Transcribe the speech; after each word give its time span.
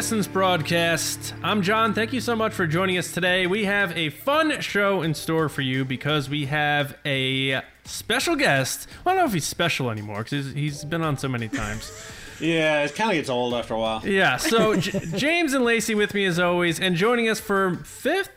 Resistance 0.00 0.28
broadcast. 0.28 1.34
I'm 1.42 1.60
John. 1.60 1.92
Thank 1.92 2.14
you 2.14 2.22
so 2.22 2.34
much 2.34 2.54
for 2.54 2.66
joining 2.66 2.96
us 2.96 3.12
today. 3.12 3.46
We 3.46 3.66
have 3.66 3.94
a 3.94 4.08
fun 4.08 4.62
show 4.62 5.02
in 5.02 5.12
store 5.12 5.50
for 5.50 5.60
you 5.60 5.84
because 5.84 6.26
we 6.30 6.46
have 6.46 6.96
a 7.04 7.60
special 7.84 8.34
guest. 8.34 8.88
Well, 9.04 9.12
I 9.12 9.16
don't 9.16 9.24
know 9.24 9.28
if 9.28 9.34
he's 9.34 9.44
special 9.44 9.90
anymore 9.90 10.24
because 10.24 10.46
he's, 10.46 10.54
he's 10.54 10.84
been 10.86 11.02
on 11.02 11.18
so 11.18 11.28
many 11.28 11.48
times. 11.50 11.92
Yeah, 12.40 12.82
it 12.84 12.94
kind 12.94 13.10
of 13.10 13.16
gets 13.16 13.28
old 13.28 13.52
after 13.52 13.74
a 13.74 13.78
while. 13.78 14.00
Yeah, 14.02 14.38
so 14.38 14.74
J- 14.80 15.00
James 15.18 15.52
and 15.52 15.66
Lacey 15.66 15.94
with 15.94 16.14
me 16.14 16.24
as 16.24 16.38
always, 16.38 16.80
and 16.80 16.96
joining 16.96 17.28
us 17.28 17.38
for 17.38 17.74
fifth 17.84 18.30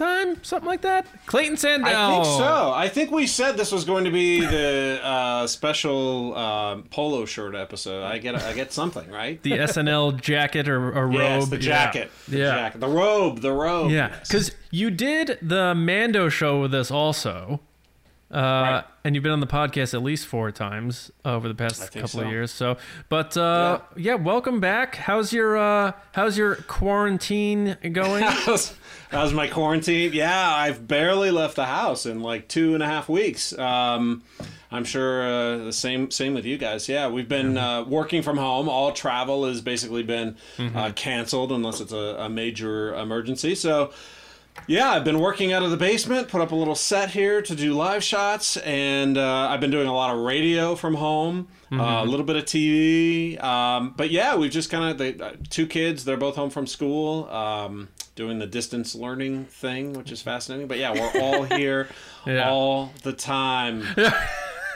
time, 0.00 0.42
something 0.42 0.68
like 0.68 0.80
that. 0.80 1.06
Clayton 1.26 1.56
Sandell. 1.56 1.84
I 1.84 2.12
think 2.12 2.24
so. 2.24 2.72
I 2.74 2.88
think 2.88 3.10
we 3.10 3.26
said 3.26 3.56
this 3.56 3.70
was 3.70 3.84
going 3.84 4.04
to 4.04 4.10
be 4.10 4.40
the 4.40 5.00
uh, 5.02 5.46
special 5.46 6.34
uh, 6.36 6.76
polo 6.90 7.24
shirt 7.26 7.54
episode. 7.54 8.02
I 8.02 8.18
get 8.18 8.34
I 8.34 8.52
get 8.52 8.72
something 8.72 9.08
right. 9.10 9.40
The 9.42 9.52
SNL 9.52 10.20
jacket 10.20 10.68
or, 10.68 10.88
or 10.90 11.06
robe. 11.06 11.14
Yes, 11.14 11.48
the 11.48 11.58
jacket. 11.58 12.10
Yeah. 12.26 12.32
The 12.32 12.38
yeah. 12.38 12.54
jacket. 12.56 12.80
The 12.80 12.88
robe. 12.88 13.40
The 13.40 13.52
robe. 13.52 13.90
Yeah, 13.90 14.08
yes. 14.08 14.28
because 14.28 14.52
you 14.70 14.90
did 14.90 15.38
the 15.42 15.74
Mando 15.74 16.28
show 16.28 16.60
with 16.60 16.74
us 16.74 16.90
also, 16.90 17.60
uh, 18.32 18.38
Right. 18.38 18.84
and 19.04 19.14
you've 19.14 19.24
been 19.24 19.32
on 19.32 19.40
the 19.40 19.46
podcast 19.46 19.92
at 19.92 20.02
least 20.02 20.26
four 20.26 20.52
times 20.52 21.10
over 21.24 21.48
the 21.48 21.54
past 21.54 21.92
couple 21.92 22.20
of 22.20 22.28
years. 22.28 22.52
So, 22.52 22.76
but 23.08 23.36
uh, 23.36 23.80
yeah. 23.96 24.14
welcome 24.14 24.60
back. 24.60 24.94
How's 24.94 25.32
your 25.32 25.56
uh, 25.56 25.92
how's 26.12 26.38
your 26.38 26.56
quarantine 26.56 27.76
going? 27.92 28.22
How's, 28.28 28.74
how's 29.10 29.32
my 29.32 29.46
quarantine? 29.46 30.12
Yeah, 30.12 30.54
I've 30.54 30.86
barely 30.86 31.30
left 31.30 31.56
the 31.56 31.66
house 31.66 32.06
in 32.06 32.22
like 32.22 32.48
two 32.48 32.74
and 32.74 32.82
a 32.82 32.86
half 32.86 33.08
weeks. 33.08 33.56
Um, 33.58 34.22
I'm 34.72 34.84
sure 34.84 35.22
uh, 35.22 35.56
the 35.64 35.72
same 35.72 36.10
same 36.10 36.32
with 36.34 36.44
you 36.44 36.56
guys. 36.56 36.88
Yeah, 36.88 37.08
we've 37.08 37.28
been 37.28 37.58
uh, 37.58 37.84
working 37.84 38.22
from 38.22 38.36
home. 38.38 38.68
All 38.68 38.92
travel 38.92 39.46
has 39.46 39.60
basically 39.60 40.04
been 40.04 40.36
uh, 40.58 40.92
canceled 40.92 41.52
unless 41.52 41.80
it's 41.80 41.92
a, 41.92 42.16
a 42.18 42.28
major 42.28 42.94
emergency. 42.94 43.54
So. 43.54 43.92
Yeah, 44.66 44.90
I've 44.90 45.04
been 45.04 45.20
working 45.20 45.52
out 45.52 45.62
of 45.62 45.70
the 45.70 45.76
basement, 45.76 46.28
put 46.28 46.40
up 46.40 46.50
a 46.50 46.56
little 46.56 46.74
set 46.74 47.10
here 47.10 47.40
to 47.40 47.54
do 47.54 47.72
live 47.72 48.02
shots, 48.02 48.56
and 48.58 49.16
uh, 49.16 49.48
I've 49.48 49.60
been 49.60 49.70
doing 49.70 49.86
a 49.86 49.94
lot 49.94 50.12
of 50.12 50.20
radio 50.20 50.74
from 50.74 50.96
home, 50.96 51.46
uh, 51.72 52.02
a 52.02 52.04
little 52.04 52.26
bit 52.26 52.36
of 52.36 52.44
TV. 52.44 53.42
Um, 53.42 53.94
but 53.96 54.10
yeah, 54.10 54.36
we've 54.36 54.50
just 54.50 54.70
kind 54.70 55.00
of, 55.00 55.20
uh, 55.20 55.32
two 55.50 55.66
kids, 55.66 56.04
they're 56.04 56.16
both 56.16 56.36
home 56.36 56.50
from 56.50 56.66
school, 56.66 57.28
um, 57.30 57.88
doing 58.16 58.38
the 58.38 58.46
distance 58.46 58.94
learning 58.94 59.44
thing, 59.46 59.92
which 59.92 60.10
is 60.12 60.20
fascinating. 60.22 60.66
But 60.66 60.78
yeah, 60.78 60.92
we're 60.92 61.20
all 61.22 61.42
here 61.56 61.88
Yeah. 62.26 62.50
all 62.50 62.92
the 63.02 63.12
time. 63.12 63.84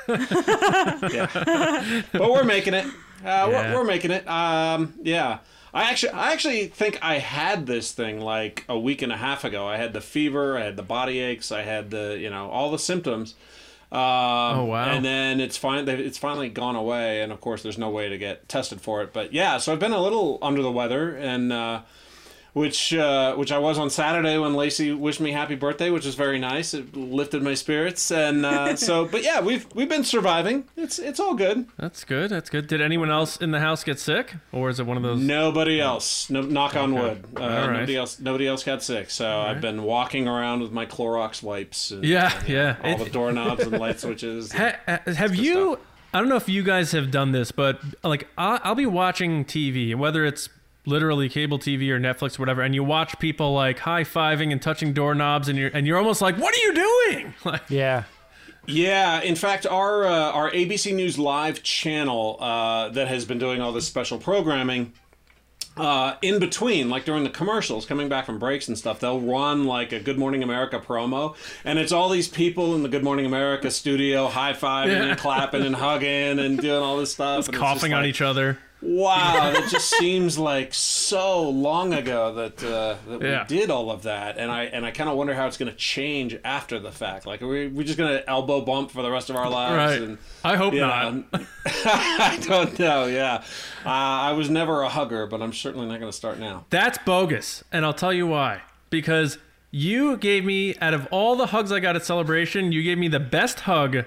yeah. 0.09 2.03
But 2.13 2.31
we're 2.31 2.45
making 2.45 2.75
it. 2.75 2.87
Uh, 2.87 2.91
Yeah. 3.25 3.73
we're, 3.73 3.81
we're 3.81 3.85
making 3.85 4.11
it. 4.11 4.27
Um, 4.29 4.95
yeah. 5.03 5.39
I 5.73 5.91
actually, 5.91 6.13
I 6.13 6.33
actually 6.33 6.67
think 6.69 7.01
I 7.03 7.19
had 7.19 7.67
this 7.67 7.91
thing 7.91 8.21
like 8.21 8.65
a 8.69 8.79
week 8.79 9.03
and 9.03 9.11
a 9.11 9.17
half 9.17 9.43
ago. 9.43 9.67
I 9.67 9.77
had 9.77 9.93
the 9.93 10.01
fever, 10.01 10.57
I 10.57 10.63
had 10.63 10.77
the 10.77 10.85
body 10.85 11.19
aches, 11.19 11.51
I 11.51 11.63
had 11.63 11.91
the, 11.91 12.17
you 12.21 12.31
know, 12.31 12.49
all 12.49 12.71
the 12.71 12.79
symptoms. 12.79 13.35
Um, 13.95 14.01
oh 14.59 14.65
wow. 14.65 14.87
And 14.87 15.05
then 15.05 15.39
it's 15.39 15.57
fine. 15.57 15.89
It's 15.89 16.19
finally 16.19 16.49
gone 16.49 16.75
away, 16.75 17.23
and 17.23 17.31
of 17.31 17.41
course, 17.41 17.63
there's 17.63 17.79
no 17.79 17.91
way 17.91 18.09
to 18.09 18.19
get 18.19 18.49
tested 18.49 18.81
for 18.81 19.03
it. 19.03 19.13
But 19.13 19.33
yeah, 19.33 19.59
so 19.59 19.73
I've 19.73 19.79
been 19.79 19.93
a 19.93 20.03
little 20.03 20.39
under 20.43 20.63
the 20.63 20.71
weather, 20.73 21.15
and 21.15 21.53
uh, 21.53 21.83
which 22.55 22.95
uh, 22.95 23.35
which 23.35 23.53
I 23.53 23.59
was 23.59 23.79
on 23.79 23.91
Saturday 23.91 24.39
when 24.39 24.55
Lacey 24.55 24.93
wished 24.93 25.21
me 25.21 25.33
happy 25.33 25.57
birthday, 25.57 25.91
which 25.91 26.07
was 26.07 26.15
very 26.15 26.39
nice. 26.39 26.73
It 26.73 26.97
lifted 26.97 27.43
my 27.43 27.55
spirits, 27.55 28.11
and 28.11 28.47
uh, 28.47 28.77
so. 28.89 29.07
But 29.07 29.23
yeah, 29.25 29.41
we've 29.41 29.67
we've 29.75 29.89
been 29.89 30.05
surviving. 30.05 30.65
It's 30.77 30.99
it's 30.99 31.19
all 31.21 31.35
good. 31.35 31.67
That's 31.77 32.05
good. 32.05 32.31
That's 32.31 32.49
good. 32.49 32.69
Did 32.69 32.81
anyone 32.81 33.11
else 33.11 33.37
in 33.37 33.51
the 33.51 33.61
house 33.61 33.83
get 33.85 33.99
sick, 33.99 34.35
or 34.53 34.71
is 34.71 34.79
it 34.81 34.87
one 34.87 34.97
of 34.97 35.03
those? 35.03 35.21
Nobody 35.21 35.81
else. 35.81 36.31
No, 36.31 36.41
knock 36.43 36.77
on 36.77 36.95
wood. 36.95 37.25
Uh, 37.37 37.41
right. 37.41 37.73
Nobody 37.73 37.97
else. 37.97 38.21
Nobody 38.21 38.47
else 38.47 38.63
got 38.65 38.83
sick. 38.83 39.11
So 39.11 39.29
I've 39.41 39.61
been 39.61 39.83
walking 39.83 40.29
around 40.29 40.63
with 40.63 40.71
my 40.73 40.87
Clorox 40.87 41.43
wipes. 41.43 41.91
And, 41.91 42.05
Yeah, 42.05 42.33
and, 42.39 42.49
yeah. 42.49 42.77
All 42.85 43.01
It- 43.01 43.05
the 43.05 43.11
doorknobs 43.11 43.65
and 43.65 43.73
light 43.81 43.99
switches. 44.01 44.53
Ha- 44.53 44.77
ha- 44.87 45.01
have 45.13 45.35
you? 45.35 45.75
stuff. 45.75 45.87
I 46.15 46.21
don't 46.21 46.29
know 46.29 46.37
if 46.37 46.49
you 46.49 46.63
guys 46.63 46.93
have 46.93 47.11
done 47.11 47.33
this, 47.33 47.51
but 47.51 47.81
like 48.05 48.29
I'll, 48.39 48.61
I'll 48.63 48.75
be 48.77 48.87
watching 48.87 49.45
TV, 49.45 49.97
whether 49.97 50.25
it's 50.25 50.49
literally 50.87 51.29
cable 51.29 51.59
TV 51.59 51.89
or 51.91 51.99
Netflix, 52.01 52.39
or 52.39 52.43
whatever, 52.43 52.63
and 52.63 52.75
you 52.75 52.85
watch 52.85 53.19
people 53.19 53.53
like 53.55 53.79
high 53.81 54.05
fiving 54.05 54.53
and 54.53 54.61
touching 54.61 54.93
doorknobs, 54.93 55.49
and 55.49 55.59
you're 55.59 55.71
and 55.73 55.87
you're 55.87 55.99
almost 55.99 56.21
like, 56.23 56.37
what 56.39 56.55
are 56.55 56.67
you 56.67 56.75
doing? 56.75 57.35
Like, 57.45 57.63
Yeah. 57.71 58.05
Yeah, 58.67 59.21
in 59.21 59.35
fact, 59.37 59.67
our 59.67 60.05
uh, 60.07 60.33
our 60.33 60.51
ABC 60.51 60.95
News 60.95 61.19
Live 61.19 61.63
channel 61.63 62.39
uh, 62.41 62.89
that 62.91 63.09
has 63.09 63.27
been 63.27 63.39
doing 63.39 63.61
all 63.61 63.73
this 63.73 63.87
special 63.87 64.19
programming. 64.19 64.93
Uh, 65.77 66.15
in 66.23 66.39
between, 66.39 66.89
like 66.89 67.05
during 67.05 67.25
the 67.25 67.31
commercials, 67.31 67.85
coming 67.85 68.09
back 68.09 68.25
from 68.27 68.39
breaks 68.39 68.69
and 68.69 68.79
stuff, 68.79 69.01
they'll 69.01 69.21
run 69.21 69.65
like 69.65 69.91
a 69.93 69.99
Good 69.99 70.17
Morning 70.19 70.45
America 70.45 70.79
promo, 70.79 71.35
and 71.65 71.81
it's 71.81 71.91
all 71.91 72.09
these 72.09 72.29
people 72.29 72.77
in 72.77 72.85
the 72.85 72.89
Good 72.89 73.03
Morning 73.03 73.27
America 73.27 73.71
studio 73.73 74.29
high 74.29 74.53
fiving 74.53 74.93
Yeah. 74.93 75.03
and 75.11 75.19
clapping 75.19 75.63
and 75.63 75.75
hugging 75.75 76.39
and 76.39 76.61
doing 76.61 76.81
all 76.81 76.97
this 76.97 77.13
stuff, 77.15 77.47
and 77.47 77.55
it's 77.57 77.59
coughing 77.59 77.91
just 77.91 77.93
on 77.97 78.03
like, 78.03 78.07
each 78.09 78.23
other. 78.23 78.57
Wow, 78.87 79.51
that 79.55 79.71
just 79.71 79.89
seems 79.91 80.39
like 80.39 80.75
so 80.75 81.49
long 81.49 81.95
ago 81.95 82.35
that 82.35 82.63
uh, 82.63 82.97
that 83.09 83.23
Yeah. 83.23 83.43
we 83.49 83.57
did 83.57 83.71
all 83.71 83.91
of 83.91 84.03
that, 84.03 84.37
and 84.37 84.51
I 84.51 84.65
and 84.65 84.85
I 84.85 84.91
kind 84.91 85.09
of 85.09 85.17
wonder 85.17 85.35
how 85.35 85.47
it's 85.47 85.57
going 85.57 85.71
to 85.71 85.77
change 85.77 86.37
after 86.45 86.79
the 86.79 86.93
fact. 86.93 87.25
Like, 87.27 87.41
are 87.41 87.49
we 87.49 87.69
we 87.69 87.85
just 87.85 87.97
going 87.97 88.13
to 88.13 88.29
elbow 88.29 88.61
bump 88.61 88.91
for 88.91 89.03
the 89.03 89.11
rest 89.11 89.31
of 89.31 89.37
our 89.37 89.49
lives? 89.49 89.75
Right. 90.01 90.03
And, 90.09 90.19
I 90.45 90.57
hope 90.57 90.75
not. 90.75 91.15
know, 91.15 91.25
I 91.67 92.39
don't 92.47 92.79
know. 92.79 93.07
Yeah, 93.07 93.43
uh, 93.87 93.89
I 93.89 94.33
was 94.33 94.51
never 94.51 94.83
a 94.83 94.89
hugger, 94.91 95.27
but 95.27 95.41
I'm 95.41 95.53
certainly 95.55 95.87
not 95.87 95.99
going 96.01 96.11
to 96.13 96.17
start 96.17 96.39
now. 96.39 96.67
That's 96.71 96.99
bogus, 96.99 97.65
and 97.73 97.85
I'll 97.87 97.95
tell 97.95 98.13
you 98.13 98.27
why. 98.27 98.61
Because 98.91 99.39
you 99.71 100.17
gave 100.19 100.45
me, 100.45 100.77
out 100.77 100.95
of 100.95 101.09
all 101.11 101.35
the 101.37 101.47
hugs 101.47 101.73
I 101.73 101.81
got 101.81 101.97
at 101.97 102.05
Celebration, 102.05 102.71
you 102.71 102.83
gave 102.83 102.99
me 102.99 103.09
the 103.09 103.19
best 103.19 103.61
hug 103.61 104.05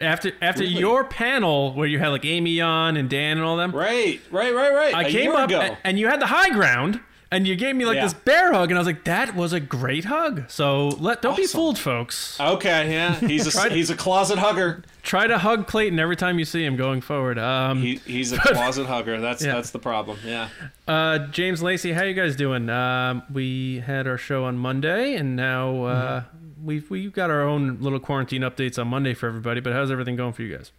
after 0.00 0.32
after 0.40 0.62
Really? 0.62 0.74
your 0.78 1.04
panel 1.04 1.72
where 1.74 1.86
you 1.86 1.98
had 1.98 2.08
like 2.08 2.24
Amy 2.24 2.60
on 2.60 2.96
and 2.96 3.08
Dan 3.10 3.36
and 3.38 3.46
all 3.46 3.56
them. 3.56 3.72
Right, 3.72 4.20
right, 4.30 4.54
right, 4.54 4.72
right. 4.72 4.94
I 4.94 5.04
a 5.04 5.10
came 5.10 5.32
up 5.32 5.48
ago. 5.50 5.76
and 5.84 5.98
you 5.98 6.08
had 6.08 6.20
the 6.20 6.26
high 6.26 6.50
ground, 6.50 7.00
and 7.32 7.46
you 7.46 7.54
gave 7.56 7.76
me 7.76 7.84
like 7.84 7.96
Yeah. 7.96 8.04
this 8.04 8.14
bear 8.14 8.52
hug, 8.52 8.70
and 8.70 8.78
I 8.78 8.80
was 8.80 8.86
like, 8.86 9.04
that 9.04 9.34
was 9.36 9.52
a 9.52 9.60
great 9.60 10.04
hug. 10.06 10.44
So 10.48 10.88
let 10.88 11.22
don't 11.22 11.36
be 11.36 11.46
fooled, 11.46 11.78
folks. 11.78 12.38
Okay, 12.40 12.92
yeah, 12.92 13.14
he's 13.20 13.54
a 13.54 13.68
he's 13.70 13.90
a 13.90 13.96
closet 13.96 14.38
hugger. 14.38 14.82
Try 15.02 15.26
to 15.26 15.38
hug 15.38 15.66
Clayton 15.66 15.98
every 15.98 16.16
time 16.16 16.38
you 16.38 16.44
see 16.44 16.62
him 16.64 16.76
going 16.76 17.00
forward. 17.00 17.38
Um, 17.38 17.80
He, 17.80 17.96
he's 18.06 18.32
a 18.32 18.38
closet 18.38 18.86
hugger. 18.86 19.18
That's 19.20 19.42
Yeah. 19.44 19.54
that's 19.54 19.70
the 19.70 19.78
problem. 19.78 20.18
Yeah. 20.26 20.48
Uh, 20.86 21.18
James 21.28 21.62
Lacey, 21.62 21.92
how 21.92 22.02
you 22.04 22.12
guys 22.14 22.36
doing? 22.36 22.68
Um, 22.68 23.22
we 23.32 23.78
had 23.80 24.06
our 24.06 24.18
show 24.18 24.44
on 24.44 24.58
Monday, 24.58 25.14
and 25.14 25.36
now 25.36 25.84
uh, 25.84 26.22
we've 26.64 26.90
we've 26.90 27.12
got 27.12 27.30
our 27.30 27.42
own 27.42 27.78
little 27.80 28.00
quarantine 28.00 28.42
updates 28.42 28.78
on 28.78 28.88
Monday 28.88 29.14
for 29.14 29.26
everybody. 29.26 29.60
But 29.60 29.72
how's 29.72 29.90
everything 29.90 30.16
going 30.16 30.32
for 30.32 30.42
you 30.42 30.56
guys? 30.56 30.72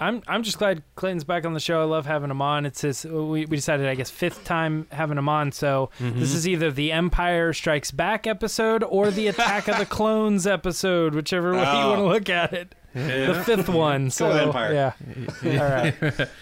I'm 0.00 0.22
I'm 0.26 0.42
just 0.42 0.58
glad 0.58 0.82
Clayton's 0.96 1.22
back 1.24 1.46
on 1.46 1.54
the 1.54 1.60
show. 1.60 1.80
I 1.80 1.84
love 1.84 2.04
having 2.04 2.30
him 2.30 2.42
on. 2.42 2.66
It's 2.66 2.80
his 2.80 3.04
we, 3.04 3.46
we 3.46 3.56
decided 3.56 3.86
I 3.86 3.94
guess 3.94 4.10
fifth 4.10 4.44
time 4.44 4.86
having 4.90 5.16
him 5.18 5.28
on. 5.28 5.52
So 5.52 5.90
mm-hmm. 6.00 6.18
this 6.18 6.34
is 6.34 6.48
either 6.48 6.70
the 6.72 6.90
Empire 6.90 7.52
Strikes 7.52 7.90
Back 7.92 8.26
episode 8.26 8.82
or 8.82 9.10
the 9.10 9.28
Attack 9.28 9.68
of 9.68 9.78
the 9.78 9.86
Clones 9.96 10.46
episode, 10.48 11.14
whichever 11.14 11.52
way 11.52 11.60
you 11.60 11.64
Oh. 11.66 11.88
want 11.90 12.00
to 12.00 12.06
look 12.06 12.28
at 12.28 12.52
it. 12.52 12.74
The 12.92 13.42
fifth 13.46 13.68
one. 13.68 14.10
So 14.10 14.30
Empire. 14.30 14.72
yeah. 15.42 15.60
All 15.62 15.70
right. 15.70 16.28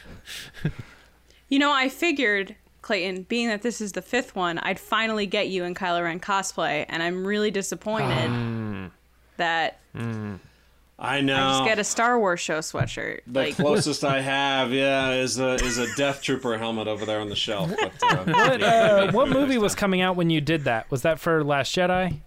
You 1.48 1.58
know, 1.58 1.70
I 1.70 1.90
figured, 1.90 2.56
Clayton, 2.82 3.22
being 3.24 3.48
that 3.48 3.62
this 3.62 3.80
is 3.80 3.92
the 3.92 4.02
fifth 4.02 4.34
one, 4.36 4.58
I'd 4.58 4.78
finally 4.80 5.26
get 5.26 5.48
you 5.48 5.64
in 5.64 5.74
Kylo 5.74 6.02
Ren 6.02 6.20
cosplay, 6.20 6.84
and 6.88 7.02
I'm 7.02 7.24
really 7.26 7.50
disappointed 7.50 8.90
that 9.36 9.78
I 9.94 11.20
know. 11.20 11.34
I 11.36 11.50
just 11.52 11.64
get 11.64 11.78
a 11.78 11.84
Star 11.84 12.18
Wars 12.18 12.40
show 12.40 12.58
sweatshirt. 12.58 13.20
The 13.26 13.40
like, 13.40 13.56
closest 13.56 14.04
I 14.04 14.20
have, 14.20 14.72
yeah, 14.72 15.12
is 15.12 15.38
a 15.40 15.54
is 15.54 15.78
a 15.78 15.92
Death 15.96 16.22
Trooper 16.22 16.58
helmet 16.58 16.86
over 16.88 17.04
there 17.06 17.20
on 17.20 17.28
the 17.28 17.36
shelf. 17.36 17.72
But, 17.80 17.92
uh, 18.02 18.24
What 18.26 18.60
yeah, 18.60 18.66
uh, 19.08 19.12
what 19.12 19.28
movie 19.28 19.58
was 19.58 19.74
coming 19.74 20.00
out 20.00 20.16
when 20.16 20.30
you 20.30 20.40
did 20.40 20.64
that? 20.64 20.90
Was 20.90 21.02
that 21.02 21.18
for 21.18 21.42
Last 21.42 21.74
Jedi? 21.74 22.18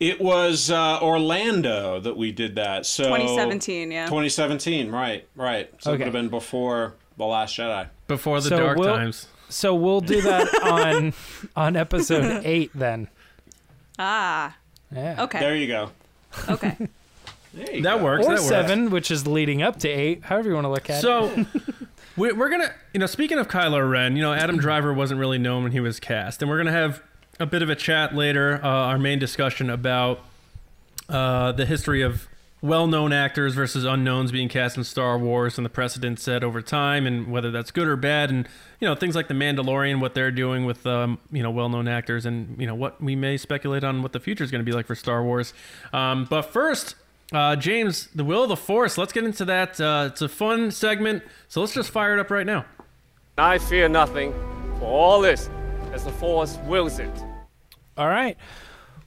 It 0.00 0.20
was 0.20 0.70
uh, 0.70 0.98
Orlando 1.00 2.00
that 2.00 2.16
we 2.16 2.32
did 2.32 2.56
that. 2.56 2.84
So 2.84 3.04
2017, 3.04 3.92
yeah. 3.92 4.06
2017, 4.06 4.90
right, 4.90 5.26
right. 5.36 5.70
So 5.78 5.90
it 5.90 5.98
would 5.98 6.00
have 6.02 6.12
been 6.12 6.28
before 6.28 6.94
the 7.16 7.24
Last 7.24 7.56
Jedi. 7.56 7.88
Before 8.08 8.40
the 8.40 8.48
So 8.48 8.56
dark 8.58 8.78
we'll- 8.78 8.94
times. 8.94 9.28
So 9.48 9.74
we'll 9.74 10.00
do 10.00 10.20
that 10.22 10.48
on 10.64 11.12
on 11.56 11.76
episode 11.76 12.42
eight 12.44 12.70
then. 12.74 13.08
ah, 13.98 14.56
Yeah. 14.94 15.22
okay, 15.24 15.40
There 15.40 15.56
you 15.56 15.66
go. 15.66 15.90
okay. 16.48 16.76
There 17.54 17.72
you 17.76 17.82
That 17.82 17.98
go. 17.98 18.04
works. 18.04 18.26
Or 18.26 18.30
that 18.30 18.40
works. 18.40 18.48
seven, 18.48 18.90
which 18.90 19.12
is 19.12 19.28
leading 19.28 19.62
up 19.62 19.78
to 19.80 19.88
eight. 19.88 20.24
However 20.24 20.48
you 20.48 20.54
want 20.56 20.64
to 20.64 20.70
look 20.70 20.90
at 20.90 20.98
it. 20.98 21.02
So 21.02 21.46
we- 22.16 22.32
we're 22.32 22.48
gonna, 22.50 22.72
you 22.92 22.98
know, 22.98 23.06
speaking 23.06 23.38
of 23.38 23.46
Kylo 23.46 23.88
Ren, 23.88 24.16
you 24.16 24.22
know, 24.22 24.32
Adam 24.32 24.56
Driver 24.58 24.92
wasn't 24.92 25.20
really 25.20 25.38
known 25.38 25.62
when 25.62 25.70
he 25.70 25.78
was 25.78 26.00
cast, 26.00 26.42
and 26.42 26.50
we're 26.50 26.56
gonna 26.58 26.72
have 26.72 27.00
a 27.38 27.46
bit 27.46 27.62
of 27.62 27.70
a 27.70 27.76
chat 27.76 28.12
later, 28.12 28.58
uh, 28.64 28.66
our 28.66 28.98
main 28.98 29.20
discussion 29.20 29.70
about 29.70 30.18
uh, 31.08 31.52
the 31.52 31.64
history 31.64 32.02
of 32.02 32.26
well-known 32.64 33.12
actors 33.12 33.54
versus 33.54 33.84
unknowns 33.84 34.32
being 34.32 34.48
cast 34.48 34.78
in 34.78 34.84
Star 34.84 35.18
Wars 35.18 35.58
and 35.58 35.66
the 35.66 35.70
precedent 35.70 36.18
set 36.18 36.42
over 36.42 36.62
time 36.62 37.06
and 37.06 37.30
whether 37.30 37.50
that's 37.50 37.70
good 37.70 37.86
or 37.86 37.94
bad 37.94 38.30
and 38.30 38.48
you 38.80 38.88
know 38.88 38.94
things 38.94 39.14
like 39.14 39.28
the 39.28 39.34
Mandalorian 39.34 40.00
what 40.00 40.14
they're 40.14 40.30
doing 40.30 40.64
with 40.64 40.86
um, 40.86 41.18
you 41.30 41.42
know 41.42 41.50
well-known 41.50 41.86
actors 41.86 42.24
and 42.24 42.58
you 42.58 42.66
know 42.66 42.74
what 42.74 42.98
we 43.02 43.14
may 43.14 43.36
speculate 43.36 43.84
on 43.84 44.00
what 44.00 44.14
the 44.14 44.18
future 44.18 44.42
is 44.42 44.50
going 44.50 44.64
to 44.64 44.64
be 44.64 44.72
like 44.72 44.86
for 44.86 44.94
Star 44.94 45.22
Wars. 45.22 45.52
Um, 45.92 46.24
but 46.24 46.40
first 46.40 46.94
uh, 47.34 47.54
James 47.54 48.08
the 48.14 48.24
will 48.24 48.44
of 48.44 48.48
the 48.48 48.56
force 48.56 48.96
let's 48.96 49.12
get 49.12 49.24
into 49.24 49.44
that. 49.44 49.78
Uh, 49.78 50.08
it's 50.10 50.22
a 50.22 50.28
fun 50.28 50.70
segment 50.70 51.22
so 51.48 51.60
let's 51.60 51.74
just 51.74 51.90
fire 51.90 52.14
it 52.14 52.20
up 52.20 52.30
right 52.30 52.46
now. 52.46 52.64
I 53.36 53.58
fear 53.58 53.90
nothing 53.90 54.32
for 54.78 54.86
all 54.86 55.20
this 55.20 55.50
as 55.92 56.04
the 56.04 56.12
force 56.12 56.56
wills 56.66 56.98
it. 56.98 57.12
All 57.98 58.08
right. 58.08 58.38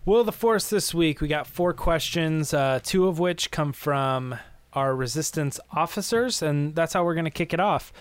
Will 0.08 0.24
the 0.24 0.32
Force 0.32 0.70
this 0.70 0.94
week, 0.94 1.20
we 1.20 1.28
got 1.28 1.48
four 1.48 1.74
questions, 1.74 2.54
uh, 2.54 2.80
two 2.82 3.10
of 3.10 3.20
which 3.20 3.52
come 3.52 3.74
from 3.74 4.36
our 4.72 4.96
resistance 4.96 5.60
officers, 5.70 6.42
and 6.42 6.74
that's 6.74 6.94
how 6.94 7.04
we're 7.04 7.14
going 7.14 7.26
to 7.26 7.30
kick 7.30 7.54
it 7.54 7.60
off. 7.60 7.92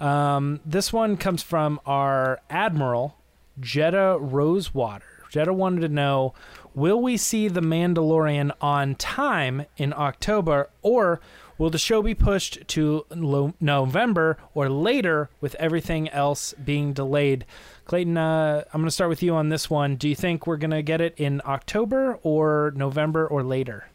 Um, 0.00 0.58
this 0.66 0.92
one 0.92 1.16
comes 1.16 1.40
from 1.40 1.78
our 1.86 2.40
Admiral, 2.50 3.16
Jetta 3.60 4.18
Rosewater. 4.18 5.22
Jetta 5.30 5.52
wanted 5.52 5.82
to 5.82 5.88
know 5.88 6.34
Will 6.74 7.00
we 7.00 7.16
see 7.16 7.46
The 7.46 7.60
Mandalorian 7.60 8.50
on 8.60 8.96
time 8.96 9.66
in 9.76 9.94
October, 9.96 10.68
or 10.82 11.20
will 11.58 11.70
the 11.70 11.78
show 11.78 12.02
be 12.02 12.12
pushed 12.12 12.66
to 12.66 13.06
lo- 13.08 13.54
November 13.60 14.36
or 14.52 14.68
later 14.68 15.30
with 15.40 15.54
everything 15.60 16.08
else 16.08 16.54
being 16.54 16.92
delayed? 16.92 17.46
Clayton, 17.84 18.16
uh, 18.16 18.64
I'm 18.72 18.80
going 18.80 18.86
to 18.86 18.92
start 18.92 19.10
with 19.10 19.22
you 19.22 19.34
on 19.34 19.48
this 19.48 19.68
one. 19.68 19.96
Do 19.96 20.08
you 20.08 20.14
think 20.14 20.46
we're 20.46 20.56
going 20.56 20.70
to 20.70 20.82
get 20.82 21.00
it 21.00 21.14
in 21.16 21.42
October 21.44 22.18
or 22.22 22.72
November 22.76 23.26
or 23.26 23.42
later? 23.42 23.88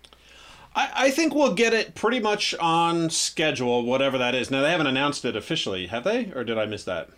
I, 0.76 0.92
I 0.96 1.12
think 1.12 1.34
we'll 1.34 1.56
get 1.56 1.74
it 1.74 1.96
pretty 1.96 2.20
much 2.20 2.54
on 2.56 3.10
schedule, 3.10 3.84
whatever 3.84 4.18
that 4.18 4.36
is. 4.36 4.52
Now 4.52 4.62
they 4.62 4.72
haven't 4.72 4.88
announced 4.88 5.26
it 5.26 5.36
officially, 5.36 5.88
have 5.88 6.04
they? 6.04 6.32
Or 6.34 6.44
did 6.44 6.58
I 6.58 6.66
miss 6.66 6.84
that? 6.84 7.10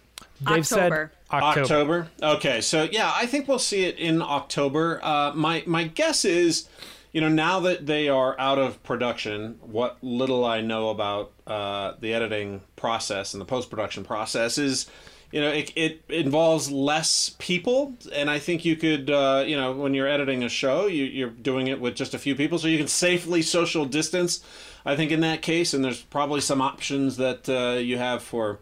They've 0.42 0.60
October. 0.60 1.12
said 1.32 1.42
October. 1.42 1.62
October. 1.62 2.08
Okay, 2.38 2.62
so 2.62 2.84
yeah, 2.84 3.12
I 3.14 3.26
think 3.26 3.48
we'll 3.48 3.60
see 3.60 3.84
it 3.84 3.98
in 3.98 4.22
October. 4.22 5.00
Uh, 5.04 5.34
my 5.36 5.64
my 5.66 5.86
guess 5.86 6.24
is, 6.24 6.70
you 7.12 7.20
know, 7.20 7.28
now 7.28 7.60
that 7.62 7.86
they 7.86 8.08
are 8.08 8.40
out 8.40 8.58
of 8.58 8.82
production, 8.84 9.60
what 9.62 9.98
little 10.02 10.46
I 10.46 10.62
know 10.62 10.90
about 10.90 11.32
uh, 11.46 11.94
the 12.00 12.14
editing 12.14 12.62
process 12.78 13.34
and 13.34 13.42
the 13.42 13.46
post 13.46 13.70
production 13.70 14.06
process 14.06 14.58
is, 14.58 14.90
you 15.32 15.42
know, 15.42 15.50
it, 15.50 15.72
it 15.76 16.02
involves 16.10 16.72
less 16.72 17.36
people, 17.38 17.96
and 18.14 18.30
I 18.30 18.40
think 18.40 18.66
you 18.66 18.76
could, 18.76 19.10
uh, 19.12 19.44
you 19.46 19.56
know, 19.56 19.74
when 19.74 19.94
you're 19.94 20.08
editing 20.08 20.44
a 20.44 20.50
show, 20.50 20.88
you, 20.88 21.06
you're 21.06 21.30
doing 21.30 21.68
it 21.68 21.80
with 21.80 21.96
just 21.96 22.14
a 22.14 22.20
few 22.20 22.36
people, 22.36 22.58
so 22.58 22.68
you 22.68 22.78
can 22.78 22.88
safely 22.88 23.42
social 23.42 23.86
distance. 23.86 24.44
I 24.86 24.96
think 24.96 25.12
in 25.12 25.20
that 25.22 25.42
case, 25.42 25.74
and 25.74 25.84
there's 25.84 26.02
probably 26.02 26.42
some 26.42 26.62
options 26.62 27.18
that 27.18 27.48
uh, 27.48 27.78
you 27.80 27.98
have 27.98 28.24
for 28.24 28.60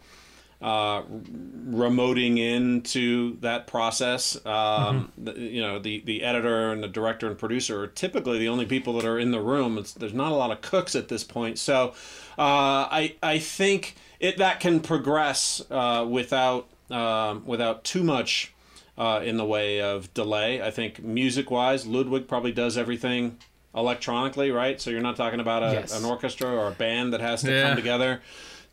uh, 0.62 1.04
remoting 1.04 2.40
into 2.40 3.40
that 3.42 3.68
process. 3.68 4.44
Um, 4.46 5.12
the, 5.18 5.34
you 5.40 5.62
know, 5.62 5.80
the, 5.80 6.02
the 6.06 6.24
editor 6.24 6.72
and 6.72 6.84
the 6.84 6.88
director 6.88 7.28
and 7.28 7.38
producer 7.38 7.84
are 7.84 7.88
typically 7.88 8.40
the 8.40 8.50
only 8.50 8.66
people 8.66 8.94
that 8.94 9.06
are 9.06 9.20
in 9.20 9.32
the 9.32 9.40
room. 9.40 9.78
It's, 9.78 9.94
there's 9.94 10.14
not 10.14 10.32
a 10.32 10.36
lot 10.36 10.52
of 10.52 10.62
cooks 10.62 10.96
at 10.96 11.08
this 11.08 11.24
point, 11.24 11.60
so 11.60 11.90
uh, 12.38 12.90
I 12.90 13.16
I 13.22 13.40
think 13.40 13.96
it 14.20 14.38
that 14.38 14.60
can 14.60 14.80
progress 14.80 15.62
uh, 15.72 16.06
without 16.10 16.68
um, 16.90 17.46
without 17.46 17.84
too 17.84 18.04
much. 18.04 18.54
Uh, 19.00 19.22
in 19.24 19.38
the 19.38 19.46
way 19.46 19.80
of 19.80 20.12
delay, 20.16 20.60
I 20.60 20.72
think 20.72 21.04
music-wise, 21.04 21.86
Ludwig 21.86 22.28
probably 22.28 22.52
does 22.52 22.80
everything 22.80 23.38
electronically, 23.76 24.50
right? 24.50 24.82
So 24.82 24.90
you're 24.90 25.02
not 25.02 25.16
talking 25.16 25.40
about 25.40 25.62
a, 25.62 25.72
Yes. 25.74 25.96
an 25.98 26.04
orchestra 26.04 26.50
or 26.50 26.68
a 26.68 26.72
band 26.72 27.14
that 27.14 27.22
has 27.22 27.42
to 27.44 27.52
Yeah. 27.52 27.68
come 27.68 27.76
together. 27.76 28.22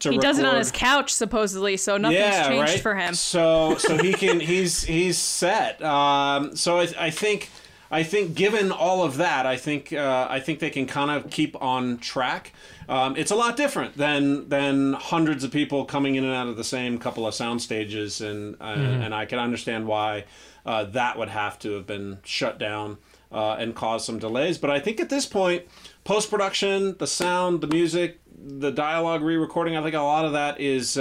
To 0.01 0.11
He 0.11 0.17
does 0.17 0.39
it 0.39 0.47
on 0.47 0.57
his 0.57 0.73
couch 0.73 1.13
supposedly, 1.13 1.77
so 1.77 1.99
nothing's 1.99 2.47
changed 2.47 2.81
for 2.83 2.95
him. 2.95 3.13
So 3.15 3.77
so 3.77 3.99
he 3.99 4.15
can 4.15 4.41
he's 4.51 4.83
he's 4.85 5.19
set. 5.19 5.83
Um, 5.85 6.57
so 6.57 6.79
I, 6.79 6.89
I 6.99 7.11
think 7.11 7.51
I 7.95 8.03
think 8.03 8.35
given 8.35 8.73
all 8.73 9.05
of 9.05 9.19
that, 9.19 9.47
I 9.47 9.57
think 9.57 9.93
uh, 9.93 10.27
I 10.29 10.41
think 10.41 10.59
they 10.59 10.69
can 10.69 10.85
kind 10.85 11.13
of 11.13 11.31
keep 11.31 11.55
on 11.63 11.99
track. 11.99 12.53
Um, 12.89 13.17
it's 13.17 13.31
a 13.31 13.37
lot 13.37 13.57
different 13.57 13.97
than 13.97 14.49
than 14.49 14.95
hundreds 14.95 15.45
of 15.45 15.53
people 15.53 15.85
coming 15.85 16.17
in 16.17 16.25
and 16.25 16.35
out 16.35 16.49
of 16.49 16.57
the 16.57 16.65
same 16.65 16.99
couple 16.99 17.25
of 17.25 17.35
sound 17.35 17.63
stages, 17.63 18.21
and 18.21 18.57
uh, 18.61 18.65
and 18.65 19.15
I 19.15 19.27
can 19.27 19.39
understand 19.39 19.87
why 19.87 20.25
uh, 20.67 20.83
that 20.87 21.17
would 21.17 21.29
have 21.29 21.57
to 21.61 21.75
have 21.75 21.87
been 21.87 22.19
shut 22.25 22.59
down 22.59 22.99
uh, 23.31 23.55
and 23.61 23.77
cause 23.77 24.05
some 24.05 24.19
delays. 24.19 24.59
But 24.59 24.71
I 24.71 24.81
think 24.81 24.99
at 24.99 25.09
this 25.09 25.25
point, 25.25 25.63
post 26.03 26.29
production, 26.31 26.97
the 26.99 27.07
sound, 27.07 27.61
the 27.61 27.69
music, 27.69 28.19
the 28.37 28.73
dialogue 28.73 29.23
re-recording, 29.23 29.77
I 29.77 29.83
think 29.85 29.95
a 29.95 30.01
lot 30.01 30.25
of 30.25 30.33
that 30.33 30.61
is. 30.61 30.99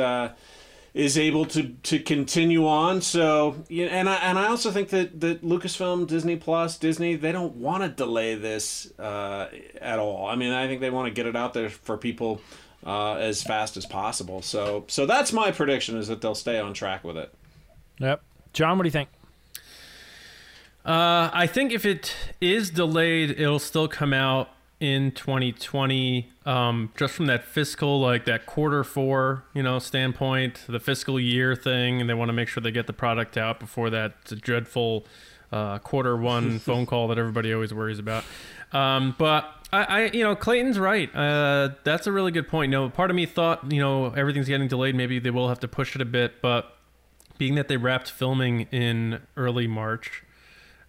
Is 0.93 1.17
able 1.17 1.45
to 1.47 1.69
to 1.69 1.97
continue 1.97 2.67
on. 2.67 3.01
So, 3.01 3.63
yeah, 3.67 3.87
and 3.87 4.07
I 4.07 4.15
and 4.17 4.37
I 4.37 4.47
also 4.47 4.69
think 4.69 4.89
that 4.89 5.19
that 5.21 5.43
Lucasfilm, 5.43 6.05
Disney 6.05 6.35
Plus, 6.35 6.77
Disney, 6.77 7.15
they 7.15 7.31
don't 7.31 7.55
want 7.55 7.81
to 7.81 7.89
delay 7.89 8.35
this 8.35 8.93
uh, 8.99 9.49
at 9.81 9.97
all. 9.97 10.27
I 10.27 10.35
mean, 10.35 10.51
I 10.51 10.67
think 10.67 10.81
they 10.81 10.91
want 10.91 11.07
to 11.07 11.11
get 11.11 11.25
it 11.25 11.35
out 11.35 11.55
there 11.55 11.71
for 11.71 11.97
people 11.97 12.41
uh, 12.85 13.15
as 13.15 13.41
fast 13.41 13.75
as 13.75 13.87
possible. 13.87 14.43
So, 14.43 14.85
so 14.87 15.07
that's 15.07 15.33
my 15.33 15.51
prediction 15.51 15.97
is 15.97 16.09
that 16.09 16.21
they'll 16.21 16.35
stay 16.35 16.59
on 16.59 16.75
track 16.75 17.03
with 17.03 17.17
it. 17.17 17.33
Yep. 17.97 18.21
John, 18.53 18.77
what 18.77 18.83
do 18.83 18.87
you 18.87 18.91
think? 18.91 19.09
Uh, 20.85 21.31
I 21.33 21.47
think 21.47 21.71
if 21.71 21.87
it 21.87 22.13
is 22.39 22.69
delayed, 22.69 23.31
it'll 23.31 23.57
still 23.57 23.87
come 23.87 24.13
out 24.13 24.49
in 24.83 25.11
2020. 25.11 26.29
Um, 26.45 26.91
just 26.97 27.13
from 27.13 27.27
that 27.27 27.45
fiscal, 27.45 28.01
like 28.01 28.25
that 28.25 28.45
quarter 28.45 28.83
four, 28.83 29.45
you 29.53 29.63
know, 29.63 29.79
standpoint, 29.79 30.65
the 30.67 30.79
fiscal 30.79 31.17
year 31.17 31.55
thing, 31.55 32.01
and 32.01 32.09
they 32.09 32.13
want 32.13 32.27
to 32.27 32.33
make 32.33 32.49
sure 32.49 32.61
they 32.61 32.69
get 32.69 32.85
the 32.85 32.93
product 32.93 33.37
out 33.37 33.61
before 33.61 33.89
that 33.91 34.25
dreadful 34.41 35.05
uh, 35.53 35.79
quarter 35.79 36.17
one 36.17 36.59
phone 36.59 36.85
call 36.85 37.07
that 37.07 37.17
everybody 37.17 37.53
always 37.53 37.73
worries 37.73 37.97
about. 37.97 38.25
Um, 38.73 39.15
but 39.17 39.49
I, 39.71 39.83
I, 39.83 40.05
you 40.11 40.25
know, 40.25 40.35
Clayton's 40.35 40.77
right. 40.77 41.09
Uh, 41.15 41.69
that's 41.85 42.05
a 42.05 42.11
really 42.11 42.33
good 42.33 42.49
point. 42.49 42.73
You 42.73 42.79
know, 42.79 42.89
part 42.89 43.09
of 43.09 43.15
me 43.15 43.25
thought, 43.25 43.71
you 43.71 43.79
know, 43.79 44.07
everything's 44.07 44.49
getting 44.49 44.67
delayed. 44.67 44.95
Maybe 44.95 45.17
they 45.17 45.31
will 45.31 45.47
have 45.47 45.61
to 45.61 45.67
push 45.69 45.95
it 45.95 46.01
a 46.01 46.05
bit, 46.05 46.41
but 46.41 46.75
being 47.37 47.55
that 47.55 47.69
they 47.69 47.77
wrapped 47.77 48.11
filming 48.11 48.67
in 48.69 49.21
early 49.37 49.65
March, 49.65 50.22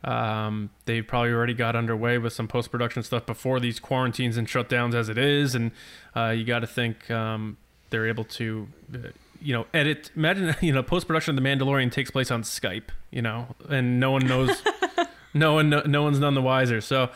um, 0.04 0.70
they 0.84 1.00
probably 1.02 1.32
already 1.32 1.54
got 1.54 1.74
underway 1.74 2.18
with 2.18 2.32
some 2.32 2.46
post 2.46 2.70
production 2.70 3.02
stuff 3.02 3.24
before 3.24 3.58
these 3.58 3.80
quarantines 3.80 4.36
and 4.36 4.46
shutdowns 4.46 4.94
as 4.94 5.08
it 5.08 5.18
is, 5.18 5.54
and 5.54 5.72
uh, 6.14 6.28
you 6.28 6.44
got 6.44 6.60
to 6.60 6.66
think 6.66 7.10
um, 7.10 7.56
they're 7.90 8.06
able 8.06 8.24
to, 8.24 8.68
uh, 8.94 8.98
you 9.40 9.54
know, 9.54 9.66
edit. 9.72 10.10
Imagine 10.14 10.54
you 10.60 10.72
know 10.72 10.82
post 10.82 11.06
production 11.06 11.36
of 11.36 11.42
The 11.42 11.48
Mandalorian 11.48 11.90
takes 11.90 12.10
place 12.10 12.30
on 12.30 12.42
Skype, 12.42 12.88
you 13.10 13.22
know, 13.22 13.56
and 13.68 13.98
no 13.98 14.10
one 14.10 14.26
knows, 14.26 14.62
no 15.34 15.54
one, 15.54 15.70
no, 15.70 15.80
no 15.80 16.02
one's 16.02 16.18
none 16.18 16.34
the 16.34 16.42
wiser. 16.42 16.80
So. 16.80 17.10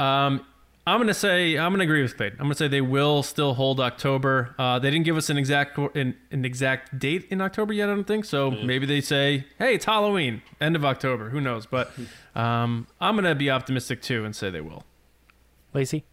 Um, 0.00 0.44
I'm 0.86 0.98
gonna 0.98 1.14
say 1.14 1.56
I'm 1.56 1.72
gonna 1.72 1.84
agree 1.84 2.02
with 2.02 2.16
Clayton. 2.16 2.38
I'm 2.40 2.46
gonna 2.46 2.56
say 2.56 2.66
they 2.66 2.80
will 2.80 3.22
still 3.22 3.54
hold 3.54 3.78
October. 3.78 4.54
Uh, 4.58 4.78
they 4.80 4.90
didn't 4.90 5.04
give 5.04 5.16
us 5.16 5.30
an 5.30 5.38
exact 5.38 5.78
an, 5.78 6.16
an 6.30 6.44
exact 6.44 6.98
date 6.98 7.26
in 7.30 7.40
October 7.40 7.72
yet. 7.72 7.88
I 7.88 7.94
don't 7.94 8.06
think 8.06 8.24
so. 8.24 8.50
Maybe 8.50 8.84
they 8.84 9.00
say, 9.00 9.46
"Hey, 9.58 9.74
it's 9.74 9.84
Halloween, 9.84 10.42
end 10.60 10.74
of 10.74 10.84
October." 10.84 11.30
Who 11.30 11.40
knows? 11.40 11.66
But 11.66 11.92
um, 12.34 12.88
I'm 13.00 13.14
gonna 13.14 13.36
be 13.36 13.48
optimistic 13.50 14.02
too 14.02 14.24
and 14.24 14.34
say 14.34 14.50
they 14.50 14.60
will. 14.60 14.84
Lacey? 15.72 16.04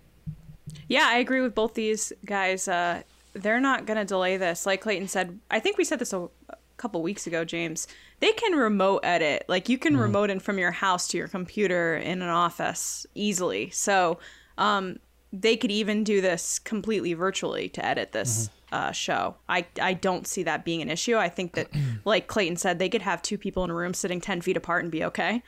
Yeah, 0.88 1.08
I 1.08 1.18
agree 1.18 1.42
with 1.42 1.56
both 1.56 1.74
these 1.74 2.14
guys. 2.26 2.68
Uh, 2.68 3.02
they're 3.34 3.60
not 3.60 3.86
going 3.86 3.98
to 3.98 4.06
delay 4.06 4.38
this. 4.38 4.66
Like 4.66 4.82
Clayton 4.82 5.08
said, 5.08 5.40
I 5.52 5.60
think 5.60 5.78
we 5.78 5.84
said 5.84 6.00
this 6.00 6.14
a, 6.14 6.28
a 6.50 6.58
couple 6.78 7.02
weeks 7.02 7.28
ago, 7.28 7.46
James. 7.46 7.88
They 8.20 8.32
can 8.34 8.54
remote 8.54 9.00
edit. 9.04 9.46
Like 9.48 9.70
you 9.70 9.78
can 9.78 9.98
remote 9.98 10.30
in 10.30 10.40
from 10.40 10.58
your 10.58 10.72
house 10.72 11.08
to 11.10 11.18
your 11.18 11.28
computer 11.28 11.96
in 11.98 12.22
an 12.22 12.30
office 12.30 13.06
easily. 13.16 13.70
So 13.70 14.20
um, 14.60 15.00
they 15.34 15.58
could 15.58 15.72
even 15.72 16.04
do 16.04 16.22
this 16.22 16.60
completely 16.60 17.14
virtually 17.14 17.70
to 17.70 17.84
edit 17.86 18.12
this 18.12 18.50
uh, 18.72 18.92
show. 18.92 19.36
I, 19.48 19.66
I 19.82 19.94
don't 19.94 20.28
see 20.28 20.44
that 20.44 20.66
being 20.66 20.82
an 20.82 20.90
issue. 20.90 21.18
I 21.18 21.30
think 21.30 21.54
that, 21.54 21.70
like 22.06 22.28
Clayton 22.28 22.58
said, 22.58 22.78
they 22.78 22.90
could 22.90 23.02
have 23.02 23.22
two 23.22 23.38
people 23.38 23.64
in 23.64 23.70
a 23.70 23.74
room 23.74 23.94
sitting 23.94 24.22
10 24.22 24.42
feet 24.42 24.58
apart 24.58 24.84
and 24.84 24.92
be 24.92 25.04
okay. 25.06 25.42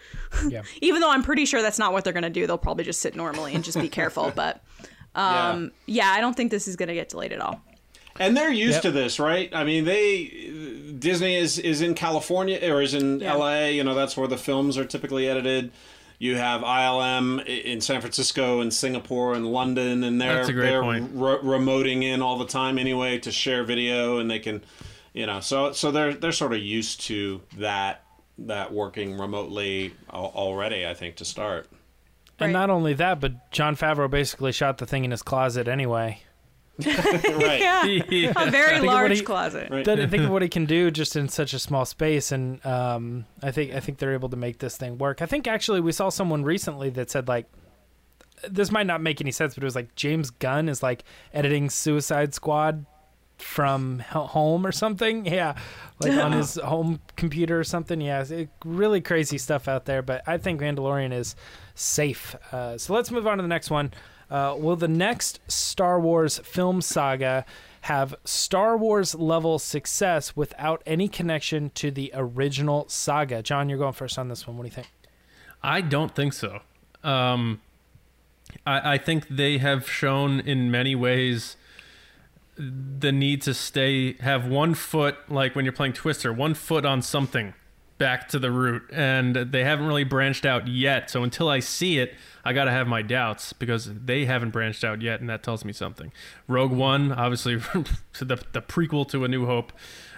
Yeah. 0.47 0.63
even 0.81 1.01
though 1.01 1.11
I'm 1.11 1.23
pretty 1.23 1.45
sure 1.45 1.61
that's 1.61 1.77
not 1.79 1.93
what 1.93 2.03
they're 2.03 2.13
going 2.13 2.23
to 2.23 2.29
do. 2.29 2.47
They'll 2.47 2.57
probably 2.57 2.83
just 2.83 3.01
sit 3.01 3.15
normally 3.15 3.53
and 3.53 3.63
just 3.63 3.79
be 3.79 3.89
careful. 3.89 4.31
But 4.35 4.63
um, 5.13 5.71
yeah. 5.85 6.09
I 6.09 6.21
don't 6.21 6.35
think 6.35 6.51
this 6.51 6.67
is 6.67 6.75
going 6.75 6.87
to 6.89 6.95
get 6.95 7.09
delayed 7.09 7.33
at 7.33 7.41
all. 7.41 7.61
And 8.19 8.35
they're 8.35 8.51
used 8.51 8.75
Yep. 8.75 8.81
to 8.83 8.91
this, 8.91 9.19
right? 9.19 9.49
I 9.53 9.63
mean, 9.63 9.85
they 9.85 10.93
Disney 10.99 11.35
is 11.35 11.57
is 11.57 11.81
in 11.81 11.95
California 11.95 12.59
or 12.71 12.81
is 12.81 12.93
in 12.93 13.19
Yeah. 13.19 13.33
LA. 13.33 13.65
You 13.67 13.83
know, 13.83 13.93
that's 13.95 14.15
where 14.15 14.27
the 14.27 14.37
films 14.37 14.77
are 14.77 14.85
typically 14.85 15.27
edited. 15.27 15.71
You 16.21 16.35
have 16.35 16.61
ILM 16.61 17.43
in 17.47 17.81
San 17.81 17.99
Francisco 17.99 18.61
and 18.61 18.71
Singapore 18.71 19.33
and 19.33 19.51
London, 19.51 20.03
and 20.03 20.21
they're 20.21 20.35
That's 20.35 20.49
a 20.49 20.53
great 20.53 20.69
they're 20.69 20.83
point. 20.83 21.09
re- 21.15 21.37
remoting 21.37 22.03
in 22.03 22.21
all 22.21 22.37
the 22.37 22.45
time 22.45 22.77
anyway 22.77 23.17
to 23.17 23.31
share 23.31 23.63
video, 23.63 24.19
and 24.19 24.29
they 24.29 24.37
can, 24.37 24.63
you 25.13 25.25
know, 25.25 25.39
so 25.39 25.71
so 25.71 25.89
they're 25.89 26.13
they're 26.13 26.31
sort 26.31 26.53
of 26.53 26.59
used 26.59 27.01
to 27.07 27.41
that 27.57 28.03
that 28.37 28.71
working 28.71 29.17
remotely 29.17 29.95
already. 30.11 30.85
I 30.85 30.93
think 30.93 31.15
to 31.15 31.25
start. 31.25 31.67
And 32.39 32.53
Right. 32.53 32.59
not 32.59 32.69
only 32.69 32.93
that, 32.93 33.19
but 33.19 33.49
Jon 33.49 33.75
Favreau 33.75 34.07
basically 34.07 34.51
shot 34.51 34.77
the 34.77 34.85
thing 34.85 35.03
in 35.03 35.09
his 35.09 35.23
closet 35.23 35.67
anyway. 35.67 36.21
right. 36.85 37.59
Yeah, 37.59 37.83
Yeah. 38.09 38.33
a 38.35 38.50
very 38.51 38.75
Think 38.79 38.85
large 38.85 39.17
he- 39.19 39.23
closet. 39.23 39.69
Right. 39.69 39.85
That- 39.85 40.09
think 40.09 40.23
of 40.23 40.29
what 40.35 40.41
he 40.41 40.50
can 40.50 40.65
do 40.65 40.91
just 40.91 41.15
in 41.15 41.29
such 41.29 41.53
a 41.53 41.59
small 41.59 41.85
space, 41.85 42.31
and 42.31 42.63
um, 42.65 43.25
I 43.43 43.51
think 43.51 43.73
I 43.73 43.79
think 43.79 43.97
they're 44.00 44.13
able 44.13 44.29
to 44.29 44.38
make 44.38 44.59
this 44.59 44.77
thing 44.77 44.97
work. 44.97 45.21
I 45.21 45.25
think 45.25 45.47
actually 45.47 45.81
we 45.81 45.91
saw 45.91 46.09
someone 46.09 46.43
recently 46.43 46.89
that 46.91 47.09
said 47.09 47.27
like, 47.27 47.45
this 48.50 48.71
might 48.71 48.88
not 48.88 49.01
make 49.01 49.21
any 49.21 49.31
sense, 49.31 49.53
but 49.55 49.63
it 49.63 49.65
was 49.65 49.75
like 49.75 49.95
James 49.95 50.29
Gunn 50.31 50.67
is 50.69 50.81
like 50.81 51.03
editing 51.33 51.69
Suicide 51.69 52.33
Squad 52.33 52.85
from 53.38 54.00
home 54.00 54.65
or 54.67 54.71
something. 54.71 55.25
Yeah, 55.25 55.55
like 56.00 56.13
on 56.13 56.31
his 56.33 56.55
home 56.55 57.00
computer 57.15 57.59
or 57.59 57.63
something. 57.63 58.00
Yeah, 58.01 58.23
it, 58.29 58.50
really 58.65 59.01
crazy 59.01 59.38
stuff 59.38 59.67
out 59.67 59.85
there. 59.85 60.01
But 60.01 60.21
I 60.27 60.38
think 60.38 60.61
Mandalorian 60.61 61.11
is 61.13 61.35
safe. 61.75 62.35
Uh, 62.51 62.77
so 62.77 62.93
let's 62.93 63.09
move 63.11 63.25
on 63.27 63.38
to 63.38 63.41
the 63.41 63.47
next 63.47 63.69
one. 63.71 63.91
Uh, 64.31 64.55
will 64.57 64.77
the 64.77 64.88
next 64.88 65.41
Star 65.47 66.00
Wars 66.00 66.39
film 66.39 66.81
saga 66.81 67.45
have 67.81 68.15
Star 68.23 68.77
Wars 68.77 69.13
level 69.13 69.59
success 69.59 70.35
without 70.38 70.81
any 70.85 71.09
connection 71.09 71.69
to 71.71 71.91
the 71.91 72.11
original 72.13 72.88
saga? 72.88 73.43
John, 73.43 73.67
you're 73.67 73.77
going 73.77 73.93
first 73.93 74.17
on 74.17 74.29
this 74.29 74.47
one. 74.47 74.55
What 74.57 74.63
do 74.63 74.69
you 74.69 74.75
think? 74.75 74.89
I 75.61 75.81
don't 75.81 76.15
think 76.15 76.31
so. 76.31 76.61
Um, 77.03 77.61
I, 78.65 78.93
I 78.93 78.97
think 78.97 79.27
they 79.27 79.57
have 79.57 79.89
shown 79.89 80.39
in 80.39 80.71
many 80.71 80.95
ways 80.95 81.57
the 82.57 83.11
need 83.11 83.41
to 83.41 83.53
stay 83.53 84.13
have 84.21 84.47
one 84.47 84.75
foot 84.75 85.15
like 85.29 85.55
when 85.55 85.65
you're 85.65 85.73
playing 85.73 85.93
Twister, 85.93 86.31
one 86.31 86.53
foot 86.53 86.85
on 86.85 87.01
something 87.01 87.53
back 87.97 88.27
to 88.29 88.39
the 88.39 88.51
root, 88.51 88.83
and 88.91 89.35
they 89.35 89.63
haven't 89.63 89.88
really 89.88 90.03
branched 90.03 90.45
out 90.45 90.67
yet. 90.67 91.09
So 91.09 91.23
until 91.23 91.50
I 91.50 91.59
see 91.59 92.00
it, 92.00 92.15
I 92.43 92.53
gotta 92.53 92.71
have 92.71 92.88
my 92.88 93.01
doubts 93.01 93.53
because 93.53 93.91
they 93.93 94.25
haven't 94.25 94.50
branched 94.50 94.83
out 94.83 95.01
yet, 95.01 95.19
and 95.19 95.29
that 95.29 95.43
tells 95.43 95.63
me 95.63 95.74
something. 95.74 96.12
Rogue 96.48 96.71
One, 96.71 97.12
obviously, 97.12 97.55
the 98.19 98.43
the 98.51 98.62
prequel 98.62 99.07
to 99.10 99.24
A 99.24 99.27
New 99.27 99.45
Hope. 99.45 99.74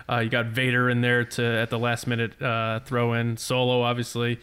Uh, 0.09 0.19
you 0.19 0.29
got 0.29 0.47
Vader 0.47 0.89
in 0.89 1.01
there 1.01 1.23
to 1.23 1.43
at 1.43 1.69
the 1.69 1.79
last 1.79 2.07
minute 2.07 2.41
uh, 2.41 2.79
throw 2.81 3.13
in 3.13 3.37
Solo, 3.37 3.81
obviously, 3.81 4.39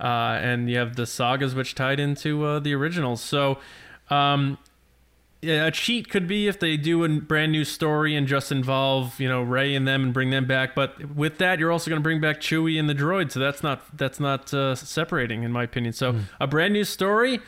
uh, 0.00 0.38
and 0.40 0.68
you 0.68 0.78
have 0.78 0.96
the 0.96 1.06
sagas 1.06 1.54
which 1.54 1.74
tied 1.74 2.00
into 2.00 2.44
uh, 2.44 2.58
the 2.60 2.74
originals. 2.74 3.20
So. 3.20 3.58
Um, 4.10 4.58
a 5.48 5.70
cheat 5.70 6.08
could 6.08 6.26
be 6.26 6.48
if 6.48 6.58
they 6.58 6.76
do 6.76 7.04
a 7.04 7.08
brand 7.08 7.52
new 7.52 7.64
story 7.64 8.14
and 8.14 8.26
just 8.26 8.52
involve 8.52 9.18
you 9.20 9.28
know 9.28 9.42
Rey 9.42 9.74
and 9.74 9.86
them 9.86 10.04
and 10.04 10.14
bring 10.14 10.30
them 10.30 10.46
back. 10.46 10.74
But 10.74 11.14
with 11.14 11.38
that, 11.38 11.58
you're 11.58 11.72
also 11.72 11.90
going 11.90 12.00
to 12.00 12.02
bring 12.02 12.20
back 12.20 12.40
Chewie 12.40 12.78
and 12.78 12.88
the 12.88 12.94
droid, 12.94 13.30
so 13.32 13.40
that's 13.40 13.62
not 13.62 13.96
that's 13.96 14.20
not 14.20 14.52
uh, 14.52 14.74
separating 14.74 15.42
in 15.42 15.52
my 15.52 15.62
opinion. 15.62 15.92
So 15.92 16.16
a 16.40 16.46
brand 16.46 16.72
new 16.72 16.84
story. 16.84 17.40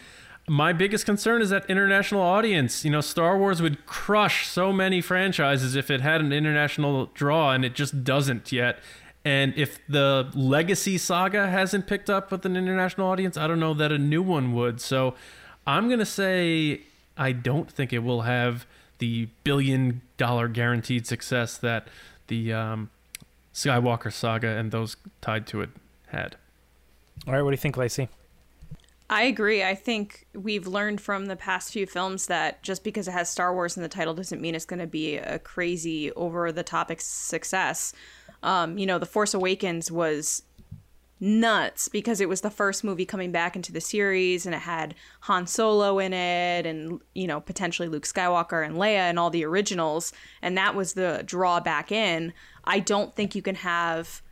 My 0.48 0.72
biggest 0.72 1.04
concern 1.06 1.42
is 1.42 1.50
that 1.50 1.68
international 1.68 2.20
audience. 2.20 2.84
You 2.84 2.92
know, 2.92 3.00
Star 3.00 3.36
Wars 3.36 3.60
would 3.60 3.84
crush 3.84 4.46
so 4.46 4.72
many 4.72 5.00
franchises 5.00 5.74
if 5.74 5.90
it 5.90 6.00
had 6.02 6.20
an 6.20 6.32
international 6.32 7.06
draw, 7.14 7.50
and 7.50 7.64
it 7.64 7.74
just 7.74 8.04
doesn't 8.04 8.52
yet. 8.52 8.78
And 9.24 9.54
if 9.56 9.84
the 9.88 10.30
legacy 10.36 10.98
saga 10.98 11.48
hasn't 11.48 11.88
picked 11.88 12.08
up 12.08 12.30
with 12.30 12.46
an 12.46 12.56
international 12.56 13.08
audience, 13.08 13.36
I 13.36 13.48
don't 13.48 13.58
know 13.58 13.74
that 13.74 13.90
a 13.90 13.98
new 13.98 14.22
one 14.22 14.52
would. 14.54 14.80
So 14.80 15.16
I'm 15.66 15.88
going 15.88 15.98
to 15.98 16.06
say 16.06 16.82
I 17.16 17.32
don't 17.32 17.70
think 17.70 17.92
it 17.92 18.00
will 18.00 18.22
have 18.22 18.66
the 18.98 19.28
billion 19.44 20.02
dollar 20.16 20.48
guaranteed 20.48 21.06
success 21.06 21.58
that 21.58 21.88
the 22.28 22.52
um, 22.52 22.90
Skywalker 23.54 24.12
saga 24.12 24.48
and 24.48 24.70
those 24.70 24.96
tied 25.20 25.46
to 25.48 25.62
it 25.62 25.70
had. 26.08 26.36
All 27.26 27.32
right, 27.32 27.42
what 27.42 27.50
do 27.50 27.54
you 27.54 27.58
think, 27.58 27.76
Lacey? 27.76 28.08
I 29.08 29.22
agree. 29.22 29.62
I 29.62 29.74
think 29.74 30.26
we've 30.34 30.66
learned 30.66 31.00
from 31.00 31.26
the 31.26 31.36
past 31.36 31.72
few 31.72 31.86
films 31.86 32.26
that 32.26 32.62
just 32.62 32.82
because 32.82 33.06
it 33.06 33.12
has 33.12 33.30
Star 33.30 33.54
Wars 33.54 33.76
in 33.76 33.82
the 33.82 33.88
title 33.88 34.14
doesn't 34.14 34.40
mean 34.40 34.54
it's 34.54 34.64
going 34.64 34.80
to 34.80 34.86
be 34.86 35.16
a 35.16 35.38
crazy 35.38 36.10
over 36.12 36.50
the 36.50 36.64
top 36.64 36.90
success. 36.98 37.92
Um, 38.42 38.78
you 38.78 38.86
know, 38.86 38.98
The 38.98 39.06
Force 39.06 39.32
Awakens 39.32 39.92
was 39.92 40.42
nuts 41.18 41.88
because 41.88 42.20
it 42.20 42.28
was 42.28 42.42
the 42.42 42.50
first 42.50 42.84
movie 42.84 43.06
coming 43.06 43.32
back 43.32 43.56
into 43.56 43.72
the 43.72 43.80
series 43.80 44.44
and 44.44 44.54
it 44.54 44.60
had 44.60 44.94
Han 45.20 45.46
Solo 45.46 45.98
in 45.98 46.12
it 46.12 46.66
and 46.66 47.00
you 47.14 47.26
know 47.26 47.40
potentially 47.40 47.88
Luke 47.88 48.04
Skywalker 48.04 48.64
and 48.64 48.76
Leia 48.76 49.08
and 49.08 49.18
all 49.18 49.30
the 49.30 49.44
originals 49.44 50.12
and 50.42 50.56
that 50.58 50.74
was 50.74 50.92
the 50.92 51.22
draw 51.24 51.58
back 51.60 51.90
in. 51.90 52.32
I 52.64 52.80
don't 52.80 53.14
think 53.14 53.34
you 53.34 53.42
can 53.42 53.54
have 53.56 54.22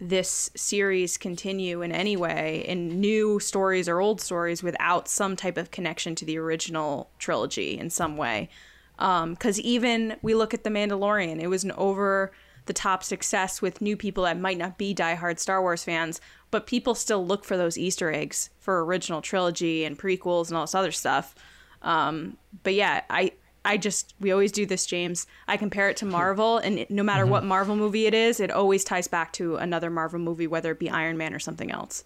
this 0.00 0.50
series 0.54 1.16
continue 1.16 1.80
in 1.80 1.92
any 1.92 2.16
way 2.16 2.64
in 2.66 3.00
new 3.00 3.40
stories 3.40 3.88
or 3.88 4.00
old 4.00 4.20
stories 4.20 4.62
without 4.62 5.08
some 5.08 5.36
type 5.36 5.56
of 5.56 5.70
connection 5.70 6.14
to 6.16 6.24
the 6.24 6.36
original 6.36 7.10
trilogy 7.18 7.78
in 7.78 7.88
some 7.88 8.16
way. 8.16 8.50
Um, 8.98 9.32
because 9.32 9.58
even 9.60 10.16
we 10.22 10.34
look 10.34 10.52
at 10.54 10.62
The 10.62 10.70
Mandalorian, 10.70 11.40
it 11.40 11.48
was 11.48 11.64
an 11.64 11.72
over 11.72 12.32
the 12.66 12.72
top 12.72 13.04
success 13.04 13.60
with 13.60 13.80
new 13.80 13.96
people 13.96 14.24
that 14.24 14.38
might 14.38 14.58
not 14.58 14.78
be 14.78 14.94
diehard 14.94 15.38
Star 15.38 15.60
Wars 15.60 15.84
fans, 15.84 16.20
but 16.50 16.66
people 16.66 16.94
still 16.94 17.24
look 17.26 17.44
for 17.44 17.56
those 17.56 17.76
Easter 17.76 18.12
eggs 18.12 18.50
for 18.58 18.84
original 18.84 19.20
trilogy 19.20 19.84
and 19.84 19.98
prequels 19.98 20.48
and 20.48 20.56
all 20.56 20.64
this 20.64 20.74
other 20.74 20.92
stuff. 20.92 21.34
Um, 21.82 22.36
but 22.62 22.74
yeah, 22.74 23.02
I 23.10 23.32
I 23.64 23.76
just 23.76 24.14
we 24.20 24.30
always 24.30 24.52
do 24.52 24.66
this, 24.66 24.86
James. 24.86 25.26
I 25.48 25.56
compare 25.56 25.88
it 25.88 25.96
to 25.98 26.06
Marvel, 26.06 26.58
and 26.58 26.86
no 26.90 27.02
matter 27.02 27.26
what 27.26 27.44
Marvel 27.44 27.76
movie 27.76 28.06
it 28.06 28.14
is, 28.14 28.40
it 28.40 28.50
always 28.50 28.84
ties 28.84 29.08
back 29.08 29.32
to 29.34 29.56
another 29.56 29.90
Marvel 29.90 30.18
movie, 30.18 30.46
whether 30.46 30.72
it 30.72 30.78
be 30.78 30.90
Iron 30.90 31.16
Man 31.16 31.34
or 31.34 31.38
something 31.38 31.70
else. 31.70 32.04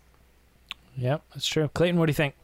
Yep, 0.96 1.22
that's 1.34 1.46
true. 1.46 1.68
Clayton, 1.74 1.98
what 1.98 2.06
do 2.06 2.10
you 2.10 2.14
think? 2.14 2.34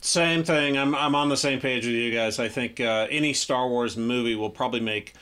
Same 0.00 0.44
thing. 0.44 0.76
I'm 0.76 0.94
I'm 0.94 1.14
on 1.14 1.28
the 1.28 1.36
same 1.36 1.60
page 1.60 1.86
with 1.86 1.94
you 1.94 2.12
guys. 2.12 2.38
I 2.38 2.48
think 2.48 2.80
uh, 2.80 3.06
any 3.10 3.32
Star 3.32 3.68
Wars 3.68 3.96
movie 3.96 4.34
will 4.34 4.50
probably 4.50 4.80
make 4.80 5.14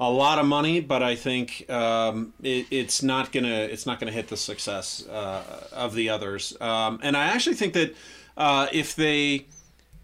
a 0.00 0.10
lot 0.10 0.38
of 0.38 0.46
money, 0.46 0.80
but 0.80 1.02
I 1.02 1.14
think 1.14 1.68
um, 1.70 2.32
it, 2.42 2.66
it's 2.70 3.02
not 3.02 3.30
gonna 3.30 3.48
it's 3.48 3.86
not 3.86 4.00
gonna 4.00 4.12
hit 4.12 4.28
the 4.28 4.36
success 4.36 5.06
uh, 5.06 5.68
of 5.72 5.94
the 5.94 6.08
others. 6.08 6.56
Um, 6.60 6.98
and 7.02 7.16
I 7.16 7.26
actually 7.26 7.56
think 7.56 7.74
that 7.74 7.94
uh, 8.36 8.66
if 8.72 8.96
they 8.96 9.46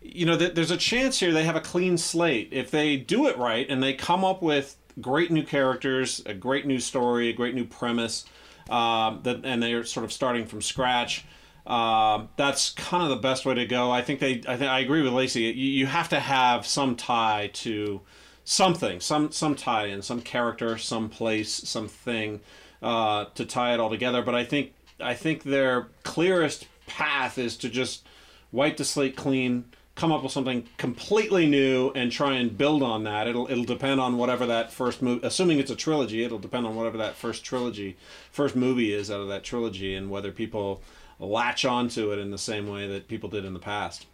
you 0.09 0.25
know, 0.25 0.39
th- 0.39 0.55
there's 0.55 0.71
a 0.71 0.77
chance 0.77 1.19
here 1.19 1.33
they 1.33 1.45
have 1.45 1.57
a 1.57 1.61
clean 1.61 1.99
slate. 1.99 2.51
If 2.53 2.71
they 2.71 2.97
do 2.97 3.27
it 3.27 3.37
right 3.39 3.67
and 3.69 3.83
they 3.83 3.95
come 3.95 4.25
up 4.25 4.43
with 4.43 4.77
great 5.01 5.31
new 5.31 5.43
characters, 5.43 6.23
a 6.27 6.35
great 6.35 6.67
new 6.67 6.79
story, 6.79 7.29
a 7.29 7.33
great 7.33 7.55
new 7.55 7.65
premise, 7.65 8.25
um, 8.71 9.21
that, 9.25 9.45
and 9.45 9.63
they're 9.63 9.85
sort 9.85 10.05
of 10.05 10.13
starting 10.13 10.47
from 10.47 10.63
scratch, 10.63 11.25
um, 11.67 12.29
that's 12.37 12.71
kind 12.71 13.03
of 13.03 13.09
the 13.09 13.17
best 13.17 13.45
way 13.45 13.55
to 13.55 13.67
go. 13.67 13.91
I 13.91 14.03
think 14.03 14.21
they, 14.21 14.43
I 14.47 14.57
think 14.57 14.71
I 14.71 14.81
agree 14.81 15.03
with 15.03 15.13
Lacey. 15.13 15.43
You, 15.43 15.51
you 15.53 15.87
have 15.87 16.09
to 16.11 16.21
have 16.21 16.67
some 16.67 16.95
tie 16.95 17.51
to 17.55 18.01
something, 18.47 19.01
some 19.01 19.31
some 19.33 19.55
tie 19.55 19.87
in, 19.87 20.01
some 20.01 20.23
character, 20.23 20.79
some 20.79 21.11
place, 21.11 21.53
something 21.53 22.41
uh, 22.81 23.27
to 23.35 23.45
tie 23.45 23.75
it 23.75 23.81
all 23.81 23.91
together. 23.91 24.23
But 24.23 24.35
I 24.35 24.45
think 24.45 24.73
I 24.99 25.13
think 25.13 25.43
their 25.43 25.89
clearest 26.05 26.67
path 26.87 27.37
is 27.37 27.59
to 27.59 27.69
just 27.69 28.07
wipe 28.53 28.79
the 28.79 28.85
slate 28.85 29.17
clean, 29.17 29.65
come 29.97 30.13
up 30.13 30.23
with 30.23 30.33
something 30.33 30.67
completely 30.79 31.47
new, 31.47 31.91
and 31.95 32.11
try 32.11 32.35
and 32.35 32.57
build 32.57 32.83
on 32.83 33.05
that. 33.05 33.27
It'll 33.27 33.51
it'll 33.51 33.65
depend 33.65 34.01
on 34.01 34.17
whatever 34.17 34.47
that 34.47 34.73
first 34.73 35.03
movie. 35.03 35.27
Assuming 35.27 35.59
it's 35.59 35.71
a 35.71 35.77
trilogy, 35.77 36.25
it'll 36.25 36.39
depend 36.39 36.67
on 36.67 36.77
whatever 36.77 36.97
that 36.99 37.17
first 37.17 37.45
trilogy, 37.45 37.97
first 38.31 38.57
movie 38.57 38.95
is 38.95 39.11
out 39.11 39.21
of 39.21 39.29
that 39.29 39.45
trilogy, 39.45 39.95
and 39.95 40.09
whether 40.09 40.31
people 40.31 40.83
latch 41.19 41.65
onto 41.65 42.13
it 42.13 42.19
in 42.19 42.31
the 42.31 42.39
same 42.39 42.69
way 42.69 42.87
that 42.87 43.09
people 43.09 43.29
did 43.29 43.45
in 43.45 43.55
the 43.55 43.59
past. 43.59 44.07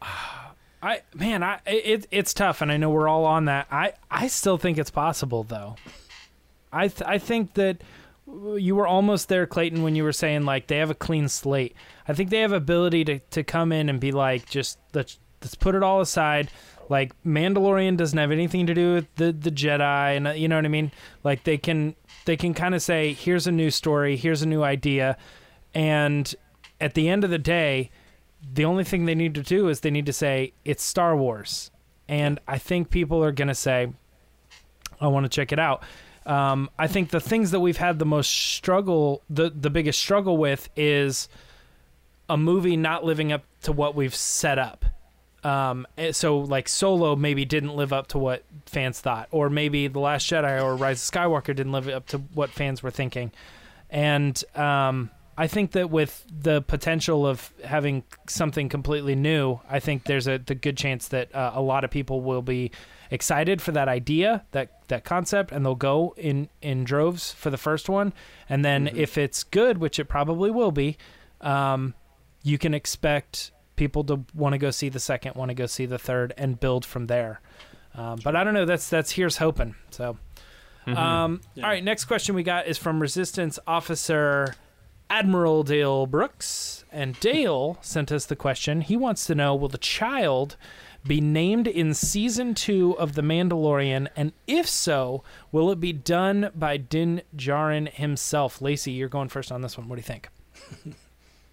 I 0.82 1.02
man, 1.14 1.42
I 1.42 1.60
it 1.66 2.06
it's 2.10 2.32
tough, 2.32 2.60
and 2.60 2.70
I 2.70 2.76
know 2.76 2.90
we're 2.90 3.08
all 3.08 3.24
on 3.24 3.46
that. 3.46 3.66
I 3.70 3.94
I 4.10 4.28
still 4.28 4.58
think 4.58 4.78
it's 4.78 4.90
possible, 4.90 5.42
though. 5.42 5.76
I 6.72 6.88
th- 6.88 7.08
I 7.08 7.18
think 7.18 7.54
that 7.54 7.82
you 8.56 8.76
were 8.76 8.86
almost 8.86 9.28
there, 9.28 9.46
Clayton, 9.46 9.82
when 9.82 9.94
you 9.96 10.04
were 10.04 10.12
saying 10.12 10.44
like 10.44 10.66
they 10.66 10.78
have 10.78 10.90
a 10.90 10.94
clean 10.94 11.28
slate. 11.28 11.74
I 12.06 12.12
think 12.12 12.30
they 12.30 12.40
have 12.40 12.52
ability 12.52 13.04
to 13.06 13.18
to 13.18 13.42
come 13.42 13.72
in 13.72 13.88
and 13.88 13.98
be 13.98 14.12
like, 14.12 14.48
just 14.48 14.78
let's 14.94 15.18
let's 15.42 15.54
put 15.54 15.74
it 15.74 15.82
all 15.82 16.00
aside. 16.00 16.50
Like 16.88 17.12
Mandalorian 17.22 17.96
doesn't 17.96 18.18
have 18.18 18.30
anything 18.30 18.66
to 18.66 18.74
do 18.74 18.94
with 18.94 19.14
the 19.16 19.32
the 19.32 19.50
Jedi, 19.50 20.16
and 20.16 20.28
uh, 20.28 20.30
you 20.32 20.48
know 20.48 20.56
what 20.56 20.64
I 20.64 20.68
mean. 20.68 20.92
Like 21.24 21.44
they 21.44 21.58
can 21.58 21.96
they 22.24 22.36
can 22.36 22.54
kind 22.54 22.74
of 22.74 22.82
say, 22.82 23.12
here's 23.14 23.46
a 23.46 23.52
new 23.52 23.70
story, 23.70 24.16
here's 24.16 24.42
a 24.42 24.46
new 24.46 24.62
idea, 24.62 25.16
and 25.74 26.34
at 26.80 26.94
the 26.94 27.08
end 27.08 27.24
of 27.24 27.30
the 27.30 27.38
day 27.38 27.90
the 28.52 28.64
only 28.64 28.84
thing 28.84 29.04
they 29.04 29.14
need 29.14 29.34
to 29.34 29.42
do 29.42 29.68
is 29.68 29.80
they 29.80 29.90
need 29.90 30.06
to 30.06 30.12
say 30.12 30.52
it's 30.64 30.82
Star 30.82 31.16
Wars, 31.16 31.70
and 32.08 32.38
I 32.46 32.58
think 32.58 32.90
people 32.90 33.22
are 33.22 33.32
gonna 33.32 33.54
say, 33.54 33.92
I 35.00 35.08
want 35.08 35.24
to 35.24 35.28
check 35.28 35.52
it 35.52 35.58
out. 35.58 35.82
Um, 36.26 36.68
I 36.78 36.86
think 36.88 37.10
the 37.10 37.20
things 37.20 37.52
that 37.52 37.60
we've 37.60 37.78
had 37.78 37.98
the 37.98 38.04
most 38.04 38.30
struggle, 38.30 39.22
the 39.30 39.50
the 39.50 39.70
biggest 39.70 39.98
struggle 39.98 40.36
with, 40.36 40.68
is 40.76 41.28
a 42.28 42.36
movie 42.36 42.76
not 42.76 43.04
living 43.04 43.32
up 43.32 43.44
to 43.62 43.72
what 43.72 43.94
we've 43.94 44.14
set 44.14 44.58
up. 44.58 44.84
Um, 45.42 45.86
eh, 45.96 46.12
so 46.12 46.38
like 46.38 46.68
Solo 46.68 47.16
maybe 47.16 47.44
didn't 47.44 47.74
live 47.74 47.92
up 47.92 48.08
to 48.08 48.18
what 48.18 48.44
fans 48.66 49.00
thought, 49.00 49.28
or 49.30 49.48
maybe 49.48 49.88
The 49.88 50.00
Last 50.00 50.28
Jedi 50.28 50.62
or 50.62 50.76
Rise 50.76 51.08
of 51.08 51.14
Skywalker 51.14 51.56
didn't 51.56 51.72
live 51.72 51.88
up 51.88 52.06
to 52.08 52.18
what 52.18 52.50
fans 52.50 52.82
were 52.82 52.90
thinking, 52.90 53.32
and 53.88 54.42
um, 54.54 55.10
I 55.40 55.46
think 55.46 55.70
that 55.72 55.88
with 55.88 56.26
the 56.28 56.62
potential 56.62 57.24
of 57.24 57.52
having 57.64 58.02
something 58.28 58.68
completely 58.68 59.14
new, 59.14 59.60
I 59.70 59.78
think 59.78 60.02
there's 60.04 60.26
a 60.26 60.38
the 60.38 60.56
good 60.56 60.76
chance 60.76 61.06
that 61.08 61.32
uh, 61.32 61.52
a 61.54 61.62
lot 61.62 61.84
of 61.84 61.92
people 61.92 62.22
will 62.22 62.42
be 62.42 62.72
excited 63.12 63.62
for 63.62 63.70
that 63.70 63.86
idea, 63.86 64.44
that 64.50 64.82
that 64.88 65.04
concept, 65.04 65.52
and 65.52 65.64
they'll 65.64 65.76
go 65.76 66.12
in 66.16 66.48
in 66.60 66.82
droves 66.82 67.30
for 67.30 67.50
the 67.50 67.56
first 67.56 67.88
one. 67.88 68.12
And 68.48 68.64
then 68.64 68.88
if 68.88 69.16
it's 69.16 69.44
good, 69.44 69.78
which 69.78 70.00
it 70.00 70.06
probably 70.06 70.50
will 70.50 70.72
be, 70.72 70.98
um, 71.40 71.94
you 72.42 72.58
can 72.58 72.74
expect 72.74 73.52
people 73.76 74.02
to 74.04 74.24
want 74.34 74.54
to 74.54 74.58
go 74.58 74.72
see 74.72 74.88
the 74.88 74.98
second, 74.98 75.36
want 75.36 75.50
to 75.50 75.54
go 75.54 75.66
see 75.66 75.86
the 75.86 76.00
third, 76.00 76.34
and 76.36 76.58
build 76.58 76.84
from 76.84 77.06
there. 77.06 77.40
Um, 77.94 78.18
but 78.24 78.34
I 78.34 78.42
don't 78.42 78.54
know. 78.54 78.64
That's 78.64 78.90
that's 78.90 79.12
here's 79.12 79.36
hoping. 79.36 79.76
So, 79.90 80.18
um, 80.84 81.42
all 81.58 81.62
right. 81.62 81.84
Next 81.84 82.06
question 82.06 82.34
we 82.34 82.42
got 82.42 82.66
is 82.66 82.76
from 82.76 83.00
Resistance 83.00 83.60
Officer 83.68 84.56
Admiral 85.10 85.62
Dale 85.62 86.06
Brooks, 86.06 86.84
and 86.92 87.18
Dale 87.20 87.78
sent 87.80 88.12
us 88.12 88.26
the 88.26 88.36
question. 88.36 88.82
He 88.82 88.96
wants 88.96 89.26
to 89.26 89.34
know: 89.34 89.54
Will 89.54 89.68
the 89.68 89.78
child 89.78 90.56
be 91.06 91.20
named 91.20 91.66
in 91.66 91.94
season 91.94 92.54
two 92.54 92.98
of 92.98 93.14
The 93.14 93.22
Mandalorian, 93.22 94.08
and 94.16 94.32
if 94.46 94.68
so, 94.68 95.22
will 95.50 95.70
it 95.70 95.80
be 95.80 95.92
done 95.92 96.50
by 96.54 96.76
Din 96.76 97.22
Djarin 97.36 97.88
himself? 97.88 98.60
Lacey, 98.60 98.92
you're 98.92 99.08
going 99.08 99.28
first 99.28 99.50
on 99.50 99.62
this 99.62 99.78
one. 99.78 99.88
What 99.88 99.96
do 99.96 100.00
you 100.00 100.04
think? 100.04 100.28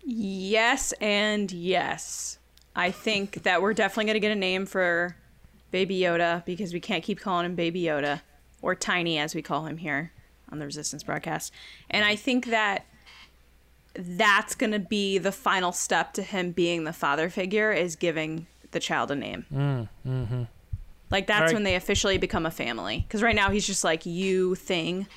Yes 0.04 0.94
and 1.02 1.52
yes. 1.52 2.38
I 2.76 2.92
think 2.92 3.44
that 3.44 3.62
we're 3.62 3.74
definitely 3.74 4.06
going 4.06 4.16
to 4.16 4.20
get 4.20 4.32
a 4.32 4.36
name 4.36 4.66
for 4.66 5.16
Baby 5.72 6.00
Yoda 6.00 6.44
because 6.46 6.74
we 6.74 6.80
can't 6.80 7.04
keep 7.04 7.20
calling 7.20 7.46
him 7.46 7.56
Baby 7.56 7.82
Yoda 7.84 8.22
or 8.62 8.76
Tiny 8.76 9.18
as 9.18 9.34
we 9.34 9.42
call 9.42 9.66
him 9.66 9.78
here 9.78 10.12
on 10.52 10.60
the 10.60 10.66
Resistance 10.66 11.04
broadcast. 11.04 11.52
And 11.90 12.06
I 12.06 12.16
think 12.16 12.48
that 12.48 12.86
that's 13.98 14.56
going 14.56 14.72
to 14.72 14.80
be 14.80 15.18
the 15.18 15.32
final 15.32 15.72
step 15.72 16.14
to 16.14 16.22
him 16.24 16.52
being 16.52 16.84
the 16.84 16.94
father 16.94 17.30
figure 17.30 17.72
is 17.72 17.96
giving 17.96 18.48
the 18.72 18.80
child 18.80 19.12
a 19.12 19.16
name. 19.16 19.46
Mm, 19.54 20.48
Like 21.12 21.28
that's 21.28 21.40
Alright. 21.40 21.54
when 21.54 21.64
they 21.64 21.76
officially 21.76 22.18
become 22.18 22.46
a 22.46 22.52
family. 22.52 23.06
Because 23.08 23.22
right 23.22 23.36
now 23.36 23.50
he's 23.52 23.66
just 23.66 23.84
like 23.84 24.06
you 24.06 24.56
thing. 24.56 25.08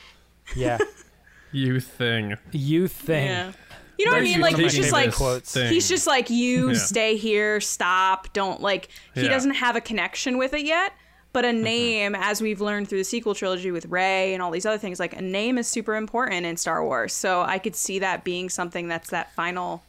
Yeah, 0.54 0.78
You 1.52 1.80
thing. 1.80 2.36
you 2.52 2.88
thing. 2.88 3.26
Yeah. 3.26 3.52
You 3.98 4.04
know 4.04 4.12
what 4.12 4.18
I 4.20 4.22
mean? 4.22 4.40
Like 4.40 4.56
he's 4.56 4.74
just 4.74 4.92
like 4.92 5.12
quotes. 5.12 5.52
thing. 5.52 5.72
he's 5.72 5.88
just 5.88 6.06
like 6.06 6.30
you 6.30 6.68
Yeah. 6.70 6.74
stay 6.78 7.16
here, 7.16 7.60
stop, 7.60 8.32
don't 8.32 8.60
like 8.60 8.88
he 9.14 9.22
Yeah. 9.22 9.28
doesn't 9.30 9.54
have 9.54 9.74
a 9.74 9.80
connection 9.80 10.38
with 10.38 10.54
it 10.54 10.64
yet. 10.64 10.92
But 11.32 11.44
Mm-hmm. 11.44 11.58
a 11.58 11.62
name, 11.62 12.14
as 12.14 12.40
we've 12.40 12.60
learned 12.60 12.88
through 12.88 12.98
the 12.98 13.04
sequel 13.04 13.34
trilogy 13.34 13.70
with 13.70 13.86
Rey 13.86 14.32
and 14.34 14.42
all 14.42 14.50
these 14.50 14.66
other 14.66 14.78
things, 14.78 14.98
like 14.98 15.14
a 15.14 15.22
name 15.22 15.58
is 15.58 15.68
super 15.68 15.94
important 15.94 16.46
in 16.46 16.56
Star 16.56 16.82
Wars. 16.84 17.12
So 17.12 17.42
I 17.42 17.58
could 17.58 17.76
see 17.76 17.98
that 18.00 18.24
being 18.24 18.48
something 18.48 18.88
that's 18.88 19.10
that 19.10 19.32
final 19.34 19.82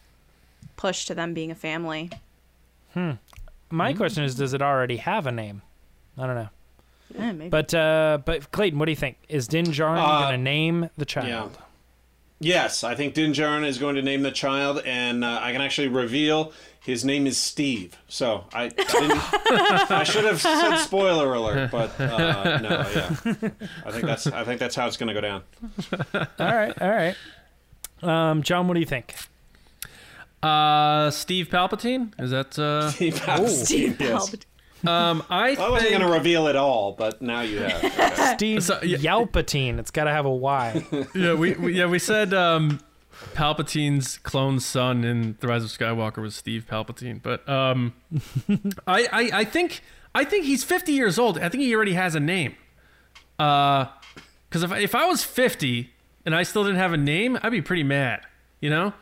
push 0.78 1.06
to 1.06 1.16
them 1.16 1.34
being 1.34 1.50
a 1.52 1.56
family. 1.56 2.10
Hmm. 2.94 3.12
My 3.70 3.94
question 3.94 4.24
is, 4.24 4.36
does 4.36 4.54
it 4.54 4.62
already 4.62 4.98
have 4.98 5.28
a 5.28 5.32
name? 5.32 5.62
I 6.18 6.26
don't 6.28 6.36
know. 6.36 6.50
Eh, 7.18 7.32
maybe. 7.32 7.50
But 7.50 7.74
uh, 7.74 8.20
but 8.26 8.52
Clayton, 8.52 8.78
what 8.78 8.86
do 8.86 8.92
you 8.92 8.96
think? 8.96 9.18
Is 9.30 9.48
Din 9.48 9.66
Djarin 9.66 9.98
Uh, 9.98 10.20
going 10.22 10.32
to 10.34 10.38
name 10.44 10.90
the 10.98 11.06
child? 11.06 11.28
Yeah. 11.28 11.64
Yes, 12.42 12.84
I 12.84 12.96
think 12.96 13.14
Din 13.16 13.32
Djarin 13.34 13.66
is 13.66 13.78
going 13.78 13.96
to 13.96 14.02
name 14.02 14.22
the 14.22 14.32
child, 14.32 14.82
and 14.86 15.26
uh, 15.26 15.40
I 15.42 15.52
can 15.52 15.62
actually 15.62 15.90
reveal 15.90 16.54
his 16.82 17.04
name 17.06 17.28
is 17.28 17.38
Steve. 17.38 17.98
So 18.08 18.46
I, 18.54 18.64
I, 18.64 18.68
didn't, 18.70 19.92
I 19.92 20.04
should 20.04 20.26
have 20.26 20.42
said 20.42 20.78
spoiler 20.78 21.34
alert, 21.34 21.72
but 21.72 22.00
uh, 22.00 22.60
no, 22.60 22.70
yeah. 22.70 23.50
I 23.86 23.92
think 23.92 24.06
that's 24.06 24.28
I 24.28 24.44
think 24.44 24.60
that's 24.60 24.76
how 24.76 24.88
it's 24.88 24.98
going 24.98 25.08
to 25.08 25.14
go 25.14 25.22
down. 25.22 25.44
All 26.40 26.56
right, 26.56 26.82
all 26.82 26.90
right. 26.90 27.16
Um, 28.02 28.44
John, 28.44 28.68
what 28.68 28.76
do 28.76 28.80
you 28.80 28.86
think? 28.86 29.16
Uh, 30.42 31.12
Steve 31.12 31.50
Palpatine. 31.50 32.14
Is 32.20 32.32
that? 32.32 32.58
Uh, 32.58 32.90
Steve 32.92 33.16
Steve 33.50 34.00
yes. 34.00 34.30
Palpatine. 34.30 34.88
um, 34.90 35.24
I 35.30 35.56
I 35.56 35.70
wasn't 35.70 35.90
think. 35.90 36.00
going 36.00 36.10
to 36.12 36.18
reveal 36.18 36.48
it 36.48 36.56
all, 36.56 36.94
but 36.94 37.22
now 37.22 37.42
you 37.42 37.60
have. 37.60 37.84
Okay. 37.84 38.34
Steve 38.38 38.64
So, 38.64 38.80
yeah- 38.82 38.98
Yalpatine. 39.00 39.80
It's 39.80 39.92
got 39.92 40.06
to 40.06 40.12
have 40.12 40.26
a 40.26 40.30
Y. 40.34 40.86
yeah, 41.14 41.34
we, 41.34 41.54
we 41.56 41.74
yeah 41.78 41.88
we 41.88 42.00
said 42.00 42.34
um, 42.34 42.80
Palpatine's 43.34 44.18
clone 44.20 44.60
son 44.60 45.04
in 45.04 45.38
The 45.40 45.48
Rise 45.48 45.64
of 45.64 45.70
Skywalker 45.70 46.22
was 46.22 46.36
Steve 46.36 46.66
Palpatine, 46.70 47.22
but 47.22 47.48
um, 47.50 47.94
I, 48.88 49.08
I 49.12 49.30
I 49.34 49.44
think 49.46 49.82
I 50.16 50.24
think 50.24 50.46
he's 50.46 50.64
50 50.64 50.92
years 50.94 51.20
old. 51.20 51.38
I 51.38 51.50
think 51.50 51.64
he 51.64 51.76
already 51.76 51.94
has 51.94 52.16
a 52.16 52.20
name. 52.20 52.56
Uh, 53.38 53.86
because 54.50 54.64
if 54.64 54.72
I- 54.72 54.80
if 54.80 54.96
I 54.96 55.06
was 55.06 55.24
50 55.24 55.92
and 56.26 56.36
I 56.36 56.44
still 56.44 56.64
didn't 56.64 56.80
have 56.80 56.94
a 56.94 56.98
name, 56.98 57.38
I'd 57.44 57.52
be 57.52 57.62
pretty 57.62 57.84
mad, 57.84 58.22
you 58.60 58.70
know. 58.70 58.94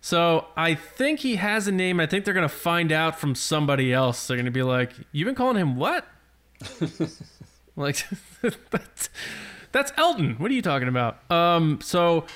So 0.00 0.46
I 0.56 0.74
think 0.74 1.20
he 1.20 1.36
has 1.36 1.66
a 1.68 1.72
name. 1.72 2.00
I 2.00 2.06
think 2.06 2.24
they're 2.24 2.34
gonna 2.34 2.48
find 2.48 2.90
out 2.92 3.18
from 3.20 3.34
somebody 3.34 3.92
else. 3.92 4.26
They're 4.26 4.36
gonna 4.36 4.50
be 4.50 4.62
like, 4.64 4.92
"You've 5.12 5.26
been 5.26 5.34
calling 5.34 5.56
him 5.56 5.76
what?" 5.76 6.06
like 7.76 8.04
that's 8.70 9.08
that's 9.72 9.92
Elton. 9.96 10.34
What 10.38 10.50
are 10.50 10.54
you 10.54 10.62
talking 10.62 10.88
about? 10.88 11.30
Um, 11.30 11.80
so 11.80 12.26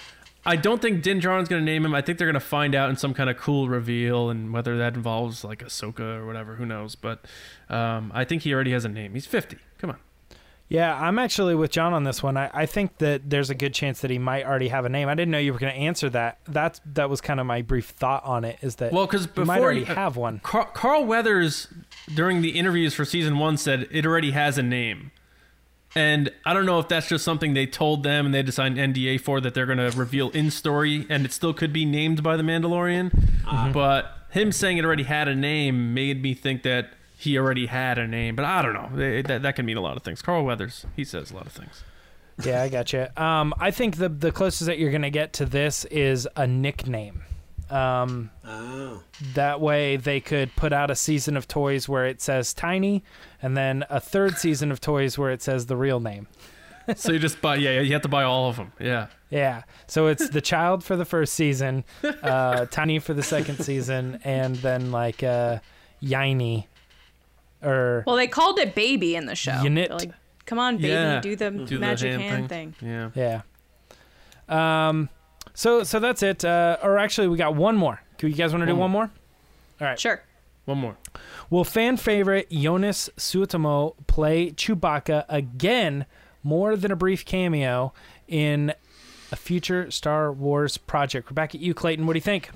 I 0.47 0.57
don't 0.57 0.81
think 0.81 1.03
Din 1.03 1.21
Djarin's 1.21 1.49
gonna 1.49 1.61
name 1.63 1.85
him. 1.85 1.95
I 1.95 2.01
think 2.01 2.19
they're 2.19 2.29
gonna 2.29 2.41
find 2.41 2.75
out 2.75 2.89
in 2.91 2.97
some 2.97 3.13
kind 3.15 3.29
of 3.29 3.37
cool 3.37 3.69
reveal, 3.69 4.31
and 4.31 4.53
whether 4.53 4.79
that 4.79 4.95
involves 4.95 5.45
like 5.45 5.59
Ahsoka 5.65 6.19
or 6.19 6.27
whatever, 6.27 6.55
who 6.57 6.65
knows? 6.65 6.95
But 6.95 7.25
um, 7.69 8.11
I 8.15 8.25
think 8.25 8.43
he 8.43 8.55
already 8.55 8.73
has 8.73 8.85
a 8.85 8.89
name. 8.89 9.15
He's 9.15 9.27
50. 9.27 9.59
Come 9.79 9.91
on. 9.91 9.97
Yeah, 10.69 11.01
I'm 11.01 11.21
actually 11.21 11.55
with 11.55 11.71
John 11.71 11.93
on 11.93 12.03
this 12.03 12.25
one. 12.25 12.37
I, 12.37 12.51
I 12.53 12.67
think 12.67 12.99
that 12.99 13.31
there's 13.31 13.51
a 13.51 13.55
good 13.55 13.73
chance 13.73 14.01
that 14.01 14.11
he 14.11 14.19
might 14.19 14.45
already 14.45 14.67
have 14.67 14.85
a 14.85 14.89
name. 14.89 15.09
I 15.09 15.15
didn't 15.15 15.31
know 15.31 15.39
you 15.39 15.53
were 15.53 15.61
going 15.61 15.73
to 15.73 15.79
answer 15.79 16.11
that. 16.11 16.39
That's 16.49 16.81
that 16.95 17.09
was 17.09 17.21
kind 17.21 17.39
of 17.39 17.47
my 17.47 17.63
brief 17.63 17.87
thought 17.91 18.25
on 18.25 18.45
it. 18.45 18.59
Is 18.63 18.75
that 18.77 18.93
Well, 18.93 19.07
because 19.07 19.27
he 19.27 19.45
might 19.45 19.55
before 19.59 19.63
already 19.65 19.85
he- 19.85 19.95
have 19.95 20.17
one. 20.17 20.41
Carl, 20.43 20.65
Carl 20.75 21.05
Weathers 21.05 21.69
during 22.13 22.43
the 22.43 22.59
interviews 22.59 22.95
for 22.95 23.05
season 23.05 23.39
one 23.39 23.57
said 23.57 23.87
it 23.93 24.05
already 24.05 24.33
has 24.33 24.59
a 24.59 24.63
name. 24.65 25.13
And 25.97 26.31
I 26.45 26.53
don't 26.53 26.67
know 26.67 26.79
if 26.79 26.89
that's 26.89 27.09
just 27.09 27.25
something 27.25 27.55
they 27.55 27.65
told 27.67 28.03
them 28.03 28.27
and 28.27 28.35
they 28.35 28.39
had 28.39 28.47
to 28.47 28.53
sign 28.53 28.77
NDA 28.77 29.19
for 29.19 29.41
that 29.41 29.55
they're 29.55 29.65
going 29.67 29.79
to 29.79 29.91
reveal 29.97 30.29
in 30.31 30.51
story, 30.51 31.07
and 31.09 31.25
it 31.25 31.33
still 31.33 31.55
could 31.55 31.73
be 31.73 31.87
named 31.87 32.23
by 32.23 32.37
the 32.37 32.43
Mandalorian. 32.43 33.73
But 33.73 34.13
him 34.31 34.53
saying 34.53 34.77
it 34.77 34.85
already 34.85 35.05
had 35.05 35.27
a 35.27 35.35
name 35.35 35.95
made 35.95 36.23
me 36.23 36.35
think 36.35 36.63
that 36.65 36.91
he 37.17 37.39
already 37.39 37.67
had 37.67 37.99
a 37.99 38.07
name. 38.07 38.37
But 38.37 38.45
I 38.45 38.61
don't 38.61 38.75
know. 38.75 39.23
That, 39.23 39.41
that 39.41 39.57
can 39.57 39.65
mean 39.65 39.79
a 39.79 39.81
lot 39.81 39.97
of 39.97 40.03
things. 40.03 40.21
Carl 40.21 40.45
Weathers, 40.45 40.85
he 40.95 41.03
says 41.03 41.31
a 41.31 41.35
lot 41.35 41.47
of 41.47 41.53
things. 41.53 41.83
Yeah, 42.45 42.63
I 42.63 42.69
got 42.69 42.93
you. 42.93 43.07
Um, 43.17 43.55
I 43.59 43.71
think 43.71 43.97
the 43.97 44.11
the 44.11 44.31
closest 44.31 44.67
that 44.67 44.79
you're 44.79 44.91
going 44.91 45.01
to 45.03 45.11
get 45.11 45.33
to 45.35 45.47
this 45.47 45.87
is 45.87 46.29
a 46.37 46.47
nickname. 46.47 47.23
Um, 47.71 48.31
Oh. 48.45 49.03
that 49.35 49.61
way 49.61 49.97
they 49.97 50.21
could 50.21 50.55
put 50.57 50.73
out 50.73 50.91
a 50.91 50.95
season 50.95 51.37
of 51.37 51.49
toys 51.49 51.89
where 51.89 52.07
it 52.07 52.21
says 52.21 52.55
Tiny, 52.55 53.03
and 53.43 53.57
then 53.57 53.85
a 53.91 53.99
third 54.01 54.37
season 54.39 54.71
of 54.71 54.81
toys 54.81 55.19
where 55.19 55.31
it 55.31 55.43
says 55.43 55.67
the 55.67 55.77
real 55.77 56.01
name. 56.01 56.29
So 56.95 57.11
you 57.11 57.19
just 57.19 57.41
buy, 57.41 57.57
yeah, 57.57 57.81
you 57.81 57.93
have 57.95 58.03
to 58.03 58.09
buy 58.09 58.23
all 58.23 58.49
of 58.49 58.55
them. 58.55 58.71
Yeah. 58.79 59.09
Yeah. 59.29 59.63
So 59.89 60.07
it's 60.07 60.29
the 60.29 60.41
child 60.41 60.85
for 60.85 60.95
the 60.95 61.05
first 61.05 61.35
season, 61.35 61.85
uh, 62.23 62.67
Tiny 62.71 63.01
for 63.01 63.13
the 63.13 63.25
second 63.25 63.59
season, 63.65 64.21
and 64.23 64.55
then 64.55 64.93
like 64.93 65.25
uh, 65.25 65.59
Yiny. 66.01 66.69
Or 67.61 68.05
Well, 68.07 68.15
they 68.15 68.29
called 68.29 68.61
it 68.61 68.77
baby 68.77 69.17
in 69.17 69.27
the 69.27 69.35
show. 69.35 69.61
Unit. 69.63 69.91
Like, 69.91 70.13
come 70.45 70.61
on, 70.61 70.77
baby, 70.77 70.91
Yeah. 70.91 71.19
do 71.21 71.35
the 71.35 71.51
Do 71.51 71.81
magic 71.81 72.13
the 72.13 72.21
hand, 72.21 72.49
thing. 72.49 72.77
Yeah. 72.81 73.11
yeah. 73.17 74.89
Um. 74.89 75.09
So 75.57 75.83
so 75.85 75.99
that's 75.99 76.23
it. 76.23 76.45
Uh, 76.45 76.77
or 76.83 76.99
actually, 76.99 77.29
we 77.29 77.39
got 77.39 77.57
one 77.57 77.77
more. 77.77 78.03
Do 78.19 78.29
you 78.29 78.35
guys 78.35 78.53
want 78.53 78.63
to 78.63 78.67
do 78.67 78.73
One 78.73 78.81
one 78.81 78.91
more? 78.91 79.11
All 79.81 79.87
right. 79.89 79.99
Sure. 79.99 80.23
One 80.67 80.79
more. 80.79 80.97
Will 81.49 81.65
fan 81.65 81.97
favorite 81.97 82.51
Joonas 82.51 83.09
Suotamo 83.17 83.95
play 84.07 84.51
Chewbacca 84.51 85.25
again, 85.29 86.05
more 86.43 86.77
than 86.77 86.93
a 86.93 86.97
brief 86.97 87.25
cameo 87.25 87.95
in 88.29 88.75
a 89.33 89.37
future 89.37 89.91
Star 89.91 90.31
Wars 90.31 90.77
project? 90.77 91.31
We're 91.31 91.35
back 91.35 91.55
at 91.55 91.61
you, 91.61 91.73
Clayton. 91.73 92.07
What 92.07 92.13
do 92.13 92.19
you 92.19 92.23
think? 92.23 92.51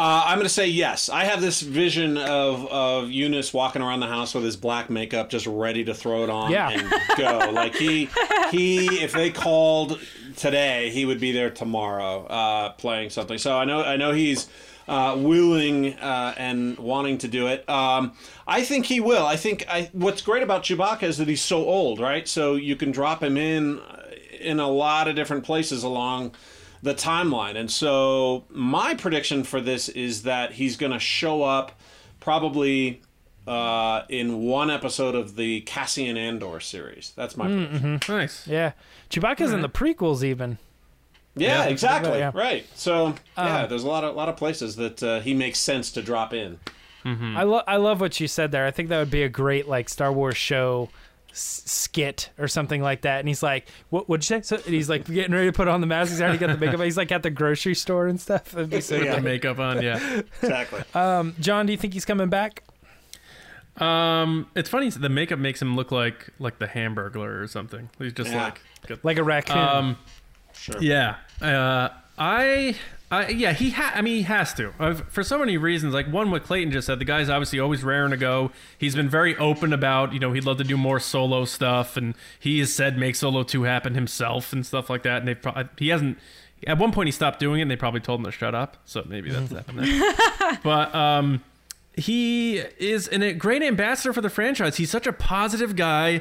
Uh, 0.00 0.22
I'm 0.24 0.38
going 0.38 0.46
to 0.46 0.48
say 0.48 0.66
yes. 0.66 1.10
I 1.10 1.24
have 1.24 1.42
this 1.42 1.60
vision 1.60 2.16
of 2.16 2.66
of 2.68 3.08
Joonas 3.08 3.52
walking 3.52 3.82
around 3.82 4.00
the 4.00 4.06
house 4.06 4.32
with 4.34 4.44
his 4.44 4.56
black 4.56 4.88
makeup, 4.88 5.28
just 5.28 5.46
ready 5.46 5.84
to 5.84 5.92
throw 5.92 6.24
it 6.24 6.30
on 6.30 6.50
Yeah. 6.50 6.70
and 6.70 6.90
go. 7.18 7.52
Like 7.52 7.74
he 7.74 8.08
he, 8.50 8.86
if 9.04 9.12
they 9.12 9.30
called 9.30 10.00
today, 10.36 10.88
he 10.88 11.04
would 11.04 11.20
be 11.20 11.32
there 11.32 11.50
tomorrow, 11.50 12.24
uh, 12.26 12.70
playing 12.72 13.10
something. 13.10 13.36
So 13.36 13.58
I 13.58 13.66
know 13.66 13.82
I 13.82 13.96
know 13.96 14.12
he's. 14.12 14.48
Uh, 14.88 15.14
willing 15.16 15.94
uh, 16.00 16.34
and 16.36 16.76
wanting 16.76 17.16
to 17.16 17.28
do 17.28 17.46
it, 17.46 17.68
um, 17.68 18.10
I 18.44 18.62
think 18.64 18.86
he 18.86 18.98
will. 18.98 19.24
I 19.24 19.36
think 19.36 19.64
I, 19.68 19.88
what's 19.92 20.20
great 20.20 20.42
about 20.42 20.64
Chewbacca 20.64 21.04
is 21.04 21.18
that 21.18 21.28
he's 21.28 21.42
so 21.42 21.58
old, 21.64 22.00
right? 22.00 22.26
So 22.26 22.56
you 22.56 22.74
can 22.74 22.90
drop 22.90 23.22
him 23.22 23.36
in 23.36 23.80
in 24.40 24.58
a 24.58 24.66
lot 24.68 25.06
of 25.06 25.14
different 25.14 25.44
places 25.44 25.84
along 25.84 26.32
the 26.82 26.94
timeline. 26.94 27.56
And 27.56 27.70
so 27.70 28.44
my 28.50 28.94
prediction 28.94 29.44
for 29.44 29.60
this 29.60 29.88
is 29.88 30.22
that 30.22 30.52
he's 30.52 30.76
going 30.76 30.92
to 30.92 30.98
show 30.98 31.42
up 31.42 31.72
probably 32.20 33.02
uh, 33.46 34.02
in 34.08 34.42
one 34.44 34.70
episode 34.70 35.14
of 35.14 35.36
the 35.36 35.62
Cassian 35.62 36.16
Andor 36.16 36.60
series. 36.60 37.12
That's 37.16 37.36
my 37.36 37.46
prediction. 37.48 38.00
Nice. 38.08 38.46
Yeah, 38.46 38.72
Chewbacca's 39.10 39.52
in 39.52 39.62
the 39.62 39.68
prequels 39.68 40.22
even. 40.22 40.58
Yeah, 41.36 41.64
Yeah. 41.64 41.68
exactly. 41.70 42.18
Yeah. 42.18 42.32
Right. 42.34 42.66
So 42.74 43.14
yeah, 43.36 43.62
Um, 43.62 43.68
there's 43.68 43.84
a 43.84 43.88
lot 43.88 44.04
of 44.04 44.14
lot 44.14 44.28
of 44.28 44.36
places 44.36 44.76
that 44.76 45.02
uh, 45.02 45.20
he 45.20 45.32
makes 45.34 45.58
sense 45.58 45.90
to 45.92 46.02
drop 46.02 46.32
in. 46.34 46.58
I 47.02 47.44
love 47.44 47.64
I 47.66 47.76
love 47.76 48.00
what 48.00 48.20
you 48.20 48.28
said 48.28 48.52
there. 48.52 48.66
I 48.66 48.70
think 48.70 48.90
that 48.90 48.98
would 48.98 49.10
be 49.10 49.22
a 49.22 49.28
great 49.28 49.66
like 49.66 49.88
Star 49.88 50.12
Wars 50.12 50.36
show 50.36 50.90
s- 50.90 50.92
skit 51.32 52.30
or 52.38 52.48
something 52.48 52.82
like 52.82 53.02
that. 53.02 53.20
And 53.20 53.28
he's 53.28 53.42
like, 53.42 53.68
"What 53.90 54.08
would 54.08 54.20
you 54.22 54.40
say?" 54.40 54.42
So, 54.42 54.56
and 54.56 54.74
he's 54.74 54.88
like 54.88 55.04
getting 55.06 55.32
ready 55.32 55.46
to 55.46 55.52
put 55.52 55.68
on 55.68 55.80
the 55.80 55.86
mask. 55.86 56.10
He's 56.10 56.20
already 56.20 56.38
got 56.38 56.48
the 56.48 56.56
makeup. 56.58 56.80
He's 56.80 56.96
like 56.96 57.12
at 57.12 57.22
the 57.22 57.30
grocery 57.30 57.74
store 57.74 58.06
and 58.06 58.20
stuff. 58.20 58.52
It'd 58.54 58.70
be 58.70 58.80
so 58.80 58.96
Yeah. 58.96 59.16
The 59.16 59.20
makeup 59.22 59.58
on, 59.58 59.82
yeah. 59.82 60.22
Exactly. 60.42 60.82
Um, 60.94 61.34
John, 61.40 61.66
do 61.66 61.72
you 61.72 61.78
think 61.78 61.92
he's 61.94 62.04
coming 62.04 62.28
back? 62.28 62.62
Um, 63.76 64.48
it's 64.54 64.68
funny. 64.68 64.90
The 64.90 65.08
makeup 65.08 65.38
makes 65.38 65.62
him 65.62 65.76
look 65.76 65.90
like 65.92 66.28
like 66.38 66.58
the 66.58 66.66
Hamburglar 66.66 67.40
or 67.42 67.46
something. 67.46 67.88
He's 67.98 68.12
just 68.12 68.30
Yeah. 68.30 68.44
like, 68.44 68.60
got- 68.86 69.04
Like 69.04 69.18
a 69.18 69.22
raccoon? 69.24 69.56
um, 69.58 69.96
sure. 70.52 70.76
yeah. 70.80 71.16
Uh, 71.40 71.88
I, 72.18 72.74
I, 73.10 73.28
yeah. 73.28 73.52
He 73.52 73.70
ha- 73.70 73.92
I 73.94 74.02
mean, 74.02 74.16
he 74.16 74.22
has 74.22 74.54
to 74.54 74.72
uh, 74.78 74.94
for 74.94 75.24
so 75.24 75.38
many 75.38 75.56
reasons. 75.56 75.92
Like 75.92 76.06
one, 76.06 76.30
what 76.30 76.44
Clayton 76.44 76.72
just 76.72 76.86
said. 76.86 77.00
The 77.00 77.04
guy's 77.04 77.28
obviously 77.28 77.58
always 77.58 77.82
raring 77.82 78.12
to 78.12 78.16
go. 78.16 78.52
He's 78.78 78.94
been 78.94 79.08
very 79.08 79.36
open 79.36 79.72
about, 79.72 80.12
you 80.12 80.20
know, 80.20 80.32
he'd 80.32 80.44
love 80.44 80.58
to 80.58 80.64
do 80.64 80.76
more 80.76 81.00
solo 81.00 81.44
stuff, 81.44 81.96
and 81.96 82.14
he 82.38 82.60
has 82.60 82.72
said 82.72 82.96
make 82.96 83.16
Solo 83.16 83.42
two 83.42 83.64
happen 83.64 83.94
himself 83.94 84.52
and 84.52 84.64
stuff 84.64 84.88
like 84.88 85.02
that. 85.02 85.18
And 85.18 85.28
they, 85.28 85.34
pro- 85.34 85.64
he 85.76 85.88
hasn't. 85.88 86.18
At 86.66 86.78
one 86.78 86.92
point, 86.92 87.08
he 87.08 87.12
stopped 87.12 87.40
doing 87.40 87.58
it, 87.60 87.62
and 87.62 87.70
they 87.70 87.76
probably 87.76 88.00
told 88.00 88.20
him 88.20 88.26
to 88.26 88.32
shut 88.32 88.54
up. 88.54 88.76
So 88.84 89.04
maybe 89.08 89.30
that's 89.30 89.50
happened 89.50 90.60
but 90.62 90.94
um, 90.94 91.42
he 91.94 92.58
is 92.78 93.08
an, 93.08 93.22
a 93.22 93.32
great 93.32 93.62
ambassador 93.62 94.12
for 94.12 94.20
the 94.20 94.30
franchise. 94.30 94.76
He's 94.76 94.90
such 94.90 95.06
a 95.06 95.12
positive 95.12 95.74
guy. 95.74 96.20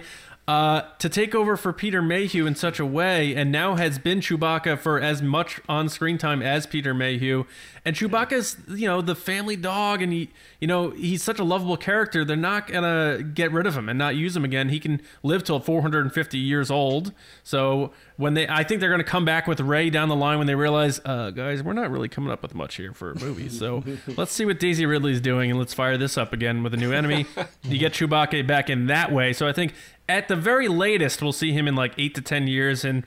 Uh, 0.50 0.82
to 0.98 1.08
take 1.08 1.36
over 1.36 1.56
for 1.56 1.72
Peter 1.72 2.02
Mayhew 2.02 2.48
in 2.48 2.56
such 2.56 2.80
a 2.80 2.86
way, 2.86 3.36
and 3.36 3.52
now 3.52 3.76
has 3.76 4.00
been 4.00 4.20
Chewbacca 4.20 4.80
for 4.80 5.00
as 5.00 5.22
much 5.22 5.62
on-screen 5.70 6.18
time 6.18 6.42
as 6.42 6.66
Peter 6.66 6.92
Mayhew, 6.92 7.44
and 7.86 7.96
Chewbacca's 7.96 8.58
you 8.68 8.88
know 8.88 9.00
the 9.00 9.14
family 9.14 9.56
dog, 9.56 10.02
and 10.02 10.12
he 10.12 10.32
you 10.60 10.68
know 10.68 10.90
he's 10.90 11.22
such 11.22 11.38
a 11.38 11.44
lovable 11.44 11.78
character. 11.78 12.26
They're 12.26 12.36
not 12.36 12.68
gonna 12.68 13.22
get 13.22 13.52
rid 13.52 13.68
of 13.68 13.78
him 13.78 13.90
and 13.90 14.00
not 14.00 14.16
use 14.16 14.36
him 14.36 14.44
again. 14.44 14.70
He 14.70 14.80
can 14.80 15.02
live 15.22 15.44
till 15.44 15.60
450 15.60 16.40
years 16.40 16.72
old. 16.72 17.14
So 17.44 17.92
when 18.18 18.34
they, 18.34 18.48
I 18.48 18.64
think 18.64 18.82
they're 18.82 18.90
gonna 18.90 19.04
come 19.04 19.26
back 19.26 19.46
with 19.46 19.60
Rey 19.60 19.92
down 19.92 20.10
the 20.10 20.16
line 20.16 20.40
when 20.40 20.48
they 20.48 20.56
realize, 20.56 21.00
uh, 21.06 21.30
guys, 21.30 21.62
we're 21.62 21.74
not 21.74 21.92
really 21.92 22.10
coming 22.10 22.32
up 22.32 22.42
with 22.42 22.56
much 22.56 22.74
here 22.74 22.92
for 22.94 23.12
a 23.12 23.20
movie. 23.20 23.50
So 23.50 23.84
let's 24.18 24.32
see 24.32 24.46
what 24.46 24.60
Daisy 24.60 24.88
Ridley's 24.88 25.22
doing, 25.22 25.52
and 25.52 25.60
let's 25.60 25.76
fire 25.76 25.96
this 25.96 26.18
up 26.18 26.34
again 26.34 26.64
with 26.64 26.74
a 26.74 26.78
new 26.78 26.92
enemy. 26.92 27.28
you 27.62 27.78
get 27.78 27.94
Chewbacca 27.94 28.48
back 28.48 28.72
in 28.72 28.88
that 28.88 29.12
way. 29.12 29.32
So 29.32 29.48
I 29.48 29.54
think 29.54 29.76
at 30.10 30.28
the 30.28 30.36
very 30.36 30.68
latest, 30.68 31.22
we'll 31.22 31.32
see 31.32 31.54
him 31.54 31.68
in 31.68 31.76
like 31.76 31.94
eight 31.98 32.16
to 32.16 32.22
ten 32.22 32.48
years 32.48 32.84
in 32.84 33.06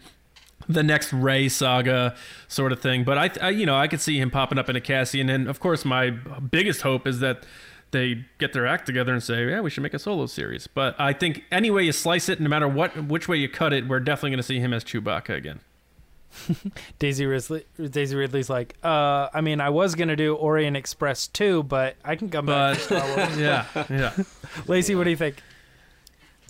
the 0.69 0.83
next 0.83 1.12
Rey 1.12 1.49
saga 1.49 2.15
sort 2.49 2.73
of 2.73 2.81
thing. 2.81 3.05
But 3.05 3.19
I, 3.19 3.47
I 3.47 3.51
you 3.51 3.67
know, 3.67 3.77
I 3.77 3.88
could 3.88 4.01
see 4.01 4.19
him 4.19 4.31
popping 4.31 4.59
up 4.59 4.69
in 4.69 4.77
a 4.77 4.81
Cassian, 4.81 5.29
and 5.29 5.49
of 5.49 5.61
course, 5.61 5.85
my 5.85 6.11
biggest 6.11 6.83
hope 6.83 7.07
is 7.07 7.21
that 7.21 7.45
they 7.91 8.25
get 8.38 8.53
their 8.55 8.67
act 8.67 8.87
together 8.87 9.12
and 9.12 9.23
say, 9.23 9.49
yeah, 9.51 9.61
we 9.61 9.69
should 9.69 9.83
make 9.83 9.93
a 9.93 9.99
solo 9.99 10.27
series. 10.27 10.67
But 10.67 10.99
I 10.99 11.12
think 11.12 11.45
any 11.51 11.71
way 11.71 11.85
you 11.85 11.93
slice 11.93 12.29
it, 12.29 12.41
no 12.41 12.49
matter 12.49 12.67
what, 12.67 12.97
which 13.05 13.29
way 13.29 13.37
you 13.37 13.49
cut 13.49 13.73
it, 13.73 13.87
we're 13.87 14.01
definitely 14.01 14.31
going 14.31 14.38
to 14.38 14.45
see 14.45 14.61
him 14.61 14.73
as 14.73 14.83
Chewbacca 14.83 15.37
again. 15.37 15.61
Daisy 16.99 17.27
Ridley, 17.27 17.65
Daisy 17.91 18.17
Ridley's 18.17 18.49
like, 18.49 18.77
uh, 18.83 19.29
I 19.33 19.41
mean, 19.41 19.61
I 19.61 19.71
was 19.71 19.95
gonna 19.95 20.17
do 20.17 20.35
Orient 20.35 20.77
Express 20.77 21.27
too, 21.27 21.62
but 21.62 21.97
I 22.05 22.17
can 22.17 22.31
come 22.31 22.47
back. 22.47 22.79
But 22.88 23.17
Wars. 23.17 23.38
yeah, 23.38 23.67
yeah. 23.91 24.12
Lacey, 24.67 24.95
what 24.95 25.05
do 25.05 25.11
you 25.11 25.17
think? 25.17 25.43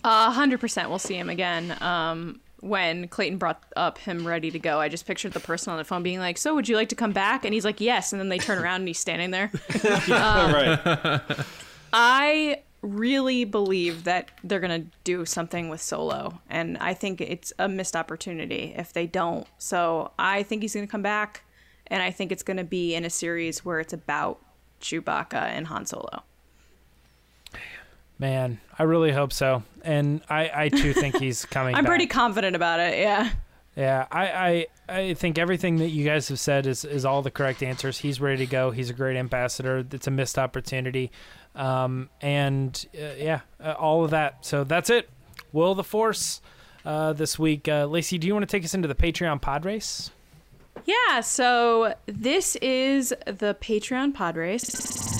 A 0.03 0.31
hundred 0.31 0.59
percent, 0.59 0.89
we'll 0.89 0.99
see 0.99 1.15
him 1.15 1.29
again. 1.29 1.75
Um, 1.81 2.41
when 2.59 3.07
Clayton 3.09 3.37
brought 3.37 3.61
up 3.75 3.97
him 3.97 4.25
ready 4.25 4.49
to 4.51 4.59
go, 4.59 4.79
I 4.79 4.87
just 4.87 5.05
pictured 5.05 5.33
the 5.33 5.39
person 5.39 5.71
on 5.71 5.77
the 5.77 5.83
phone 5.83 6.03
being 6.03 6.19
like, 6.19 6.37
"So, 6.37 6.55
would 6.55 6.67
you 6.69 6.75
like 6.75 6.89
to 6.89 6.95
come 6.95 7.11
back?" 7.11 7.45
And 7.45 7.53
he's 7.53 7.65
like, 7.65 7.81
"Yes." 7.81 8.13
And 8.13 8.19
then 8.19 8.29
they 8.29 8.37
turn 8.37 8.57
around 8.57 8.81
and 8.81 8.87
he's 8.87 8.99
standing 8.99 9.31
there. 9.31 9.51
right. 9.83 11.45
I 11.93 12.61
really 12.81 13.45
believe 13.45 14.03
that 14.03 14.31
they're 14.43 14.59
gonna 14.59 14.85
do 15.03 15.25
something 15.25 15.69
with 15.69 15.81
Solo, 15.81 16.41
and 16.49 16.77
I 16.79 16.93
think 16.93 17.21
it's 17.21 17.53
a 17.59 17.69
missed 17.69 17.95
opportunity 17.95 18.73
if 18.77 18.93
they 18.93 19.07
don't. 19.07 19.47
So 19.57 20.11
I 20.19 20.43
think 20.43 20.61
he's 20.61 20.73
gonna 20.73 20.87
come 20.87 21.01
back, 21.01 21.43
and 21.87 22.01
I 22.03 22.11
think 22.11 22.31
it's 22.31 22.43
gonna 22.43 22.63
be 22.63 22.93
in 22.95 23.05
a 23.05 23.09
series 23.09 23.63
where 23.63 23.79
it's 23.79 23.93
about 23.93 24.41
Chewbacca 24.81 25.33
and 25.33 25.67
Han 25.67 25.85
Solo. 25.85 26.23
Man, 28.23 28.61
I 28.79 28.83
really 28.83 29.11
hope 29.11 29.33
so, 29.33 29.63
and 29.81 30.21
I, 30.29 30.49
I 30.55 30.69
too 30.69 30.93
think 31.01 31.17
he's 31.17 31.43
coming. 31.43 31.75
I'm 31.75 31.83
back. 31.83 31.89
pretty 31.89 32.07
confident 32.07 32.55
about 32.55 32.79
it. 32.79 32.97
Yeah. 32.97 33.29
Yeah, 33.75 34.07
I, 34.09 34.67
I, 34.87 34.97
I 34.97 35.13
think 35.15 35.37
everything 35.37 35.79
that 35.79 35.89
you 35.89 36.05
guys 36.05 36.29
have 36.29 36.39
said 36.39 36.65
is, 36.65 36.85
is 36.85 37.03
all 37.03 37.21
the 37.21 37.31
correct 37.31 37.61
answers. 37.61 37.97
He's 37.97 38.21
ready 38.21 38.45
to 38.45 38.49
go. 38.49 38.71
He's 38.71 38.89
a 38.89 38.93
great 38.93 39.17
ambassador. 39.17 39.85
It's 39.91 40.07
a 40.07 40.11
missed 40.11 40.39
opportunity. 40.39 41.11
Um, 41.53 42.09
and 42.21 42.85
uh, 42.95 43.15
yeah, 43.17 43.41
uh, 43.61 43.73
all 43.73 44.05
of 44.05 44.11
that. 44.11 44.45
So 44.45 44.63
that's 44.63 44.89
it. 44.89 45.09
Will 45.51 45.75
the 45.75 45.83
Force 45.83 46.39
uh, 46.85 47.11
this 47.11 47.37
week. 47.37 47.67
Uh, 47.67 47.87
Lacey, 47.87 48.17
do 48.17 48.25
you 48.25 48.33
want 48.33 48.47
to 48.47 48.51
take 48.57 48.63
us 48.63 48.73
into 48.73 48.87
the 48.87 48.95
Patreon 48.95 49.41
pod 49.41 49.65
race? 49.65 50.11
Yeah, 50.85 51.19
so 51.19 51.93
this 52.05 52.55
is 52.57 53.09
the 53.25 53.57
Patreon 53.59 54.13
pod 54.13 54.37
race. 54.37 55.12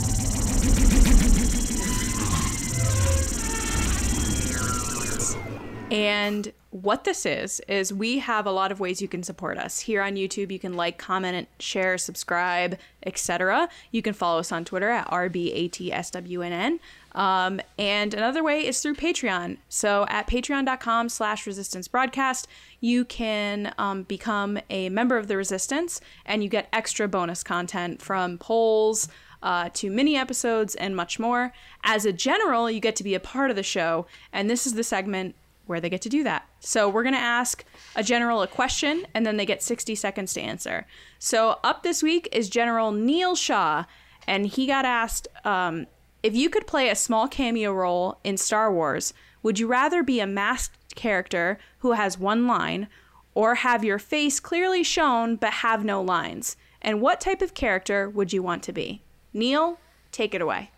And 5.93 6.51
what 6.71 7.03
this 7.03 7.23
is, 7.23 7.61
is 7.67 7.93
we 7.93 8.17
have 8.17 8.47
a 8.47 8.51
lot 8.51 8.71
of 8.71 8.79
ways 8.79 8.99
you 8.99 9.07
can 9.07 9.21
support 9.21 9.59
us. 9.59 9.81
Here 9.81 10.01
on 10.01 10.15
YouTube, 10.15 10.51
you 10.51 10.57
can 10.57 10.73
like, 10.73 10.97
comment, 10.97 11.47
share, 11.59 11.99
subscribe, 11.99 12.79
etc. 13.05 13.69
You 13.91 14.01
can 14.01 14.15
follow 14.15 14.39
us 14.39 14.51
on 14.51 14.65
Twitter 14.65 14.89
at 14.89 15.07
RBATSWNN. 15.11 16.79
Um, 17.11 17.61
and 17.77 18.15
another 18.15 18.43
way 18.43 18.65
is 18.65 18.81
through 18.81 18.95
Patreon. 18.95 19.57
So 19.69 20.07
at 20.09 20.25
patreon.com 20.25 21.09
slash 21.09 21.45
resistance 21.45 21.87
broadcast, 21.87 22.47
you 22.81 23.05
can 23.05 23.71
um, 23.77 24.01
become 24.01 24.57
a 24.71 24.89
member 24.89 25.17
of 25.17 25.27
the 25.27 25.37
resistance 25.37 26.01
and 26.25 26.43
you 26.43 26.49
get 26.49 26.69
extra 26.73 27.07
bonus 27.07 27.43
content 27.43 28.01
from 28.01 28.39
polls, 28.39 29.07
uh, 29.43 29.69
to 29.73 29.91
mini 29.91 30.15
episodes 30.15 30.73
and 30.73 30.95
much 30.95 31.19
more. 31.19 31.53
As 31.83 32.05
a 32.05 32.13
general, 32.13 32.71
you 32.71 32.79
get 32.79 32.95
to 32.95 33.03
be 33.03 33.13
a 33.13 33.19
part 33.19 33.49
of 33.49 33.57
the 33.57 33.61
show, 33.63 34.07
and 34.31 34.49
this 34.49 34.65
is 34.65 34.73
the 34.73 34.85
segment 34.85 35.35
where 35.65 35.79
they 35.79 35.89
get 35.89 36.01
to 36.01 36.09
do 36.09 36.23
that. 36.23 36.47
So 36.59 36.89
we're 36.89 37.03
going 37.03 37.15
to 37.15 37.19
ask 37.19 37.63
a 37.95 38.03
general 38.03 38.41
a 38.41 38.47
question, 38.47 39.05
and 39.13 39.25
then 39.25 39.37
they 39.37 39.45
get 39.45 39.63
60 39.63 39.95
seconds 39.95 40.33
to 40.33 40.41
answer. 40.41 40.85
So 41.19 41.59
up 41.63 41.83
this 41.83 42.03
week 42.03 42.27
is 42.31 42.49
General 42.49 42.91
Neil 42.91 43.35
Shaw, 43.35 43.85
and 44.27 44.45
he 44.45 44.67
got 44.67 44.85
asked 44.85 45.27
um, 45.45 45.87
if 46.23 46.35
you 46.35 46.49
could 46.49 46.65
play 46.67 46.89
a 46.89 46.95
small 46.95 47.27
cameo 47.27 47.73
role 47.73 48.19
in 48.23 48.37
Star 48.37 48.71
Wars, 48.71 49.13
would 49.41 49.59
you 49.59 49.67
rather 49.67 50.03
be 50.03 50.21
a 50.21 50.27
masked 50.27 50.95
character 50.95 51.57
who 51.79 51.91
has 51.91 52.17
one 52.17 52.47
line, 52.47 52.87
or 53.35 53.55
have 53.55 53.83
your 53.83 53.99
face 53.99 54.39
clearly 54.39 54.83
shown 54.83 55.35
but 55.35 55.53
have 55.53 55.83
no 55.83 56.01
lines? 56.01 56.55
And 56.81 57.01
what 57.01 57.19
type 57.19 57.41
of 57.41 57.53
character 57.53 58.09
would 58.09 58.31
you 58.31 58.41
want 58.41 58.63
to 58.63 58.71
be? 58.71 59.01
Neil, 59.33 59.79
take 60.11 60.33
it 60.33 60.41
away. 60.41 60.71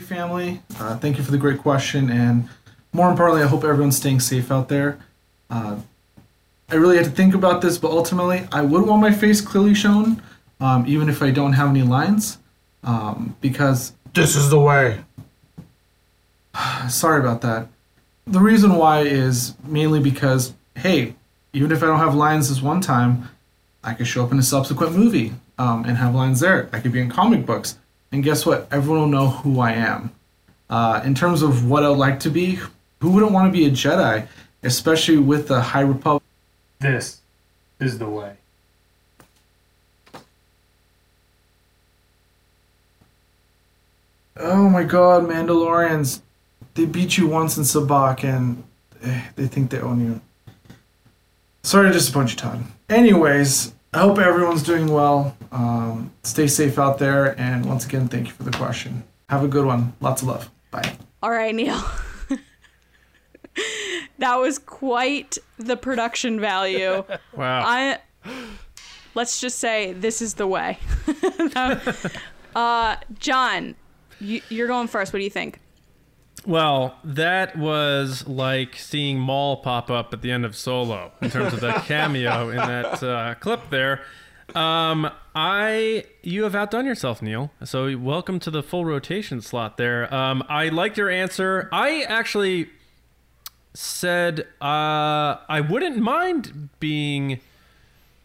Family. 0.00 0.60
Uh, 0.78 0.96
thank 0.98 1.16
you 1.16 1.24
for 1.24 1.30
the 1.30 1.38
great 1.38 1.58
question, 1.58 2.10
and 2.10 2.48
more 2.92 3.10
importantly, 3.10 3.42
I 3.42 3.46
hope 3.46 3.64
everyone's 3.64 3.96
staying 3.96 4.20
safe 4.20 4.50
out 4.50 4.68
there. 4.68 4.98
Uh, 5.50 5.76
I 6.70 6.74
really 6.74 6.96
had 6.96 7.06
to 7.06 7.10
think 7.10 7.34
about 7.34 7.62
this, 7.62 7.78
but 7.78 7.90
ultimately, 7.90 8.46
I 8.52 8.62
would 8.62 8.86
want 8.86 9.00
my 9.00 9.12
face 9.12 9.40
clearly 9.40 9.74
shown, 9.74 10.22
um, 10.60 10.84
even 10.86 11.08
if 11.08 11.22
I 11.22 11.30
don't 11.30 11.54
have 11.54 11.70
any 11.70 11.82
lines, 11.82 12.38
um, 12.82 13.36
because 13.40 13.92
this 14.14 14.36
is 14.36 14.50
the 14.50 14.60
way. 14.60 15.00
Sorry 16.88 17.20
about 17.20 17.40
that. 17.42 17.68
The 18.26 18.40
reason 18.40 18.74
why 18.74 19.00
is 19.00 19.54
mainly 19.64 20.00
because, 20.00 20.52
hey, 20.76 21.14
even 21.54 21.72
if 21.72 21.82
I 21.82 21.86
don't 21.86 21.98
have 21.98 22.14
lines 22.14 22.50
this 22.50 22.60
one 22.60 22.80
time, 22.80 23.30
I 23.82 23.94
could 23.94 24.06
show 24.06 24.24
up 24.24 24.32
in 24.32 24.38
a 24.38 24.42
subsequent 24.42 24.94
movie 24.94 25.32
um, 25.56 25.84
and 25.84 25.96
have 25.96 26.14
lines 26.14 26.40
there. 26.40 26.68
I 26.72 26.80
could 26.80 26.92
be 26.92 27.00
in 27.00 27.08
comic 27.08 27.46
books. 27.46 27.78
And 28.12 28.22
guess 28.22 28.44
what? 28.44 28.68
Everyone 28.70 29.00
will 29.00 29.08
know 29.08 29.28
who 29.28 29.60
I 29.60 29.72
am. 29.72 30.12
Uh, 30.68 31.00
in 31.04 31.14
terms 31.14 31.40
of 31.40 31.68
what 31.68 31.82
I'd 31.82 31.88
like 31.88 32.20
to 32.20 32.30
be, 32.30 32.58
who 33.00 33.10
wouldn't 33.10 33.32
want 33.32 33.52
to 33.52 33.56
be 33.56 33.66
a 33.66 33.70
Jedi, 33.70 34.26
especially 34.62 35.18
with 35.18 35.48
the 35.48 35.60
High 35.60 35.80
Republic? 35.80 36.22
This 36.80 37.20
is 37.80 37.98
the 37.98 38.08
way. 38.08 38.36
Oh 44.36 44.68
my 44.68 44.84
god, 44.84 45.24
Mandalorians. 45.24 46.20
They 46.74 46.84
beat 46.84 47.18
you 47.18 47.26
once 47.26 47.56
in 47.56 47.64
Sabak 47.64 48.22
and 48.22 48.62
eh, 49.02 49.22
they 49.34 49.48
think 49.48 49.70
they 49.70 49.80
own 49.80 50.00
you. 50.00 50.20
Sorry 51.64 51.88
to 51.88 51.92
disappoint 51.92 52.30
you, 52.30 52.36
Todd. 52.36 52.64
Anyways, 52.88 53.72
I 53.92 53.98
hope 53.98 54.18
everyone's 54.18 54.62
doing 54.62 54.86
well. 54.86 55.36
Um, 55.50 56.12
stay 56.22 56.46
safe 56.46 56.78
out 56.78 56.98
there. 56.98 57.38
And 57.38 57.66
once 57.66 57.84
again, 57.84 58.06
thank 58.06 58.28
you 58.28 58.32
for 58.32 58.44
the 58.44 58.52
question. 58.52 59.02
Have 59.28 59.42
a 59.42 59.48
good 59.48 59.66
one. 59.66 59.92
Lots 60.00 60.22
of 60.22 60.28
love. 60.28 60.50
Bye. 60.70 60.96
All 61.22 61.30
right, 61.30 61.54
Neil. 61.54 61.82
that 64.18 64.36
was 64.36 64.58
quite 64.58 65.38
the 65.58 65.76
production 65.76 66.40
value. 66.40 67.04
Wow. 67.36 67.62
I 67.64 67.98
let's 69.14 69.40
just 69.40 69.58
say 69.58 69.92
this 69.92 70.20
is 70.20 70.34
the 70.34 70.46
way. 70.46 70.78
uh, 72.56 72.96
John, 73.18 73.76
you, 74.20 74.40
you're 74.48 74.66
going 74.66 74.88
first. 74.88 75.12
What 75.12 75.18
do 75.18 75.24
you 75.24 75.30
think? 75.30 75.60
Well, 76.46 76.98
that 77.04 77.56
was 77.56 78.26
like 78.26 78.76
seeing 78.76 79.18
Maul 79.18 79.58
pop 79.58 79.90
up 79.90 80.12
at 80.12 80.22
the 80.22 80.30
end 80.30 80.44
of 80.44 80.56
Solo 80.56 81.12
in 81.20 81.30
terms 81.30 81.52
of 81.52 81.60
the 81.60 81.72
cameo 81.72 82.50
in 82.50 82.56
that 82.56 83.02
uh, 83.02 83.34
clip 83.34 83.70
there. 83.70 84.02
Um, 84.54 85.10
I 85.34 86.04
you 86.22 86.44
have 86.44 86.54
outdone 86.54 86.86
yourself, 86.86 87.20
Neil. 87.20 87.50
So 87.64 87.96
welcome 87.98 88.40
to 88.40 88.50
the 88.50 88.62
full 88.62 88.84
rotation 88.84 89.40
slot 89.40 89.76
there. 89.76 90.12
Um, 90.12 90.42
I 90.48 90.68
liked 90.68 90.96
your 90.96 91.10
answer. 91.10 91.68
I 91.70 92.02
actually 92.02 92.70
said 93.74 94.40
uh, 94.60 95.36
I 95.48 95.64
wouldn't 95.68 95.98
mind 95.98 96.70
being 96.80 97.40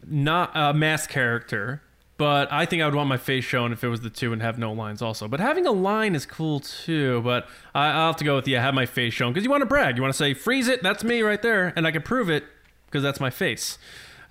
not 0.06 0.50
a 0.54 0.74
mask 0.74 1.10
character, 1.10 1.82
but 2.16 2.52
I 2.52 2.66
think 2.66 2.82
I 2.82 2.86
would 2.86 2.94
want 2.94 3.08
my 3.08 3.16
face 3.16 3.44
shown 3.44 3.72
if 3.72 3.82
it 3.82 3.88
was 3.88 4.00
the 4.00 4.10
two 4.10 4.32
and 4.32 4.42
have 4.42 4.58
no 4.58 4.72
lines 4.72 5.02
also. 5.02 5.28
But 5.28 5.40
having 5.40 5.66
a 5.66 5.72
line 5.72 6.14
is 6.14 6.26
cool 6.26 6.60
too. 6.60 7.20
But 7.22 7.48
I, 7.74 7.88
I'll 7.88 8.06
have 8.08 8.16
to 8.16 8.24
go 8.24 8.36
with 8.36 8.46
yeah, 8.48 8.62
have 8.62 8.74
my 8.74 8.86
face 8.86 9.14
shown 9.14 9.32
because 9.32 9.44
you 9.44 9.50
want 9.50 9.62
to 9.62 9.66
brag. 9.66 9.96
You 9.96 10.02
want 10.02 10.14
to 10.14 10.18
say 10.18 10.34
freeze 10.34 10.68
it, 10.68 10.82
that's 10.82 11.02
me 11.04 11.22
right 11.22 11.40
there, 11.42 11.72
and 11.76 11.86
I 11.86 11.90
can 11.90 12.02
prove 12.02 12.30
it 12.30 12.44
because 12.86 13.02
that's 13.02 13.20
my 13.20 13.30
face. 13.30 13.78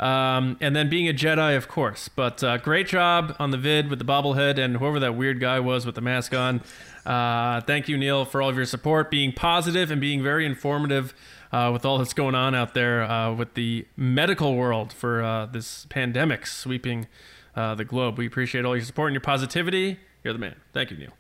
Um, 0.04 0.58
and 0.60 0.76
then 0.76 0.90
being 0.90 1.08
a 1.08 1.14
Jedi, 1.14 1.56
of 1.56 1.70
course. 1.70 2.10
But 2.10 2.44
uh, 2.44 2.58
great 2.58 2.88
job 2.88 3.38
on 3.40 3.52
the 3.52 3.58
vid 3.58 3.90
with 3.90 4.00
the 4.00 4.06
bobblehead 4.06 4.58
and 4.58 4.76
whoever 4.76 5.00
that 5.00 5.16
weird 5.16 5.40
guy 5.40 5.62
was 5.62 5.86
with 5.86 5.96
the 5.96 6.02
mask 6.02 6.34
on. 6.36 6.62
Uh, 7.06 7.62
thank 7.62 7.88
you, 7.88 7.98
Neil, 7.98 8.26
for 8.26 8.42
all 8.42 8.50
of 8.50 8.58
your 8.58 8.66
support, 8.66 9.10
being 9.10 9.32
positive 9.32 9.92
and 9.92 10.02
being 10.02 10.22
very 10.22 10.46
informative 10.46 11.14
uh, 11.54 11.70
with 11.72 11.86
all 11.86 12.00
that's 12.00 12.14
going 12.14 12.36
on 12.36 12.54
out 12.54 12.74
there 12.74 13.04
uh, 13.04 13.34
with 13.34 13.54
the 13.54 13.88
medical 13.96 14.58
world 14.58 14.92
for 14.92 15.24
uh, 15.24 15.46
this 15.46 15.86
pandemic 15.86 16.48
sweeping 16.48 17.08
uh, 17.56 17.74
the 17.74 17.86
globe. 17.86 18.18
We 18.18 18.28
appreciate 18.28 18.66
all 18.66 18.76
your 18.76 18.84
support 18.84 19.08
and 19.08 19.14
your 19.14 19.22
positivity. 19.22 20.00
You're 20.22 20.34
the 20.34 20.40
man. 20.40 20.58
Thank 20.74 20.92
you, 20.92 20.98
Neil. 20.98 21.14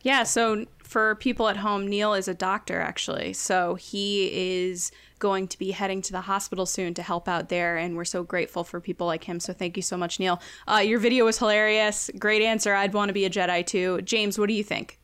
Yeah, 0.00 0.22
so 0.22 0.64
for 0.78 1.16
people 1.16 1.48
at 1.48 1.58
home, 1.58 1.86
Neil 1.86 2.14
is 2.14 2.26
a 2.26 2.34
doctor 2.34 2.80
actually. 2.80 3.34
So 3.34 3.74
he 3.74 4.62
is 4.70 4.92
going 5.18 5.48
to 5.48 5.58
be 5.58 5.70
heading 5.70 6.02
to 6.02 6.12
the 6.12 6.20
hospital 6.22 6.66
soon 6.66 6.94
to 6.94 7.02
help 7.02 7.28
out 7.28 7.48
there, 7.48 7.76
and 7.76 7.96
we're 7.96 8.04
so 8.04 8.22
grateful 8.22 8.64
for 8.64 8.80
people 8.80 9.06
like 9.06 9.24
him. 9.24 9.40
So 9.40 9.52
thank 9.52 9.76
you 9.76 9.82
so 9.82 9.96
much, 9.96 10.18
Neil. 10.20 10.40
Uh, 10.66 10.78
your 10.78 10.98
video 10.98 11.24
was 11.24 11.38
hilarious. 11.38 12.10
Great 12.18 12.42
answer. 12.42 12.74
I'd 12.74 12.92
want 12.94 13.08
to 13.08 13.12
be 13.12 13.24
a 13.24 13.30
Jedi 13.30 13.64
too. 13.66 14.00
James, 14.02 14.38
what 14.38 14.48
do 14.48 14.54
you 14.54 14.64
think? 14.64 14.98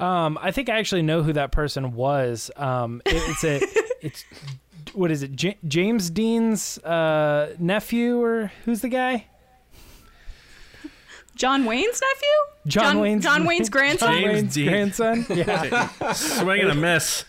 Um, 0.00 0.38
I 0.40 0.50
think 0.50 0.68
I 0.68 0.78
actually 0.78 1.02
know 1.02 1.22
who 1.22 1.32
that 1.34 1.52
person 1.52 1.92
was. 1.92 2.50
Um, 2.56 3.02
it, 3.06 3.22
it's 3.28 3.44
a, 3.44 3.60
it's 4.06 4.24
what 4.94 5.10
is 5.10 5.22
it? 5.22 5.32
J- 5.36 5.58
James 5.68 6.10
Dean's 6.10 6.78
uh, 6.78 7.54
nephew, 7.58 8.20
or 8.20 8.50
who's 8.64 8.80
the 8.80 8.88
guy? 8.88 9.26
John 11.34 11.64
Wayne's 11.64 12.00
nephew? 12.00 12.70
John, 12.70 13.00
Wayne's 13.00 13.24
John 13.24 13.44
Wayne's 13.46 13.68
grandson. 13.70 14.12
James 14.20 14.32
Wayne's 14.34 14.54
Dean. 14.54 14.68
grandson. 14.68 15.26
Yeah. 15.30 16.12
Swinging 16.12 16.68
a 16.70 16.74
miss. 16.74 17.24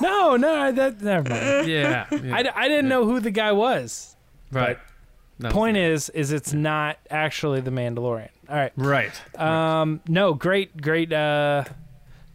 No, 0.00 0.36
no, 0.36 0.72
that 0.72 1.00
never 1.00 1.28
mind. 1.28 1.68
Yeah. 1.68 2.06
yeah. 2.10 2.34
I, 2.34 2.64
I 2.64 2.68
didn't 2.68 2.88
know 2.88 3.04
who 3.04 3.20
the 3.20 3.30
guy 3.30 3.52
was. 3.52 4.16
right. 4.50 4.78
Was- 5.40 5.52
Point 5.52 5.76
is, 5.76 6.10
is 6.10 6.30
it's 6.30 6.52
not 6.52 6.96
actually 7.10 7.60
the 7.60 7.72
Mandalorian. 7.72 8.28
All 8.48 8.54
right. 8.56 8.72
Right. 8.76 9.40
Um, 9.40 10.00
no, 10.06 10.32
great, 10.32 10.80
great, 10.80 11.12
uh, 11.12 11.64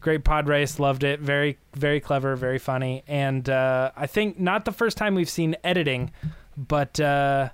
great 0.00 0.22
pod 0.22 0.48
race. 0.48 0.78
Loved 0.78 1.02
it. 1.02 1.18
Very, 1.18 1.56
very 1.74 1.98
clever, 2.00 2.36
very 2.36 2.58
funny. 2.58 3.02
And 3.08 3.48
uh, 3.48 3.92
I 3.96 4.06
think 4.06 4.38
not 4.38 4.66
the 4.66 4.72
first 4.72 4.98
time 4.98 5.14
we've 5.14 5.30
seen 5.30 5.56
editing, 5.64 6.10
but 6.58 7.00
uh, 7.00 7.48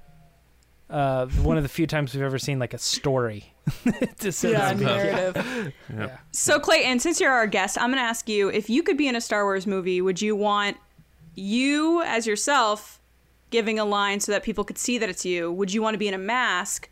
uh, 0.91 1.27
one 1.27 1.57
of 1.57 1.63
the 1.63 1.69
few 1.69 1.87
times 1.87 2.13
we've 2.13 2.25
ever 2.25 2.41
seen 2.41 2.59
like 2.59 2.75
a 2.75 2.79
story. 2.79 3.53
to 4.21 4.31
say 4.33 4.53
Yeah, 4.53 4.73
this. 4.75 4.81
narrative. 4.83 5.73
Yeah. 5.97 6.17
So 6.33 6.59
Clayton, 6.61 7.01
since 7.01 7.21
you're 7.21 7.33
our 7.33 7.47
guest, 7.47 7.79
I'm 7.79 7.91
going 7.91 7.99
to 8.03 8.09
ask 8.09 8.29
you 8.29 8.49
if 8.49 8.69
you 8.71 8.83
could 8.83 8.97
be 8.97 9.09
in 9.09 9.17
a 9.17 9.21
Star 9.21 9.45
Wars 9.45 9.67
movie, 9.67 10.01
would 10.01 10.21
you 10.21 10.37
want 10.37 10.77
you 11.35 12.03
as 12.03 12.27
yourself 12.27 13.01
giving 13.51 13.79
a 13.79 13.85
line 13.85 14.21
so 14.21 14.33
that 14.33 14.43
people 14.43 14.65
could 14.65 14.79
see 14.79 14.99
that 14.99 15.09
it's 15.09 15.25
you? 15.25 15.51
Would 15.53 15.73
you 15.73 15.83
want 15.83 15.95
to 15.95 15.99
be 15.99 16.09
in 16.09 16.15
a 16.15 16.19
mask? 16.19 16.89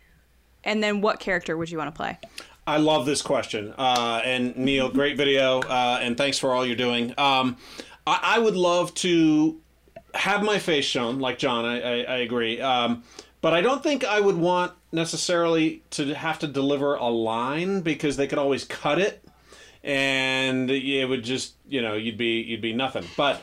And 0.65 0.83
then 0.83 1.01
what 1.01 1.21
character 1.21 1.57
would 1.57 1.71
you 1.71 1.79
want 1.79 1.95
to 1.95 1.97
play? 1.97 2.19
I 2.67 2.79
love 2.79 3.05
this 3.05 3.21
question. 3.21 3.75
Uh, 3.77 4.23
and 4.25 4.57
Neil, 4.57 4.89
great 4.89 5.17
video, 5.19 5.61
uh, 5.61 5.99
and 6.01 6.17
thanks 6.17 6.39
for 6.39 6.53
all 6.55 6.65
you're 6.65 6.77
doing. 6.77 7.13
Um, 7.19 7.59
I, 8.07 8.21
I 8.37 8.39
would 8.39 8.57
love 8.57 8.95
to 8.95 9.61
have 10.15 10.43
my 10.43 10.59
face 10.59 10.87
shown, 10.87 11.19
like 11.19 11.37
John. 11.39 11.65
I, 11.67 11.81
I, 11.81 12.03
I 12.05 12.17
agree. 12.19 12.61
Um, 12.61 13.03
but 13.45 13.53
I 13.53 13.61
don't 13.61 13.83
think 13.83 14.05
I 14.07 14.21
would 14.21 14.37
want 14.39 14.73
necessarily 14.91 15.83
to 15.91 16.15
have 16.15 16.39
to 16.39 16.47
deliver 16.47 16.95
a 16.95 17.09
line 17.09 17.83
because 17.83 18.17
they 18.17 18.27
could 18.27 18.39
always 18.39 18.65
cut 18.65 18.99
it, 18.99 19.23
and 19.83 20.71
it 20.71 21.05
would 21.07 21.23
just 21.23 21.53
you 21.69 21.83
know 21.83 21.93
you'd 21.93 22.17
be 22.17 22.41
you'd 22.41 22.63
be 22.63 22.73
nothing. 22.73 23.05
But 23.19 23.43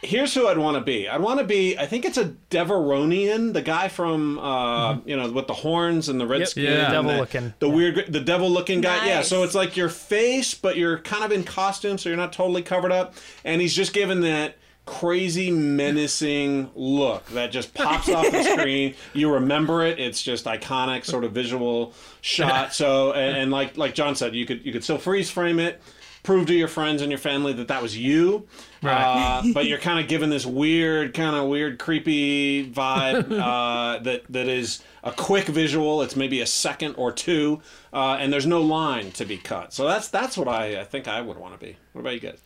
here's 0.00 0.32
who 0.32 0.46
I'd 0.46 0.58
want 0.58 0.76
to 0.76 0.80
be. 0.80 1.08
I'd 1.08 1.20
want 1.20 1.40
to 1.40 1.44
be. 1.44 1.76
I 1.76 1.86
think 1.86 2.04
it's 2.04 2.18
a 2.18 2.34
Devaronian, 2.50 3.52
the 3.52 3.62
guy 3.62 3.88
from 3.88 4.38
uh, 4.38 4.98
you 5.04 5.16
know 5.16 5.30
with 5.32 5.48
the 5.48 5.54
horns 5.54 6.08
and 6.08 6.20
the 6.20 6.26
red 6.26 6.40
Yep. 6.40 6.48
skin, 6.48 6.64
Yeah. 6.64 6.84
and 6.84 6.92
Devil 6.92 7.10
the, 7.12 7.18
looking. 7.18 7.54
the 7.58 7.68
weird, 7.68 8.12
the 8.12 8.20
devil 8.20 8.48
looking 8.48 8.80
guy. 8.80 9.06
Yeah, 9.06 9.22
so 9.22 9.42
it's 9.42 9.54
like 9.56 9.76
your 9.76 9.88
face, 9.88 10.54
but 10.54 10.76
you're 10.76 10.98
kind 10.98 11.24
of 11.24 11.32
in 11.32 11.42
costume, 11.42 11.98
so 11.98 12.08
you're 12.08 12.16
not 12.18 12.32
totally 12.32 12.62
covered 12.62 12.92
up, 12.92 13.14
and 13.44 13.60
he's 13.60 13.74
just 13.74 13.92
given 13.92 14.20
that 14.20 14.56
crazy 14.84 15.50
menacing 15.50 16.70
look 16.74 17.24
that 17.26 17.52
just 17.52 17.72
pops 17.74 18.08
off 18.08 18.30
the 18.30 18.42
screen. 18.58 18.94
You 19.12 19.32
remember 19.32 19.84
it. 19.84 19.98
It's 19.98 20.22
just 20.22 20.44
iconic 20.46 21.04
sort 21.04 21.24
of 21.24 21.32
visual 21.32 21.94
shot. 22.20 22.74
So 22.74 23.12
and, 23.12 23.36
and 23.36 23.50
like 23.50 23.76
like 23.76 23.94
john 23.94 24.16
said 24.16 24.34
you 24.34 24.46
could 24.46 24.64
you 24.64 24.72
could 24.72 24.84
still 24.84 24.98
freeze 24.98 25.30
frame 25.30 25.58
it 25.58 25.80
prove 26.22 26.46
to 26.46 26.54
your 26.54 26.68
friends 26.68 27.02
and 27.02 27.10
your 27.10 27.18
family 27.18 27.52
that 27.52 27.68
that 27.68 27.82
was 27.82 27.96
you. 27.96 28.46
Right. 28.82 29.02
uh, 29.02 29.42
but 29.54 29.66
you're 29.66 29.78
kind 29.78 30.00
of 30.00 30.08
given 30.08 30.30
this 30.30 30.46
weird 30.46 31.14
kind 31.14 31.36
of 31.36 31.48
weird 31.48 31.78
creepy 31.78 32.70
vibe 32.70 33.32
uh, 33.32 33.98
that 34.02 34.22
that 34.28 34.48
is 34.48 34.82
a 35.02 35.12
quick 35.12 35.46
visual. 35.46 36.02
It's 36.02 36.16
maybe 36.16 36.40
a 36.40 36.46
second 36.46 36.94
or 36.94 37.12
two 37.12 37.60
uh, 37.92 38.16
and 38.20 38.32
there's 38.32 38.46
no 38.46 38.60
line 38.60 39.10
to 39.12 39.24
be 39.24 39.38
cut. 39.38 39.72
So 39.72 39.86
that's 39.86 40.08
that's 40.08 40.36
what 40.36 40.48
i, 40.48 40.80
I 40.80 40.84
think 40.84 41.08
i 41.08 41.20
would 41.20 41.36
want 41.38 41.58
to 41.58 41.64
be. 41.64 41.76
What 41.92 42.02
about 42.02 42.14
you 42.14 42.20
guys 42.20 42.40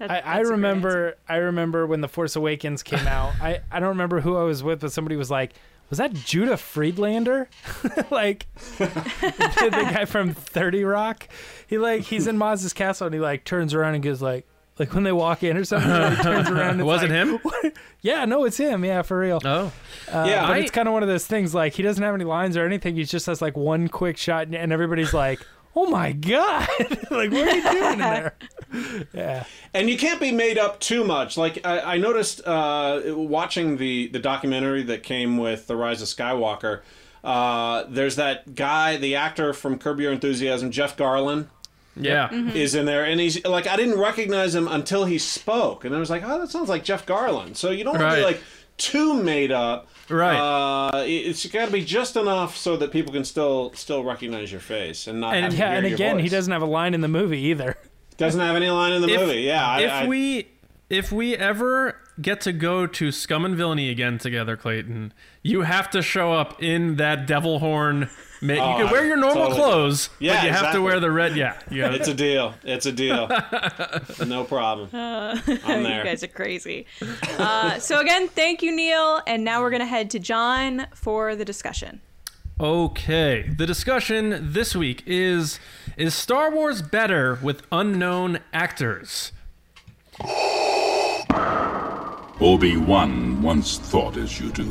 That- 0.00 0.10
I, 0.10 0.18
I 0.24 0.36
that's 0.38 0.48
a 0.48 0.52
remember 0.52 1.14
I 1.28 1.36
remember 1.36 1.86
when 1.86 2.00
The 2.00 2.08
Force 2.08 2.34
Awakens 2.34 2.82
came 2.82 3.06
out. 3.06 3.32
I, 3.40 3.60
I 3.70 3.78
don't 3.80 3.90
remember 3.90 4.20
who 4.20 4.36
I 4.36 4.42
was 4.42 4.62
with, 4.64 4.80
but 4.80 4.90
somebody 4.92 5.14
was 5.16 5.30
like, 5.30 5.52
Was 5.90 5.98
that 5.98 6.12
Judah 6.12 6.56
Friedlander? 6.56 7.48
like 8.10 8.46
the, 8.78 8.86
the 8.86 9.88
guy 9.92 10.04
from 10.06 10.34
30 10.34 10.84
Rock. 10.84 11.28
He 11.66 11.78
like 11.78 12.02
he's 12.02 12.26
in 12.26 12.36
Maz's 12.38 12.72
castle 12.72 13.06
and 13.06 13.14
he 13.14 13.20
like 13.20 13.44
turns 13.44 13.74
around 13.74 13.94
and 13.94 14.02
goes 14.02 14.20
like 14.22 14.46
like 14.78 14.94
when 14.94 15.04
they 15.04 15.12
walk 15.12 15.42
in 15.42 15.58
or 15.58 15.64
something, 15.64 15.90
he 15.90 15.94
like, 15.98 16.22
turns 16.22 16.48
around 16.48 16.70
and 16.70 16.80
it's 16.80 16.86
Was 16.86 17.02
it 17.02 17.10
like, 17.10 17.62
him? 17.64 17.72
Yeah, 18.00 18.24
no, 18.24 18.44
it's 18.44 18.56
him. 18.56 18.82
Yeah, 18.82 19.02
for 19.02 19.18
real. 19.18 19.38
Oh. 19.44 19.70
Uh, 20.10 20.24
yeah 20.26 20.46
But 20.46 20.52
I- 20.52 20.58
it's 20.60 20.70
kind 20.70 20.88
of 20.88 20.94
one 20.94 21.02
of 21.02 21.08
those 21.10 21.26
things 21.26 21.54
like 21.54 21.74
he 21.74 21.82
doesn't 21.82 22.02
have 22.02 22.14
any 22.14 22.24
lines 22.24 22.56
or 22.56 22.64
anything. 22.64 22.96
He 22.96 23.04
just 23.04 23.26
has 23.26 23.42
like 23.42 23.54
one 23.58 23.88
quick 23.88 24.16
shot 24.16 24.46
and- 24.46 24.54
and 24.54 24.72
everybody's 24.72 25.12
like, 25.12 25.40
"Oh 25.76 25.86
my 25.86 26.12
god!" 26.12 26.68
like, 27.10 27.30
what 27.30 27.48
are 27.48 27.56
you 27.56 27.62
doing 27.70 27.92
in 27.92 27.98
there? 27.98 28.34
Yeah. 29.12 29.44
and 29.74 29.90
you 29.90 29.98
can't 29.98 30.20
be 30.20 30.30
made 30.30 30.56
up 30.56 30.78
too 30.78 31.02
much. 31.02 31.36
Like 31.36 31.66
I, 31.66 31.94
I 31.94 31.98
noticed 31.98 32.40
uh, 32.46 33.00
watching 33.06 33.78
the 33.78 34.06
the 34.08 34.20
documentary 34.20 34.84
that 34.84 35.02
came 35.02 35.38
with 35.38 35.66
the 35.66 35.74
Rise 35.74 36.00
of 36.02 36.06
Skywalker. 36.08 36.82
Uh, 37.24 37.84
there's 37.88 38.14
that 38.16 38.54
guy, 38.54 38.96
the 38.96 39.16
actor 39.16 39.52
from 39.52 39.76
Curb 39.76 39.98
Your 40.00 40.12
Enthusiasm, 40.12 40.70
Jeff 40.70 40.96
Garlin, 40.96 41.48
Yeah. 41.96 42.28
Mm-hmm. 42.28 42.56
is 42.56 42.74
in 42.76 42.86
there, 42.86 43.04
and 43.04 43.18
he's 43.20 43.44
like, 43.44 43.66
I 43.66 43.74
didn't 43.76 43.98
recognize 43.98 44.54
him 44.54 44.68
until 44.68 45.04
he 45.04 45.18
spoke, 45.18 45.84
and 45.84 45.92
I 45.94 45.98
was 45.98 46.08
like, 46.08 46.22
oh, 46.24 46.38
that 46.38 46.48
sounds 46.48 46.68
like 46.68 46.84
Jeff 46.84 47.04
Garlin. 47.06 47.56
So 47.56 47.70
you 47.70 47.82
don't 47.82 47.98
want 47.98 48.12
to 48.14 48.20
be 48.20 48.24
like 48.24 48.40
too 48.76 49.20
made 49.20 49.50
up. 49.50 49.88
Right. 50.10 50.36
Uh, 50.38 51.04
it- 51.04 51.10
it's 51.26 51.46
got 51.46 51.66
to 51.66 51.72
be 51.72 51.84
just 51.84 52.16
enough 52.16 52.56
so 52.56 52.76
that 52.76 52.90
people 52.92 53.12
can 53.12 53.24
still 53.24 53.72
still 53.74 54.02
recognize 54.04 54.50
your 54.50 54.60
face 54.60 55.06
and 55.06 55.20
not. 55.20 55.34
And- 55.34 55.44
have 55.44 55.52
to 55.52 55.58
Yeah, 55.58 55.68
hear 55.68 55.78
and 55.78 55.86
your 55.88 55.94
again, 55.94 56.18
he 56.18 56.28
doesn't 56.28 56.52
have 56.52 56.62
a 56.62 56.66
line 56.66 56.94
in 56.94 57.00
the 57.00 57.08
movie 57.08 57.40
either. 57.46 57.76
doesn't 58.16 58.40
have 58.40 58.56
any 58.56 58.68
line 58.68 58.92
in 58.92 59.02
the 59.02 59.08
If- 59.08 59.20
movie. 59.20 59.40
Yeah, 59.40 59.66
I, 59.66 59.80
if 59.80 59.90
I- 59.92 60.06
we 60.06 60.48
if 60.90 61.12
we 61.12 61.36
ever 61.36 61.96
get 62.20 62.40
to 62.42 62.52
go 62.52 62.86
to 62.86 63.12
Scum 63.12 63.44
and 63.44 63.56
Villainy 63.56 63.88
again 63.90 64.18
together, 64.18 64.56
Clayton, 64.56 65.12
you 65.42 65.62
have 65.62 65.88
to 65.90 66.02
show 66.02 66.32
up 66.32 66.60
in 66.62 66.96
that 66.96 67.26
devil 67.26 67.60
horn. 67.60 68.10
Ma- 68.42 68.54
you 68.54 68.60
Oh, 68.60 68.76
can 68.78 68.90
wear 68.90 69.06
your 69.06 69.16
normal 69.16 69.48
totally. 69.48 69.60
clothes, 69.60 70.08
Yeah, 70.18 70.36
but 70.36 70.44
you 70.44 70.50
have 70.52 70.72
to 70.72 70.80
wear 70.80 70.98
the 71.00 71.10
red. 71.10 71.36
Yeah, 71.36 71.58
yeah. 71.70 71.92
It's 71.92 72.08
a 72.08 72.14
deal. 72.14 72.54
It's 72.64 72.86
a 72.86 72.92
deal. 72.92 73.28
no 74.26 74.44
problem. 74.44 74.88
I'm 74.92 75.36
there. 75.82 75.98
You 75.98 76.04
guys 76.04 76.22
are 76.22 76.28
crazy. 76.28 76.86
Uh, 77.38 77.78
so 77.78 78.00
again, 78.00 78.28
thank 78.28 78.62
you, 78.62 78.74
Neil. 78.74 79.20
And 79.26 79.44
now 79.44 79.60
we're 79.60 79.70
gonna 79.70 79.84
head 79.86 80.08
to 80.10 80.18
John 80.18 80.86
for 80.94 81.36
the 81.36 81.44
discussion. 81.44 82.00
Okay, 82.58 83.48
the 83.56 83.66
discussion 83.66 84.52
this 84.52 84.74
week 84.76 85.02
is 85.06 85.58
Is 85.96 86.14
Star 86.14 86.50
Wars 86.50 86.82
better 86.82 87.38
with 87.42 87.62
unknown 87.72 88.40
actors? 88.52 89.32
Obi-Wan 92.40 93.42
once 93.42 93.78
thought 93.78 94.16
as 94.16 94.40
you 94.40 94.50
do. 94.50 94.70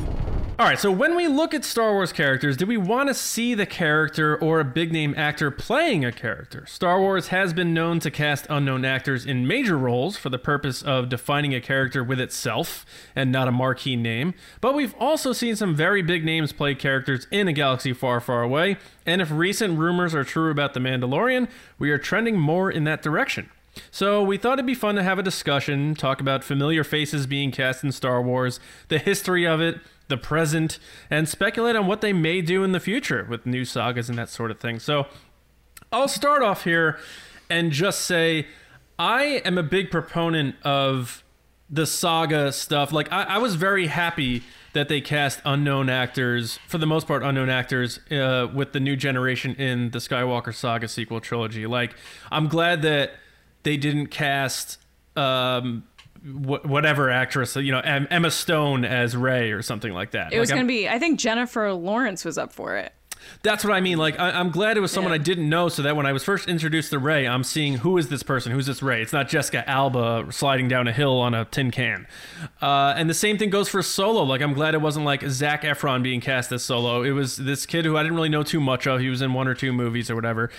All 0.60 0.65
right, 0.65 0.78
so 0.78 0.91
when 0.91 1.15
we 1.15 1.30
look 1.30 1.54
at 1.54 1.63
Star 1.63 1.93
Wars 1.93 2.12
characters, 2.12 2.58
do 2.58 2.65
we 2.65 2.76
want 2.76 3.08
to 3.08 3.13
see 3.13 3.54
the 3.54 3.65
character 3.65 4.36
or 4.36 4.60
a 4.60 4.65
big 4.65 4.91
name 4.91 5.13
actor 5.15 5.52
playing 5.52 6.04
a 6.04 6.12
character? 6.12 6.65
Star 6.65 7.00
Wars 7.00 7.30
has 7.30 7.54
been 7.54 7.74
known 7.74 8.02
to 8.02 8.12
cast 8.12 8.45
unknown 8.50 8.84
actors 8.84 9.26
in 9.26 9.48
major 9.48 9.78
roles 9.78 10.17
for 10.17 10.28
the 10.28 10.38
purpose 10.38 10.82
of 10.82 11.08
defining 11.08 11.56
a 11.56 11.62
character 11.62 12.04
with 12.04 12.19
itself 12.19 12.86
and 13.15 13.32
not 13.32 13.48
a 13.48 13.54
marquee 13.54 13.95
name, 13.95 14.34
but 14.60 14.76
we've 14.76 14.93
also 15.00 15.32
seen 15.32 15.56
some 15.56 15.78
very 15.78 16.02
big 16.02 16.26
names 16.26 16.52
play 16.52 16.76
characters 16.76 17.26
in 17.32 17.48
a 17.48 17.54
galaxy 17.54 17.93
far, 17.93 18.19
far 18.19 18.43
away, 18.43 18.76
and 19.06 19.22
if 19.22 19.32
recent 19.32 19.80
rumors 19.80 20.13
are 20.13 20.26
true 20.26 20.52
about 20.52 20.74
The 20.74 20.82
Mandalorian, 20.82 21.48
we 21.78 21.89
are 21.89 21.98
trending 21.98 22.38
more 22.38 22.69
in 22.69 22.84
that 22.84 23.02
direction. 23.02 23.50
So 23.91 24.22
we 24.22 24.36
thought 24.36 24.60
it'd 24.60 24.65
be 24.65 24.76
fun 24.76 24.95
to 24.95 25.04
have 25.04 25.19
a 25.19 25.24
discussion, 25.24 25.95
talk 25.95 26.19
about 26.19 26.43
familiar 26.43 26.84
faces 26.84 27.28
being 27.28 27.50
cast 27.50 27.82
in 27.82 27.93
Star 27.93 28.22
Wars, 28.22 28.60
the 28.89 29.00
history 29.00 29.48
of 29.48 29.62
it, 29.62 29.80
the 30.10 30.17
present, 30.17 30.78
and 31.10 31.30
speculate 31.30 31.76
on 31.76 31.88
what 31.88 32.02
they 32.02 32.13
may 32.13 32.41
do 32.41 32.63
in 32.63 32.74
the 32.74 32.80
future 32.80 33.26
with 33.30 33.45
new 33.45 33.63
sagas 33.63 34.10
and 34.10 34.17
that 34.17 34.30
sort 34.30 34.52
of 34.52 34.60
thing. 34.60 34.80
So 34.80 35.08
I'll 35.91 36.08
start 36.08 36.43
off 36.43 36.65
here 36.65 37.00
and 37.50 37.72
just 37.72 38.02
say 38.02 38.48
I 39.00 39.41
am 39.45 39.58
a 39.58 39.63
big 39.63 39.89
proponent 39.89 40.56
of 40.63 41.24
the 41.69 41.86
saga 41.86 42.52
stuff. 42.52 42.91
Like 42.91 43.12
I, 43.12 43.24
I 43.24 43.38
was 43.38 43.56
very 43.56 43.88
happy 43.88 44.43
that 44.74 44.88
they 44.88 45.02
cast 45.02 45.41
unknown 45.45 45.89
actors, 45.89 46.60
for 46.67 46.78
the 46.78 46.86
most 46.86 47.08
part, 47.08 47.24
unknown 47.24 47.50
actors, 47.50 48.00
uh, 48.12 48.48
with 48.54 48.72
the 48.74 48.80
new 48.80 48.95
generation 48.95 49.56
in 49.56 49.89
the 49.91 49.98
Skywalker 50.00 50.54
Saga 50.54 50.88
sequel 50.88 51.19
trilogy. 51.19 51.65
Like, 51.65 51.95
I'm 52.32 52.48
glad 52.48 52.84
that 52.84 53.13
they 53.63 53.78
didn't 53.78 54.08
cast 54.08 54.78
um, 55.15 55.86
wh- 56.24 56.66
whatever 56.66 57.10
actress, 57.10 57.56
you 57.56 57.72
know, 57.72 57.80
Emma 57.80 58.32
Stone 58.32 58.86
as 58.86 59.16
Rey 59.16 59.52
or 59.52 59.62
something 59.62 59.94
like 59.94 60.12
that. 60.12 60.34
It 60.34 60.40
was 60.40 60.50
Like, 60.50 60.58
going 60.58 60.68
to 60.68 60.72
be, 60.72 60.88
I 60.90 61.00
think 61.00 61.20
Jennifer 61.20 61.72
Lawrence 61.74 62.26
was 62.26 62.38
up 62.38 62.52
for 62.54 62.76
it. 62.78 62.94
that's 63.44 63.64
what 63.66 63.74
I 63.74 63.82
mean. 63.82 63.98
Like, 63.98 64.18
I, 64.18 64.32
I'm 64.32 64.50
glad 64.50 64.78
it 64.78 64.80
was 64.80 64.92
someone 64.92 65.12
Yeah. 65.12 65.16
I 65.16 65.24
didn't 65.24 65.50
know, 65.50 65.68
so 65.68 65.82
that 65.82 65.96
when 65.96 66.06
I 66.06 66.14
was 66.14 66.24
first 66.24 66.48
introduced 66.48 66.92
to 66.92 67.00
Rey, 67.00 67.28
I'm 67.28 67.44
seeing 67.44 67.76
who 67.78 67.98
is 67.98 68.08
this 68.08 68.24
person? 68.24 68.52
Who's 68.54 68.66
this 68.66 68.82
Rey? 68.82 69.02
It's 69.02 69.12
not 69.12 69.28
Jessica 69.28 69.70
Alba 69.70 70.28
sliding 70.32 70.68
down 70.70 70.88
a 70.88 70.94
hill 70.94 71.20
on 71.20 71.34
a 71.34 71.44
tin 71.46 71.70
can. 71.70 72.08
Uh, 72.62 72.94
and 72.96 73.10
the 73.10 73.14
same 73.14 73.38
thing 73.38 73.50
goes 73.50 73.68
for 73.68 73.82
Solo. 73.82 74.24
Like, 74.24 74.42
I'm 74.42 74.54
glad 74.54 74.74
it 74.74 74.82
wasn't 74.82 75.06
like 75.06 75.22
Zac 75.28 75.64
Efron 75.64 76.02
being 76.02 76.22
cast 76.22 76.52
as 76.54 76.64
Solo. 76.64 77.04
It 77.04 77.12
was 77.12 77.36
this 77.38 77.66
kid 77.66 77.84
who 77.86 77.98
I 77.98 78.04
didn't 78.04 78.16
really 78.16 78.30
know 78.30 78.44
too 78.44 78.62
much 78.62 78.88
of. 78.88 79.00
He 79.02 79.10
was 79.10 79.22
in 79.22 79.34
one 79.34 79.48
or 79.50 79.54
two 79.54 79.74
movies 79.74 80.10
or 80.10 80.16
whatever. 80.16 80.50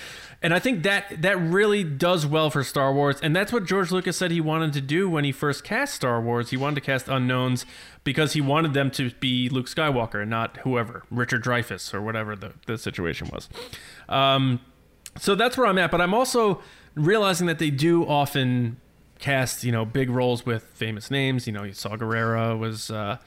And 0.43 0.55
I 0.55 0.59
think 0.59 0.85
that 0.85 1.21
that 1.21 1.39
really 1.39 1.85
does 1.85 2.27
well 2.27 2.49
for 2.49 2.65
Star 2.65 2.95
Wars, 2.95 3.17
and 3.23 3.37
that's 3.37 3.53
what 3.53 3.67
George 3.67 3.91
Lucas 3.91 4.17
said 4.17 4.31
he 4.31 4.41
wanted 4.41 4.73
to 4.73 4.81
do 4.81 5.09
when 5.09 5.25
he 5.25 5.33
first 5.33 5.65
cast 5.65 5.95
Star 5.95 6.21
Wars. 6.21 6.49
He 6.49 6.57
wanted 6.57 6.77
to 6.77 6.81
cast 6.81 7.09
unknowns 7.09 7.67
because 8.05 8.33
he 8.33 8.41
wanted 8.41 8.73
them 8.73 8.91
to 8.93 9.11
be 9.21 9.51
Luke 9.51 9.67
Skywalker 9.67 10.23
and 10.23 10.31
not 10.31 10.57
whoever, 10.59 11.03
Richard 11.11 11.45
Dreyfuss 11.45 11.93
or 11.93 12.01
whatever 12.01 12.35
the, 12.35 12.55
the 12.67 12.79
situation 12.79 13.29
was. 13.31 13.51
Um, 14.09 14.61
so 15.19 15.35
that's 15.35 15.59
where 15.59 15.67
I'm 15.67 15.77
at, 15.77 15.91
but 15.91 16.01
I'm 16.01 16.15
also 16.15 16.63
realizing 16.95 17.47
that 17.47 17.59
they 17.59 17.71
do 17.71 18.07
often 18.07 18.81
cast, 19.19 19.63
you 19.63 19.73
know, 19.73 19.85
big 19.85 20.09
roles 20.09 20.47
with 20.47 20.65
famous 20.73 21.11
names. 21.11 21.47
You 21.47 21.53
know, 21.53 21.65
you 21.65 21.75
saw 21.75 21.97
Gerrera 21.97 22.59
was, 22.59 22.91
uh, 22.91 23.19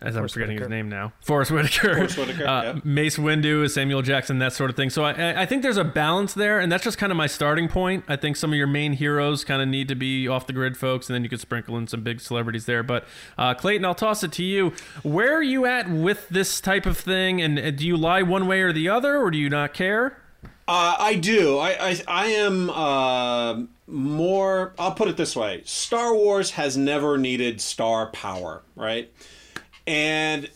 as 0.00 0.14
I'm 0.14 0.28
forgetting 0.28 0.58
his 0.58 0.68
name 0.68 0.88
now, 0.88 1.12
Forest 1.20 1.50
Whitaker. 1.50 1.94
Forest 1.94 2.18
Whitaker, 2.18 2.46
uh, 2.46 2.62
yeah. 2.62 2.80
Mace 2.84 3.16
Windu, 3.16 3.68
Samuel 3.70 4.02
Jackson, 4.02 4.38
that 4.40 4.52
sort 4.52 4.68
of 4.68 4.76
thing. 4.76 4.90
So 4.90 5.04
I, 5.04 5.42
I 5.42 5.46
think 5.46 5.62
there's 5.62 5.78
a 5.78 5.84
balance 5.84 6.34
there, 6.34 6.60
and 6.60 6.70
that's 6.70 6.84
just 6.84 6.98
kind 6.98 7.10
of 7.10 7.16
my 7.16 7.26
starting 7.26 7.68
point. 7.68 8.04
I 8.06 8.16
think 8.16 8.36
some 8.36 8.52
of 8.52 8.58
your 8.58 8.66
main 8.66 8.92
heroes 8.92 9.44
kind 9.44 9.62
of 9.62 9.68
need 9.68 9.88
to 9.88 9.94
be 9.94 10.28
off 10.28 10.46
the 10.46 10.52
grid 10.52 10.76
folks, 10.76 11.08
and 11.08 11.14
then 11.14 11.22
you 11.22 11.30
could 11.30 11.40
sprinkle 11.40 11.78
in 11.78 11.86
some 11.86 12.02
big 12.02 12.20
celebrities 12.20 12.66
there. 12.66 12.82
But 12.82 13.06
uh, 13.38 13.54
Clayton, 13.54 13.84
I'll 13.84 13.94
toss 13.94 14.22
it 14.22 14.32
to 14.32 14.44
you. 14.44 14.72
Where 15.02 15.34
are 15.34 15.42
you 15.42 15.64
at 15.64 15.88
with 15.88 16.28
this 16.28 16.60
type 16.60 16.84
of 16.84 16.98
thing, 16.98 17.40
and 17.40 17.58
uh, 17.58 17.70
do 17.70 17.86
you 17.86 17.96
lie 17.96 18.22
one 18.22 18.46
way 18.46 18.60
or 18.60 18.72
the 18.72 18.88
other, 18.88 19.16
or 19.16 19.30
do 19.30 19.38
you 19.38 19.48
not 19.48 19.72
care? 19.72 20.18
Uh, 20.68 20.96
I 20.98 21.14
do. 21.14 21.58
I 21.58 21.90
I, 21.90 22.02
I 22.08 22.26
am 22.26 22.70
uh, 22.70 23.62
more. 23.86 24.74
I'll 24.78 24.94
put 24.94 25.08
it 25.08 25.16
this 25.16 25.36
way: 25.36 25.62
Star 25.64 26.14
Wars 26.14 26.52
has 26.52 26.76
never 26.76 27.16
needed 27.16 27.60
star 27.60 28.08
power, 28.08 28.62
right? 28.74 29.10
And 29.86 30.50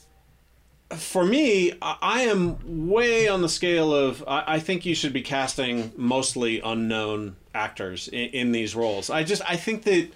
for 0.97 1.25
me, 1.25 1.73
I 1.81 2.23
am 2.23 2.89
way 2.89 3.29
on 3.29 3.43
the 3.43 3.49
scale 3.49 3.95
of. 3.95 4.25
I, 4.27 4.45
I 4.55 4.59
think 4.59 4.85
you 4.85 4.95
should 4.95 5.13
be 5.13 5.23
casting 5.23 5.93
mostly 5.97 6.61
unknown 6.61 7.37
actors 7.55 8.09
in, 8.09 8.31
in 8.31 8.53
these 8.53 8.75
roles. 8.75 9.11
I 9.11 9.23
just 9.23 9.43
I 9.49 9.57
think 9.57 9.85
that 9.85 10.09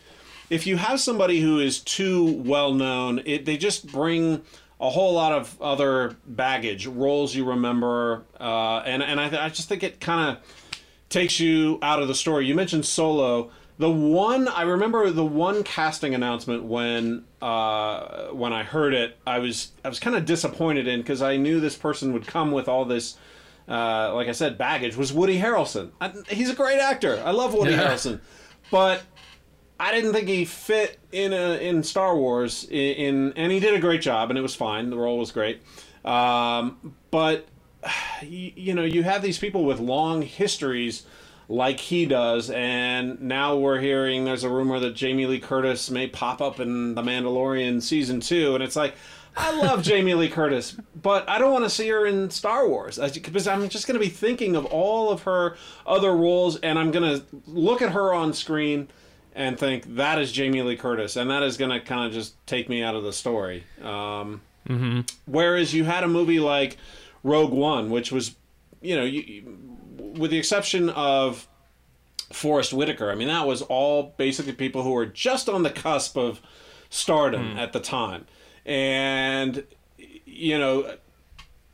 if 0.50 0.66
you 0.66 0.76
have 0.76 1.00
somebody 1.00 1.40
who 1.40 1.60
is 1.60 1.80
too 1.80 2.42
well 2.42 2.74
known, 2.74 3.22
it 3.24 3.44
they 3.44 3.56
just 3.56 3.86
bring 3.86 4.42
a 4.80 4.90
whole 4.90 5.14
lot 5.14 5.32
of 5.32 5.60
other 5.62 6.16
baggage, 6.26 6.86
roles 6.86 7.34
you 7.34 7.44
remember, 7.44 8.24
uh, 8.40 8.78
and 8.84 9.02
and 9.02 9.20
I, 9.20 9.28
th- 9.28 9.40
I 9.40 9.48
just 9.48 9.68
think 9.68 9.82
it 9.82 10.00
kind 10.00 10.30
of 10.30 10.44
takes 11.08 11.38
you 11.38 11.78
out 11.82 12.02
of 12.02 12.08
the 12.08 12.14
story. 12.14 12.46
You 12.46 12.54
mentioned 12.54 12.84
Solo. 12.84 13.50
The 13.76 13.90
one 13.90 14.46
I 14.46 14.62
remember 14.62 15.10
the 15.10 15.24
one 15.24 15.64
casting 15.64 16.14
announcement 16.14 16.62
when 16.64 17.24
uh, 17.42 18.28
when 18.28 18.52
I 18.52 18.62
heard 18.62 18.94
it, 18.94 19.18
I 19.26 19.40
was 19.40 19.72
I 19.84 19.88
was 19.88 19.98
kind 19.98 20.14
of 20.14 20.24
disappointed 20.24 20.86
in 20.86 21.00
because 21.00 21.22
I 21.22 21.36
knew 21.36 21.58
this 21.58 21.76
person 21.76 22.12
would 22.12 22.24
come 22.26 22.52
with 22.52 22.68
all 22.68 22.84
this, 22.84 23.16
uh, 23.68 24.14
like 24.14 24.28
I 24.28 24.32
said, 24.32 24.56
baggage. 24.56 24.96
Was 24.96 25.12
Woody 25.12 25.40
Harrelson? 25.40 25.90
I, 26.00 26.12
he's 26.28 26.50
a 26.50 26.54
great 26.54 26.78
actor. 26.78 27.20
I 27.24 27.32
love 27.32 27.52
Woody 27.52 27.72
Yeah. 27.72 27.88
Harrelson, 27.88 28.20
but 28.70 29.02
I 29.80 29.90
didn't 29.90 30.12
think 30.12 30.28
he 30.28 30.44
fit 30.44 31.00
in 31.10 31.32
a, 31.32 31.58
in 31.60 31.82
Star 31.82 32.16
Wars. 32.16 32.68
In, 32.70 32.76
in 32.76 33.32
and 33.32 33.50
he 33.50 33.58
did 33.58 33.74
a 33.74 33.80
great 33.80 34.02
job, 34.02 34.30
and 34.30 34.38
it 34.38 34.42
was 34.42 34.54
fine. 34.54 34.90
The 34.90 34.96
role 34.98 35.18
was 35.18 35.32
great, 35.32 35.62
um, 36.04 36.94
but 37.10 37.48
you, 38.22 38.52
you 38.54 38.74
know 38.74 38.84
you 38.84 39.02
have 39.02 39.20
these 39.20 39.38
people 39.38 39.64
with 39.64 39.80
long 39.80 40.22
histories 40.22 41.02
like 41.48 41.78
he 41.80 42.06
does, 42.06 42.50
and 42.50 43.20
now 43.20 43.56
we're 43.56 43.80
hearing 43.80 44.24
there's 44.24 44.44
a 44.44 44.48
rumor 44.48 44.78
that 44.80 44.94
Jamie 44.94 45.26
Lee 45.26 45.40
Curtis 45.40 45.90
may 45.90 46.06
pop 46.06 46.40
up 46.40 46.60
in 46.60 46.94
The 46.94 47.02
Mandalorian 47.02 47.82
season 47.82 48.20
two, 48.20 48.54
and 48.54 48.62
it's 48.64 48.76
like. 48.76 48.94
I 49.36 49.50
love 49.60 49.82
Jamie 49.82 50.14
Lee 50.14 50.28
Curtis, 50.28 50.76
but 51.02 51.28
I 51.28 51.38
don't 51.40 51.50
want 51.52 51.64
to 51.64 51.68
see 51.70 51.88
her 51.88 52.06
in 52.06 52.30
Star 52.30 52.68
Wars 52.68 53.00
because 53.00 53.48
I'm 53.48 53.68
just 53.68 53.84
going 53.88 53.98
to 53.98 53.98
be 53.98 54.08
thinking 54.08 54.54
of 54.54 54.64
all 54.64 55.10
of 55.10 55.22
her 55.22 55.56
other 55.84 56.14
roles, 56.16 56.54
and 56.60 56.78
I'm 56.78 56.92
going 56.92 57.18
to 57.18 57.24
look 57.48 57.82
at 57.82 57.90
her 57.90 58.14
on 58.14 58.32
screen 58.32 58.86
and 59.34 59.58
think 59.58 59.96
that 59.96 60.20
is 60.20 60.30
Jamie 60.30 60.62
Lee 60.62 60.76
Curtis, 60.76 61.16
and 61.16 61.28
that 61.32 61.42
is 61.42 61.56
going 61.56 61.72
to 61.72 61.80
kind 61.80 62.06
of 62.06 62.12
just 62.12 62.34
take 62.46 62.68
me 62.68 62.80
out 62.84 62.94
of 62.94 63.02
the 63.02 63.12
story. 63.12 63.64
Um, 63.82 64.40
Whereas 65.26 65.74
you 65.74 65.82
had 65.82 66.04
a 66.04 66.08
movie 66.08 66.38
like 66.38 66.76
Rogue 67.24 67.50
One, 67.52 67.90
which 67.90 68.12
was, 68.12 68.36
you 68.80 68.94
know, 68.94 69.02
you, 69.04 69.20
you- 69.20 69.73
with 69.96 70.30
the 70.30 70.38
exception 70.38 70.90
of 70.90 71.46
Forest 72.32 72.72
Whitaker, 72.72 73.10
I 73.10 73.14
mean, 73.14 73.28
that 73.28 73.46
was 73.46 73.62
all 73.62 74.14
basically 74.16 74.52
people 74.52 74.82
who 74.82 74.92
were 74.92 75.06
just 75.06 75.48
on 75.48 75.62
the 75.62 75.70
cusp 75.70 76.16
of 76.16 76.40
stardom 76.90 77.56
at 77.56 77.72
the 77.72 77.80
time. 77.80 78.26
And, 78.64 79.64
you 80.24 80.58
know, 80.58 80.96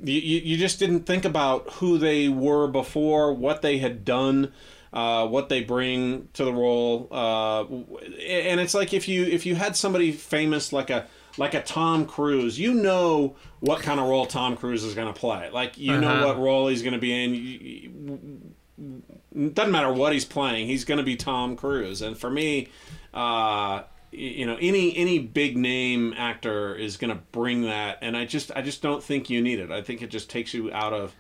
you, 0.03 0.21
you 0.21 0.41
you 0.41 0.57
just 0.57 0.79
didn't 0.79 1.05
think 1.05 1.25
about 1.25 1.71
who 1.75 1.99
they 1.99 2.29
were 2.29 2.67
before, 2.67 3.33
what 3.33 3.63
they 3.63 3.79
had 3.79 4.05
done, 4.05 4.53
uh, 4.93 5.27
what 5.27 5.49
they 5.49 5.63
bring 5.63 6.29
to 6.33 6.45
the 6.45 6.53
role, 6.53 7.09
uh, 7.11 7.65
and 7.65 8.61
it's 8.61 8.75
like 8.75 8.93
if 8.95 9.09
you 9.09 9.25
if 9.25 9.47
you 9.47 9.55
had 9.55 9.77
somebody 9.77 10.13
famous 10.13 10.73
like 10.73 10.91
a 10.91 11.07
like 11.39 11.55
a 11.55 11.63
Tom 11.63 12.07
Cruise, 12.07 12.59
you 12.59 12.75
know 12.75 13.37
what 13.61 13.81
kind 13.83 14.01
of 14.01 14.09
role 14.09 14.27
Tom 14.27 14.57
Cruise 14.57 14.85
is 14.85 14.95
going 14.95 15.13
to 15.13 15.19
play. 15.19 15.51
Like 15.51 15.79
you 15.79 15.99
know 15.99 16.09
Uh-huh. 16.09 16.27
what 16.27 16.39
role 16.39 16.69
he's 16.69 16.83
going 16.83 16.93
to 16.95 16.99
be 16.99 17.25
in. 17.25 17.35
You- 17.35 17.41
you- 17.43 18.53
doesn't 19.53 19.73
matter 19.73 19.93
what 19.93 20.13
he's 20.15 20.25
playing, 20.25 20.67
he's 20.67 20.87
going 20.87 20.97
to 20.99 21.05
be 21.05 21.15
Tom 21.15 21.55
Cruise. 21.55 22.01
And 22.01 22.17
for 22.17 22.31
me, 22.31 22.69
uh, 23.13 23.83
you 24.11 24.47
know, 24.47 24.57
any 24.61 24.97
any 24.97 25.19
big 25.19 25.57
name 25.57 26.15
actor 26.17 26.75
is 26.75 26.97
going 26.97 27.15
to 27.15 27.21
bring 27.31 27.63
that, 27.63 27.99
and 28.01 28.17
I 28.17 28.25
just 28.25 28.51
I 28.57 28.63
just 28.63 28.81
don't 28.83 29.03
think 29.03 29.29
you 29.31 29.41
need 29.43 29.61
it. 29.61 29.71
I 29.71 29.83
think 29.83 30.01
it 30.03 30.09
just 30.11 30.31
takes 30.31 30.55
you 30.55 30.73
out 30.73 30.93
of 30.95 31.15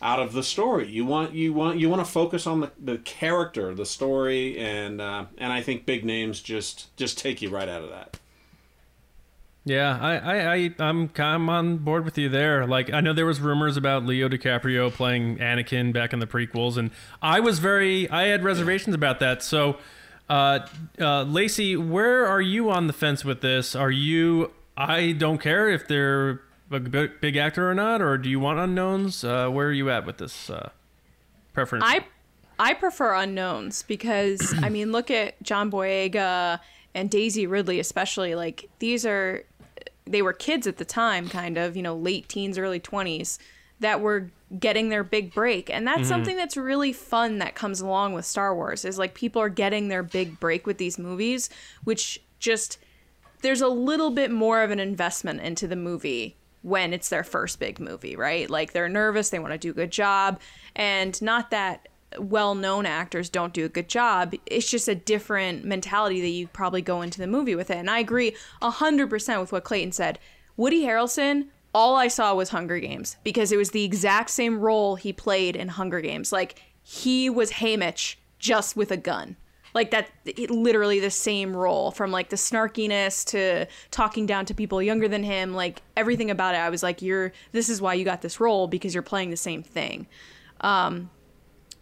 out 0.00 0.20
of 0.20 0.32
the 0.32 0.42
story. 0.44 0.88
You 0.88 1.04
want 1.04 1.34
you 1.34 1.52
want 1.52 1.78
you 1.80 1.90
want 1.90 2.02
to 2.04 2.10
focus 2.10 2.46
on 2.46 2.60
the, 2.60 2.70
the 2.82 2.98
character, 2.98 3.74
the 3.74 3.84
story, 3.84 4.56
and 4.58 5.00
uh, 5.00 5.24
and 5.36 5.52
I 5.52 5.60
think 5.62 5.84
big 5.84 6.04
names 6.04 6.40
just 6.40 6.96
just 6.96 7.18
take 7.18 7.42
you 7.42 7.50
right 7.50 7.68
out 7.68 7.82
of 7.82 7.90
that. 7.90 8.19
Yeah, 9.70 9.96
I, 10.00 10.16
I, 10.16 10.54
I, 10.54 10.74
I'm, 10.80 11.10
I'm 11.16 11.48
on 11.48 11.76
board 11.76 12.04
with 12.04 12.18
you 12.18 12.28
there. 12.28 12.66
Like, 12.66 12.92
I 12.92 13.00
know 13.00 13.12
there 13.12 13.24
was 13.24 13.40
rumors 13.40 13.76
about 13.76 14.04
Leo 14.04 14.28
DiCaprio 14.28 14.92
playing 14.92 15.38
Anakin 15.38 15.92
back 15.92 16.12
in 16.12 16.18
the 16.18 16.26
prequels, 16.26 16.76
and 16.76 16.90
I 17.22 17.38
was 17.38 17.60
very, 17.60 18.10
I 18.10 18.24
had 18.24 18.42
reservations 18.42 18.96
about 18.96 19.20
that. 19.20 19.44
So, 19.44 19.78
uh, 20.28 20.66
uh, 21.00 21.22
Lacey, 21.22 21.76
where 21.76 22.26
are 22.26 22.40
you 22.40 22.68
on 22.68 22.88
the 22.88 22.92
fence 22.92 23.24
with 23.24 23.42
this? 23.42 23.76
Are 23.76 23.92
you, 23.92 24.50
I 24.76 25.12
don't 25.12 25.38
care 25.38 25.68
if 25.70 25.86
they're 25.86 26.40
a 26.72 26.80
big, 26.80 27.20
big 27.20 27.36
actor 27.36 27.70
or 27.70 27.74
not, 27.74 28.02
or 28.02 28.18
do 28.18 28.28
you 28.28 28.40
want 28.40 28.58
unknowns? 28.58 29.22
Uh, 29.22 29.48
where 29.50 29.68
are 29.68 29.72
you 29.72 29.88
at 29.88 30.04
with 30.04 30.18
this 30.18 30.50
uh, 30.50 30.70
preference? 31.52 31.84
I 31.86 32.04
I 32.58 32.74
prefer 32.74 33.14
unknowns 33.14 33.84
because 33.84 34.52
I 34.64 34.68
mean, 34.68 34.90
look 34.90 35.12
at 35.12 35.40
John 35.44 35.70
Boyega 35.70 36.58
and 36.92 37.08
Daisy 37.08 37.46
Ridley, 37.46 37.78
especially. 37.78 38.34
Like 38.34 38.68
these 38.80 39.06
are 39.06 39.44
they 40.04 40.22
were 40.22 40.32
kids 40.32 40.66
at 40.66 40.78
the 40.78 40.84
time, 40.84 41.28
kind 41.28 41.56
of, 41.56 41.76
you 41.76 41.82
know, 41.82 41.96
late 41.96 42.28
teens, 42.28 42.58
early 42.58 42.80
20s, 42.80 43.38
that 43.80 44.00
were 44.00 44.30
getting 44.58 44.88
their 44.88 45.04
big 45.04 45.32
break. 45.32 45.70
And 45.70 45.86
that's 45.86 46.00
mm-hmm. 46.00 46.08
something 46.08 46.36
that's 46.36 46.56
really 46.56 46.92
fun 46.92 47.38
that 47.38 47.54
comes 47.54 47.80
along 47.80 48.12
with 48.12 48.24
Star 48.24 48.54
Wars 48.54 48.84
is 48.84 48.98
like 48.98 49.14
people 49.14 49.40
are 49.40 49.48
getting 49.48 49.88
their 49.88 50.02
big 50.02 50.40
break 50.40 50.66
with 50.66 50.78
these 50.78 50.98
movies, 50.98 51.48
which 51.84 52.20
just 52.38 52.78
there's 53.42 53.60
a 53.60 53.68
little 53.68 54.10
bit 54.10 54.30
more 54.30 54.62
of 54.62 54.70
an 54.70 54.80
investment 54.80 55.40
into 55.40 55.66
the 55.66 55.76
movie 55.76 56.36
when 56.62 56.92
it's 56.92 57.08
their 57.08 57.24
first 57.24 57.58
big 57.58 57.80
movie, 57.80 58.16
right? 58.16 58.50
Like 58.50 58.72
they're 58.72 58.88
nervous, 58.88 59.30
they 59.30 59.38
want 59.38 59.52
to 59.52 59.58
do 59.58 59.70
a 59.70 59.74
good 59.74 59.90
job, 59.90 60.40
and 60.76 61.20
not 61.22 61.50
that 61.50 61.88
well-known 62.18 62.86
actors 62.86 63.28
don't 63.28 63.52
do 63.52 63.64
a 63.64 63.68
good 63.68 63.88
job. 63.88 64.34
It's 64.46 64.70
just 64.70 64.88
a 64.88 64.94
different 64.94 65.64
mentality 65.64 66.20
that 66.20 66.28
you 66.28 66.48
probably 66.48 66.82
go 66.82 67.02
into 67.02 67.18
the 67.18 67.26
movie 67.26 67.54
with 67.54 67.70
it. 67.70 67.76
And 67.76 67.90
I 67.90 67.98
agree 67.98 68.34
100% 68.62 69.40
with 69.40 69.52
what 69.52 69.64
Clayton 69.64 69.92
said. 69.92 70.18
Woody 70.56 70.82
Harrelson, 70.82 71.48
all 71.72 71.96
I 71.96 72.08
saw 72.08 72.34
was 72.34 72.50
Hunger 72.50 72.78
Games 72.78 73.16
because 73.22 73.52
it 73.52 73.56
was 73.56 73.70
the 73.70 73.84
exact 73.84 74.30
same 74.30 74.58
role 74.58 74.96
he 74.96 75.12
played 75.12 75.56
in 75.56 75.68
Hunger 75.68 76.00
Games. 76.00 76.32
Like 76.32 76.62
he 76.82 77.30
was 77.30 77.52
Haymitch 77.52 78.16
just 78.38 78.76
with 78.76 78.90
a 78.90 78.96
gun 78.96 79.36
like 79.74 79.90
that 79.90 80.08
it, 80.24 80.50
literally 80.50 81.00
the 81.00 81.10
same 81.10 81.56
role 81.56 81.90
from 81.90 82.10
like 82.10 82.30
the 82.30 82.36
snarkiness 82.36 83.24
to 83.24 83.66
talking 83.90 84.26
down 84.26 84.44
to 84.46 84.54
people 84.54 84.82
younger 84.82 85.08
than 85.08 85.22
him 85.22 85.54
like 85.54 85.82
everything 85.96 86.30
about 86.30 86.54
it 86.54 86.58
i 86.58 86.68
was 86.68 86.82
like 86.82 87.02
you're 87.02 87.32
this 87.52 87.68
is 87.68 87.80
why 87.80 87.94
you 87.94 88.04
got 88.04 88.22
this 88.22 88.40
role 88.40 88.66
because 88.66 88.94
you're 88.94 89.02
playing 89.02 89.30
the 89.30 89.36
same 89.36 89.62
thing 89.62 90.06
um 90.62 91.10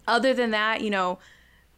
other 0.08 0.34
than 0.34 0.50
that 0.50 0.80
you 0.80 0.90
know 0.90 1.18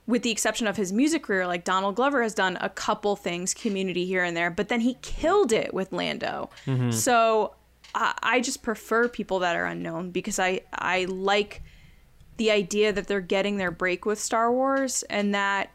with 0.07 0.23
the 0.23 0.31
exception 0.31 0.67
of 0.67 0.77
his 0.77 0.93
music 0.93 1.23
career 1.25 1.47
like 1.47 1.65
donald 1.65 1.95
glover 1.95 2.23
has 2.23 2.35
done 2.35 2.57
a 2.61 2.69
couple 2.69 3.17
things 3.17 3.53
community 3.53 4.07
here 4.07 4.25
and 4.25 4.37
there 4.37 4.51
but 4.51 4.69
then 4.69 4.81
he 4.81 4.95
killed 5.03 5.53
it 5.53 5.75
with 5.75 5.93
lando 5.93 6.49
mm-hmm. 6.65 6.91
so 6.91 7.55
I, 7.95 8.15
I 8.23 8.41
just 8.41 8.63
prefer 8.63 9.09
people 9.09 9.41
that 9.41 9.57
are 9.57 9.67
unknown 9.67 10.11
because 10.11 10.39
i 10.39 10.63
i 10.73 11.05
like 11.05 11.63
the 12.41 12.51
idea 12.51 12.91
that 12.91 13.07
they're 13.07 13.21
getting 13.21 13.59
their 13.59 13.71
break 13.71 14.07
with 14.07 14.19
Star 14.19 14.51
Wars 14.51 15.03
and 15.11 15.35
that 15.35 15.71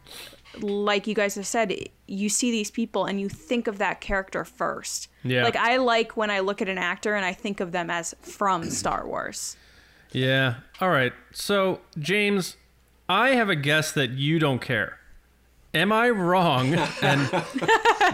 like 0.60 1.06
you 1.06 1.14
guys 1.14 1.36
have 1.36 1.46
said 1.46 1.72
you 2.08 2.28
see 2.28 2.50
these 2.50 2.72
people 2.72 3.04
and 3.04 3.20
you 3.20 3.28
think 3.28 3.68
of 3.68 3.78
that 3.78 4.00
character 4.00 4.44
first. 4.44 5.08
Yeah. 5.22 5.44
Like 5.44 5.54
I 5.54 5.76
like 5.76 6.16
when 6.16 6.28
I 6.28 6.40
look 6.40 6.60
at 6.60 6.68
an 6.68 6.76
actor 6.76 7.14
and 7.14 7.24
I 7.24 7.34
think 7.34 7.60
of 7.60 7.70
them 7.70 7.88
as 7.88 8.16
from 8.20 8.68
Star 8.68 9.06
Wars. 9.06 9.56
Yeah. 10.12 10.56
All 10.80 10.90
right. 10.90 11.12
So, 11.32 11.80
James, 11.98 12.56
I 13.08 13.30
have 13.30 13.48
a 13.48 13.56
guess 13.56 13.92
that 13.92 14.10
you 14.10 14.38
don't 14.38 14.60
care. 14.60 14.98
Am 15.74 15.92
I 15.92 16.08
wrong? 16.08 16.74
And 17.02 17.20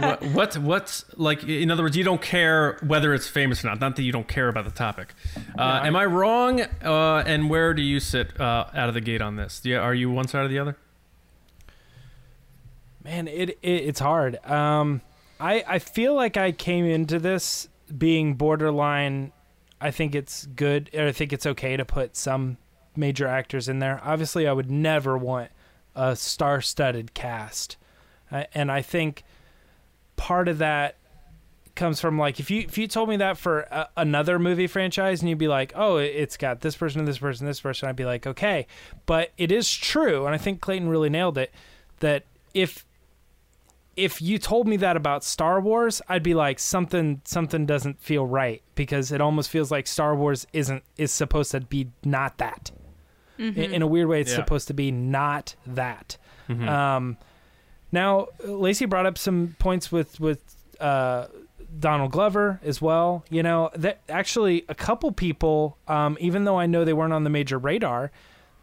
what, 0.00 0.22
what 0.32 0.58
what's 0.58 1.04
like? 1.16 1.44
In 1.44 1.70
other 1.70 1.82
words, 1.82 1.96
you 1.96 2.02
don't 2.02 2.20
care 2.22 2.78
whether 2.84 3.12
it's 3.14 3.28
famous 3.28 3.62
or 3.64 3.68
not. 3.68 3.78
Not 3.80 3.96
that 3.96 4.02
you 4.02 4.10
don't 4.10 4.26
care 4.26 4.48
about 4.48 4.64
the 4.64 4.70
topic. 4.70 5.14
Uh, 5.56 5.82
am 5.84 5.94
I 5.94 6.06
wrong? 6.06 6.62
Uh, 6.82 7.22
and 7.26 7.48
where 7.50 7.74
do 7.74 7.82
you 7.82 8.00
sit 8.00 8.40
uh, 8.40 8.66
out 8.74 8.88
of 8.88 8.94
the 8.94 9.00
gate 9.00 9.20
on 9.20 9.36
this? 9.36 9.60
Yeah, 9.64 9.78
are 9.78 9.94
you 9.94 10.10
one 10.10 10.26
side 10.28 10.44
or 10.44 10.48
the 10.48 10.58
other? 10.58 10.76
Man, 13.04 13.28
it, 13.28 13.50
it 13.50 13.58
it's 13.62 14.00
hard. 14.00 14.44
Um, 14.46 15.02
I 15.38 15.64
I 15.66 15.78
feel 15.78 16.14
like 16.14 16.36
I 16.36 16.52
came 16.52 16.84
into 16.84 17.18
this 17.18 17.68
being 17.96 18.34
borderline. 18.34 19.32
I 19.82 19.90
think 19.90 20.14
it's 20.14 20.46
good, 20.46 20.88
I 20.96 21.12
think 21.12 21.32
it's 21.32 21.46
okay 21.46 21.76
to 21.76 21.84
put 21.84 22.16
some 22.16 22.56
major 22.94 23.26
actors 23.26 23.68
in 23.68 23.80
there. 23.80 24.00
Obviously, 24.04 24.46
I 24.46 24.52
would 24.52 24.70
never 24.70 25.18
want 25.18 25.50
a 25.94 26.14
star-studded 26.14 27.14
cast, 27.14 27.76
uh, 28.30 28.44
and 28.54 28.70
I 28.70 28.80
think 28.80 29.24
part 30.16 30.48
of 30.48 30.58
that 30.58 30.96
comes 31.74 32.00
from 32.00 32.18
like 32.18 32.38
if 32.38 32.50
you 32.50 32.60
if 32.60 32.76
you 32.76 32.86
told 32.86 33.08
me 33.08 33.16
that 33.16 33.38
for 33.38 33.60
a, 33.60 33.88
another 33.96 34.38
movie 34.38 34.66
franchise 34.66 35.20
and 35.20 35.28
you'd 35.28 35.38
be 35.38 35.48
like, 35.48 35.72
oh, 35.74 35.96
it's 35.96 36.36
got 36.36 36.60
this 36.60 36.76
person 36.76 37.00
and 37.00 37.08
this 37.08 37.18
person, 37.18 37.46
this 37.46 37.60
person, 37.60 37.88
I'd 37.88 37.96
be 37.96 38.04
like, 38.04 38.26
okay, 38.26 38.66
but 39.06 39.32
it 39.36 39.50
is 39.50 39.74
true, 39.74 40.26
and 40.26 40.34
I 40.34 40.38
think 40.38 40.60
Clayton 40.60 40.88
really 40.88 41.10
nailed 41.10 41.38
it 41.38 41.52
that 42.00 42.24
if 42.54 42.84
if 43.96 44.22
you 44.22 44.38
told 44.38 44.66
me 44.66 44.76
that 44.78 44.96
about 44.96 45.22
Star 45.24 45.60
Wars, 45.60 46.00
I'd 46.08 46.22
be 46.22 46.34
like 46.34 46.58
something 46.58 47.20
something 47.24 47.66
doesn't 47.66 48.00
feel 48.00 48.24
right 48.26 48.62
because 48.74 49.12
it 49.12 49.20
almost 49.20 49.50
feels 49.50 49.70
like 49.70 49.86
Star 49.86 50.14
Wars 50.16 50.46
isn't 50.52 50.82
is 50.96 51.12
supposed 51.12 51.50
to 51.52 51.60
be 51.60 51.88
not 52.04 52.38
that. 52.38 52.70
In, 53.38 53.54
in 53.56 53.82
a 53.82 53.86
weird 53.86 54.08
way, 54.08 54.20
it's 54.20 54.30
Yeah. 54.30 54.36
supposed 54.36 54.68
to 54.68 54.74
be 54.74 54.92
not 54.92 55.56
that. 55.66 56.16
Um, 56.48 57.16
now, 57.90 58.28
Lacey 58.44 58.84
brought 58.84 59.06
up 59.06 59.18
some 59.18 59.56
points 59.58 59.90
with 59.90 60.20
with 60.20 60.40
uh, 60.80 61.26
Donald 61.78 62.12
Glover 62.12 62.60
as 62.62 62.80
well. 62.80 63.24
You 63.30 63.42
know 63.42 63.70
that 63.74 64.00
actually 64.08 64.64
a 64.68 64.74
couple 64.74 65.12
people, 65.12 65.76
um, 65.88 66.16
even 66.20 66.44
though 66.44 66.58
I 66.58 66.66
know 66.66 66.84
they 66.84 66.92
weren't 66.92 67.12
on 67.14 67.24
the 67.24 67.30
major 67.30 67.58
radar, 67.58 68.10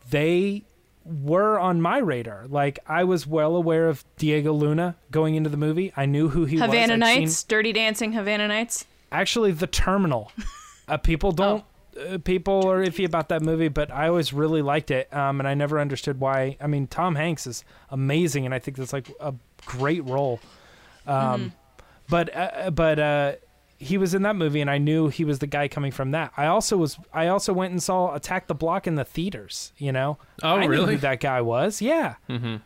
they 0.09 0.63
were 1.05 1.59
on 1.59 1.81
my 1.81 1.97
radar. 1.99 2.45
Like 2.47 2.79
I 2.87 3.03
was 3.03 3.25
well 3.25 3.55
aware 3.55 3.87
of 3.87 4.03
Diego 4.17 4.53
Luna 4.53 4.95
going 5.11 5.35
into 5.35 5.49
the 5.49 5.57
movie. 5.57 5.91
I 5.97 6.05
knew 6.05 6.29
who 6.29 6.45
he 6.45 6.57
was. 6.57 6.65
Havana 6.65 6.97
Nights, 6.97 7.37
seen- 7.37 7.45
Dirty 7.47 7.73
Dancing, 7.73 8.11
Havana 8.13 8.47
Nights. 8.47 8.85
actually, 9.11 9.51
The 9.51 9.67
Terminal. 9.67 10.31
uh, 10.87 10.97
people 10.97 11.31
don't. 11.31 11.63
Uh, 11.99 12.17
people 12.19 12.69
are 12.69 12.85
iffy 12.85 13.03
about 13.05 13.29
that 13.29 13.41
movie, 13.41 13.67
but 13.67 13.91
I 13.91 14.07
always 14.07 14.31
really 14.31 14.61
liked 14.61 14.89
it, 14.91 15.11
um, 15.13 15.41
and 15.41 15.47
I 15.47 15.53
never 15.53 15.79
understood 15.79 16.19
why. 16.19 16.55
I 16.61 16.67
mean, 16.67 16.87
Tom 16.87 17.15
Hanks 17.15 17.45
is 17.47 17.65
amazing, 17.89 18.45
and 18.45 18.53
I 18.53 18.59
think 18.59 18.77
that's 18.77 18.93
like 18.93 19.11
a 19.19 19.33
great 19.65 20.05
role. 20.05 20.39
Um, 21.07 21.53
But 22.07 22.35
uh, 22.35 22.71
but 22.71 22.99
uh, 22.99 23.33
he 23.79 23.97
was 23.97 24.13
in 24.13 24.23
that 24.23 24.35
movie, 24.35 24.59
and 24.61 24.69
I 24.69 24.77
knew 24.77 25.07
he 25.07 25.23
was 25.23 25.39
the 25.39 25.47
guy 25.47 25.67
coming 25.67 25.91
from 25.91 26.11
that. 26.11 26.31
I 26.35 26.47
also 26.47 26.77
was. 26.77 26.97
I 27.13 27.27
also 27.27 27.53
went 27.53 27.71
and 27.71 27.81
saw 27.81 28.13
Attack 28.13 28.47
the 28.47 28.55
Block 28.55 28.85
in 28.85 28.95
the 28.95 29.05
theaters. 29.05 29.71
You 29.77 29.91
know. 29.91 30.17
Oh, 30.43 30.55
I 30.55 30.61
knew 30.61 30.69
really? 30.69 30.95
who 30.95 30.99
that 31.01 31.21
guy 31.21 31.41
was. 31.41 31.81
Yeah. 31.81 32.15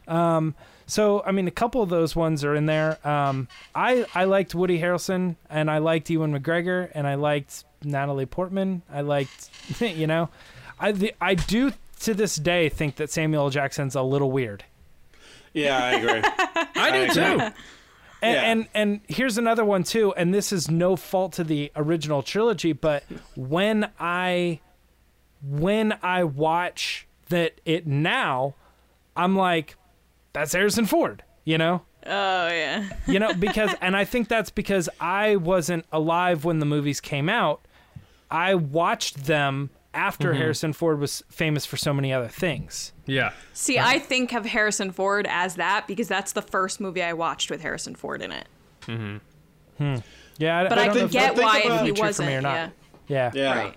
Um, 0.08 0.56
so 0.88 1.24
I 1.26 1.32
mean, 1.32 1.48
a 1.48 1.52
couple 1.52 1.82
of 1.82 1.90
those 1.90 2.16
ones 2.16 2.44
are 2.44 2.56
in 2.56 2.66
there. 2.66 3.06
Um, 3.08 3.48
I 3.76 4.06
I 4.16 4.26
liked 4.26 4.56
Woody 4.56 4.80
Harrelson, 4.80 5.36
and 5.50 5.70
I 5.70 5.78
liked 5.78 6.10
Ewan 6.10 6.38
McGregor, 6.38 6.90
and 6.94 7.08
I 7.08 7.16
liked 7.16 7.64
Natalie 7.84 8.26
Portman. 8.26 8.82
I 8.92 9.02
liked, 9.02 9.50
you 9.80 10.08
know, 10.08 10.30
I 10.80 10.92
the, 10.92 11.14
I 11.22 11.36
do 11.36 11.74
to 12.02 12.14
this 12.14 12.36
day 12.36 12.70
think 12.70 12.96
that 12.96 13.10
Samuel 13.10 13.50
Jackson's 13.50 13.96
a 13.96 14.02
little 14.02 14.32
weird. 14.32 14.66
Yeah, 15.54 15.78
I 15.78 15.92
agree. 15.92 16.22
I 16.76 16.92
do 16.92 17.02
agree. 17.04 17.14
too. 17.14 17.56
And, 18.24 18.34
Yeah. 18.36 18.42
and 18.44 18.68
and 18.74 19.02
here's 19.08 19.38
another 19.38 19.66
one 19.66 19.84
too, 19.84 20.14
and 20.16 20.34
this 20.34 20.52
is 20.52 20.72
no 20.72 20.96
fault 20.96 21.34
to 21.34 21.44
the 21.44 21.72
original 21.76 22.24
trilogy, 22.24 22.72
but 22.74 23.04
when 23.36 23.90
I 24.00 24.60
when 25.46 25.98
I 26.02 26.24
watch 26.24 27.06
that 27.30 27.60
it 27.66 27.86
now, 27.86 28.56
I'm 29.16 29.36
like, 29.36 29.76
that's 30.32 30.54
Harrison 30.54 30.86
Ford, 30.86 31.24
you 31.44 31.58
know? 31.58 31.82
Oh 32.06 32.48
yeah. 32.48 32.90
you 33.08 33.18
know 33.20 33.34
because 33.34 33.74
and 33.80 33.96
i 33.96 34.04
think 34.04 34.28
that's 34.28 34.50
because 34.50 34.90
i 35.00 35.38
wasn't 35.38 35.86
alive 35.90 36.44
when 36.44 36.60
the 36.60 36.66
movies 36.66 37.00
came 37.00 37.30
out 37.30 37.62
i 38.30 38.54
watched 38.54 39.24
them 39.26 39.70
after 39.94 40.34
harrison 40.34 40.74
ford 40.74 41.00
was 41.00 41.24
famous 41.30 41.66
for 41.66 41.78
so 41.78 41.94
many 41.94 42.12
other 42.12 42.28
things 42.28 42.92
Yeah. 43.06 43.32
See, 43.54 43.78
I 43.78 44.00
think 44.00 44.34
of 44.34 44.46
Harrison 44.46 44.92
Ford 44.92 45.28
as 45.30 45.56
that 45.56 45.88
because 45.88 46.08
that's 46.08 46.32
the 46.32 46.42
first 46.42 46.80
movie 46.80 47.04
I 47.04 47.12
watched 47.14 47.52
with 47.52 47.62
Harrison 47.62 47.96
Ford 47.96 48.22
in 48.22 48.32
it. 48.32 48.48
Hmm. 49.78 49.96
yeah 50.38 50.60
I, 50.60 50.70
But 50.70 50.78
I 50.78 50.84
I, 50.84 50.88
don't 50.88 50.96
know 50.96 51.02
can 51.02 51.08
get 51.10 51.36
that- 51.36 51.36
think 51.36 51.48
why 51.48 51.60
about- 51.60 51.80
if 51.82 51.82
he 51.86 51.88
True 51.88 51.96
for 52.14 52.22
me 52.24 52.28
wasn't. 52.28 52.36
or 52.38 52.42
not. 52.42 52.56
Yeah. 52.56 52.70
yeah 53.08 53.32
Yeah. 53.34 53.60
Right. 53.60 53.76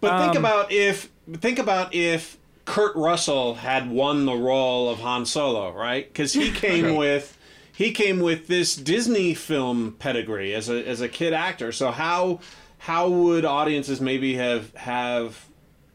But 0.00 0.18
think 0.22 0.36
Um, 0.36 0.44
about 0.44 0.72
if 0.72 1.08
think 1.38 1.58
about 1.58 1.94
if 1.94 2.38
Kurt 2.64 2.94
Russell 2.96 3.54
had 3.54 3.90
won 3.90 4.24
the 4.26 4.34
role 4.34 4.88
of 4.88 5.00
Han 5.00 5.26
Solo, 5.26 5.72
right? 5.72 6.06
Because 6.10 6.32
he 6.32 6.50
came 6.64 6.94
with 6.96 7.36
he 7.76 7.92
came 7.92 8.20
with 8.20 8.46
this 8.46 8.76
Disney 8.76 9.34
film 9.34 9.96
pedigree 9.98 10.54
as 10.54 10.68
a 10.70 10.86
as 10.86 11.00
a 11.00 11.08
kid 11.08 11.32
actor. 11.32 11.72
So 11.72 11.90
how 11.90 12.40
how 12.80 13.08
would 13.08 13.44
audiences 13.44 14.00
maybe 14.00 14.34
have 14.36 14.74
have 14.74 15.46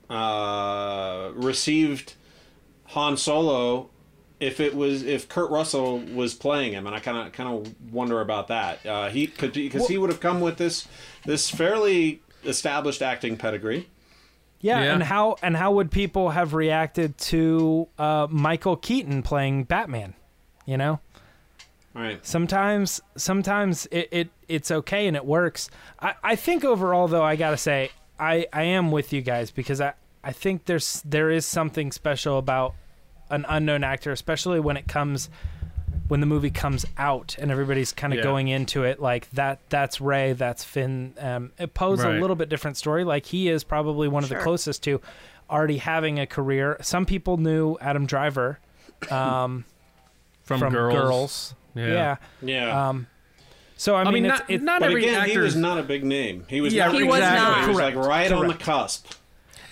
uh, 0.09 1.31
received 1.33 2.13
Han 2.85 3.17
Solo 3.17 3.89
if 4.39 4.59
it 4.59 4.75
was 4.75 5.03
if 5.03 5.27
Kurt 5.27 5.49
Russell 5.49 5.99
was 5.99 6.33
playing 6.33 6.73
him, 6.73 6.85
and 6.87 6.95
I 6.95 6.99
kind 6.99 7.17
of 7.27 7.33
kind 7.33 7.49
of 7.67 7.93
wonder 7.93 8.21
about 8.21 8.47
that. 8.49 8.85
Uh, 8.85 9.09
he 9.09 9.27
could 9.27 9.53
because 9.53 9.87
he 9.87 9.97
would 9.97 10.09
have 10.09 10.19
come 10.19 10.41
with 10.41 10.57
this 10.57 10.87
this 11.25 11.49
fairly 11.49 12.21
established 12.43 13.01
acting 13.01 13.37
pedigree. 13.37 13.87
yeah 14.59 14.83
Yeah. 14.83 14.93
and 14.93 15.03
how 15.03 15.37
and 15.41 15.57
how 15.57 15.71
would 15.73 15.89
people 15.89 16.29
have 16.29 16.53
reacted 16.53 17.17
to 17.33 17.87
uh, 17.97 18.27
michael 18.29 18.75
keaton 18.77 19.23
playing 19.23 19.63
batman 19.63 20.13
you 20.67 20.77
know 20.77 20.99
Right. 21.95 22.25
sometimes 22.25 23.01
sometimes 23.15 23.85
it, 23.87 24.09
it 24.11 24.29
it's 24.49 24.69
okay 24.69 25.07
and 25.07 25.15
it 25.15 25.25
works 25.25 25.69
I, 25.99 26.13
I 26.23 26.35
think 26.35 26.65
overall 26.65 27.07
though 27.07 27.23
i 27.23 27.35
gotta 27.37 27.57
say 27.57 27.89
i 28.19 28.45
i 28.51 28.63
am 28.63 28.91
with 28.91 29.13
you 29.13 29.21
guys 29.21 29.49
because 29.49 29.79
i 29.79 29.93
i 30.23 30.31
think 30.33 30.65
there's 30.65 31.01
there 31.05 31.31
is 31.31 31.45
something 31.45 31.91
special 31.93 32.37
about 32.37 32.75
an 33.29 33.45
unknown 33.47 33.83
actor 33.83 34.11
especially 34.11 34.59
when 34.59 34.75
it 34.75 34.87
comes 34.89 35.29
when 36.09 36.19
the 36.19 36.25
movie 36.27 36.51
comes 36.51 36.85
out 36.97 37.35
and 37.39 37.49
everybody's 37.49 37.91
kind 37.93 38.13
of 38.13 38.17
Yeah. 38.17 38.23
going 38.23 38.49
into 38.49 38.83
it 38.83 39.01
like 39.01 39.29
that 39.31 39.59
that's 39.69 39.99
Rey, 39.99 40.33
that's 40.33 40.63
Finn. 40.63 41.15
Um, 41.19 41.51
it 41.57 41.73
Poe's 41.73 42.03
Right. 42.03 42.15
a 42.17 42.19
little 42.21 42.35
bit 42.35 42.47
different 42.47 42.77
story. 42.77 43.03
Like 43.03 43.25
he 43.25 43.49
is 43.49 43.63
probably 43.63 44.07
one 44.07 44.23
of 44.23 44.29
the 44.29 44.35
closest 44.35 44.83
to 44.83 45.01
already 45.49 45.77
having 45.77 46.19
a 46.19 46.27
career. 46.27 46.77
Some 46.81 47.07
people 47.07 47.37
knew 47.37 47.75
Adam 47.81 48.05
Driver 48.05 48.59
um, 49.09 49.65
from, 50.43 50.59
from 50.59 50.73
girls. 50.73 50.93
Girls. 50.93 51.55
Yeah. 51.75 51.87
Yeah. 51.87 52.15
Yeah. 52.41 52.89
Um, 52.89 53.07
so 53.77 53.95
I 53.95 53.99
mean, 54.03 54.07
I 54.07 54.11
mean, 54.11 54.25
it's, 54.25 54.39
not, 54.39 54.49
it's 54.49 54.63
not 54.63 54.79
but 54.79 54.89
every 54.89 55.03
again, 55.03 55.15
actor 55.21 55.31
he 55.31 55.37
was 55.37 55.55
not 55.55 55.77
a 55.77 55.83
big 55.83 56.03
name. 56.05 56.45
He 56.47 56.61
was 56.61 56.73
Yeah, 56.73 56.85
not 56.87 56.95
He 56.95 57.03
was 57.03 57.17
exactly. 57.17 57.41
not. 57.51 57.61
He 57.63 57.67
was 57.69 57.77
like 57.77 57.93
Correct. 57.93 58.07
right 58.07 58.31
on 58.31 58.47
the 58.47 58.53
cusp. 58.53 59.11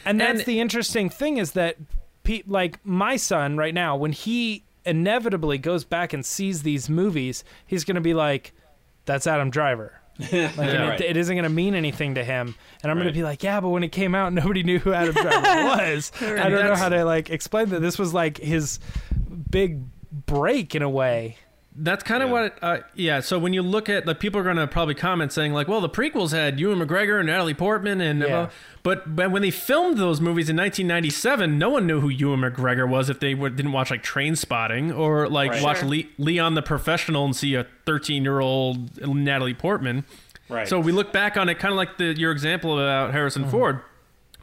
And 0.05 0.19
that's 0.19 0.39
And- 0.39 0.45
the 0.45 0.59
interesting 0.59 1.09
thing 1.09 1.37
is 1.37 1.53
that, 1.53 1.77
pe- 2.23 2.43
like 2.45 2.85
my 2.85 3.15
son 3.15 3.55
right 3.55 3.73
now, 3.73 3.95
when 3.95 4.11
he 4.11 4.63
inevitably 4.85 5.57
goes 5.57 5.85
back 5.85 6.11
and 6.11 6.25
sees 6.25 6.63
these 6.63 6.89
movies, 6.89 7.45
he's 7.65 7.85
going 7.85 7.95
to 7.95 8.01
be 8.01 8.13
like, 8.13 8.51
"That's 9.05 9.25
Adam 9.27 9.49
Driver." 9.49 9.93
Like, 10.19 10.33
and 10.33 10.57
right. 10.59 10.99
it, 11.01 11.11
it 11.11 11.17
isn't 11.17 11.33
going 11.35 11.43
to 11.45 11.49
mean 11.49 11.73
anything 11.73 12.15
to 12.15 12.23
him, 12.23 12.53
and 12.83 12.91
I'm 12.91 12.97
going 12.97 13.07
to 13.07 13.13
be 13.13 13.23
like, 13.23 13.41
"Yeah, 13.43 13.61
but 13.61 13.69
when 13.69 13.83
it 13.83 13.93
came 13.93 14.13
out, 14.13 14.31
nobody 14.33 14.61
knew 14.63 14.77
who 14.79 14.91
Adam 14.93 15.13
Driver 15.15 15.41
was." 15.41 16.11
I 16.21 16.49
don't 16.49 16.65
know 16.65 16.75
how 16.75 16.89
to 16.89 17.05
like 17.05 17.29
explain 17.29 17.69
that. 17.69 17.79
This 17.81 17.97
was 17.97 18.13
like 18.13 18.37
his 18.37 18.79
big 19.49 19.81
break 20.25 20.75
in 20.75 20.81
a 20.81 20.89
way. 20.89 21.37
That's 21.75 22.03
kind 22.03 22.21
of 22.21 22.29
Yeah. 22.29 22.33
what, 22.33 22.57
uh, 22.61 22.77
yeah. 22.93 23.19
So 23.19 23.39
when 23.39 23.51
you 23.53 23.63
look 23.63 23.89
at, 23.89 24.05
like, 24.05 24.19
people 24.19 24.39
are 24.39 24.43
going 24.43 24.57
to 24.57 24.67
probably 24.67 24.93
comment 24.93 25.31
saying, 25.31 25.53
like, 25.53 25.67
well, 25.67 25.81
the 25.81 25.89
prequels 25.89 26.31
had 26.31 26.59
Ewan 26.59 26.77
McGregor 26.79 27.17
and 27.17 27.25
Natalie 27.27 27.55
Portman, 27.55 27.99
and 27.99 28.19
Yeah. 28.21 28.37
uh, 28.41 28.49
but 28.83 29.15
but 29.15 29.31
when 29.31 29.41
they 29.41 29.49
filmed 29.49 29.97
those 29.97 30.21
movies 30.21 30.49
in 30.49 30.55
1997, 30.55 31.57
no 31.57 31.69
one 31.71 31.87
knew 31.87 31.99
who 31.99 32.09
Ewan 32.09 32.41
McGregor 32.41 32.87
was 32.87 33.09
if 33.09 33.19
they 33.19 33.33
would, 33.33 33.55
didn't 33.55 33.71
watch 33.71 33.89
like 33.89 34.03
Trainspotting 34.03 34.95
or 34.95 35.27
like 35.27 35.49
Right. 35.51 35.63
watch 35.63 35.79
Sure. 35.79 35.89
Le- 35.89 36.03
Leon 36.19 36.53
the 36.53 36.61
Professional 36.61 37.25
and 37.25 37.35
see 37.35 37.55
a 37.55 37.65
13 37.85 38.23
year 38.23 38.39
old 38.39 39.01
Natalie 39.07 39.53
Portman. 39.55 40.03
Right. 40.49 40.67
So 40.67 40.79
we 40.79 40.91
look 40.91 41.11
back 41.11 41.37
on 41.37 41.49
it, 41.49 41.57
kind 41.57 41.71
of 41.71 41.77
like 41.77 41.97
the 41.97 42.13
your 42.15 42.31
example 42.31 42.77
about 42.79 43.13
Harrison 43.13 43.47
Ford. 43.47 43.79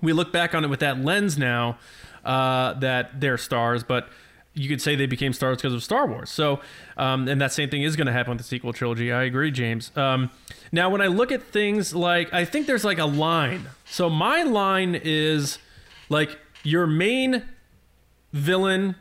We 0.03 0.13
look 0.13 0.33
back 0.33 0.55
on 0.55 0.65
it 0.65 0.69
with 0.69 0.81
that 0.81 0.99
lens 1.05 1.39
now 1.39 1.79
uh, 2.25 2.73
that 2.81 3.21
they're 3.21 3.39
stars, 3.39 3.85
but 3.85 4.09
you 4.55 4.69
could 4.69 4.83
say 4.83 4.97
they 4.97 5.07
became 5.07 5.33
stars 5.33 5.59
because 5.59 5.75
of 5.75 5.83
Star 5.83 6.07
Wars. 6.07 6.31
So, 6.31 6.61
um, 6.97 7.29
and 7.29 7.41
that 7.41 7.53
same 7.53 7.71
thing 7.71 7.83
is 7.83 7.97
going 7.97 8.09
to 8.09 8.13
happen 8.13 8.31
with 8.31 8.39
the 8.39 8.45
sequel 8.45 8.73
trilogy. 8.73 9.13
I 9.13 9.23
agree, 9.23 9.51
James. 9.51 9.97
Um, 9.97 10.31
now, 10.73 10.91
when 10.91 11.01
I 11.01 11.07
look 11.07 11.31
at 11.31 11.43
things 11.43 11.95
like, 11.95 12.33
I 12.35 12.45
think 12.45 12.67
there's 12.67 12.85
like 12.85 12.99
a 12.99 13.05
line. 13.05 13.69
So 13.85 14.11
my 14.11 14.43
line 14.43 15.01
is 15.03 15.59
like 16.09 16.39
your 16.65 16.87
main 16.87 17.45
villain 18.33 18.97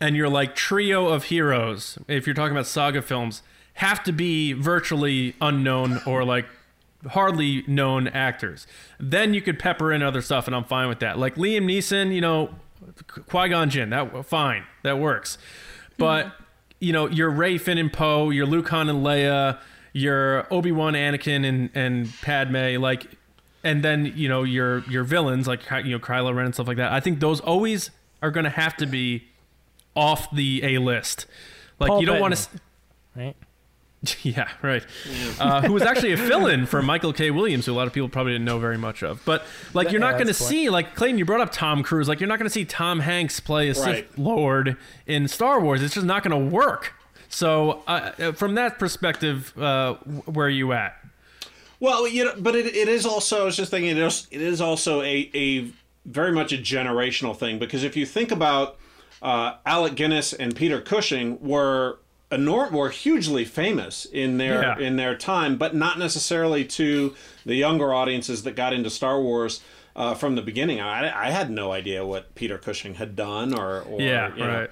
and 0.00 0.16
your 0.16 0.28
like 0.28 0.54
trio 0.54 1.08
of 1.08 1.24
heroes, 1.24 1.98
if 2.08 2.26
you're 2.26 2.34
talking 2.34 2.52
about 2.52 2.66
saga 2.66 3.02
films, 3.02 3.42
have 3.74 4.02
to 4.04 4.12
be 4.12 4.52
virtually 4.52 5.34
unknown 5.40 6.00
or 6.06 6.24
like 6.24 6.46
hardly 7.10 7.62
known 7.66 8.08
actors. 8.08 8.66
Then 8.98 9.32
you 9.32 9.40
could 9.40 9.58
pepper 9.58 9.92
in 9.92 10.02
other 10.02 10.22
stuff, 10.22 10.46
and 10.46 10.56
I'm 10.56 10.64
fine 10.64 10.88
with 10.88 11.00
that. 11.00 11.18
Like 11.18 11.36
Liam 11.36 11.64
Neeson, 11.64 12.12
you 12.12 12.20
know, 12.20 12.50
Qui 13.06 13.48
Gon 13.48 13.70
Jinn, 13.70 13.90
that 13.90 14.24
fine, 14.26 14.64
that 14.82 14.98
works. 14.98 15.38
But 15.98 16.32
you 16.80 16.92
know, 16.92 17.08
your 17.08 17.30
Rey, 17.30 17.58
Finn, 17.58 17.78
and 17.78 17.92
Poe, 17.92 18.30
your 18.30 18.46
Luke, 18.46 18.68
Han, 18.68 18.88
and 18.88 19.04
Leia, 19.04 19.58
your 19.92 20.46
Obi 20.52 20.72
Wan, 20.72 20.94
Anakin, 20.94 21.46
and 21.46 21.70
and 21.74 22.12
Padme, 22.22 22.80
like, 22.80 23.06
and 23.64 23.82
then 23.82 24.12
you 24.14 24.28
know 24.28 24.42
your 24.42 24.80
your 24.90 25.04
villains 25.04 25.46
like 25.46 25.62
you 25.84 25.92
know 25.92 25.98
Kylo 25.98 26.34
Ren 26.34 26.46
and 26.46 26.54
stuff 26.54 26.68
like 26.68 26.76
that. 26.76 26.92
I 26.92 27.00
think 27.00 27.20
those 27.20 27.40
always 27.40 27.90
are 28.22 28.30
going 28.30 28.44
to 28.44 28.50
have 28.50 28.76
to 28.78 28.86
be 28.86 29.24
off 29.94 30.30
the 30.30 30.62
A 30.64 30.78
list. 30.78 31.26
Like 31.78 31.88
Paul 31.88 32.00
you 32.00 32.06
don't 32.06 32.20
want 32.20 32.36
to. 32.36 32.48
Right? 33.14 33.36
Yeah, 34.22 34.48
right. 34.62 34.84
Uh, 35.38 35.62
who 35.62 35.72
was 35.72 35.82
actually 35.82 36.12
a 36.12 36.16
fill-in 36.16 36.66
for 36.66 36.82
Michael 36.82 37.12
K. 37.12 37.30
Williams, 37.30 37.66
who 37.66 37.72
a 37.72 37.74
lot 37.74 37.86
of 37.86 37.92
people 37.92 38.08
probably 38.08 38.32
didn't 38.32 38.44
know 38.44 38.58
very 38.58 38.78
much 38.78 39.02
of. 39.02 39.22
But 39.24 39.44
like, 39.74 39.90
you're 39.90 40.00
Yeah, 40.00 40.10
not 40.10 40.12
going 40.14 40.26
to 40.26 40.32
that's 40.32 40.38
the 40.38 40.44
point. 40.44 40.50
see 40.50 40.70
like 40.70 40.94
Clayton. 40.94 41.18
You 41.18 41.24
brought 41.24 41.40
up 41.40 41.52
Tom 41.52 41.82
Cruise. 41.82 42.08
Like, 42.08 42.20
you're 42.20 42.28
not 42.28 42.38
going 42.38 42.46
to 42.48 42.52
see 42.52 42.64
Tom 42.64 43.00
Hanks 43.00 43.40
play 43.40 43.68
a 43.68 43.74
Sith 43.74 44.18
Lord 44.18 44.76
in 45.06 45.28
Star 45.28 45.60
Wars. 45.60 45.82
It's 45.82 45.94
just 45.94 46.06
not 46.06 46.22
going 46.22 46.30
to 46.38 46.50
work. 46.54 46.92
So, 47.28 47.82
uh, 47.86 48.12
uh, 48.18 48.32
from 48.32 48.54
that 48.54 48.78
perspective, 48.78 49.56
uh, 49.58 49.94
where 50.26 50.46
are 50.46 50.50
you 50.50 50.72
at? 50.72 50.96
Well, 51.80 52.08
you 52.08 52.24
know, 52.24 52.32
but 52.38 52.54
it, 52.56 52.66
it 52.74 52.88
is 52.88 53.04
also. 53.04 53.42
I 53.42 53.44
was 53.44 53.56
just 53.56 53.70
thinking, 53.70 53.90
it 53.90 53.98
is, 53.98 54.26
it 54.30 54.40
is 54.40 54.60
also 54.60 55.02
a, 55.02 55.30
a 55.34 55.70
very 56.06 56.32
much 56.32 56.52
a 56.52 56.56
generational 56.56 57.36
thing 57.36 57.58
because 57.58 57.84
if 57.84 57.96
you 57.96 58.06
think 58.06 58.30
about 58.30 58.78
uh, 59.22 59.56
Alec 59.66 59.94
Guinness 59.94 60.32
and 60.32 60.54
Peter 60.56 60.80
Cushing 60.80 61.38
were 61.40 61.98
enorm- 62.30 62.72
were 62.72 62.90
hugely 62.90 63.44
famous 63.44 64.04
in 64.04 64.38
their 64.38 64.62
Yeah. 64.62 64.78
in 64.78 64.96
their 64.96 65.16
time, 65.16 65.56
but 65.56 65.74
not 65.74 65.98
necessarily 65.98 66.64
to 66.64 67.14
the 67.44 67.54
younger 67.54 67.92
audiences 67.94 68.42
that 68.44 68.56
got 68.56 68.72
into 68.72 68.90
Star 68.90 69.20
Wars. 69.20 69.60
Uh, 69.94 70.12
from 70.14 70.34
the 70.34 70.42
beginning, 70.42 70.78
I, 70.78 71.28
I 71.28 71.30
had 71.30 71.50
no 71.50 71.72
idea 71.72 72.04
what 72.04 72.34
Peter 72.34 72.58
Cushing 72.58 72.96
had 72.96 73.16
done, 73.16 73.54
or, 73.58 73.80
or 73.80 73.98
Yeah, 74.00 74.28
you 74.34 74.44
know. 74.44 74.66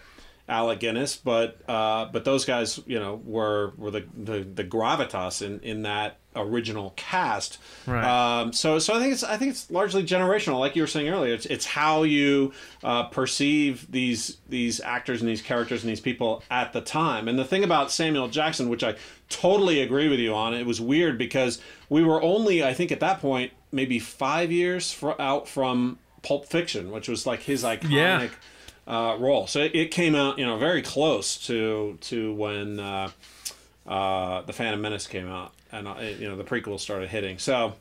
Alec 0.46 0.80
Guinness, 0.80 1.16
but 1.16 1.58
uh, 1.66 2.04
but 2.12 2.26
those 2.26 2.44
guys, 2.44 2.78
you 2.86 2.98
know, 2.98 3.22
were 3.24 3.72
were 3.78 3.90
the 3.90 4.04
the, 4.14 4.40
the 4.40 4.64
gravitas 4.64 5.40
in, 5.40 5.60
in 5.60 5.82
that 5.84 6.18
original 6.36 6.92
cast. 6.96 7.58
Right. 7.86 8.04
Um, 8.40 8.52
so 8.52 8.78
so 8.78 8.94
I 8.94 8.98
think 8.98 9.12
it's 9.12 9.22
I 9.24 9.36
think 9.36 9.50
it's 9.52 9.70
largely 9.70 10.04
generational, 10.04 10.58
like 10.58 10.74
you 10.76 10.82
were 10.82 10.86
saying 10.88 11.08
earlier. 11.08 11.34
It's 11.34 11.46
it's 11.46 11.66
how 11.66 12.02
you 12.02 12.52
uh, 12.82 13.04
perceive 13.04 13.90
these 13.90 14.38
these 14.48 14.80
actors 14.80 15.20
and 15.20 15.28
these 15.28 15.42
characters 15.42 15.82
and 15.82 15.90
these 15.90 16.00
people 16.00 16.42
at 16.50 16.72
the 16.72 16.80
time. 16.80 17.28
And 17.28 17.38
the 17.38 17.44
thing 17.44 17.64
about 17.64 17.90
Samuel 17.90 18.28
Jackson, 18.28 18.68
which 18.68 18.82
I 18.84 18.96
totally 19.28 19.80
agree 19.80 20.08
with 20.08 20.18
you 20.20 20.34
on, 20.34 20.54
it 20.54 20.66
was 20.66 20.80
weird 20.80 21.18
because 21.18 21.60
we 21.88 22.02
were 22.04 22.22
only 22.22 22.62
I 22.64 22.74
think 22.74 22.92
at 22.92 23.00
that 23.00 23.20
point 23.20 23.52
maybe 23.72 23.98
five 23.98 24.52
years 24.52 24.92
fr- 24.92 25.20
out 25.20 25.48
from 25.48 25.98
Pulp 26.22 26.46
Fiction, 26.46 26.90
which 26.90 27.08
was 27.08 27.26
like 27.26 27.42
his 27.42 27.64
iconic 27.64 27.90
Yeah. 27.90 28.28
uh, 28.86 29.16
role. 29.18 29.46
So 29.46 29.60
it, 29.60 29.74
it 29.74 29.90
came 29.90 30.14
out, 30.14 30.38
you 30.38 30.46
know, 30.46 30.56
very 30.58 30.80
close 30.82 31.36
to 31.46 31.98
to 32.02 32.32
when 32.34 32.78
uh, 32.80 33.10
uh, 33.86 34.42
the 34.42 34.52
Phantom 34.52 34.80
Menace 34.80 35.06
came 35.06 35.28
out, 35.28 35.52
and 35.74 35.88
uh, 35.88 35.94
you 36.18 36.28
know 36.28 36.36
the 36.36 36.44
prequels 36.44 36.80
started 36.80 37.08
hitting. 37.08 37.38
So 37.38 37.74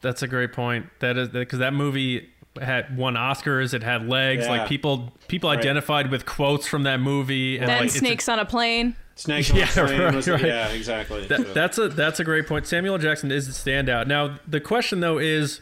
That's 0.00 0.22
a 0.22 0.28
great 0.28 0.52
point. 0.52 0.86
That 1.00 1.16
is 1.16 1.28
because 1.28 1.58
that 1.58 1.72
movie 1.74 2.30
had 2.60 2.96
won 2.96 3.14
Oscars. 3.14 3.74
It 3.74 3.82
had 3.82 4.08
legs. 4.08 4.44
Yeah. 4.44 4.50
Like 4.50 4.68
people 4.68 5.12
people 5.28 5.50
Right. 5.50 5.58
identified 5.58 6.10
with 6.10 6.26
quotes 6.26 6.66
from 6.66 6.82
that 6.84 7.00
movie. 7.00 7.58
And 7.58 7.68
Then 7.68 7.76
like, 7.78 7.86
it's 7.86 7.96
a- 7.96 7.98
snakes 7.98 8.28
on 8.28 8.38
a 8.38 8.44
plane. 8.44 8.96
Snakes 9.14 9.50
on 9.50 9.56
Yeah, 9.58 9.64
a 9.64 9.68
Plane 9.86 10.00
right, 10.00 10.14
was, 10.14 10.26
right. 10.28 10.40
yeah, 10.44 10.68
exactly. 10.68 11.26
That, 11.26 11.40
So- 11.40 11.52
that's 11.52 11.78
a 11.78 11.88
that's 11.88 12.20
a 12.20 12.24
great 12.24 12.46
point. 12.46 12.66
Samuel 12.66 12.98
Jackson 12.98 13.30
is 13.30 13.46
the 13.46 13.52
standout. 13.70 14.06
Now 14.06 14.38
the 14.46 14.60
question 14.60 15.00
though 15.00 15.18
is, 15.18 15.60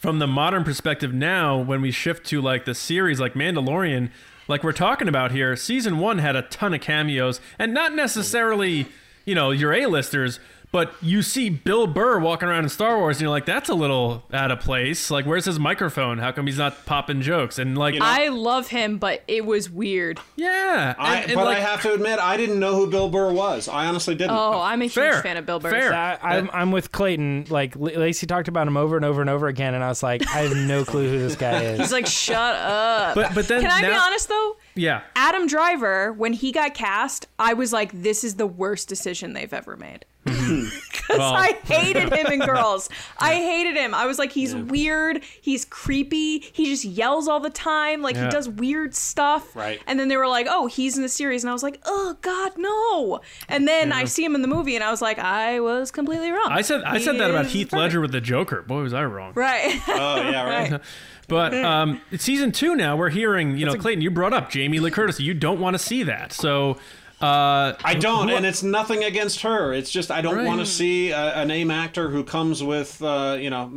from 0.00 0.18
the 0.18 0.26
modern 0.26 0.64
perspective 0.64 1.12
now, 1.14 1.58
when 1.58 1.80
we 1.82 1.90
shift 1.90 2.26
to 2.28 2.40
like 2.40 2.64
the 2.64 2.74
series 2.74 3.20
like 3.20 3.34
Mandalorian, 3.34 4.10
like 4.48 4.64
we're 4.64 4.72
talking 4.72 5.06
about 5.06 5.30
here, 5.32 5.54
season 5.54 5.98
one 5.98 6.18
had 6.18 6.34
a 6.34 6.42
ton 6.42 6.74
of 6.74 6.80
cameos, 6.80 7.40
and 7.58 7.72
not 7.74 7.94
necessarily 7.94 8.86
you 9.24 9.34
know 9.34 9.50
your 9.50 9.72
A-listers. 9.72 10.40
But 10.72 10.94
you 11.02 11.20
see 11.20 11.50
Bill 11.50 11.86
Burr 11.86 12.18
walking 12.18 12.48
around 12.48 12.64
in 12.64 12.70
Star 12.70 12.96
Wars, 12.98 13.16
and 13.18 13.20
you're 13.22 13.30
like, 13.30 13.44
"That's 13.44 13.68
a 13.68 13.74
little 13.74 14.24
out 14.32 14.50
of 14.50 14.60
place. 14.60 15.10
Like, 15.10 15.26
where's 15.26 15.44
his 15.44 15.58
microphone? 15.60 16.16
How 16.16 16.32
come 16.32 16.46
he's 16.46 16.56
not 16.56 16.86
popping 16.86 17.20
jokes?" 17.20 17.58
And 17.58 17.76
like, 17.76 17.92
You 17.92 18.00
know- 18.00 18.06
I 18.08 18.28
love 18.28 18.68
him, 18.68 18.96
but 18.96 19.22
it 19.28 19.44
was 19.44 19.68
weird. 19.68 20.18
yeah, 20.34 20.94
I, 20.98 21.16
and- 21.16 21.24
and, 21.26 21.34
but 21.34 21.44
like, 21.44 21.58
I 21.58 21.60
have 21.60 21.82
to 21.82 21.92
admit, 21.92 22.18
I 22.18 22.38
didn't 22.38 22.58
know 22.58 22.74
who 22.74 22.86
Bill 22.90 23.10
Burr 23.10 23.32
was. 23.32 23.68
I 23.68 23.86
honestly 23.86 24.14
didn't. 24.14 24.30
Oh, 24.34 24.60
I'm 24.62 24.80
a 24.80 24.86
huge 24.86 24.94
Fair. 24.94 25.22
fan 25.22 25.36
of 25.36 25.44
Bill 25.44 25.60
Burr. 25.60 25.70
Fair. 25.70 25.92
I, 25.92 26.18
I'm, 26.22 26.48
I'm 26.54 26.72
with 26.72 26.90
Clayton. 26.90 27.46
Like 27.50 27.76
L- 27.76 27.82
Lacey 27.82 28.26
talked 28.26 28.48
about 28.48 28.66
him 28.66 28.78
over 28.78 28.96
and 28.96 29.04
over 29.04 29.20
and 29.20 29.28
over 29.28 29.48
again, 29.48 29.74
and 29.74 29.84
I 29.84 29.88
was 29.88 30.02
like, 30.02 30.26
I 30.28 30.38
have 30.38 30.56
no 30.56 30.86
clue 30.86 31.06
who 31.06 31.18
this 31.18 31.36
guy 31.36 31.62
is. 31.64 31.80
He's 31.80 31.92
like, 31.92 32.06
shut 32.06 32.56
up. 32.56 33.14
but 33.14 33.34
but 33.34 33.46
then 33.46 33.60
Can 33.60 33.70
I 33.70 33.82
be 33.82 33.94
honest 33.94 34.26
though? 34.30 34.56
Yeah, 34.74 35.02
Adam 35.16 35.46
Driver, 35.46 36.14
when 36.14 36.32
he 36.32 36.50
got 36.50 36.72
cast, 36.72 37.26
I 37.38 37.52
was 37.52 37.74
like, 37.74 37.92
this 37.92 38.24
is 38.24 38.36
the 38.36 38.46
worst 38.46 38.88
decision 38.88 39.34
they've 39.34 39.52
ever 39.52 39.76
made. 39.76 40.06
Because 40.24 40.70
Well- 41.18 41.34
I 41.34 41.52
hated 41.64 42.12
him 42.12 42.32
in 42.32 42.40
Girls. 42.46 42.88
I 43.18 43.34
hated 43.34 43.76
him. 43.76 43.92
I 43.94 44.06
was 44.06 44.18
like, 44.18 44.32
he's 44.32 44.54
weird. 44.54 45.22
He's 45.40 45.64
creepy. 45.64 46.38
He 46.52 46.66
just 46.66 46.84
yells 46.84 47.26
all 47.28 47.40
the 47.40 47.50
time. 47.50 48.02
Like, 48.02 48.14
Yeah. 48.16 48.26
he 48.26 48.30
does 48.30 48.48
weird 48.48 48.94
stuff. 48.94 49.54
Right. 49.56 49.80
And 49.86 49.98
then 49.98 50.08
they 50.08 50.16
were 50.16 50.28
like, 50.28 50.46
oh, 50.48 50.66
he's 50.68 50.96
in 50.96 51.02
the 51.02 51.08
series. 51.08 51.42
And 51.42 51.50
I 51.50 51.52
was 51.52 51.62
like, 51.62 51.80
oh, 51.84 52.16
God, 52.22 52.52
no. 52.56 53.20
And 53.48 53.66
then 53.66 53.92
I 53.92 54.04
see 54.04 54.24
him 54.24 54.34
in 54.34 54.42
the 54.42 54.48
movie, 54.48 54.74
and 54.76 54.84
I 54.84 54.90
was 54.90 55.02
like, 55.02 55.18
I 55.18 55.60
was 55.60 55.90
completely 55.90 56.30
wrong. 56.30 56.48
I 56.50 56.62
said 56.62 56.82
I 56.84 56.98
He 56.98 57.04
said 57.04 57.18
that 57.18 57.30
about 57.30 57.46
is 57.46 57.52
Heath 57.52 57.68
perfect. 57.70 57.78
Ledger 57.80 58.00
with 58.00 58.12
the 58.12 58.20
Joker. 58.20 58.62
Boy, 58.62 58.82
was 58.82 58.94
I 58.94 59.04
wrong. 59.04 59.32
Right. 59.34 59.80
Oh 59.88 60.16
yeah, 60.30 60.44
right. 60.70 60.80
But 61.28 61.54
um, 61.54 62.00
it's 62.10 62.24
season 62.24 62.52
two 62.52 62.76
now. 62.76 62.96
We're 62.96 63.08
hearing, 63.10 63.56
you 63.56 63.64
know, 63.64 63.74
Clayton, 63.74 64.02
you 64.02 64.10
brought 64.10 64.32
up 64.34 64.50
Jamie 64.50 64.80
Lee 64.80 64.90
Curtis. 64.90 65.18
You 65.20 65.32
don't 65.34 65.60
want 65.60 65.74
to 65.74 65.78
see 65.78 66.02
that. 66.02 66.32
So, 66.32 66.76
uh, 67.22 67.76
I 67.84 67.94
don't, 67.94 68.28
who- 68.28 68.34
and 68.36 68.44
it's 68.44 68.62
nothing 68.62 69.04
against 69.04 69.42
her. 69.42 69.72
It's 69.72 69.90
just 69.90 70.10
I 70.10 70.20
don't 70.20 70.36
Right. 70.36 70.46
want 70.46 70.60
to 70.60 70.66
see 70.66 71.10
a, 71.10 71.40
a 71.42 71.44
name 71.44 71.70
actor 71.70 72.08
who 72.10 72.24
comes 72.24 72.62
with, 72.62 73.00
uh, 73.02 73.36
you 73.40 73.50
know, 73.50 73.70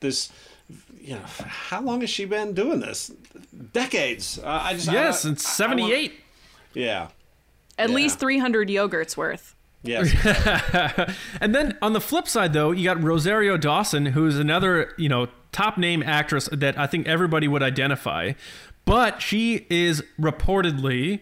this. 0.00 0.30
You 1.00 1.14
know, 1.14 1.22
how 1.24 1.80
long 1.80 2.00
has 2.02 2.10
she 2.10 2.24
been 2.26 2.54
doing 2.54 2.78
this? 2.80 3.10
Decades. 3.72 4.38
Uh, 4.38 4.60
I 4.62 4.74
just 4.74 4.86
yes, 4.90 5.24
I, 5.26 5.30
it's 5.30 5.60
I 5.60 5.66
want- 5.66 5.80
78. 5.80 6.12
yeah. 6.74 7.08
At 7.78 7.88
Yeah. 7.90 7.94
least 7.96 8.18
300 8.20 8.68
yogurts 8.68 9.16
worth. 9.16 9.54
Yes. 9.82 10.12
And 11.40 11.52
then 11.54 11.76
on 11.82 11.92
the 11.92 12.00
flip 12.00 12.28
side, 12.28 12.52
though, 12.52 12.70
you 12.70 12.84
got 12.84 13.02
Rosario 13.02 13.56
Dawson, 13.56 14.06
who's 14.06 14.38
another, 14.38 14.92
you 14.96 15.08
know, 15.08 15.26
top 15.50 15.76
name 15.76 16.02
actress 16.04 16.48
that 16.52 16.78
I 16.78 16.86
think 16.86 17.08
everybody 17.08 17.48
would 17.48 17.62
identify. 17.64 18.32
But 18.84 19.20
she 19.20 19.66
is 19.70 20.04
reportedly 20.20 21.20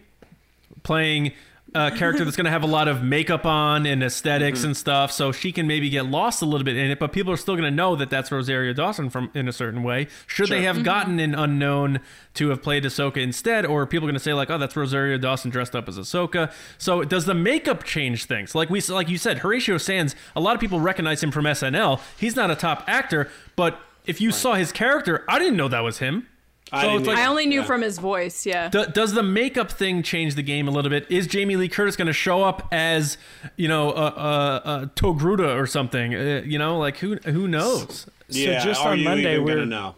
playing 0.82 1.32
a 1.74 1.90
character 1.90 2.24
that's 2.24 2.36
going 2.36 2.46
to 2.46 2.50
have 2.50 2.62
a 2.62 2.66
lot 2.66 2.88
of 2.88 3.02
makeup 3.02 3.46
on 3.46 3.86
and 3.86 4.02
esthetics 4.02 4.60
mm-hmm. 4.60 4.68
and 4.68 4.76
stuff, 4.76 5.12
so 5.12 5.30
she 5.30 5.52
can 5.52 5.66
maybe 5.66 5.88
get 5.88 6.06
lost 6.06 6.42
a 6.42 6.44
little 6.44 6.64
bit 6.64 6.76
in 6.76 6.90
it. 6.90 6.98
But 6.98 7.12
people 7.12 7.32
are 7.32 7.36
still 7.36 7.54
going 7.54 7.70
to 7.70 7.74
know 7.74 7.94
that 7.96 8.10
that's 8.10 8.32
Rosario 8.32 8.72
Dawson 8.72 9.10
from 9.10 9.30
in 9.34 9.48
a 9.48 9.52
certain 9.52 9.82
way. 9.82 10.08
Should 10.26 10.48
they 10.48 10.62
have 10.62 10.76
mm-hmm. 10.76 10.84
gotten 10.84 11.20
an 11.20 11.34
unknown 11.34 12.00
to 12.34 12.48
have 12.50 12.62
played 12.62 12.84
Ahsoka 12.84 13.18
instead, 13.18 13.64
or 13.64 13.82
are 13.82 13.86
people 13.86 14.06
going 14.06 14.14
to 14.14 14.20
say 14.20 14.34
like, 14.34 14.50
"Oh, 14.50 14.58
that's 14.58 14.76
Rosario 14.76 15.18
Dawson 15.18 15.50
dressed 15.50 15.76
up 15.76 15.88
as 15.88 15.98
Ahsoka"? 15.98 16.52
So 16.78 17.04
does 17.04 17.26
the 17.26 17.34
makeup 17.34 17.84
change 17.84 18.24
things? 18.24 18.54
Like 18.54 18.70
we 18.70 18.80
like 18.80 19.08
you 19.08 19.18
said, 19.18 19.38
Horatio 19.38 19.78
Sanz. 19.78 20.16
A 20.34 20.40
lot 20.40 20.54
of 20.54 20.60
people 20.60 20.80
recognize 20.80 21.22
him 21.22 21.30
from 21.30 21.44
SNL. 21.44 22.00
He's 22.18 22.36
not 22.36 22.50
a 22.50 22.56
top 22.56 22.84
actor, 22.86 23.30
but 23.56 23.80
if 24.06 24.20
you 24.20 24.32
saw 24.32 24.54
his 24.54 24.72
character, 24.72 25.24
I 25.28 25.38
didn't 25.38 25.56
know 25.56 25.68
that 25.68 25.80
was 25.80 25.98
him. 25.98 26.26
I 26.72 26.82
So 26.82 26.94
like- 26.96 27.18
I 27.18 27.26
only 27.26 27.46
knew 27.46 27.60
yeah. 27.60 27.66
from 27.66 27.82
his 27.82 27.98
voice, 27.98 28.46
yeah. 28.46 28.68
Do, 28.68 28.86
does 28.86 29.12
the 29.12 29.22
makeup 29.22 29.70
thing 29.70 30.02
change 30.02 30.34
the 30.34 30.42
game 30.42 30.68
a 30.68 30.70
little 30.70 30.90
bit? 30.90 31.06
Is 31.10 31.26
Jamie 31.26 31.56
Lee 31.56 31.68
Curtis 31.68 31.96
going 31.96 32.06
to 32.06 32.12
show 32.12 32.42
up 32.44 32.68
as, 32.70 33.18
you 33.56 33.68
know, 33.68 33.90
a, 33.92 34.06
a, 34.06 34.62
a 34.82 34.90
Togruta 34.94 35.56
or 35.58 35.66
something? 35.66 36.14
Uh, 36.14 36.42
you 36.44 36.58
know, 36.58 36.78
like 36.78 36.98
who 36.98 37.16
who 37.16 37.48
knows? 37.48 38.06
yeah. 38.28 38.60
so 38.60 38.64
just 38.68 38.80
are 38.82 38.92
on 38.92 38.98
you 38.98 39.04
Monday, 39.04 39.32
even 39.34 39.44
we're- 39.44 39.54
gonna 39.56 39.66
know? 39.66 39.94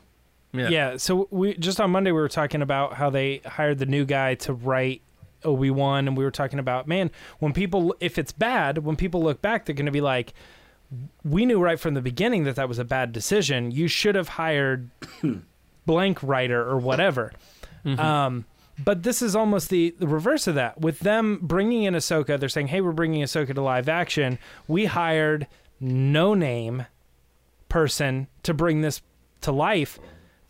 Yeah. 0.54 0.68
Yeah. 0.68 0.96
So 0.98 1.28
we 1.30 1.54
just 1.54 1.80
on 1.80 1.90
Monday 1.90 2.10
we 2.12 2.20
were 2.20 2.28
talking 2.28 2.60
about 2.60 2.94
how 2.94 3.08
they 3.08 3.40
hired 3.46 3.78
the 3.78 3.86
new 3.86 4.04
guy 4.04 4.34
to 4.36 4.52
write 4.52 5.00
Obi 5.44 5.70
Wan, 5.70 6.06
and 6.06 6.14
we 6.16 6.24
were 6.24 6.30
talking 6.30 6.58
about 6.58 6.86
man, 6.86 7.10
when 7.38 7.52
people 7.54 7.94
if 8.00 8.18
it's 8.18 8.32
bad, 8.32 8.78
when 8.78 8.96
people 8.96 9.22
look 9.22 9.40
back, 9.40 9.64
they're 9.64 9.74
going 9.74 9.86
to 9.86 9.92
be 9.92 10.02
like, 10.02 10.34
we 11.24 11.46
knew 11.46 11.58
right 11.58 11.80
from 11.80 11.94
the 11.94 12.02
beginning 12.02 12.44
that 12.44 12.56
that 12.56 12.68
was 12.68 12.78
a 12.78 12.84
bad 12.84 13.12
decision. 13.12 13.70
You 13.70 13.88
should 13.88 14.14
have 14.14 14.28
hired 14.28 14.90
blank 15.86 16.22
writer 16.22 16.60
or 16.62 16.78
whatever. 16.78 17.32
Um, 17.84 18.44
but 18.82 19.02
this 19.02 19.22
is 19.22 19.34
almost 19.36 19.68
the, 19.70 19.94
the 19.98 20.06
reverse 20.06 20.46
of 20.46 20.54
that. 20.54 20.80
With 20.80 21.00
them 21.00 21.38
bringing 21.42 21.82
in 21.82 21.94
Ahsoka, 21.94 22.38
they're 22.38 22.48
saying, 22.48 22.68
"Hey, 22.68 22.80
we're 22.80 22.92
bringing 22.92 23.22
Ahsoka 23.22 23.54
to 23.54 23.60
live 23.60 23.88
action. 23.88 24.38
We 24.68 24.86
hired 24.86 25.46
no 25.80 26.34
name 26.34 26.86
person 27.68 28.28
to 28.44 28.54
bring 28.54 28.80
this 28.80 29.02
to 29.42 29.52
life." 29.52 29.98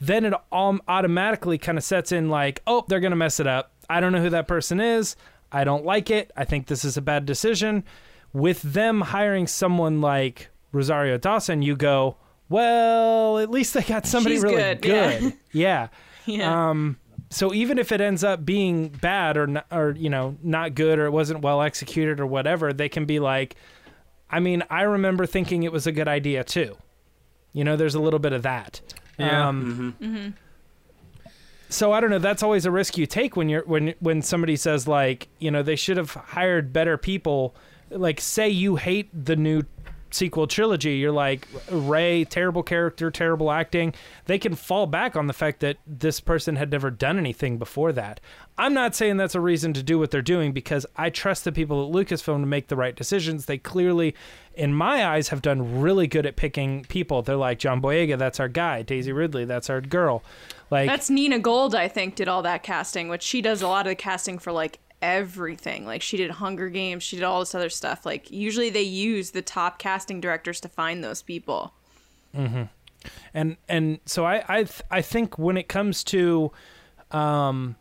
Then 0.01 0.25
it 0.25 0.35
all 0.51 0.79
automatically 0.89 1.59
kind 1.59 1.79
of 1.79 1.85
sets 1.85 2.13
in 2.13 2.29
like, 2.29 2.61
"Oh, 2.67 2.85
they're 2.89 3.01
gonna 3.01 3.17
mess 3.17 3.41
it 3.41 3.47
up. 3.47 3.73
I 3.89 4.01
don't 4.01 4.13
know 4.13 4.21
who 4.21 4.31
that 4.31 4.49
person 4.49 4.81
is. 4.81 5.17
I 5.51 5.65
don't 5.65 5.85
like 5.85 6.11
it. 6.11 6.31
I 6.37 6.45
think 6.45 6.67
this 6.67 6.85
is 6.85 6.97
a 6.97 7.03
bad 7.03 7.27
decision." 7.27 7.85
With 8.33 8.63
them 8.63 9.03
hiring 9.03 9.47
someone 9.47 10.01
like 10.01 10.49
Rosario 10.73 11.19
Dawson, 11.19 11.61
you 11.61 11.77
go, 11.77 12.17
"Well, 12.53 13.39
at 13.39 13.51
least 13.51 13.75
they 13.75 13.83
got 13.83 14.07
somebody 14.07 14.37
She's 14.37 14.43
really 14.45 14.57
good, 14.57 14.85
yeah. 14.85 15.19
good." 15.19 15.33
yeah. 15.53 15.89
yeah. 16.27 16.71
Um, 16.71 16.99
so 17.31 17.55
even 17.55 17.79
if 17.79 17.93
it 17.93 18.01
ends 18.01 18.23
up 18.23 18.45
being 18.45 18.89
bad 18.89 19.37
or 19.37 19.47
not, 19.47 19.67
or 19.73 19.93
you 19.99 20.11
know 20.11 20.37
not 20.43 20.75
good 20.75 20.99
or 20.99 21.07
it 21.07 21.11
wasn't 21.11 21.41
well 21.41 21.63
executed 21.63 22.21
or 22.21 22.27
whatever, 22.27 22.73
they 22.73 22.89
can 22.89 23.07
be 23.07 23.19
like, 23.19 23.57
I 24.31 24.41
mean, 24.41 24.63
I 24.71 24.83
remember 24.83 25.27
thinking 25.27 25.63
it 25.63 25.73
was 25.73 25.87
a 25.87 25.93
good 25.93 26.09
idea 26.09 26.45
too. 26.45 26.77
You 27.53 27.65
know, 27.65 27.77
there's 27.77 27.95
a 27.95 28.01
little 28.01 28.19
bit 28.19 28.33
of 28.33 28.43
that. 28.43 28.81
Yeah. 29.19 29.49
Um, 29.49 30.35
So 31.69 31.93
I 31.93 32.01
don't 32.01 32.11
know. 32.11 32.19
That's 32.19 32.43
always 32.43 32.67
a 32.67 32.71
risk 32.71 32.99
you 32.99 33.07
take 33.07 33.35
when 33.35 33.49
you're 33.49 33.65
when 33.65 33.95
when 34.01 34.21
somebody 34.21 34.57
says 34.57 34.87
like, 34.87 35.29
you 35.39 35.51
know, 35.51 35.63
they 35.63 35.77
should 35.77 35.97
have 35.97 36.11
hired 36.11 36.73
better 36.73 36.99
people. 36.99 37.55
Like, 37.91 38.21
say 38.21 38.49
you 38.49 38.77
hate 38.77 39.09
the 39.13 39.37
new 39.37 39.63
sequel 40.15 40.47
trilogy, 40.47 40.97
you're 40.97 41.13
like 41.13 41.47
Rey, 41.71 42.25
terrible 42.25 42.63
character, 42.63 43.11
terrible 43.11 43.51
acting. 43.51 43.95
They 44.27 44.39
can 44.39 44.55
fall 44.55 44.87
back 44.87 45.17
on 45.17 45.27
the 45.27 45.33
fact 45.33 45.61
that 45.61 45.79
this 45.87 46.21
person 46.21 46.57
had 46.57 46.71
never 46.71 46.91
done 46.91 47.19
anything 47.19 47.59
before 47.59 47.93
that. 47.93 48.21
I'm 48.59 48.75
not 48.75 48.95
saying 48.95 49.17
that's 49.17 49.35
a 49.35 49.41
reason 49.41 49.73
to 49.75 49.83
do 49.83 49.99
what 49.99 50.11
they're 50.11 50.23
doing 50.23 50.53
because 50.53 50.87
I 50.97 51.11
trust 51.11 51.45
the 51.45 51.53
people 51.53 51.87
at 51.87 51.93
Lucasfilm 51.93 52.41
to 52.41 52.47
make 52.47 52.69
the 52.69 52.77
right 52.77 52.95
decisions. 52.95 53.47
They 53.47 53.59
clearly, 53.59 54.15
in 54.55 54.75
my 54.75 55.07
eyes, 55.07 55.29
have 55.29 55.43
done 55.43 55.81
really 55.81 56.07
good 56.07 56.27
at 56.27 56.37
picking 56.37 56.85
people. 56.85 57.23
They're 57.23 57.37
like 57.37 57.59
John 57.59 57.81
Boyega, 57.81 58.19
that's 58.19 58.41
our 58.41 58.49
guy. 58.49 58.83
Daisy 58.83 59.13
Ridley, 59.13 59.45
that's 59.45 59.71
our 59.71 59.81
girl. 59.81 60.23
Like 60.71 60.89
That's 60.89 61.11
Nina 61.11 61.39
Gold, 61.39 61.75
I 61.75 61.89
think, 61.89 62.15
did 62.15 62.29
all 62.29 62.43
that 62.43 62.63
casting, 62.63 63.09
which 63.09 63.23
she 63.23 63.43
does 63.43 63.61
a 63.61 63.69
lot 63.69 63.87
of 63.87 63.91
the 63.91 63.95
casting 63.95 64.39
for 64.39 64.53
like 64.53 64.79
everything. 65.03 65.85
Like 65.85 66.01
she 66.01 66.17
did 66.17 66.31
Hunger 66.31 66.69
Games, 66.71 67.03
she 67.03 67.17
did 67.17 67.25
all 67.25 67.41
this 67.41 67.55
other 67.55 67.69
stuff. 67.69 68.07
Like 68.07 68.31
usually 68.31 68.71
they 68.71 68.83
use 68.83 69.33
the 69.33 69.43
top 69.43 69.79
casting 69.79 70.21
directors 70.21 70.61
to 70.61 70.69
find 70.69 71.03
those 71.05 71.21
people. 71.23 71.75
and 73.35 73.57
and 73.69 73.99
so 74.07 74.25
I 74.25 74.45
I 74.49 74.57
th- 74.65 74.83
I 74.91 75.03
think 75.03 75.39
when 75.39 75.57
it 75.57 75.69
comes 75.69 76.03
to 76.05 76.53
um 77.11 77.77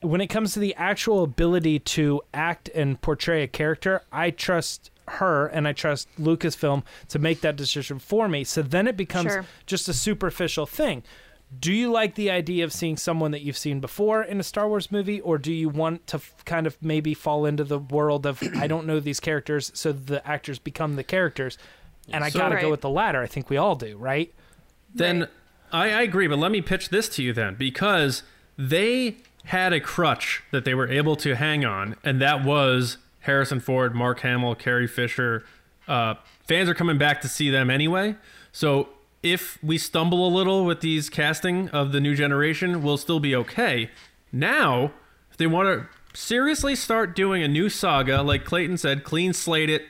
when 0.00 0.20
it 0.20 0.26
comes 0.26 0.52
to 0.52 0.58
the 0.60 0.74
actual 0.74 1.22
ability 1.22 1.78
to 1.78 2.20
act 2.34 2.68
and 2.74 3.00
portray 3.00 3.42
a 3.42 3.46
character, 3.48 4.02
I 4.12 4.30
trust 4.30 4.90
her 5.08 5.46
and 5.46 5.66
I 5.66 5.72
trust 5.72 6.08
Lucasfilm 6.20 6.82
to 7.08 7.18
make 7.18 7.40
that 7.40 7.56
decision 7.56 7.98
for 7.98 8.28
me. 8.28 8.44
So 8.44 8.60
then 8.60 8.86
it 8.86 8.96
becomes 8.98 9.32
Sure. 9.32 9.46
just 9.66 9.88
a 9.88 9.94
superficial 9.94 10.66
thing. 10.66 11.02
Do 11.60 11.72
you 11.72 11.90
like 11.90 12.14
the 12.14 12.30
idea 12.30 12.64
of 12.64 12.72
seeing 12.72 12.96
someone 12.96 13.30
that 13.32 13.42
you've 13.42 13.58
seen 13.58 13.80
before 13.80 14.22
in 14.22 14.40
a 14.40 14.42
Star 14.42 14.68
Wars 14.68 14.90
movie, 14.90 15.20
or 15.20 15.38
do 15.38 15.52
you 15.52 15.68
want 15.68 16.06
to 16.08 16.16
f- 16.16 16.44
kind 16.44 16.66
of 16.66 16.76
maybe 16.82 17.14
fall 17.14 17.44
into 17.46 17.64
the 17.64 17.78
world 17.78 18.26
of 18.26 18.42
I 18.56 18.66
don't 18.66 18.86
know 18.86 18.98
these 19.00 19.20
characters, 19.20 19.70
so 19.74 19.92
the 19.92 20.26
actors 20.26 20.58
become 20.58 20.96
the 20.96 21.04
characters? 21.04 21.58
And 22.10 22.24
I 22.24 22.28
So- 22.30 22.38
gotta 22.38 22.60
go 22.60 22.70
with 22.70 22.80
the 22.80 22.90
latter. 22.90 23.20
I 23.22 23.26
think 23.26 23.50
we 23.50 23.56
all 23.56 23.76
do, 23.76 23.96
right? 23.96 24.32
Then 24.94 25.20
Right. 25.20 25.28
I, 25.72 25.90
I 25.90 26.02
agree, 26.02 26.26
but 26.28 26.38
let 26.38 26.50
me 26.52 26.60
pitch 26.60 26.88
this 26.90 27.08
to 27.10 27.22
you 27.22 27.32
then, 27.32 27.54
because 27.56 28.22
they 28.56 29.16
had 29.46 29.72
a 29.72 29.80
crutch 29.80 30.42
that 30.50 30.64
they 30.64 30.74
were 30.74 30.88
able 30.88 31.16
to 31.16 31.34
hang 31.36 31.64
on, 31.64 31.96
and 32.04 32.20
that 32.22 32.44
was 32.44 32.96
Harrison 33.20 33.60
Ford, 33.60 33.94
Mark 33.94 34.20
Hamill, 34.20 34.54
Carrie 34.54 34.86
Fisher. 34.86 35.44
Uh, 35.88 36.14
fans 36.46 36.68
are 36.68 36.74
coming 36.74 36.96
back 36.98 37.20
to 37.22 37.28
see 37.28 37.50
them 37.50 37.70
anyway, 37.70 38.14
so 38.52 38.88
if 39.24 39.58
we 39.64 39.78
stumble 39.78 40.28
a 40.28 40.28
little 40.28 40.66
with 40.66 40.82
these 40.82 41.08
casting 41.08 41.70
of 41.70 41.92
the 41.92 42.00
new 42.00 42.14
generation, 42.14 42.82
we'll 42.82 42.98
still 42.98 43.18
be 43.18 43.34
okay. 43.34 43.90
Now, 44.30 44.92
if 45.30 45.38
they 45.38 45.46
want 45.46 45.66
to 45.66 45.88
seriously 46.16 46.76
start 46.76 47.16
doing 47.16 47.42
a 47.42 47.48
new 47.48 47.70
saga, 47.70 48.22
like 48.22 48.44
Clayton 48.44 48.76
said, 48.76 49.02
clean 49.02 49.32
slate 49.32 49.70
it, 49.70 49.86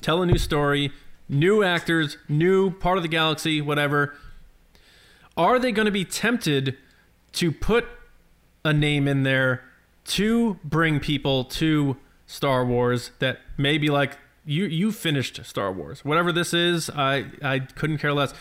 tell 0.00 0.22
a 0.22 0.26
new 0.26 0.38
story, 0.38 0.92
new 1.28 1.64
actors, 1.64 2.16
new 2.28 2.70
part 2.70 2.98
of 2.98 3.02
the 3.02 3.08
galaxy, 3.08 3.60
whatever. 3.60 4.14
Are 5.36 5.58
they 5.58 5.72
going 5.72 5.86
to 5.86 5.92
be 5.92 6.04
tempted 6.04 6.76
to 7.32 7.50
put 7.50 7.86
a 8.64 8.72
name 8.72 9.08
in 9.08 9.24
there 9.24 9.64
to 10.04 10.60
bring 10.62 11.00
people 11.00 11.44
to 11.44 11.96
Star 12.26 12.64
Wars 12.64 13.10
that 13.18 13.40
maybe 13.56 13.88
like 13.88 14.18
you 14.44 14.64
you 14.64 14.92
finished 14.92 15.44
Star 15.44 15.72
Wars. 15.72 16.04
Whatever 16.04 16.32
this 16.32 16.52
is, 16.54 16.90
I 16.90 17.26
I 17.42 17.60
couldn't 17.60 17.98
care 17.98 18.12
less. 18.12 18.34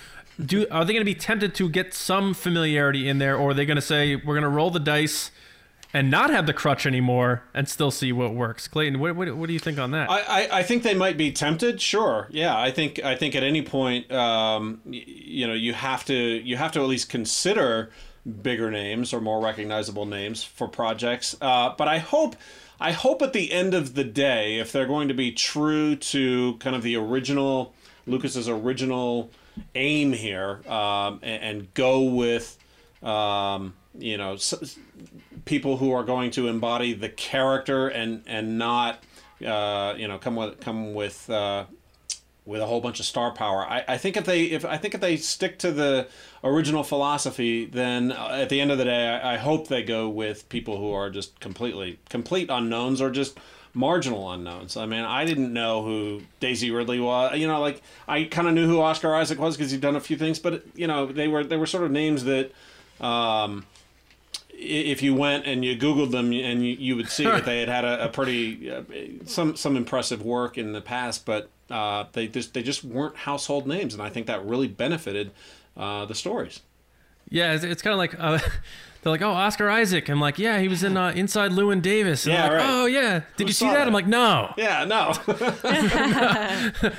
Do 0.43 0.65
are 0.71 0.85
they 0.85 0.93
going 0.93 1.01
to 1.01 1.05
be 1.05 1.15
tempted 1.15 1.53
to 1.55 1.69
get 1.69 1.93
some 1.93 2.33
familiarity 2.33 3.07
in 3.07 3.19
there 3.19 3.35
or 3.35 3.51
are 3.51 3.53
they 3.53 3.65
going 3.65 3.75
to 3.75 3.81
say 3.81 4.15
we're 4.15 4.33
going 4.33 4.41
to 4.43 4.49
roll 4.49 4.71
the 4.71 4.79
dice 4.79 5.29
and 5.93 6.09
not 6.09 6.29
have 6.29 6.47
the 6.47 6.53
crutch 6.53 6.85
anymore 6.85 7.43
and 7.53 7.67
still 7.67 7.91
see 7.91 8.11
what 8.11 8.33
works? 8.33 8.67
Clayton, 8.67 8.99
what 8.99 9.15
what, 9.15 9.35
what 9.35 9.47
do 9.47 9.53
you 9.53 9.59
think 9.59 9.77
on 9.77 9.91
that? 9.91 10.09
I, 10.09 10.21
I, 10.21 10.59
I 10.59 10.63
think 10.63 10.83
they 10.83 10.95
might 10.95 11.17
be 11.17 11.31
tempted. 11.31 11.81
Sure, 11.81 12.27
yeah. 12.31 12.57
I 12.57 12.71
think 12.71 13.03
I 13.03 13.15
think 13.15 13.35
at 13.35 13.43
any 13.43 13.61
point, 13.61 14.11
um, 14.11 14.81
y- 14.85 15.03
you 15.05 15.45
know, 15.47 15.53
you 15.53 15.73
have 15.73 16.05
to 16.05 16.15
you 16.15 16.57
have 16.57 16.71
to 16.71 16.79
at 16.81 16.87
least 16.87 17.09
consider 17.09 17.91
bigger 18.41 18.71
names 18.71 19.13
or 19.13 19.21
more 19.21 19.41
recognizable 19.41 20.05
names 20.05 20.43
for 20.43 20.67
projects. 20.67 21.35
Uh, 21.41 21.73
but 21.77 21.87
I 21.87 21.97
hope 21.97 22.35
I 22.81 22.91
hope 22.91 23.21
at 23.21 23.33
the 23.33 23.51
end 23.51 23.73
of 23.73 23.93
the 23.93 24.03
day, 24.03 24.57
if 24.59 24.71
they're 24.71 24.87
going 24.87 25.07
to 25.07 25.13
be 25.13 25.31
true 25.31 25.95
to 25.95 26.55
kind 26.59 26.75
of 26.75 26.81
the 26.81 26.95
original 26.95 27.73
Lucas's 28.07 28.49
original 28.49 29.29
aim 29.75 30.13
here, 30.13 30.61
um, 30.67 31.19
and, 31.21 31.43
and 31.43 31.73
go 31.73 32.01
with 32.01 32.57
um, 33.03 33.73
you 33.97 34.17
know. 34.17 34.33
S- 34.33 34.77
people 35.45 35.77
who 35.77 35.91
are 35.91 36.03
going 36.03 36.31
to 36.31 36.47
embody 36.47 36.93
the 36.93 37.09
character 37.09 37.87
and 37.87 38.23
and 38.27 38.57
not 38.57 39.03
uh, 39.45 39.93
you 39.97 40.07
know 40.07 40.17
come 40.17 40.35
with 40.35 40.59
come 40.59 40.93
with 40.93 41.29
uh, 41.29 41.65
with 42.45 42.61
a 42.61 42.65
whole 42.65 42.81
bunch 42.81 42.99
of 42.99 43.05
star 43.05 43.31
power. 43.31 43.65
I, 43.65 43.83
I 43.87 43.97
think 43.97 44.17
if 44.17 44.25
they 44.25 44.43
if 44.43 44.65
I 44.65 44.77
think 44.77 44.95
if 44.95 45.01
they 45.01 45.17
stick 45.17 45.59
to 45.59 45.71
the 45.71 46.07
original 46.43 46.83
philosophy, 46.83 47.65
then 47.65 48.11
uh, 48.11 48.29
at 48.41 48.49
the 48.49 48.59
end 48.59 48.71
of 48.71 48.77
the 48.77 48.85
day, 48.85 49.07
I, 49.07 49.35
I 49.35 49.37
hope 49.37 49.67
they 49.67 49.83
go 49.83 50.09
with 50.09 50.49
people 50.49 50.77
who 50.77 50.91
are 50.91 51.09
just 51.09 51.39
completely 51.39 51.99
complete 52.09 52.49
unknowns 52.49 53.01
or 53.01 53.11
just 53.11 53.37
marginal 53.73 54.29
unknowns. 54.31 54.75
I 54.75 54.85
mean, 54.85 55.03
I 55.03 55.23
didn't 55.25 55.53
know 55.53 55.83
who 55.83 56.23
Daisy 56.39 56.71
Ridley 56.71 56.99
was. 56.99 57.37
You 57.37 57.47
know, 57.47 57.61
like 57.61 57.81
I 58.07 58.23
kind 58.23 58.47
of 58.47 58.53
knew 58.53 58.67
who 58.67 58.81
Oscar 58.81 59.15
Isaac 59.15 59.39
was 59.39 59.55
because 59.55 59.71
he'd 59.71 59.81
done 59.81 59.95
a 59.95 60.01
few 60.01 60.17
things, 60.17 60.39
but 60.39 60.63
you 60.75 60.87
know, 60.87 61.05
they 61.05 61.27
were 61.27 61.43
they 61.43 61.57
were 61.57 61.67
sort 61.67 61.83
of 61.83 61.91
names 61.91 62.23
that. 62.25 62.51
Um, 62.99 63.65
if 64.63 65.01
you 65.01 65.15
went 65.15 65.45
and 65.47 65.65
you 65.65 65.75
Googled 65.75 66.11
them, 66.11 66.31
and 66.31 66.63
you, 66.65 66.73
you 66.77 66.95
would 66.95 67.09
see 67.09 67.23
that 67.25 67.45
they 67.45 67.59
had 67.61 67.67
had 67.69 67.83
a, 67.85 68.05
a 68.05 68.09
pretty 68.09 68.71
uh, 68.71 68.81
some 69.25 69.55
some 69.55 69.75
impressive 69.75 70.21
work 70.21 70.57
in 70.57 70.71
the 70.73 70.81
past, 70.81 71.25
but 71.25 71.49
uh, 71.69 72.05
they 72.13 72.27
just 72.27 72.53
they 72.53 72.61
just 72.63 72.83
weren't 72.83 73.15
household 73.15 73.65
names, 73.67 73.93
and 73.93 74.03
I 74.03 74.09
think 74.09 74.27
that 74.27 74.45
really 74.45 74.67
benefited 74.67 75.31
uh, 75.75 76.05
the 76.05 76.13
stories. 76.15 76.61
Yeah, 77.29 77.53
it's, 77.53 77.63
it's 77.63 77.81
kind 77.81 77.93
of 77.93 77.97
like 77.97 78.13
uh, 78.19 78.37
they're 79.01 79.11
like, 79.11 79.21
"Oh, 79.21 79.31
Oscar 79.31 79.69
Isaac." 79.69 80.09
I'm 80.09 80.19
like, 80.21 80.37
"Yeah, 80.37 80.59
he 80.59 80.67
was 80.67 80.83
in 80.83 80.95
uh, 80.97 81.09
Inside 81.15 81.51
Llewyn 81.51 81.81
Davis." 81.81 82.25
And 82.25 82.33
Yeah, 82.33 82.43
like, 82.43 82.51
right. 82.51 82.65
Oh, 82.69 82.85
yeah. 82.85 83.21
Did 83.37 83.45
Who 83.45 83.47
you 83.47 83.53
see 83.53 83.65
that? 83.67 83.73
that? 83.75 83.87
I'm 83.87 83.93
like, 83.93 84.07
"No." 84.07 84.53
Yeah, 84.57 84.83
no, 84.85 85.13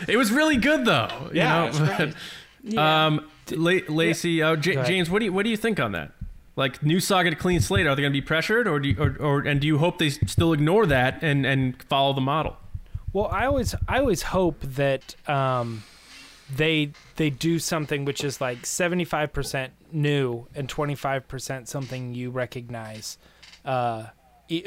It 0.08 0.16
was 0.16 0.32
really 0.32 0.56
good 0.56 0.84
though. 0.84 1.08
you 1.32 1.36
Yeah, 1.40 1.58
know? 1.58 1.66
it's 1.66 1.78
great. 1.78 2.78
Um, 2.78 3.28
La- 3.50 3.80
Lacey, 3.88 4.42
uh, 4.42 4.56
J- 4.56 4.82
James, 4.84 5.10
what 5.10 5.18
do 5.18 5.26
you 5.26 5.32
what 5.32 5.44
do 5.44 5.50
you 5.50 5.56
think 5.56 5.78
on 5.80 5.92
that? 5.92 6.12
Like 6.54 6.82
new 6.82 7.00
saga 7.00 7.30
to 7.30 7.36
clean 7.36 7.60
slate, 7.60 7.86
are 7.86 7.94
they 7.96 8.02
going 8.02 8.12
to 8.12 8.20
be 8.20 8.24
pressured, 8.24 8.68
or 8.68 8.78
do 8.78 8.90
you, 8.90 8.96
or, 8.98 9.16
or 9.18 9.40
and 9.40 9.58
do 9.60 9.66
you 9.66 9.78
hope 9.78 9.98
they 9.98 10.10
still 10.10 10.52
ignore 10.52 10.84
that 10.86 11.22
and 11.22 11.46
and 11.46 11.82
follow 11.84 12.12
the 12.12 12.20
model? 12.20 12.56
Well, 13.14 13.26
I 13.28 13.46
always 13.46 13.74
I 13.88 13.98
always 14.00 14.22
hope 14.22 14.60
that 14.60 15.16
um, 15.28 15.82
they 16.54 16.92
they 17.16 17.30
do 17.30 17.58
something 17.58 18.04
which 18.04 18.22
is 18.22 18.38
like 18.40 18.66
seventy 18.66 19.04
five 19.04 19.32
percent 19.32 19.72
new 19.92 20.46
and 20.54 20.68
twenty 20.68 20.94
five 20.94 21.26
percent 21.26 21.68
something 21.68 22.14
you 22.14 22.30
recognize. 22.30 23.16
Uh, 23.64 24.06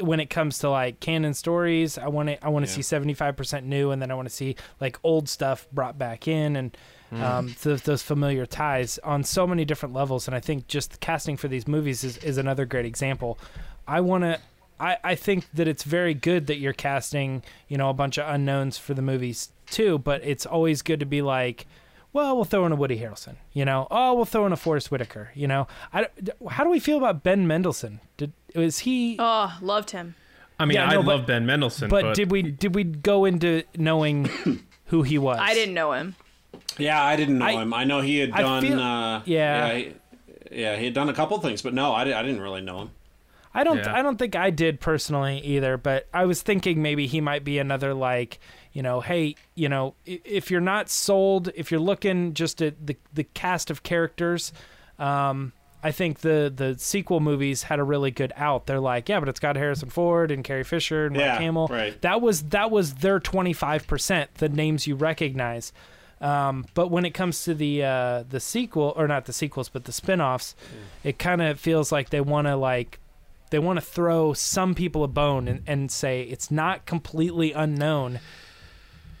when 0.00 0.18
it 0.18 0.28
comes 0.30 0.58
to 0.60 0.70
like 0.70 0.98
canon 0.98 1.34
stories, 1.34 1.98
I 1.98 2.08
want 2.08 2.28
to 2.30 2.44
I 2.44 2.48
want 2.48 2.64
to 2.66 2.70
Yeah. 2.72 2.76
see 2.76 2.82
seventy 2.82 3.14
five 3.14 3.36
percent 3.36 3.64
new, 3.64 3.92
and 3.92 4.02
then 4.02 4.10
I 4.10 4.14
want 4.14 4.28
to 4.28 4.34
see 4.34 4.56
like 4.80 4.98
old 5.04 5.28
stuff 5.28 5.68
brought 5.70 5.98
back 5.98 6.26
in 6.26 6.56
and. 6.56 6.76
Um, 7.12 7.54
th- 7.54 7.82
those 7.82 8.02
familiar 8.02 8.46
ties 8.46 8.98
on 8.98 9.22
so 9.24 9.46
many 9.46 9.64
different 9.64 9.94
levels, 9.94 10.26
and 10.26 10.34
I 10.34 10.40
think 10.40 10.66
just 10.66 11.00
casting 11.00 11.36
for 11.36 11.48
these 11.48 11.68
movies 11.68 12.02
is, 12.02 12.18
is 12.18 12.36
another 12.36 12.64
great 12.64 12.84
example. 12.84 13.38
I 13.86 14.00
want 14.00 14.24
to 14.24 14.40
I, 14.78 14.98
I 15.02 15.14
think 15.14 15.46
that 15.54 15.68
it's 15.68 15.84
very 15.84 16.14
good 16.14 16.46
that 16.48 16.58
you're 16.58 16.72
casting, 16.72 17.42
you 17.68 17.78
know, 17.78 17.88
a 17.88 17.94
bunch 17.94 18.18
of 18.18 18.28
unknowns 18.28 18.76
for 18.76 18.94
the 18.94 19.02
movies 19.02 19.50
too, 19.70 19.98
but 19.98 20.22
it's 20.24 20.44
always 20.44 20.82
good 20.82 21.00
to 21.00 21.06
be 21.06 21.22
like, 21.22 21.66
well, 22.12 22.36
we'll 22.36 22.44
throw 22.44 22.66
in 22.66 22.72
a 22.72 22.76
Woody 22.76 22.98
Harrelson, 22.98 23.36
you 23.52 23.64
know, 23.64 23.86
oh, 23.90 24.14
we'll 24.14 24.24
throw 24.24 24.46
in 24.46 24.52
a 24.52 24.56
Forest 24.56 24.90
Whitaker, 24.90 25.30
you 25.34 25.46
know. 25.46 25.66
I, 25.92 26.08
how 26.50 26.64
do 26.64 26.70
we 26.70 26.80
feel 26.80 26.98
about 26.98 27.22
Ben 27.22 27.46
Mendelsohn? 27.46 28.00
Did 28.16 28.32
was 28.54 28.80
he? 28.80 29.16
Oh, 29.18 29.56
loved 29.60 29.90
him. 29.90 30.14
I 30.58 30.64
mean, 30.64 30.76
Yeah, 30.76 30.86
I 30.86 30.94
no, 30.94 31.02
but- 31.02 31.06
love 31.08 31.26
Ben 31.26 31.46
Mendelsohn, 31.46 31.88
but, 31.90 32.02
but, 32.02 32.14
did 32.14 32.30
we 32.30 32.42
did 32.42 32.74
we 32.74 32.84
go 32.84 33.24
into 33.24 33.64
knowing 33.76 34.28
who 34.86 35.02
he 35.02 35.18
was? 35.18 35.38
I 35.40 35.54
didn't 35.54 35.74
know 35.74 35.92
him. 35.92 36.16
Yeah, 36.78 37.02
I 37.02 37.16
didn't 37.16 37.38
know 37.38 37.46
I- 37.46 37.52
him. 37.62 37.74
I 37.74 37.84
know 37.84 38.00
he 38.00 38.18
had 38.18 38.30
I 38.32 38.42
done. 38.42 38.62
feel- 38.62 38.80
uh, 38.80 39.22
yeah. 39.24 39.66
yeah, 39.66 39.74
he, 39.74 39.92
yeah, 40.52 40.76
he 40.76 40.84
had 40.86 40.94
done 40.94 41.08
a 41.08 41.14
couple 41.14 41.38
things, 41.40 41.62
but 41.62 41.74
no, 41.74 41.92
I, 41.92 42.02
I 42.02 42.22
didn't 42.22 42.40
really 42.40 42.60
know 42.60 42.82
him. 42.82 42.90
I 43.54 43.64
don't. 43.64 43.78
Yeah. 43.78 43.96
I 43.96 44.02
don't 44.02 44.18
think 44.18 44.36
I 44.36 44.50
did 44.50 44.80
personally 44.80 45.38
either. 45.40 45.78
But 45.78 46.06
I 46.12 46.26
was 46.26 46.42
thinking 46.42 46.82
maybe 46.82 47.06
he 47.06 47.22
might 47.22 47.42
be 47.42 47.58
another 47.58 47.94
like, 47.94 48.38
you 48.74 48.82
know, 48.82 49.00
hey, 49.00 49.34
you 49.54 49.70
know, 49.70 49.94
if 50.04 50.50
you're 50.50 50.60
not 50.60 50.90
sold, 50.90 51.48
if 51.54 51.70
you're 51.70 51.80
looking 51.80 52.34
just 52.34 52.60
at 52.60 52.86
the 52.86 52.96
the 53.14 53.24
cast 53.24 53.70
of 53.70 53.82
characters, 53.82 54.52
um, 54.98 55.52
I 55.82 55.90
think 55.90 56.20
the 56.20 56.52
the 56.54 56.76
sequel 56.78 57.20
movies 57.20 57.62
had 57.62 57.78
a 57.78 57.82
really 57.82 58.10
good 58.10 58.34
out. 58.36 58.66
They're 58.66 58.78
like, 58.78 59.08
yeah, 59.08 59.20
but 59.20 59.28
it's 59.30 59.40
got 59.40 59.56
Harrison 59.56 59.88
Ford 59.88 60.30
and 60.30 60.44
Carrie 60.44 60.62
Fisher 60.62 61.06
and 61.06 61.14
Mark 61.16 61.24
Yeah, 61.24 61.38
Hamill. 61.38 61.68
right. 61.68 61.98
That 62.02 62.20
was 62.20 62.42
that 62.50 62.70
was 62.70 62.96
their 62.96 63.20
twenty 63.20 63.54
five 63.54 63.86
percent, 63.86 64.34
the 64.34 64.50
names 64.50 64.86
you 64.86 64.96
recognize. 64.96 65.72
Um, 66.20 66.64
but 66.74 66.88
when 66.90 67.04
it 67.04 67.10
comes 67.10 67.44
to 67.44 67.54
the 67.54 67.84
uh, 67.84 68.24
the 68.28 68.40
sequel, 68.40 68.94
or 68.96 69.06
not 69.06 69.26
the 69.26 69.32
sequels, 69.34 69.68
but 69.68 69.84
the 69.84 69.92
spin-offs, 69.92 70.54
it 71.04 71.18
kind 71.18 71.42
of 71.42 71.60
feels 71.60 71.92
like 71.92 72.08
they 72.10 72.22
want 72.22 72.46
to 72.46 72.56
like 72.56 72.98
they 73.50 73.58
want 73.58 73.78
to 73.78 73.84
throw 73.84 74.32
some 74.32 74.74
people 74.74 75.04
a 75.04 75.08
bone 75.08 75.46
and, 75.46 75.62
and 75.66 75.90
say 75.90 76.22
it's 76.22 76.50
not 76.50 76.86
completely 76.86 77.52
unknown. 77.52 78.20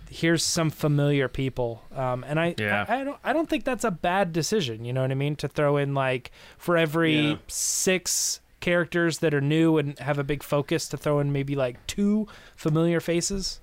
Here's 0.08 0.42
some 0.44 0.70
familiar 0.70 1.28
people, 1.28 1.82
um, 1.94 2.24
and 2.26 2.38
I, 2.38 2.54
Yeah. 2.58 2.86
I 2.88 3.00
I 3.00 3.04
don't 3.04 3.18
I 3.24 3.32
don't 3.32 3.48
think 3.50 3.64
that's 3.64 3.84
a 3.84 3.90
bad 3.90 4.32
decision. 4.32 4.84
You 4.84 4.92
know 4.92 5.02
what 5.02 5.10
I 5.10 5.14
mean? 5.14 5.34
To 5.36 5.48
throw 5.48 5.76
in 5.76 5.94
like 5.94 6.30
for 6.56 6.76
every 6.76 7.14
Yeah. 7.30 7.36
six 7.48 8.40
characters 8.60 9.18
that 9.18 9.34
are 9.34 9.40
new 9.40 9.78
and 9.78 9.98
have 9.98 10.18
a 10.18 10.24
big 10.24 10.42
focus, 10.42 10.88
to 10.88 10.96
throw 10.96 11.18
in 11.18 11.32
maybe 11.32 11.54
like 11.56 11.84
two 11.86 12.26
familiar 12.56 13.00
faces. 13.00 13.60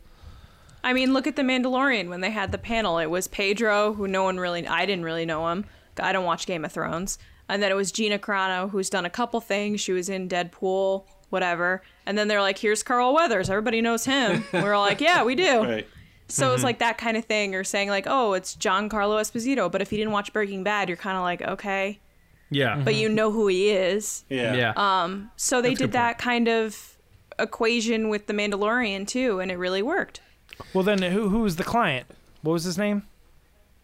I 0.83 0.93
mean, 0.93 1.13
look 1.13 1.27
at 1.27 1.35
the 1.35 1.43
Mandalorian 1.43 2.09
when 2.09 2.21
they 2.21 2.31
had 2.31 2.51
the 2.51 2.57
panel. 2.57 2.97
It 2.97 3.09
was 3.09 3.27
Pedro, 3.27 3.93
who 3.93 4.07
no 4.07 4.23
one 4.23 4.39
really, 4.39 4.67
I 4.67 4.85
didn't 4.85 5.05
really 5.05 5.25
know 5.25 5.49
him. 5.49 5.65
I 5.99 6.11
don't 6.11 6.25
watch 6.25 6.45
Game 6.45 6.65
of 6.65 6.71
Thrones. 6.71 7.17
And 7.47 7.61
then 7.61 7.71
it 7.71 7.75
was 7.75 7.91
Gina 7.91 8.19
Carano, 8.19 8.69
who's 8.69 8.89
done 8.89 9.05
a 9.05 9.09
couple 9.09 9.39
things. 9.39 9.79
She 9.79 9.91
was 9.91 10.09
in 10.09 10.27
Deadpool, 10.27 11.05
whatever. 11.29 11.81
And 12.05 12.17
then 12.17 12.27
they're 12.27 12.41
like, 12.41 12.57
here's 12.57 12.83
Carl 12.83 13.13
Weathers. 13.13 13.49
Everybody 13.49 13.81
knows 13.81 14.05
him. 14.05 14.43
We're 14.53 14.73
all 14.73 14.81
like, 14.81 15.01
yeah, 15.01 15.23
we 15.23 15.35
do. 15.35 15.63
Right. 15.63 15.87
So 16.29 16.53
it's 16.53 16.63
like 16.63 16.79
that 16.79 16.97
kind 16.97 17.15
of 17.15 17.25
thing, 17.25 17.53
or 17.53 17.63
saying 17.63 17.89
like, 17.89 18.05
oh, 18.07 18.33
it's 18.33 18.55
Giancarlo 18.55 19.19
Esposito. 19.21 19.71
But 19.71 19.81
if 19.81 19.91
you 19.91 19.97
didn't 19.99 20.13
watch 20.13 20.33
Breaking 20.33 20.63
Bad, 20.63 20.89
you're 20.89 20.97
kind 20.97 21.15
of 21.15 21.21
like, 21.21 21.41
okay, 21.43 21.99
yeah, 22.49 22.81
but 22.83 22.95
you 22.95 23.07
know 23.07 23.31
who 23.31 23.47
he 23.47 23.69
is. 23.69 24.23
Yeah. 24.29 24.55
yeah. 24.55 24.73
Um, 24.75 25.29
so 25.35 25.61
they 25.61 25.69
That's 25.69 25.81
did 25.81 25.91
that 25.91 26.17
kind 26.17 26.47
of 26.47 26.97
equation 27.37 28.09
with 28.09 28.25
the 28.25 28.33
Mandalorian 28.33 29.07
too, 29.07 29.41
and 29.41 29.51
it 29.51 29.57
really 29.57 29.83
worked. 29.83 30.21
Well, 30.73 30.83
then 30.83 31.01
who 31.01 31.29
who 31.29 31.39
was 31.41 31.55
the 31.57 31.63
client? 31.63 32.07
What 32.41 32.53
was 32.53 32.63
his 32.63 32.77
name? 32.77 33.03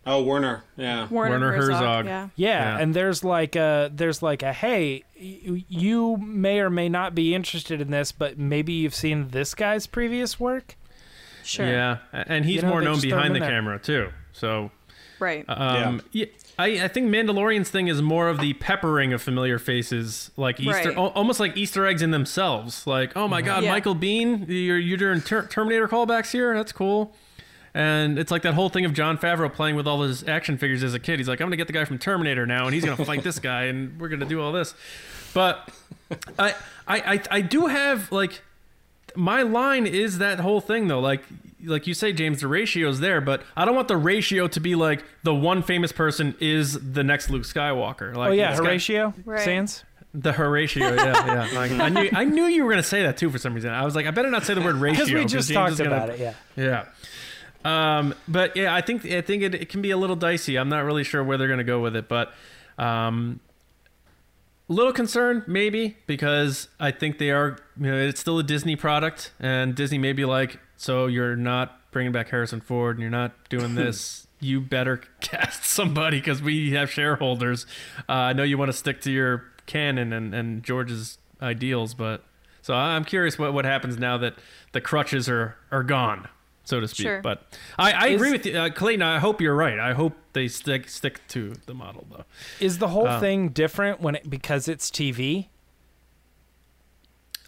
Oh, 0.06 0.24
Werner. 0.24 0.64
Yeah. 0.78 1.08
Werner 1.10 1.52
Herzog. 1.52 2.06
Yeah. 2.06 2.30
Yeah, 2.36 2.78
Yeah. 2.78 2.80
and 2.82 2.94
there's 2.96 3.24
like 3.24 3.56
a 3.56 3.92
there's 3.94 4.24
like 4.24 4.42
a 4.44 4.54
hey, 4.54 5.04
you 5.16 6.18
may 6.18 6.60
or 6.60 6.70
may 6.70 6.90
not 6.90 7.14
be 7.14 7.36
interested 7.36 7.82
in 7.82 7.92
this, 7.92 8.12
but 8.12 8.38
maybe 8.40 8.74
you've 8.74 8.96
seen 8.96 9.30
this 9.30 9.54
guy's 9.54 9.88
previous 9.88 10.40
work. 10.40 10.76
Sure. 11.44 11.68
Yeah, 11.68 11.98
and 12.14 12.46
he's 12.46 12.58
You 12.58 12.62
know, 12.64 12.70
more 12.70 12.82
known 12.82 12.96
just 12.96 13.08
throw 13.08 13.18
him 13.18 13.34
behind 13.34 13.36
the 13.36 13.40
there. 13.40 13.50
camera 13.50 13.80
too. 13.80 14.10
So, 14.34 14.72
Right. 15.20 15.46
um, 15.48 16.02
yeah. 16.12 16.26
I, 16.58 16.84
I 16.84 16.88
think 16.90 17.10
Mandalorian's 17.10 17.70
thing 17.70 17.88
is 17.88 18.02
more 18.02 18.28
of 18.28 18.40
the 18.40 18.54
peppering 18.54 19.14
of 19.14 19.22
familiar 19.22 19.58
faces, 19.60 20.30
like 20.36 20.60
Easter, 20.60 20.90
Right. 20.90 20.98
al- 20.98 21.08
almost 21.16 21.40
like 21.40 21.56
Easter 21.56 21.86
eggs 21.86 22.02
in 22.02 22.12
themselves. 22.12 22.86
Like, 22.86 23.14
oh 23.16 23.28
my 23.30 23.42
God, 23.42 23.64
Yeah. 23.64 23.72
Michael 23.72 23.96
Biehn, 23.96 24.46
you're 24.48 24.78
you're 24.78 24.98
doing 24.98 25.22
ter- 25.22 25.48
Terminator 25.48 25.88
callbacks 25.88 26.32
here. 26.32 26.54
That's 26.54 26.72
cool. 26.74 27.16
And 27.74 28.18
it's 28.20 28.32
like 28.32 28.42
that 28.42 28.56
whole 28.56 28.70
thing 28.70 28.84
of 28.84 28.94
Jon 28.94 29.18
Favreau 29.18 29.54
playing 29.54 29.76
with 29.76 29.88
all 29.88 30.02
his 30.02 30.28
action 30.28 30.58
figures 30.58 30.84
as 30.84 30.94
a 30.96 31.00
kid. 31.00 31.20
He's 31.20 31.30
like, 31.30 31.40
I'm 31.40 31.46
gonna 31.48 31.56
get 31.56 31.68
the 31.68 31.74
guy 31.74 31.86
from 31.86 31.98
Terminator 32.00 32.46
now, 32.46 32.66
and 32.66 32.74
he's 32.74 32.84
gonna 32.84 33.06
fight 33.06 33.24
this 33.24 33.40
guy, 33.40 33.66
and 33.66 34.00
we're 34.02 34.10
gonna 34.10 34.26
do 34.26 34.42
all 34.42 34.52
this. 34.52 34.74
But 35.34 35.70
I, 36.40 36.56
I, 36.88 37.00
I, 37.14 37.22
I 37.32 37.42
do 37.42 37.68
have 37.68 38.12
like 38.12 38.42
my 39.16 39.42
line 39.42 39.86
is 39.88 40.18
that 40.20 40.40
whole 40.40 40.62
thing 40.62 40.88
though 40.88 41.00
like 41.00 41.24
like 41.66 41.88
you 41.88 41.94
say 41.94 42.14
james 42.14 42.40
the 42.42 42.48
ratio 42.48 42.88
is 42.90 43.00
there 43.00 43.20
but 43.22 43.42
i 43.58 43.66
don't 43.66 43.76
want 43.76 43.88
the 43.88 43.98
ratio 43.98 44.48
to 44.48 44.60
be 44.60 44.76
like 44.76 45.04
the 45.24 45.34
one 45.34 45.62
famous 45.62 45.92
person 45.92 46.34
is 46.40 46.74
the 46.94 47.04
next 47.04 47.30
luke 47.30 47.44
skywalker 47.44 48.16
like 48.16 48.30
oh 48.30 48.34
yeah, 48.34 48.52
it's 48.52 48.60
got- 48.60 48.66
Horatio 48.68 49.14
Right. 49.26 49.42
Sanz. 49.42 49.84
the 50.14 50.32
horatio 50.32 50.94
yeah 50.96 51.48
yeah 51.50 51.60
like, 51.60 51.72
i 51.72 51.90
knew 51.90 52.10
i 52.14 52.24
knew 52.24 52.46
you 52.46 52.64
were 52.64 52.72
gonna 52.72 52.82
say 52.84 53.04
that 53.04 53.18
too 53.18 53.30
for 53.30 53.38
some 53.38 53.54
reason 53.54 53.72
i 53.72 53.84
was 53.86 53.96
like 53.96 54.06
i 54.06 54.12
better 54.12 54.30
not 54.32 54.44
say 54.46 54.54
the 54.54 54.62
word 54.62 54.76
ratio 54.88 55.04
Because 55.06 55.14
we 55.14 55.26
just 55.26 55.50
James 55.50 55.78
talked 55.78 55.78
gonna- 55.78 55.90
about 55.96 56.10
it. 56.10 56.20
Yeah. 56.20 56.34
yeah 56.56 56.86
um 57.66 58.16
but 58.28 58.56
yeah 58.56 58.74
i 58.74 58.80
think 58.82 59.06
i 59.06 59.22
think 59.22 59.44
it, 59.44 59.54
it 59.56 59.70
can 59.70 59.82
be 59.82 59.92
a 59.92 59.98
little 59.98 60.16
dicey 60.16 60.58
i'm 60.58 60.70
not 60.70 60.86
really 60.86 61.04
sure 61.04 61.24
where 61.24 61.38
they're 61.38 61.50
gonna 61.50 61.64
go 61.64 61.82
with 61.82 61.96
it 61.96 62.08
but 62.08 62.34
um 62.78 63.40
a 64.70 64.74
little 64.74 64.94
concerned 64.94 65.44
maybe 65.48 65.98
because 66.06 66.68
i 66.80 66.92
think 66.92 67.18
they 67.18 67.32
are 67.32 67.58
you 67.80 67.92
know 67.92 67.98
it's 67.98 68.22
still 68.22 68.40
a 68.40 68.44
disney 68.44 68.76
product 68.76 69.34
and 69.40 69.76
disney 69.76 69.98
may 69.98 70.14
be 70.14 70.26
like 70.26 70.60
so 70.78 71.08
you're 71.08 71.36
not 71.36 71.92
bringing 71.92 72.12
back 72.12 72.30
harrison 72.30 72.62
ford 72.62 72.96
and 72.96 73.02
you're 73.02 73.10
not 73.12 73.34
doing 73.50 73.76
this. 73.76 74.28
You 74.42 74.62
better 74.62 74.98
cast 75.22 75.66
somebody 75.66 76.20
because 76.20 76.42
we 76.42 76.72
have 76.72 76.90
shareholders. 76.90 77.66
Uh, 78.08 78.14
i 78.14 78.34
know 78.34 78.44
you 78.44 78.58
want 78.58 78.70
to 78.70 78.78
stick 78.78 79.02
to 79.02 79.12
your 79.12 79.44
canon 79.66 80.14
and, 80.14 80.34
and 80.34 80.64
george's 80.64 81.18
ideals 81.42 81.94
but 81.94 82.24
so 82.62 82.74
i'm 82.74 83.06
curious 83.06 83.38
what, 83.38 83.54
what 83.54 83.66
happens 83.66 83.98
now 83.98 84.18
that 84.18 84.36
the 84.72 84.82
crutches 84.82 85.28
are 85.28 85.58
are 85.72 85.84
gone 85.84 86.28
so 86.70 86.80
to 86.80 86.88
speak 86.88 87.06
Sure. 87.08 87.22
but 87.22 87.44
i, 87.78 87.92
I 87.92 88.08
Is- 88.10 88.16
agree 88.16 88.32
with 88.32 88.46
you 88.46 88.58
uh, 88.58 88.70
clayton 88.70 89.02
i 89.02 89.18
hope 89.20 89.42
you're 89.42 89.56
right 89.56 89.80
i 89.80 89.94
hope 89.94 90.14
they 90.34 90.48
stick 90.48 90.88
stick 90.88 91.20
to 91.30 91.56
the 91.66 91.74
model 91.74 92.06
though 92.12 92.26
Is 92.60 92.78
the 92.78 92.90
whole 92.90 93.08
Uh, 93.08 93.20
thing 93.20 93.50
different 93.50 94.00
when 94.02 94.16
it 94.16 94.30
because 94.30 94.68
it's 94.68 94.90
TV? 94.92 95.48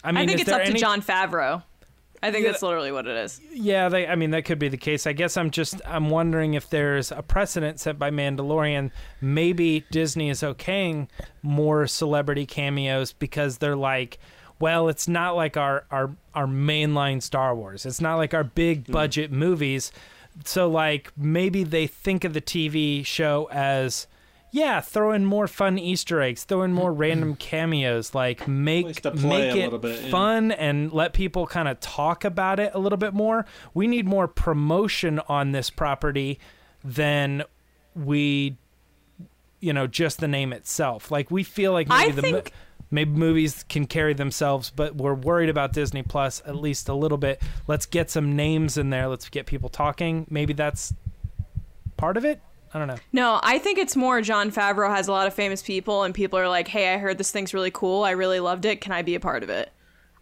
I 0.04 0.10
mean, 0.10 0.24
I, 0.24 0.26
think 0.26 0.40
it's 0.40 0.50
there 0.50 0.60
up 0.60 0.66
to 0.66 0.72
Jon 0.74 1.00
Favreau. 1.00 1.62
I 2.24 2.30
think 2.32 2.44
Yeah. 2.44 2.50
that's 2.52 2.62
literally 2.62 2.90
what 2.92 3.06
it 3.06 3.16
is. 3.16 3.40
Yeah, 3.52 3.88
they, 3.88 4.06
I 4.06 4.14
mean 4.16 4.30
that 4.32 4.44
could 4.44 4.58
be 4.58 4.68
the 4.68 4.76
case. 4.76 5.06
I 5.06 5.12
guess 5.12 5.36
I'm 5.36 5.50
just 5.50 5.80
I'm 5.86 6.10
wondering 6.10 6.54
if 6.54 6.68
there's 6.70 7.10
a 7.12 7.22
precedent 7.22 7.78
set 7.80 7.98
by 7.98 8.10
Mandalorian. 8.10 8.90
Maybe 9.20 9.84
Disney 9.92 10.28
is 10.30 10.40
okaying 10.42 11.08
more 11.42 11.86
celebrity 11.86 12.46
cameos 12.46 13.12
because 13.12 13.58
they're 13.58 13.76
like, 13.76 14.18
well, 14.62 14.88
it's 14.88 15.08
not 15.08 15.34
like 15.34 15.56
our 15.56 15.84
our 15.90 16.14
our 16.34 16.46
mainline 16.46 17.20
Star 17.20 17.52
Wars. 17.54 17.84
It's 17.84 18.00
not 18.00 18.14
like 18.14 18.32
our 18.32 18.44
big 18.44 18.86
budget 18.86 19.32
movies. 19.32 19.90
So 20.44 20.68
like 20.70 21.10
maybe 21.16 21.64
they 21.64 21.88
think 21.88 22.22
of 22.22 22.32
the 22.32 22.40
TV 22.40 23.04
show 23.04 23.48
as 23.50 24.06
yeah, 24.52 24.80
throw 24.80 25.10
in 25.12 25.24
more 25.24 25.48
fun 25.48 25.78
Easter 25.78 26.22
eggs, 26.22 26.44
throw 26.44 26.62
in 26.62 26.72
more 26.72 26.92
random 26.92 27.34
cameos, 27.34 28.14
like 28.14 28.40
Ways 28.40 28.48
make 28.48 29.04
make 29.16 29.56
it 29.56 29.80
bit, 29.80 30.04
yeah. 30.04 30.10
fun 30.10 30.52
and 30.52 30.92
let 30.92 31.12
people 31.12 31.46
kind 31.48 31.66
of 31.66 31.80
talk 31.80 32.24
about 32.24 32.60
it 32.60 32.70
a 32.72 32.78
little 32.78 32.98
bit 32.98 33.14
more. 33.14 33.44
We 33.74 33.88
need 33.88 34.06
more 34.06 34.28
promotion 34.28 35.18
on 35.26 35.50
this 35.50 35.70
property 35.70 36.38
than 36.84 37.42
we 37.96 38.56
you 39.62 39.72
know, 39.72 39.86
just 39.86 40.18
the 40.18 40.28
name 40.28 40.52
itself. 40.52 41.10
Like 41.10 41.30
we 41.30 41.44
feel 41.44 41.72
like 41.72 41.88
maybe 41.88 42.10
I 42.12 42.14
the 42.14 42.22
mo- 42.22 42.32
think- 42.32 42.52
maybe 42.92 43.10
movies 43.10 43.64
can 43.68 43.86
carry 43.86 44.14
themselves, 44.14 44.70
but 44.70 44.94
we're 44.94 45.14
worried 45.14 45.48
about 45.48 45.72
Disney 45.72 46.02
Plus 46.02 46.42
at 46.46 46.54
least 46.54 46.88
a 46.88 46.94
little 46.94 47.18
bit. 47.18 47.42
Let's 47.66 47.86
get 47.86 48.10
some 48.10 48.36
names 48.36 48.76
in 48.76 48.90
there. 48.90 49.08
Let's 49.08 49.28
get 49.28 49.46
people 49.46 49.68
talking. 49.68 50.26
Maybe 50.30 50.52
that's 50.52 50.94
part 51.96 52.16
of 52.16 52.24
it. 52.24 52.40
I 52.74 52.78
don't 52.78 52.88
know. 52.88 52.96
No, 53.12 53.40
I 53.42 53.58
think 53.58 53.78
it's 53.78 53.96
more 53.96 54.22
Jon 54.22 54.50
Favreau 54.50 54.94
has 54.94 55.08
a 55.08 55.12
lot 55.12 55.26
of 55.26 55.34
famous 55.34 55.62
people, 55.62 56.04
and 56.04 56.14
people 56.14 56.38
are 56.38 56.48
like, 56.48 56.68
"Hey, 56.68 56.94
I 56.94 56.98
heard 56.98 57.18
this 57.18 57.30
thing's 57.30 57.52
really 57.52 57.70
cool. 57.70 58.04
I 58.04 58.12
really 58.12 58.40
loved 58.40 58.64
it. 58.64 58.80
Can 58.80 58.92
I 58.92 59.02
be 59.02 59.14
a 59.14 59.20
part 59.20 59.42
of 59.42 59.50
it?" 59.50 59.70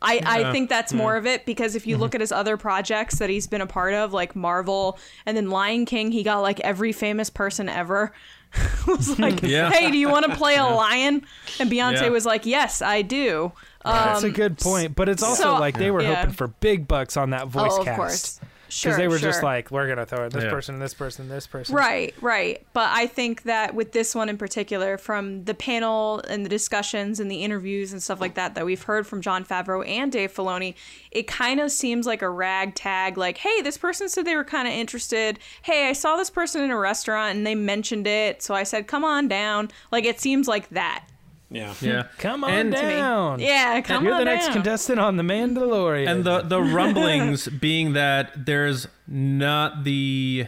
I, 0.03 0.21
I 0.25 0.53
think 0.53 0.69
that's 0.71 0.93
more 0.93 1.17
of 1.17 1.27
it 1.27 1.45
because 1.45 1.75
if 1.75 1.87
you 1.87 1.99
look 1.99 2.15
at 2.15 2.21
his 2.23 2.33
other 2.33 2.57
projects 2.57 3.19
that 3.19 3.29
he's 3.29 3.47
been 3.47 3.61
a 3.61 3.67
part 3.67 3.93
of, 3.93 4.13
like 4.15 4.35
Marvel 4.35 4.99
and 5.27 5.37
then 5.37 5.51
Lion 5.51 5.85
King, 5.85 6.11
he 6.11 6.23
got 6.23 6.41
like 6.41 6.59
every 6.61 6.93
famous 6.93 7.29
person 7.29 7.69
ever. 7.69 8.13
was 8.89 9.17
like, 9.19 9.43
Yeah. 9.43 9.71
"Hey, 9.71 9.91
do 9.93 9.99
you 9.99 10.09
want 10.09 10.27
to 10.27 10.35
play 10.35 10.57
a 10.57 10.65
lion?" 10.65 11.25
And 11.61 11.71
Beyonce 11.71 12.03
Yeah. 12.03 12.09
was 12.09 12.27
like, 12.27 12.47
"Yes, 12.47 12.83
I 12.83 13.03
do." 13.03 13.53
That's 13.85 14.25
a 14.25 14.27
Um, 14.27 14.33
good 14.33 14.59
point, 14.59 14.97
but 14.97 15.09
it's 15.09 15.23
also 15.23 15.43
so- 15.43 15.55
like 15.61 15.79
they 15.79 15.91
were 15.91 16.03
Yeah. 16.03 16.17
hoping 16.17 16.33
for 16.33 16.49
big 16.49 16.89
bucks 16.89 17.17
on 17.17 17.31
that 17.31 17.47
voice 17.47 17.71
oh, 17.73 17.81
of 17.81 17.85
cast. 17.85 18.41
Course, 18.71 18.79
sure. 18.79 18.91
Because 18.93 18.99
they 18.99 19.09
were 19.09 19.19
just 19.19 19.43
like, 19.43 19.71
we're 19.73 19.89
gonna 19.89 20.07
throw 20.07 20.25
in 20.25 20.31
this 20.31 20.45
Yeah. 20.45 20.51
person, 20.51 20.79
this 20.79 20.95
person, 20.95 21.29
this 21.29 21.47
person. 21.49 21.75
Right, 21.75 22.15
right. 22.21 22.65
But 22.73 22.91
I 22.93 23.09
think 23.09 23.43
that 23.43 23.75
with 23.75 23.91
this 23.91 24.15
one 24.15 24.29
in 24.29 24.39
particular, 24.39 24.97
from 24.97 25.45
the 25.45 25.55
panel 25.55 26.23
and 26.29 26.45
the 26.45 26.49
discussions 26.49 27.19
and 27.19 27.29
the 27.29 27.43
interviews 27.43 27.93
and 27.93 28.01
stuff 28.01 28.21
like 28.21 28.35
that 28.35 28.55
that 28.55 28.65
we've 28.65 28.83
heard 28.83 29.09
from 29.09 29.21
Jon 29.21 29.45
Favreau 29.45 29.87
and 29.87 30.13
Dave 30.13 30.33
Filoni, 30.33 30.75
it 31.11 31.27
kind 31.27 31.59
of 31.59 31.73
seems 31.73 32.07
like 32.07 32.23
a 32.23 32.31
ragtag. 32.31 33.19
Like, 33.19 33.39
hey, 33.39 33.61
this 33.61 33.77
person 33.77 34.09
said 34.09 34.25
they 34.25 34.37
were 34.37 34.45
kind 34.45 34.69
of 34.69 34.75
interested. 34.75 35.41
Hey, 35.63 35.89
I 35.89 35.93
saw 35.93 36.17
this 36.17 36.31
person 36.31 36.63
in 36.63 36.71
a 36.71 36.79
restaurant 36.79 37.37
and 37.37 37.45
they 37.45 37.57
mentioned 37.57 38.07
it, 38.07 38.41
so 38.41 38.55
I 38.55 38.63
said, 38.63 38.87
come 38.87 39.05
on 39.05 39.27
down. 39.27 39.71
Like, 39.91 40.05
it 40.05 40.21
seems 40.21 40.47
like 40.47 40.69
that. 40.71 41.05
Yeah. 41.51 41.75
Yeah. 41.81 42.05
Come 42.19 42.45
on 42.45 42.51
And- 42.53 42.73
to 42.73 42.83
me. 42.83 42.89
down. 42.95 43.41
Yeah, 43.41 43.81
come 43.81 43.99
on. 43.99 44.05
You're 44.05 44.13
on 44.15 44.19
the 44.21 44.25
next 44.25 44.47
down. 44.47 44.53
contestant 44.55 45.01
on 45.01 45.17
The 45.17 45.23
Mandalorian. 45.25 46.09
And 46.09 46.25
the 46.25 46.43
the 46.43 46.63
rumblings 46.77 47.49
being 47.49 47.93
that 47.95 48.47
there's 48.47 48.87
not 49.09 49.83
the 49.85 50.47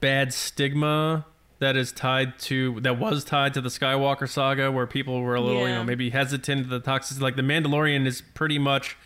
bad 0.00 0.32
stigma 0.34 1.24
that 1.58 1.76
is 1.76 1.92
tied 1.92 2.38
to 2.38 2.80
that 2.80 2.98
was 2.98 3.24
tied 3.24 3.54
to 3.54 3.60
the 3.60 3.68
Skywalker 3.70 4.28
saga, 4.28 4.70
where 4.70 4.86
people 4.86 5.20
were 5.22 5.34
a 5.34 5.40
little, 5.40 5.62
you 5.62 5.68
Yeah. 5.68 5.74
know, 5.78 5.84
maybe 5.84 6.10
hesitant 6.10 6.64
to 6.64 6.68
the 6.68 6.80
toxicity. 6.80 7.20
Like 7.20 7.36
the 7.36 7.42
Mandalorian 7.42 8.06
is 8.06 8.20
pretty 8.34 8.58
much 8.58 8.96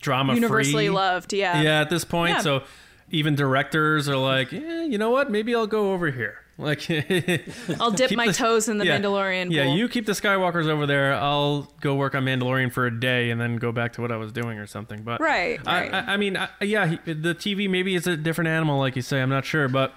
drama 0.00 0.32
free. 0.32 0.36
Universally 0.40 0.86
free. 0.86 0.94
loved, 0.94 1.32
yeah. 1.32 1.60
Yeah, 1.62 1.80
at 1.80 1.90
this 1.90 2.04
point, 2.04 2.36
Yeah. 2.36 2.40
so 2.40 2.62
even 3.10 3.34
directors 3.34 4.08
are 4.08 4.16
like, 4.16 4.52
eh, 4.52 4.84
you 4.84 4.96
know 4.98 5.10
what? 5.10 5.30
Maybe 5.30 5.54
I'll 5.54 5.66
go 5.66 5.92
over 5.92 6.10
here. 6.10 6.39
Like, 6.60 6.88
I'll 7.80 7.90
dip 7.90 8.12
my 8.12 8.26
the- 8.28 8.32
toes 8.32 8.68
in 8.68 8.78
the 8.78 8.86
yeah. 8.86 8.98
Mandalorian. 8.98 9.50
Yeah, 9.50 9.64
pool. 9.64 9.76
you 9.76 9.88
keep 9.88 10.06
the 10.06 10.12
Skywalkers 10.12 10.66
over 10.66 10.86
there. 10.86 11.14
I'll 11.14 11.62
go 11.80 11.94
work 11.94 12.14
on 12.14 12.24
Mandalorian 12.24 12.72
for 12.72 12.86
a 12.86 13.00
day 13.00 13.30
and 13.30 13.40
then 13.40 13.56
go 13.56 13.72
back 13.72 13.92
to 13.94 14.00
what 14.00 14.12
I 14.12 14.16
was 14.16 14.30
doing 14.32 14.58
or 14.58 14.66
something. 14.66 15.02
But 15.02 15.20
Right, 15.20 15.58
I, 15.66 15.80
right. 15.80 15.94
I, 15.94 16.14
I 16.14 16.16
mean, 16.16 16.36
I, 16.36 16.48
yeah, 16.62 16.86
he, 16.86 17.12
the 17.12 17.34
TV 17.34 17.68
maybe 17.68 17.94
is 17.94 18.06
a 18.06 18.16
different 18.16 18.48
animal, 18.48 18.78
like 18.78 18.96
you 18.96 19.02
say. 19.02 19.20
I'm 19.20 19.30
not 19.30 19.44
sure, 19.44 19.68
but 19.68 19.94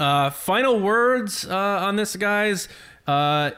uh, 0.00 0.30
final 0.30 0.78
words 0.80 1.46
uh, 1.46 1.56
on 1.56 1.96
this, 1.96 2.14
guys. 2.16 2.68
Uh, 3.06 3.50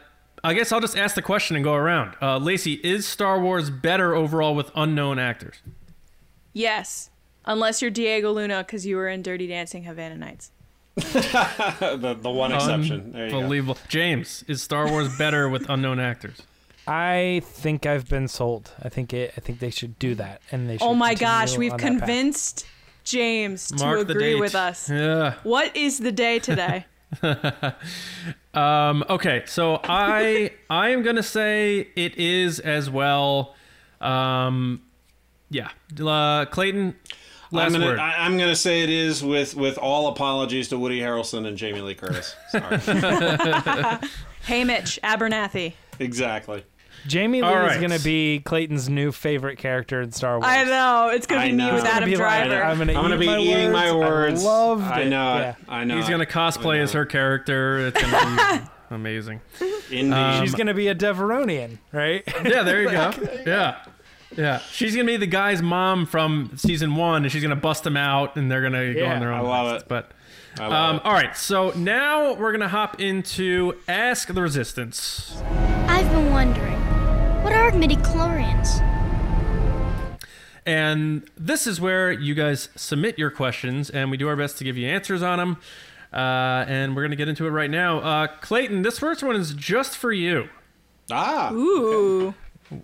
I 0.42 0.54
guess 0.54 0.72
I'll 0.72 0.80
just 0.80 0.96
ask 0.96 1.14
the 1.14 1.22
question 1.22 1.56
and 1.56 1.64
go 1.64 1.74
around. 1.74 2.16
Uh, 2.22 2.38
Lacey, 2.38 2.74
is 2.82 3.06
Star 3.06 3.38
Wars 3.40 3.68
better 3.68 4.14
overall 4.14 4.54
with 4.54 4.70
unknown 4.74 5.18
actors? 5.18 5.56
Yes. 6.52 7.10
Unless 7.44 7.82
you're 7.82 7.90
Diego 7.90 8.32
Luna 8.32 8.58
because 8.64 8.86
you 8.86 8.96
were 8.96 9.08
in 9.08 9.22
Dirty 9.22 9.46
Dancing 9.46 9.84
Havana 9.84 10.16
Nights. 10.16 10.50
the, 12.00 12.16
the 12.20 12.30
one 12.30 12.52
exception. 12.52 13.12
There 13.12 13.26
you 13.26 13.30
go. 13.32 13.38
Unbelievable. 13.38 13.78
James, 13.88 14.44
is 14.48 14.62
Star 14.62 14.88
Wars 14.88 15.16
better 15.18 15.48
with 15.48 15.68
unknown 15.68 15.98
actors? 16.00 16.42
I 16.86 17.42
think 17.44 17.86
I've 17.86 18.08
been 18.08 18.28
sold. 18.28 18.72
I 18.82 18.88
think 18.88 19.12
it. 19.12 19.34
I 19.36 19.40
think 19.40 19.58
they 19.60 19.70
should 19.70 19.98
do 19.98 20.14
that, 20.16 20.40
and 20.50 20.68
they. 20.68 20.78
Should 20.78 20.84
Oh 20.86 20.94
my 20.94 21.14
gosh, 21.14 21.56
we've 21.56 21.72
on 21.72 21.78
path. 21.78 21.88
convinced 21.88 22.66
James 23.04 23.68
to 23.68 23.76
Mark 23.84 24.06
the 24.06 24.12
agree 24.12 24.34
with 24.34 24.54
us. 24.54 24.88
Yeah. 24.90 25.34
What 25.42 25.76
is 25.76 25.98
the 25.98 26.12
day 26.12 26.38
today? 26.38 26.86
Um, 28.52 29.04
okay, 29.08 29.44
so 29.46 29.80
I 29.84 30.50
I 30.68 30.88
am 30.90 31.02
gonna 31.02 31.22
say 31.22 31.88
it 31.94 32.16
is 32.16 32.58
as 32.58 32.90
well. 32.90 33.54
Um, 34.00 34.82
yeah, 35.50 35.70
uh, 36.04 36.46
Clayton. 36.46 36.96
Last 37.52 37.66
I'm 37.66 37.72
gonna, 37.72 37.86
word. 37.86 37.98
I, 37.98 38.14
I'm 38.24 38.38
gonna 38.38 38.54
say 38.56 38.82
it 38.82 38.90
is 38.90 39.24
with 39.24 39.54
with 39.56 39.76
all 39.78 40.08
apologies 40.08 40.68
to 40.68 40.78
Woody 40.78 41.00
Harrelson 41.00 41.46
and 41.46 41.56
Jamie 41.56 41.80
Lee 41.80 41.94
Curtis. 41.94 42.34
Sorry. 42.50 42.78
hey, 44.46 44.64
Mitch 44.64 44.98
Abernathy. 45.02 45.74
exactly. 45.98 46.64
Jamie 47.06 47.40
Lee 47.40 47.48
All 47.48 47.54
is 47.64 47.70
right. 47.70 47.80
going 47.80 47.98
to 47.98 48.04
be 48.04 48.40
Clayton's 48.44 48.90
new 48.90 49.10
favorite 49.10 49.56
character 49.56 50.02
in 50.02 50.12
Star 50.12 50.32
Wars. 50.38 50.44
I 50.46 50.64
know 50.64 51.08
it's 51.08 51.26
gonna 51.26 51.46
be 51.46 51.52
me 51.52 51.56
know. 51.56 51.66
with 51.72 51.76
It's 51.76 51.84
Gonna 51.84 51.96
Adam 51.96 52.10
be 52.10 52.16
like, 52.16 52.46
Driver. 52.46 52.62
I'm 52.62 52.76
gonna, 52.78 52.92
I'm 52.92 53.02
gonna 53.02 53.16
be 53.16 53.26
my 53.26 53.38
eating 53.38 53.72
words. 53.72 53.72
my 53.72 53.92
words. 53.96 54.44
I 54.44 54.46
loved 54.46 54.84
I 54.84 55.00
it. 55.00 55.08
know 55.08 55.36
Yeah. 55.38 55.48
it. 55.50 55.56
I 55.66 55.84
know. 55.84 55.96
He's 55.96 56.08
it. 56.08 56.10
gonna 56.10 56.26
cosplay 56.26 56.78
as 56.80 56.92
her 56.92 57.06
character. 57.06 57.86
It's 57.86 58.02
gonna 58.02 58.60
be 58.60 58.66
amazing. 58.94 59.40
Indeed. 59.90 60.40
She's 60.42 60.52
um, 60.52 60.58
gonna 60.58 60.74
be 60.74 60.88
a 60.88 60.94
Devaronian, 60.94 61.78
right? 61.90 62.22
Yeah, 62.44 62.64
there 62.64 62.82
you 62.82 62.90
go. 62.90 63.12
Yeah, 63.46 63.82
yeah. 64.36 64.58
She's 64.72 64.94
gonna 64.94 65.06
be 65.06 65.16
the 65.16 65.26
guy's 65.26 65.62
mom 65.62 66.06
from 66.06 66.52
season 66.56 66.94
one, 66.96 67.22
and 67.24 67.32
she's 67.32 67.42
gonna 67.42 67.56
bust 67.56 67.84
them 67.84 67.96
out, 67.96 68.36
and 68.36 68.50
they're 68.50 68.62
gonna 68.62 68.94
go 68.94 69.00
Yeah, 69.00 69.14
on 69.14 69.20
their 69.20 69.32
own. 69.32 69.40
I 69.40 69.42
love 69.48 69.66
lives. 69.66 69.82
it. 69.82 69.88
But 69.88 70.10
I 70.58 70.66
love 70.66 70.72
um, 70.90 70.96
it. 70.96 71.04
all 71.04 71.12
right, 71.12 71.36
so 71.36 71.70
now 71.76 72.34
we're 72.34 72.52
gonna 72.52 72.68
hop 72.68 73.00
into 73.00 73.74
Ask 73.88 74.28
the 74.32 74.42
Resistance. 74.42 75.40
I've 75.88 76.10
been 76.10 76.30
wondering, 76.30 76.78
what 77.44 77.52
are 77.52 77.70
midichlorians? 77.72 78.86
And 80.66 81.28
this 81.36 81.66
is 81.66 81.80
where 81.80 82.12
you 82.12 82.34
guys 82.34 82.68
submit 82.76 83.18
your 83.18 83.30
questions, 83.30 83.90
and 83.90 84.10
we 84.10 84.16
do 84.16 84.28
our 84.28 84.36
best 84.36 84.58
to 84.58 84.64
give 84.64 84.76
you 84.76 84.86
answers 84.88 85.22
on 85.22 85.38
them. 85.38 85.56
Uh, 86.12 86.64
and 86.68 86.94
we're 86.94 87.02
going 87.02 87.12
to 87.12 87.16
get 87.16 87.28
into 87.28 87.46
it 87.46 87.50
right 87.50 87.70
now. 87.70 87.98
Uh, 88.00 88.26
Clayton, 88.40 88.82
this 88.82 88.98
first 88.98 89.22
one 89.22 89.36
is 89.36 89.54
just 89.54 89.96
for 89.96 90.12
you. 90.12 90.48
Ah. 91.10 91.50
Ooh. 91.52 92.34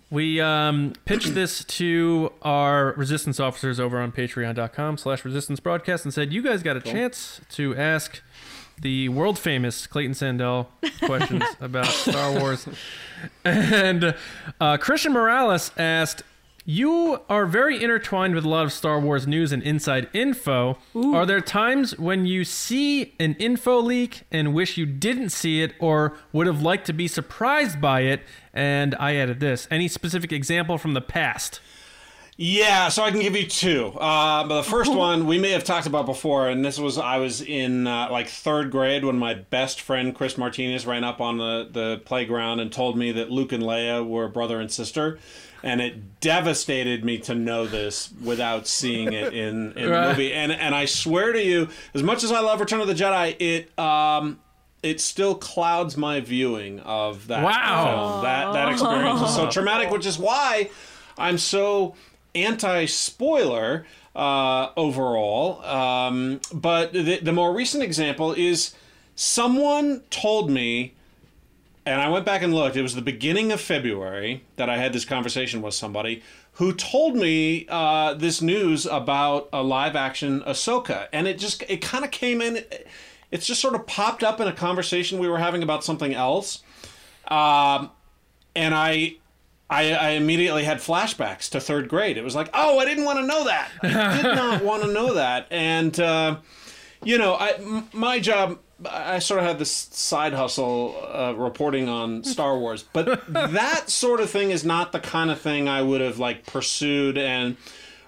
We 0.09 0.41
um, 0.41 0.93
pitched 1.05 1.33
this 1.33 1.63
to 1.65 2.31
our 2.41 2.93
resistance 2.93 3.39
officers 3.39 3.79
over 3.79 3.99
on 3.99 4.11
patreon.com 4.11 4.97
slash 4.97 5.23
resistance 5.23 5.59
broadcast 5.59 6.05
and 6.05 6.13
said, 6.13 6.33
you 6.33 6.41
guys 6.41 6.63
got 6.63 6.75
a 6.77 6.81
chance 6.81 7.41
to 7.51 7.75
ask 7.75 8.21
the 8.81 9.09
world 9.09 9.39
famous 9.39 9.87
Clayton 9.87 10.13
Sandell 10.13 10.67
questions 11.01 11.43
about 11.61 11.87
Star 11.87 12.39
Wars. 12.39 12.67
And 13.43 14.15
uh, 14.61 14.77
Christian 14.77 15.13
Morales 15.13 15.71
asked, 15.77 16.23
you 16.69 17.21
are 17.29 17.45
very 17.45 17.81
intertwined 17.81 18.35
with 18.35 18.43
a 18.43 18.49
lot 18.49 18.65
of 18.65 18.73
Star 18.73 18.99
Wars 18.99 19.25
news 19.25 19.53
and 19.53 19.63
inside 19.63 20.09
info. 20.11 20.77
Are 20.93 21.25
there 21.25 21.39
times 21.39 21.97
when 21.97 22.25
you 22.25 22.43
see 22.43 23.15
an 23.21 23.35
info 23.35 23.79
leak 23.79 24.23
and 24.33 24.53
wish 24.53 24.75
you 24.75 24.85
didn't 24.85 25.29
see 25.29 25.63
it 25.63 25.73
or 25.79 26.17
would 26.33 26.45
have 26.45 26.61
liked 26.61 26.85
to 26.87 26.93
be 26.93 27.07
surprised 27.07 27.79
by 27.79 28.01
it? 28.01 28.19
And 28.53 28.95
I 28.99 29.15
added 29.15 29.39
this. 29.39 29.65
Any 29.71 29.87
specific 29.87 30.33
example 30.33 30.77
from 30.77 30.93
the 30.93 30.99
past? 30.99 31.61
Yeah, 32.39 32.89
so 32.89 33.03
I 33.03 33.11
can 33.11 33.21
give 33.21 33.35
you 33.35 33.47
two. 33.47 33.87
Uh, 33.97 34.45
but 34.45 34.57
the 34.57 34.69
first 34.69 34.93
one 34.93 35.25
we 35.25 35.39
may 35.39 35.51
have 35.51 35.63
talked 35.63 35.87
about 35.87 36.05
before, 36.05 36.49
and 36.49 36.65
this 36.65 36.77
was 36.77 36.97
I 36.97 37.17
was 37.17 37.41
in 37.41 37.87
uh, 37.87 38.09
like 38.11 38.27
third 38.27 38.71
grade 38.71 39.05
when 39.05 39.17
my 39.17 39.33
best 39.35 39.79
friend 39.79 40.13
Chris 40.13 40.37
Martinez 40.37 40.85
ran 40.85 41.05
up 41.05 41.19
on 41.21 41.37
the, 41.37 41.67
the 41.71 42.01
playground 42.05 42.59
and 42.59 42.71
told 42.71 42.95
me 42.97 43.13
that 43.13 43.31
Luke 43.31 43.53
and 43.53 43.63
Leia 43.63 44.05
were 44.05 44.27
brother 44.27 44.59
and 44.59 44.69
sister. 44.71 45.17
And 45.63 45.81
it 45.81 46.19
devastated 46.21 47.03
me 47.03 47.17
to 47.19 47.35
know 47.35 47.65
this 47.65 48.11
without 48.23 48.67
seeing 48.67 49.13
it 49.13 49.33
in, 49.33 49.73
in 49.73 49.91
the 49.91 50.01
movie. 50.09 50.33
And 50.33 50.51
and 50.51 50.75
I 50.75 50.85
swear 50.85 51.33
to 51.33 51.43
you, 51.43 51.69
as 51.93 52.03
much 52.03 52.23
as 52.23 52.31
I 52.31 52.41
love 52.41 52.59
Return 52.59 52.79
of 52.81 52.87
the 52.87 52.93
Jedi, 52.93 53.35
it 53.39 53.77
um 53.79 54.39
it 54.83 55.01
still 55.01 55.33
clouds 55.35 55.97
my 55.97 56.19
viewing 56.21 56.79
of 56.81 57.27
that 57.27 57.43
Wow. 57.43 57.85
film. 57.85 58.23
That 58.23 58.53
that 58.53 58.69
experience 58.71 59.21
is 59.21 59.35
so 59.35 59.49
traumatic, 59.49 59.89
which 59.89 60.05
is 60.05 60.19
why 60.19 60.69
I'm 61.17 61.37
so 61.39 61.95
anti 62.35 62.85
spoiler 62.85 63.85
uh, 64.15 64.69
overall. 64.77 65.63
Um, 65.65 66.39
but 66.53 66.93
the, 66.93 67.19
the 67.19 67.33
more 67.33 67.53
recent 67.53 67.83
example 67.83 68.33
is 68.33 68.75
someone 69.15 70.01
told 70.09 70.49
me, 70.51 70.93
and 71.87 72.01
I 72.01 72.09
went 72.09 72.25
back 72.25 72.41
and 72.41 72.53
looked, 72.53 72.75
it 72.75 72.81
was 72.81 72.95
the 72.95 73.01
beginning 73.01 73.51
of 73.51 73.61
February 73.61 74.43
that 74.57 74.69
I 74.69 74.77
had 74.77 74.93
this 74.93 75.05
conversation 75.05 75.61
with 75.61 75.73
somebody 75.73 76.21
who 76.53 76.73
told 76.73 77.15
me 77.15 77.65
uh, 77.69 78.13
this 78.13 78.41
news 78.41 78.85
about 78.85 79.49
a 79.53 79.61
live 79.63 79.95
action 79.95 80.41
Ahsoka. 80.41 81.07
And 81.13 81.27
it 81.27 81.37
just, 81.37 81.63
it 81.67 81.81
kind 81.81 82.03
of 82.03 82.11
came 82.11 82.41
in 82.41 82.63
it's 83.31 83.45
just 83.45 83.61
sort 83.61 83.75
of 83.75 83.85
popped 83.87 84.23
up 84.23 84.39
in 84.39 84.47
a 84.47 84.53
conversation 84.53 85.19
we 85.19 85.27
were 85.27 85.39
having 85.39 85.63
about 85.63 85.83
something 85.83 86.13
else, 86.13 86.63
um, 87.27 87.91
and 88.55 88.73
I. 88.73 89.17
I, 89.69 89.91
I 89.91 90.09
immediately 90.11 90.63
had 90.63 90.77
flashbacks 90.77 91.49
to 91.49 91.59
third 91.59 91.89
grade. 91.89 92.15
It 92.15 92.23
was 92.23 92.37
like, 92.37 92.49
oh, 92.53 92.79
I 92.79 92.85
didn't 92.85 93.03
want 93.03 93.19
to 93.19 93.25
know 93.25 93.43
that. 93.43 93.69
I 93.83 94.21
did 94.21 94.33
not 94.33 94.63
want 94.63 94.83
to 94.83 94.93
know 94.93 95.15
that. 95.15 95.47
And, 95.51 95.99
uh, 95.99 96.37
you 97.03 97.17
know, 97.17 97.33
I, 97.33 97.49
m- 97.49 97.89
my 97.91 98.17
job, 98.21 98.59
I 98.85 99.19
sort 99.19 99.39
of 99.39 99.45
had 99.45 99.59
this 99.59 99.71
side 99.71 100.33
hustle 100.33 100.95
uh, 101.11 101.33
reporting 101.33 101.89
on 101.89 102.23
Star 102.25 102.57
Wars, 102.57 102.83
but 102.83 103.25
that 103.27 103.89
sort 103.89 104.19
of 104.19 104.29
thing 104.29 104.51
is 104.51 104.63
not 104.63 104.91
the 104.91 104.99
kind 104.99 105.31
of 105.31 105.39
thing 105.41 105.67
I 105.67 105.81
would 105.81 106.01
have 106.01 106.19
like 106.19 106.45
pursued 106.45 107.17
and 107.17 107.57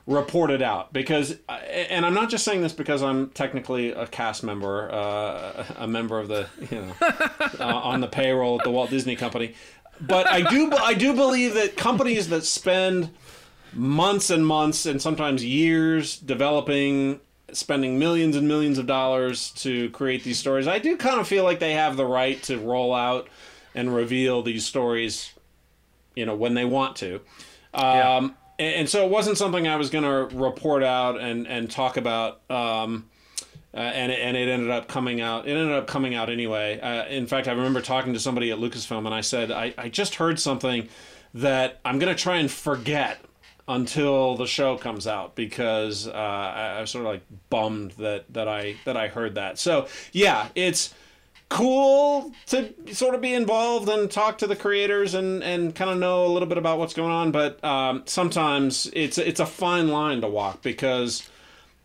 reported 0.06 0.62
out 0.62 0.92
because, 0.92 1.38
and 1.48 2.06
I'm 2.06 2.14
not 2.14 2.30
just 2.30 2.44
saying 2.44 2.62
this 2.62 2.74
because 2.74 3.04
I'm 3.04 3.30
technically 3.30 3.92
a 3.92 4.08
cast 4.08 4.44
member, 4.44 4.92
uh, 4.92 5.66
a 5.78 5.88
member 5.88 6.20
of 6.20 6.28
the, 6.28 6.48
you 6.72 6.82
know, 6.82 6.94
uh, 7.60 7.66
on 7.66 8.02
the 8.02 8.08
payroll 8.08 8.60
at 8.60 8.64
the 8.64 8.72
Walt 8.72 8.90
Disney 8.90 9.16
Company, 9.16 9.54
but 10.02 10.28
I 10.28 10.42
do, 10.42 10.72
I 10.72 10.94
do 10.94 11.14
believe 11.14 11.54
that 11.56 11.78
companies 11.78 12.30
that 12.30 12.44
spend 12.44 13.12
months 13.74 14.30
and 14.30 14.46
months 14.46 14.86
and 14.86 15.02
sometimes 15.02 15.44
years 15.44 16.18
developing 16.18 17.20
spending 17.56 18.00
millions 18.00 18.36
and 18.36 18.48
millions 18.48 18.78
of 18.78 18.86
dollars 18.86 19.52
to 19.52 19.90
create 19.92 20.24
these 20.24 20.38
stories 20.38 20.68
i 20.68 20.80
do 20.80 20.96
kind 20.98 21.20
of 21.20 21.28
feel 21.28 21.44
like 21.44 21.60
they 21.60 21.74
have 21.74 21.98
the 21.98 22.06
right 22.06 22.42
to 22.44 22.58
roll 22.58 22.94
out 22.94 23.28
and 23.76 23.94
reveal 23.94 24.42
these 24.42 24.66
stories 24.66 25.34
you 26.16 26.26
know 26.26 26.36
when 26.36 26.54
they 26.54 26.66
want 26.66 26.96
to 26.96 27.22
um, 27.74 28.36
and, 28.58 28.76
and 28.76 28.90
so 28.90 29.06
it 29.06 29.12
wasn't 29.12 29.38
something 29.38 29.68
i 29.68 29.76
was 29.76 29.90
going 29.90 30.04
to 30.04 30.36
report 30.36 30.84
out 30.84 31.20
and 31.20 31.48
and 31.48 31.70
talk 31.70 31.98
about 31.98 32.42
um, 32.50 33.06
uh, 33.74 33.78
and 33.78 34.12
it, 34.12 34.20
and 34.20 34.36
it 34.36 34.50
ended 34.50 34.72
up 34.72 34.88
coming 34.88 35.22
out. 35.22 35.48
It 35.48 35.52
ended 35.52 35.76
up 35.76 35.86
coming 35.86 36.16
out 36.16 36.30
anyway. 36.30 36.80
Uh, 36.80 37.06
in 37.06 37.28
fact, 37.28 37.48
I 37.48 37.52
remember 37.52 37.82
talking 37.82 38.14
to 38.14 38.20
somebody 38.20 38.52
at 38.52 38.58
Lucasfilm, 38.58 39.06
and 39.06 39.14
I 39.14 39.22
said, 39.22 39.52
I, 39.52 39.74
I 39.78 39.90
just 39.90 40.16
heard 40.16 40.40
something 40.40 40.90
that 41.36 41.80
I'm 41.86 42.00
going 42.00 42.14
to 42.14 42.20
try 42.20 42.38
and 42.38 42.50
forget 42.50 43.20
until 43.70 44.36
the 44.36 44.48
show 44.48 44.76
comes 44.78 45.06
out 45.06 45.36
because 45.36 46.08
uh, 46.08 46.12
I, 46.12 46.82
I 46.82 46.86
sort 46.86 47.06
of 47.06 47.12
like 47.12 47.22
bummed 47.52 47.92
that 47.92 48.26
that 48.34 48.48
I 48.48 48.76
that 48.84 48.98
I 48.98 49.08
heard 49.08 49.36
that. 49.36 49.60
So 49.60 49.88
yeah, 50.12 50.50
it's 50.56 50.94
cool 51.50 52.34
to 52.48 52.74
sort 52.94 53.16
of 53.16 53.22
be 53.22 53.34
involved 53.34 53.88
and 53.88 54.10
talk 54.10 54.40
to 54.40 54.48
the 54.48 54.56
creators 54.56 55.14
and 55.14 55.44
and 55.44 55.74
kind 55.76 55.92
of 55.92 56.00
know 56.00 56.26
a 56.26 56.30
little 56.30 56.48
bit 56.48 56.58
about 56.58 56.80
what's 56.80 56.96
going 56.96 57.12
on. 57.12 57.32
But 57.32 57.64
um, 57.64 58.04
sometimes 58.08 58.90
it's 58.92 59.20
it's 59.20 59.40
a 59.40 59.46
fine 59.46 59.90
line 59.90 60.22
to 60.22 60.28
walk 60.28 60.64
because 60.64 61.30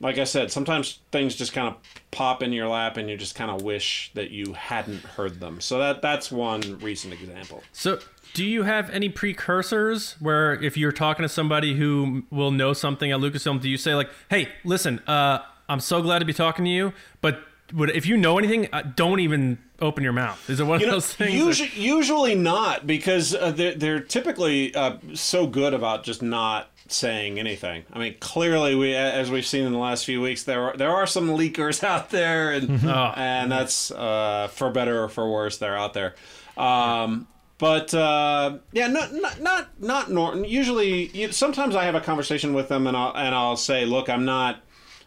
like 0.00 0.18
I 0.18 0.24
said, 0.24 0.50
sometimes 0.50 0.98
things 1.12 1.34
just 1.34 1.52
kind 1.52 1.68
of 1.68 1.76
pop 2.10 2.42
in 2.42 2.52
your 2.52 2.68
lap, 2.68 2.96
and 2.96 3.08
you 3.08 3.16
just 3.16 3.34
kind 3.34 3.50
of 3.50 3.62
wish 3.62 4.10
that 4.14 4.30
you 4.30 4.52
hadn't 4.54 5.02
heard 5.02 5.40
them. 5.40 5.60
So 5.60 5.78
that 5.78 6.02
that's 6.02 6.32
one 6.32 6.78
recent 6.80 7.12
example. 7.12 7.62
So, 7.72 7.98
do 8.34 8.44
you 8.44 8.64
have 8.64 8.90
any 8.90 9.08
precursors 9.08 10.16
where 10.20 10.52
if 10.62 10.76
you're 10.76 10.92
talking 10.92 11.22
to 11.22 11.28
somebody 11.28 11.74
who 11.76 12.24
will 12.30 12.50
know 12.50 12.72
something 12.72 13.10
at 13.10 13.18
Lucasfilm, 13.20 13.60
do 13.60 13.68
you 13.68 13.76
say 13.78 13.94
like, 13.94 14.10
"Hey, 14.28 14.48
listen, 14.64 14.98
uh, 15.06 15.38
I'm 15.68 15.80
so 15.80 16.02
glad 16.02 16.18
to 16.18 16.24
be 16.24 16.32
talking 16.34 16.64
to 16.66 16.70
you, 16.70 16.92
but 17.20 17.40
would, 17.72 17.90
if 17.90 18.04
you 18.06 18.16
know 18.16 18.36
anything, 18.38 18.68
uh, 18.72 18.82
don't 18.82 19.20
even 19.20 19.58
open 19.80 20.04
your 20.04 20.12
mouth." 20.12 20.50
Is 20.50 20.60
it 20.60 20.64
one 20.64 20.80
You 20.80 20.86
of 20.86 20.90
know, 20.90 20.96
those 20.96 21.14
things? 21.14 21.32
usually, 21.32 21.70
usually 21.74 22.34
not 22.34 22.86
because 22.86 23.34
uh, 23.34 23.50
they're, 23.52 23.74
they're 23.74 24.00
typically 24.00 24.74
uh, 24.74 24.96
so 25.14 25.46
good 25.46 25.72
about 25.72 26.04
just 26.04 26.20
not 26.20 26.70
saying 26.88 27.38
anything. 27.38 27.82
I 27.92 27.98
mean, 27.98 28.16
clearly, 28.20 28.74
we 28.74 28.94
as 28.94 29.30
we've 29.30 29.46
seen 29.46 29.64
in 29.64 29.72
the 29.72 29.78
last 29.78 30.04
few 30.04 30.20
weeks, 30.20 30.42
there 30.42 30.70
are, 30.70 30.76
there 30.76 30.90
are 30.90 31.06
some 31.06 31.28
leakers 31.30 31.82
out 31.92 32.10
there, 32.10 32.50
and 32.52 32.84
Oh. 32.84 33.12
and 33.16 33.50
that's 33.50 33.90
uh, 33.90 34.48
for 34.52 34.70
better 34.70 35.02
or 35.04 35.08
for 35.08 35.30
worse, 35.30 35.56
they're 35.58 35.76
out 35.78 35.94
there. 35.94 36.14
Um, 36.56 37.26
but 37.64 37.94
uh, 37.94 38.58
yeah, 38.72 38.88
not 38.88 39.14
not 39.14 39.40
not 39.40 39.80
not 39.80 40.10
Norton. 40.10 40.44
Usually, 40.44 41.06
you, 41.16 41.32
sometimes 41.32 41.74
I 41.74 41.84
have 41.84 41.94
a 41.94 42.00
conversation 42.02 42.52
with 42.52 42.68
them, 42.68 42.86
and 42.86 42.94
I'll 42.94 43.16
and 43.16 43.34
I'll 43.34 43.56
say, 43.56 43.86
look, 43.86 44.10
I'm 44.10 44.26
not. 44.26 44.56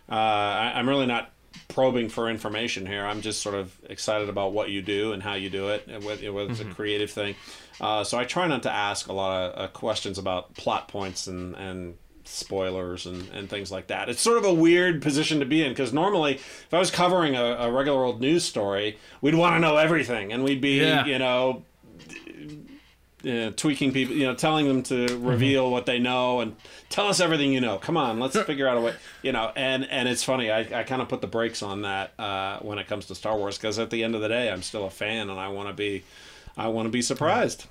Uh, 0.09 0.15
I, 0.15 0.71
I'm 0.75 0.89
really 0.89 1.05
not 1.05 1.29
probing 1.67 2.09
for 2.09 2.27
information 2.31 2.87
here. 2.87 3.05
I'm 3.05 3.21
just 3.21 3.43
sort 3.43 3.53
of 3.53 3.77
excited 3.87 4.27
about 4.27 4.53
what 4.53 4.69
you 4.71 4.81
do 4.81 5.13
and 5.13 5.21
how 5.21 5.35
you 5.35 5.51
do 5.51 5.69
it, 5.69 5.85
and 5.87 6.03
whether, 6.03 6.23
it's 6.51 6.59
a 6.59 6.65
creative 6.65 7.11
thing. 7.11 7.35
Uh, 7.79 8.03
so 8.03 8.17
I 8.17 8.23
try 8.23 8.47
not 8.47 8.63
to 8.63 8.71
ask 8.71 9.07
a 9.07 9.13
lot 9.13 9.51
of 9.51 9.61
uh, 9.61 9.67
questions 9.67 10.17
about 10.17 10.55
plot 10.55 10.87
points 10.87 11.27
and, 11.27 11.53
and 11.53 11.93
spoilers 12.23 13.05
and, 13.05 13.29
and 13.35 13.51
things 13.51 13.71
like 13.71 13.85
that. 13.87 14.09
It's 14.09 14.19
sort 14.19 14.39
of 14.39 14.45
a 14.45 14.53
weird 14.53 15.03
position 15.03 15.41
to 15.41 15.45
be 15.45 15.61
in 15.63 15.69
because 15.73 15.93
normally, 15.93 16.35
if 16.37 16.73
I 16.73 16.79
was 16.79 16.89
covering 16.89 17.35
a, 17.35 17.43
a 17.43 17.71
regular 17.71 18.03
old 18.03 18.19
news 18.19 18.43
story, 18.43 18.97
we'd 19.21 19.35
want 19.35 19.53
to 19.55 19.59
know 19.59 19.77
everything 19.77 20.33
and 20.33 20.43
we'd 20.43 20.59
be, 20.59 20.79
Yeah. 20.79 21.05
you 21.05 21.19
know, 21.19 21.63
uh, 23.25 23.49
tweaking 23.55 23.91
people, 23.91 24.15
you 24.15 24.25
know, 24.25 24.35
telling 24.35 24.67
them 24.67 24.83
to 24.83 25.17
reveal 25.17 25.71
what 25.71 25.85
they 25.85 25.97
know 25.97 26.39
and 26.39 26.55
tell 26.89 27.07
us 27.07 27.19
everything 27.19 27.51
you 27.51 27.61
know. 27.61 27.77
Come 27.77 27.97
on, 27.97 28.19
let's 28.19 28.39
figure 28.41 28.67
out 28.67 28.77
a 28.77 28.81
way, 28.81 28.93
you 29.23 29.31
know. 29.31 29.51
And 29.55 29.89
and 29.89 30.07
it's 30.07 30.23
funny, 30.23 30.51
I, 30.51 30.59
I 30.81 30.83
kind 30.83 31.01
of 31.01 31.09
put 31.09 31.21
the 31.21 31.27
brakes 31.27 31.63
on 31.63 31.81
that 31.81 32.13
uh, 32.19 32.59
when 32.59 32.77
it 32.77 32.87
comes 32.87 33.07
to 33.07 33.15
Star 33.15 33.35
Wars 33.35 33.57
because 33.57 33.79
at 33.79 33.89
the 33.89 34.03
end 34.03 34.15
of 34.15 34.21
the 34.21 34.27
day, 34.27 34.51
I'm 34.51 34.61
still 34.61 34.85
a 34.85 34.91
fan 34.91 35.29
and 35.29 35.39
I 35.39 35.47
want 35.47 35.69
to 35.69 35.73
be, 35.73 36.03
I 36.55 36.67
want 36.67 36.85
to 36.85 36.91
be 36.91 37.01
surprised. 37.01 37.65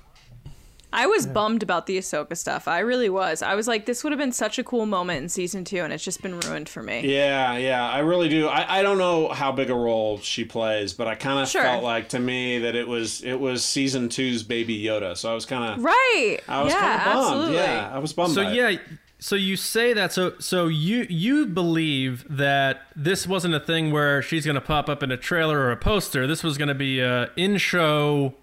I 0.93 1.05
was 1.05 1.27
bummed 1.27 1.63
about 1.63 1.85
the 1.85 1.97
Ahsoka 1.97 2.37
stuff. 2.37 2.67
I 2.67 2.79
really 2.79 3.09
was. 3.09 3.41
I 3.41 3.55
was 3.55 3.67
like, 3.67 3.85
this 3.85 4.03
would 4.03 4.11
have 4.13 4.17
been 4.19 4.31
such 4.31 4.57
a 4.57 4.63
cool 4.63 4.85
moment 4.85 5.21
in 5.23 5.29
season 5.29 5.65
two, 5.65 5.79
and 5.79 5.91
it's 5.91 6.03
just 6.03 6.21
been 6.21 6.39
ruined 6.39 6.69
for 6.69 6.81
me. 6.81 7.01
Yeah, 7.13 7.57
yeah, 7.57 7.87
I 7.87 7.99
really 7.99 8.29
do. 8.29 8.47
I, 8.47 8.79
I 8.79 8.81
don't 8.83 8.97
know 8.97 9.27
how 9.27 9.51
big 9.51 9.69
a 9.69 9.75
role 9.75 10.17
she 10.19 10.45
plays, 10.45 10.93
but 10.93 11.07
I 11.07 11.15
kind 11.15 11.39
of 11.39 11.49
Sure. 11.49 11.61
felt 11.61 11.83
like 11.83 12.09
to 12.09 12.19
me 12.19 12.59
that 12.59 12.75
it 12.75 12.87
was 12.87 13.21
it 13.21 13.35
was 13.39 13.65
season 13.65 14.07
two's 14.07 14.43
Baby 14.43 14.81
Yoda. 14.81 15.17
So 15.17 15.29
I 15.29 15.35
was 15.35 15.45
kind 15.45 15.73
of 15.77 15.83
Right. 15.83 16.39
I 16.47 16.63
was 16.63 16.71
yeah, 16.73 16.79
kind 16.79 16.95
of 17.01 17.05
bummed. 17.05 17.17
absolutely. 17.25 17.55
Yeah, 17.55 17.91
I 17.93 17.99
was 17.99 18.13
bummed. 18.13 18.33
so 18.33 18.43
by 18.45 18.51
it. 18.51 18.55
yeah 18.55 18.77
so 19.19 19.35
you 19.35 19.55
say 19.57 19.93
that 19.93 20.13
so 20.13 20.33
so 20.39 20.67
you 20.67 21.05
you 21.09 21.47
believe 21.47 22.23
that 22.29 22.83
this 22.95 23.25
wasn't 23.25 23.51
a 23.53 23.59
thing 23.59 23.91
where 23.91 24.21
she's 24.21 24.45
going 24.45 24.53
to 24.53 24.61
pop 24.61 24.87
up 24.87 25.01
in 25.01 25.11
a 25.11 25.17
trailer 25.17 25.59
or 25.59 25.71
a 25.71 25.75
poster 25.77 26.27
this 26.27 26.43
was 26.43 26.55
going 26.55 26.67
to 26.67 26.75
be 26.75 26.99
a 26.99 27.27
in 27.35 27.57
show 27.57 28.35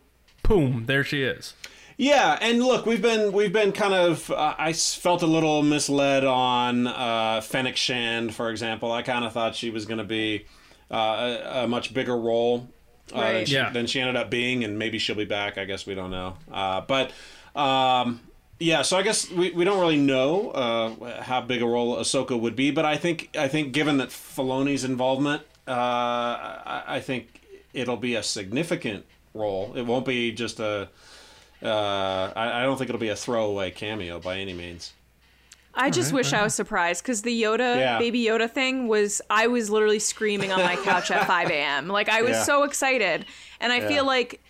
boom 0.42 0.86
there 0.86 1.04
she 1.04 1.22
is 1.22 1.54
Yeah, 1.96 2.36
and 2.40 2.60
look, 2.62 2.86
we've 2.86 3.02
been 3.02 3.32
we've 3.32 3.52
been 3.52 3.70
kind 3.72 3.94
of 3.94 4.30
uh, 4.30 4.54
I 4.58 4.70
s- 4.70 4.94
felt 4.94 5.22
a 5.22 5.26
little 5.26 5.62
misled 5.62 6.24
on 6.24 6.86
uh, 6.88 7.40
Fennec 7.40 7.76
Shand, 7.76 8.34
for 8.34 8.50
example. 8.50 8.90
I 8.90 9.02
kind 9.02 9.24
of 9.24 9.32
thought 9.32 9.54
she 9.54 9.70
was 9.70 9.86
going 9.86 9.98
to 9.98 10.04
be 10.04 10.44
uh, 10.90 11.38
a, 11.44 11.64
a 11.64 11.68
much 11.68 11.94
bigger 11.94 12.16
role 12.16 12.68
uh, 13.12 13.32
than, 13.32 13.46
she, 13.46 13.54
Yeah. 13.54 13.70
than 13.70 13.86
she 13.86 14.00
ended 14.00 14.16
up 14.16 14.28
being, 14.28 14.64
and 14.64 14.76
maybe 14.78 14.98
she'll 14.98 15.14
be 15.14 15.24
back. 15.24 15.56
I 15.56 15.64
guess 15.66 15.86
we 15.86 15.94
don't 15.94 16.10
know. 16.10 16.34
Uh, 16.50 16.80
but 16.80 17.12
um, 17.54 18.20
yeah, 18.58 18.82
so 18.82 18.96
I 18.96 19.02
guess 19.02 19.30
we, 19.30 19.52
we 19.52 19.64
don't 19.64 19.78
really 19.80 19.96
know 19.98 20.50
uh, 20.50 21.22
how 21.22 21.42
big 21.42 21.62
a 21.62 21.66
role 21.66 21.96
Ahsoka 21.96 22.38
would 22.38 22.56
be, 22.56 22.72
but 22.72 22.84
I 22.84 22.96
think 22.96 23.30
I 23.38 23.46
think 23.46 23.72
given 23.72 23.98
that 23.98 24.08
Filoni's 24.08 24.82
involvement, 24.82 25.42
uh, 25.68 25.70
I, 25.70 26.82
I 26.86 27.00
think 27.00 27.40
it'll 27.72 27.96
be 27.96 28.16
a 28.16 28.22
significant 28.24 29.04
role. 29.32 29.74
It 29.76 29.82
won't 29.82 30.06
be 30.06 30.32
just 30.32 30.58
a 30.58 30.88
uh, 31.64 32.32
I, 32.36 32.60
I 32.60 32.62
don't 32.62 32.76
think 32.76 32.90
it'll 32.90 33.00
be 33.00 33.08
a 33.08 33.16
throwaway 33.16 33.70
cameo 33.70 34.20
by 34.20 34.38
any 34.38 34.52
means. 34.52 34.92
I 35.76 35.90
just 35.90 36.12
wish 36.12 36.32
I 36.32 36.42
was 36.44 36.54
surprised 36.54 37.02
because 37.02 37.22
the 37.22 37.42
Yoda, 37.42 37.76
Yeah. 37.76 37.98
baby 37.98 38.22
Yoda 38.24 38.48
thing 38.48 38.86
was, 38.86 39.20
I 39.28 39.48
was 39.48 39.70
literally 39.70 39.98
screaming 39.98 40.52
on 40.52 40.60
my 40.62 40.76
couch 40.76 41.10
at 41.10 41.26
5 41.26 41.50
a.m. 41.50 41.88
Like, 41.88 42.08
I 42.08 42.22
was 42.22 42.36
Yeah. 42.36 42.42
so 42.44 42.62
excited. 42.62 43.26
And 43.60 43.72
I 43.72 43.78
Yeah. 43.80 43.88
feel 43.88 44.06
like, 44.06 44.40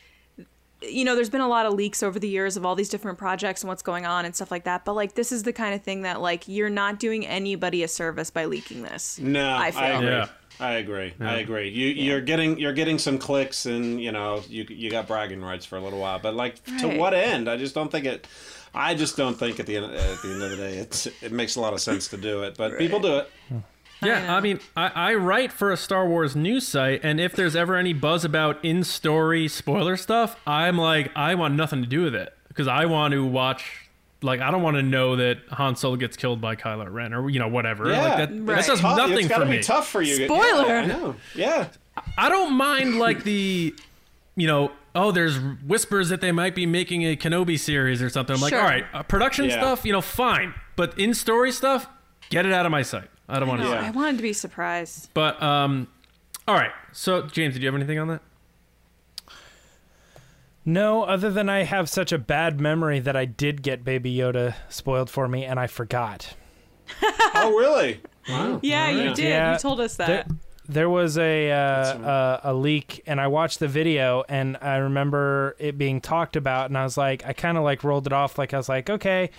you 0.83 1.03
know, 1.03 1.15
there's 1.15 1.31
been 1.31 1.41
a 1.41 1.49
lot 1.49 1.65
of 1.65 1.73
leaks 1.73 2.03
over 2.03 2.19
the 2.19 2.29
years 2.29 2.59
of 2.59 2.67
all 2.67 2.75
these 2.75 2.91
different 2.91 3.17
projects 3.17 3.63
and 3.63 3.69
what's 3.69 3.83
going 3.83 4.05
on 4.05 4.27
and 4.27 4.37
stuff 4.37 4.51
like 4.51 4.65
that. 4.65 4.85
But, 4.85 4.93
like, 4.97 5.15
this 5.15 5.33
is 5.33 5.45
the 5.45 5.53
kind 5.55 5.75
of 5.75 5.83
thing 5.83 6.03
that, 6.03 6.21
like, 6.21 6.47
you're 6.47 6.69
not 6.69 6.99
doing 6.99 7.27
anybody 7.27 7.83
a 7.83 7.89
service 7.89 8.31
by 8.31 8.45
leaking 8.45 8.83
this. 8.83 9.19
No, 9.19 9.57
I 9.57 9.71
feel. 9.71 9.81
I, 9.81 10.29
feel. 10.59 10.69
agree. 10.69 11.15
Yeah. 11.21 11.31
I 11.31 11.37
agree. 11.37 11.37
I 11.37 11.41
agree. 11.41 11.69
You 11.71 11.87
you're 11.89 12.21
getting 12.21 12.59
you're 12.59 12.73
getting 12.73 12.99
some 12.99 13.19
clicks 13.19 13.67
and 13.67 14.01
you 14.01 14.13
know 14.13 14.43
you 14.49 14.65
you 14.69 14.91
got 14.91 15.07
bragging 15.07 15.43
rights 15.43 15.65
for 15.67 15.77
a 15.77 15.81
little 15.81 15.99
while, 16.01 16.19
but 16.19 16.35
like 16.35 16.63
to 16.79 16.89
what 16.99 17.15
end? 17.15 17.49
I 17.49 17.57
just 17.57 17.75
don't 17.75 17.91
think 17.91 18.05
it. 18.07 18.27
I 18.75 18.95
just 18.95 19.17
don't 19.17 19.35
think 19.39 19.61
at 19.61 19.67
the 19.67 19.77
end 19.77 19.87
at 19.87 20.23
the 20.23 20.33
end 20.33 20.43
of 20.43 20.51
the 20.51 20.57
day 20.57 20.77
it's 20.79 21.07
it 21.23 21.33
makes 21.33 21.57
a 21.57 21.61
lot 21.61 21.73
of 21.73 21.81
sense 21.81 22.09
to 22.09 22.17
do 22.17 22.43
it, 22.43 22.57
but 22.57 22.79
people 22.79 23.01
do 23.01 23.19
it. 23.19 23.31
yeah 24.03 24.35
i 24.37 24.41
mean 24.41 24.59
I, 24.77 24.89
I 24.89 25.15
write 25.15 25.53
for 25.53 25.71
a 25.71 25.77
star 25.77 26.07
wars 26.09 26.35
news 26.35 26.67
site 26.67 27.01
and 27.05 27.21
if 27.21 27.35
there's 27.35 27.55
ever 27.57 27.77
any 27.77 27.93
buzz 27.93 28.25
about 28.25 28.63
in 28.65 28.83
story 28.85 29.47
spoiler 29.49 29.97
stuff 29.97 30.37
i'm 30.47 30.77
like 30.77 31.11
i 31.15 31.37
want 31.37 31.55
nothing 31.55 31.81
to 31.83 31.89
do 31.89 32.03
with 32.03 32.15
it 32.15 32.37
because 32.49 32.67
i 32.67 32.85
want 32.87 33.13
to 33.13 33.25
watch 33.25 33.84
like 34.25 34.41
i 34.41 34.51
don't 34.51 34.63
want 34.63 34.77
to 34.77 34.83
know 34.83 35.17
that 35.17 35.39
han 35.51 35.77
solo 35.77 35.97
gets 35.97 36.17
killed 36.17 36.41
by 36.41 36.57
kylo 36.57 36.91
ren 36.93 37.13
or 37.15 37.29
you 37.31 37.39
know 37.39 37.49
whatever 37.49 37.91
Yeah, 37.91 38.03
like 38.03 38.17
that, 38.17 38.31
that 38.31 38.43
Right. 38.43 38.65
does 38.67 38.81
Tough- 38.81 38.97
nothing 38.97 39.19
it's 39.19 39.29
gotta 39.29 39.45
for 39.45 39.51
be 39.51 39.57
me 39.59 39.63
tough 39.63 39.89
for 39.89 40.03
you. 40.03 40.25
Spoiler! 40.25 40.67
Yeah, 40.67 40.81
I 40.81 40.87
know. 40.87 41.17
Yeah. 41.35 41.69
I 42.19 42.29
don't 42.29 42.55
mind 42.55 42.99
like 42.99 43.23
the, 43.25 43.73
you 44.37 44.47
know, 44.49 44.73
oh, 44.97 45.13
there's 45.13 45.37
whispers 45.39 46.09
that 46.09 46.21
they 46.21 46.33
might 46.33 46.55
be 46.57 46.67
making 46.67 47.03
a 47.05 47.15
Kenobi 47.17 47.59
series 47.59 48.03
or 48.03 48.09
something. 48.11 48.35
I'm 48.35 48.43
like, 48.43 48.51
Sure. 48.51 48.61
all 48.61 48.67
right, 48.67 48.85
uh, 48.93 49.03
production 49.05 49.45
Yeah. 49.45 49.59
stuff, 49.61 49.85
you 49.85 49.93
know, 49.93 50.01
fine, 50.01 50.55
but 50.77 50.99
in 50.99 51.15
story 51.15 51.53
stuff, 51.53 51.87
get 52.31 52.47
it 52.47 52.53
out 52.53 52.67
of 52.67 52.73
my 52.73 52.83
sight. 52.83 53.09
I 53.29 53.39
don't 53.39 53.49
want 53.49 53.61
to. 53.63 53.69
No, 53.69 53.75
Yeah. 53.75 53.87
I 53.87 53.91
wanted 53.91 54.17
to 54.17 54.23
be 54.23 54.33
surprised. 54.33 55.09
But 55.15 55.41
um, 55.43 55.87
All 56.49 56.55
right. 56.55 56.73
So, 56.93 57.23
James, 57.23 57.55
did 57.55 57.63
you 57.63 57.69
have 57.69 57.75
anything 57.75 57.99
on 57.99 58.09
that? 58.09 58.21
No, 60.65 61.03
other 61.05 61.31
than 61.31 61.49
I 61.49 61.65
have 61.65 61.89
such 61.91 62.11
a 62.13 62.19
bad 62.19 62.61
memory 62.61 62.99
that 63.01 63.15
I 63.17 63.25
did 63.27 63.63
get 63.63 63.85
Baby 63.85 64.15
Yoda 64.17 64.55
spoiled 64.69 65.11
for 65.11 65.29
me 65.29 65.45
and 65.45 65.59
I 65.61 65.67
forgot. 65.67 66.35
Oh, 67.37 67.51
really? 67.59 68.01
Wow. 68.29 68.61
Yeah, 68.63 68.89
you 68.91 69.13
did. 69.15 69.25
Yeah. 69.29 69.53
You 69.55 69.59
told 69.59 69.81
us 69.81 69.97
There, 69.97 70.07
that. 70.07 70.31
there 70.69 70.89
was 70.89 71.19
a 71.19 71.51
uh, 71.51 71.55
uh, 71.55 72.41
a 72.45 72.55
leak, 72.55 73.03
and 73.07 73.21
I 73.21 73.27
watched 73.27 73.59
the 73.59 73.67
video, 73.69 74.23
and 74.29 74.57
I 74.63 74.77
remember 74.77 75.57
it 75.59 75.77
being 75.77 76.01
talked 76.01 76.37
about, 76.37 76.71
and 76.71 76.79
I 76.79 76.85
was 76.85 76.97
like, 76.97 77.27
I 77.27 77.33
kind 77.33 77.59
of 77.59 77.65
like 77.65 77.83
rolled 77.83 78.07
it 78.07 78.13
off, 78.13 78.39
like 78.39 78.55
I 78.55 78.57
was 78.57 78.69
like, 78.69 78.89
okay, 78.89 79.31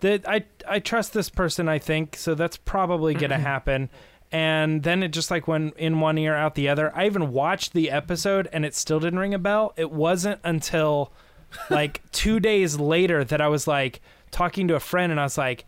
that 0.00 0.28
I 0.28 0.44
I 0.68 0.80
trust 0.80 1.14
this 1.14 1.30
person, 1.30 1.68
I 1.68 1.78
think, 1.78 2.16
so 2.16 2.34
that's 2.34 2.56
probably 2.56 3.14
gonna 3.14 3.38
happen. 3.54 3.88
And 4.34 4.82
then 4.82 5.04
it 5.04 5.12
just 5.12 5.30
like 5.30 5.46
went 5.46 5.76
in 5.76 6.00
one 6.00 6.18
ear 6.18 6.34
out 6.34 6.56
the 6.56 6.68
other. 6.68 6.90
I 6.92 7.06
even 7.06 7.30
watched 7.30 7.72
the 7.72 7.88
episode, 7.88 8.48
and 8.52 8.64
it 8.64 8.74
still 8.74 8.98
didn't 8.98 9.20
ring 9.20 9.32
a 9.32 9.38
bell. 9.38 9.72
It 9.76 9.92
wasn't 9.92 10.40
until 10.42 11.12
like 11.70 12.02
two 12.10 12.40
days 12.40 12.76
later 12.80 13.22
that 13.22 13.40
I 13.40 13.46
was 13.46 13.68
like 13.68 14.00
talking 14.32 14.66
to 14.66 14.74
a 14.74 14.80
friend, 14.80 15.12
and 15.12 15.20
I 15.20 15.22
was 15.22 15.38
like. 15.38 15.64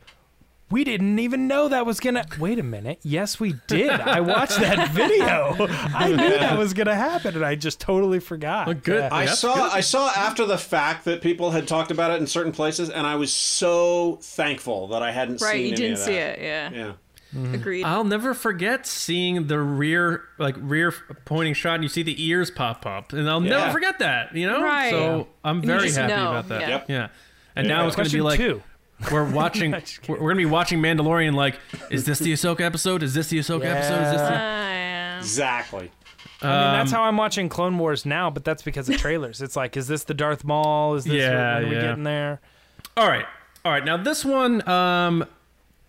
We 0.68 0.82
didn't 0.82 1.20
even 1.20 1.46
know 1.46 1.68
that 1.68 1.86
was 1.86 2.00
gonna. 2.00 2.26
Wait 2.40 2.58
a 2.58 2.62
minute. 2.64 2.98
Yes, 3.04 3.38
we 3.38 3.54
did. 3.68 3.88
I 3.88 4.18
watched 4.18 4.58
that 4.58 4.90
video. 4.92 5.54
I 5.94 6.08
knew 6.08 6.30
that 6.30 6.58
was 6.58 6.74
gonna 6.74 6.96
happen, 6.96 7.36
and 7.36 7.44
I 7.44 7.54
just 7.54 7.78
totally 7.78 8.18
forgot. 8.18 8.66
Well, 8.66 8.74
good. 8.74 8.98
Yeah. 8.98 9.14
I 9.14 9.26
That's 9.26 9.38
saw 9.38 9.54
good. 9.54 9.70
I 9.72 9.80
saw 9.80 10.08
after 10.08 10.44
the 10.44 10.58
fact 10.58 11.04
that 11.04 11.22
people 11.22 11.52
had 11.52 11.68
talked 11.68 11.92
about 11.92 12.10
it 12.10 12.20
in 12.20 12.26
certain 12.26 12.50
places, 12.50 12.90
and 12.90 13.06
I 13.06 13.14
was 13.14 13.32
so 13.32 14.18
thankful 14.20 14.88
that 14.88 15.04
I 15.04 15.12
hadn't 15.12 15.38
seen 15.38 15.46
it. 15.46 15.52
Right, 15.52 15.54
seen 15.54 15.66
you 15.66 15.72
any 15.72 15.76
didn't 15.76 15.98
see 15.98 16.14
it. 16.14 16.40
Yeah. 16.40 16.70
Yeah. 16.72 16.92
Agreed. 17.34 17.84
I'll 17.84 18.04
never 18.04 18.32
forget 18.34 18.86
seeing 18.86 19.46
the 19.48 19.58
rear, 19.58 20.22
like 20.38 20.54
rear 20.58 20.92
pointing 21.24 21.54
shot, 21.54 21.74
and 21.74 21.82
you 21.82 21.88
see 21.88 22.02
the 22.02 22.22
ears 22.24 22.50
pop 22.50 22.86
up, 22.86 23.12
and 23.12 23.28
I'll 23.28 23.42
Yeah. 23.42 23.58
never 23.58 23.72
forget 23.72 23.98
that. 23.98 24.34
You 24.34 24.46
know, 24.46 24.62
Right. 24.62 24.90
so 24.90 25.28
I'm 25.44 25.60
very 25.60 25.90
happy 25.90 26.14
know, 26.14 26.30
about 26.30 26.48
that. 26.48 26.60
yeah. 26.62 26.68
Yep. 26.68 26.84
Yeah, 26.88 27.08
and 27.56 27.66
Yeah. 27.66 27.76
now 27.76 27.86
it's 27.86 27.96
going 27.96 28.08
to 28.08 28.14
be 28.14 28.22
like 28.22 28.38
two. 28.38 28.62
we're 29.10 29.24
watching, 29.30 29.72
we're, 30.08 30.14
we're 30.14 30.18
going 30.18 30.36
to 30.36 30.40
be 30.42 30.46
watching 30.46 30.80
Mandalorian. 30.80 31.34
Like, 31.34 31.58
is 31.90 32.04
this 32.06 32.18
the 32.20 32.32
Ahsoka 32.32 32.60
episode? 32.62 33.02
Is 33.02 33.12
this 33.12 33.28
the 33.28 33.38
Ahsoka 33.38 33.64
episode? 33.66 34.02
Is 34.04 34.12
this 34.12 34.20
the? 34.22 35.16
Exactly. 35.18 35.90
I 36.42 36.46
mean, 36.46 36.72
that's 36.78 36.92
Um, 36.92 36.96
how 36.98 37.04
I'm 37.04 37.16
watching 37.16 37.48
Clone 37.48 37.76
Wars 37.78 38.06
now, 38.06 38.30
but 38.30 38.44
that's 38.44 38.62
because 38.62 38.88
of 38.88 38.96
trailers. 38.98 39.42
It's 39.42 39.56
like, 39.56 39.76
is 39.76 39.88
this 39.88 40.04
the 40.04 40.14
Darth 40.14 40.44
Maul? 40.44 40.94
Is 40.94 41.04
this 41.04 41.14
Yeah, 41.14 41.56
when 41.56 41.64
are 41.64 41.68
we 41.68 41.74
yeah. 41.74 41.80
getting 41.82 42.04
there? 42.04 42.40
All 42.96 43.08
right, 43.08 43.26
all 43.64 43.72
right. 43.72 43.84
Now 43.84 43.96
this 43.96 44.24
one, 44.24 44.66
um, 44.68 45.24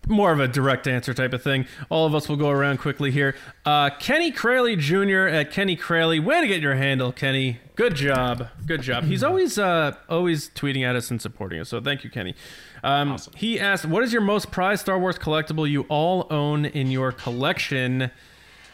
more 0.08 0.32
of 0.32 0.40
a 0.40 0.48
direct 0.48 0.86
answer 0.86 1.12
type 1.14 1.32
of 1.32 1.42
thing. 1.42 1.66
All 1.90 2.06
of 2.06 2.14
us 2.14 2.28
will 2.28 2.36
go 2.36 2.50
around 2.50 2.78
quickly 2.78 3.10
here. 3.10 3.34
Uh, 3.64 3.90
Kenny 3.98 4.32
Crayley 4.32 4.78
Jr. 4.78 5.28
at 5.28 5.50
Kenny 5.50 5.76
Crayley. 5.76 6.22
Way 6.22 6.40
to 6.40 6.46
get 6.46 6.60
your 6.60 6.74
handle, 6.74 7.12
Kenny. 7.12 7.60
Good 7.76 7.94
job. 7.94 8.48
Good 8.66 8.82
job. 8.82 9.04
He's 9.04 9.22
always 9.24 9.58
uh, 9.58 9.94
always 10.08 10.50
tweeting 10.50 10.82
at 10.84 10.96
us 10.96 11.10
and 11.10 11.20
supporting 11.20 11.60
us. 11.60 11.68
So 11.68 11.80
thank 11.80 12.04
you, 12.04 12.10
Kenny. 12.10 12.34
Um, 12.82 13.16
He 13.36 13.58
asked, 13.60 13.84
"What 13.84 14.02
is 14.02 14.12
your 14.12 14.22
most 14.22 14.50
prized 14.50 14.82
Star 14.82 14.98
Wars 14.98 15.18
collectible 15.18 15.68
you 15.68 15.82
all 15.88 16.26
own 16.30 16.64
in 16.64 16.90
your 16.90 17.12
collection?" 17.12 18.10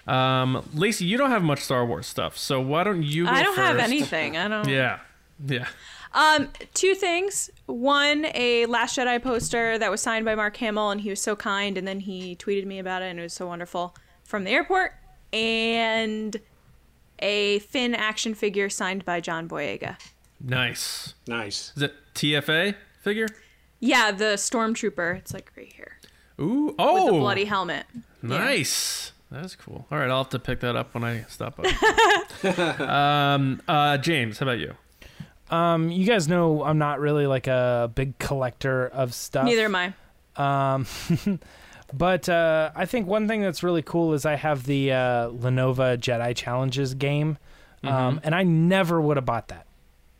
Um, 0.07 0.68
Lacey, 0.74 1.07
you 1.07 1.16
don't 1.16 1.30
have 1.30 1.43
much 1.43 1.61
Star 1.61 1.85
Wars 1.87 2.07
stuff, 2.07 2.37
so 2.37 2.61
why 2.61 2.85
don't 2.85 3.03
you? 3.03 3.24
Go 3.24 3.30
I 3.30 3.43
don't 3.43 3.57
have 3.57 3.78
anything. 3.78 4.37
I 4.37 4.49
don't. 4.49 4.68
Yeah, 4.68 5.01
yeah. 5.47 5.66
Um, 6.15 6.49
two 6.73 6.95
things. 6.95 7.51
One, 7.67 8.27
a 8.35 8.67
Last 8.67 8.97
Jedi 8.97 9.21
poster 9.23 9.79
that 9.79 9.91
was 9.91 10.01
signed 10.01 10.25
by 10.25 10.35
Mark 10.35 10.57
Hamill, 10.59 10.91
and 10.91 11.01
he 11.01 11.11
was 11.11 11.21
so 11.21 11.35
kind, 11.35 11.77
and 11.77 11.87
then 11.87 12.01
he 12.01 12.37
tweeted 12.37 12.67
me 12.67 12.79
about 12.79 13.03
it, 13.03 13.07
and 13.07 13.19
it 13.19 13.23
was 13.23 13.33
so 13.33 13.47
wonderful 13.47 13.95
from 14.23 14.45
the 14.45 14.51
airport. 14.51 14.95
And 15.33 16.41
a 17.19 17.59
Finn 17.61 17.95
action 17.95 18.35
figure 18.35 18.71
signed 18.71 19.05
by 19.05 19.21
John 19.21 19.49
Boyega. 19.49 19.97
Nice. 20.41 21.15
Nice. 21.27 21.73
Is 21.77 21.83
it 21.83 21.95
TFA 22.15 22.77
figure? 23.01 23.29
Yeah, 23.81 24.12
the 24.12 24.35
stormtrooper. 24.37 25.17
It's 25.19 25.35
like 25.35 25.51
right 25.57 25.73
here 25.73 25.99
Ooh, 26.41 26.67
with 26.67 26.75
oh, 26.79 27.07
the 27.07 27.19
bloody 27.19 27.45
helmet. 27.45 27.87
Nice. 28.23 29.12
That's 29.31 29.57
cool. 29.57 29.87
All 29.91 29.99
right, 29.99 30.09
I'll 30.09 30.23
have 30.23 30.31
to 30.31 30.39
pick 30.39 30.61
that 30.61 30.77
up 30.77 30.95
when 30.95 31.03
I 31.03 31.25
stop 31.29 31.57
by. 31.57 31.75
um, 33.35 33.61
uh, 33.67 33.99
James, 33.99 34.39
how 34.39 34.45
about 34.45 34.59
you? 34.59 34.75
Um, 35.55 35.91
you 35.91 36.05
guys 36.05 36.27
know 36.29 36.65
I'm 36.65 36.79
not 36.79 37.01
really 37.01 37.27
like 37.27 37.47
a 37.47 37.91
big 37.95 38.19
collector 38.19 38.87
of 38.89 39.15
stuff. 39.15 39.45
Neither 39.45 39.67
am 39.67 39.77
I. 39.77 39.95
Um, 40.37 40.87
but 41.93 42.29
uh, 42.29 42.73
I 42.75 42.87
think 42.87 43.07
one 43.07 43.29
thing 43.29 43.41
that's 43.41 43.63
really 43.63 43.83
cool 43.83 44.15
is 44.15 44.27
I 44.27 44.35
have 44.35 44.65
the 44.65 44.93
uh, 44.93 45.29
Lenovo 45.31 45.97
Jedi 45.97 46.35
Challenges 46.35 46.95
game, 46.95 47.39
um, 47.85 48.21
and 48.25 48.35
I 48.35 48.43
never 48.43 49.01
would 49.01 49.17
have 49.17 49.27
bought 49.27 49.49
that. 49.49 49.67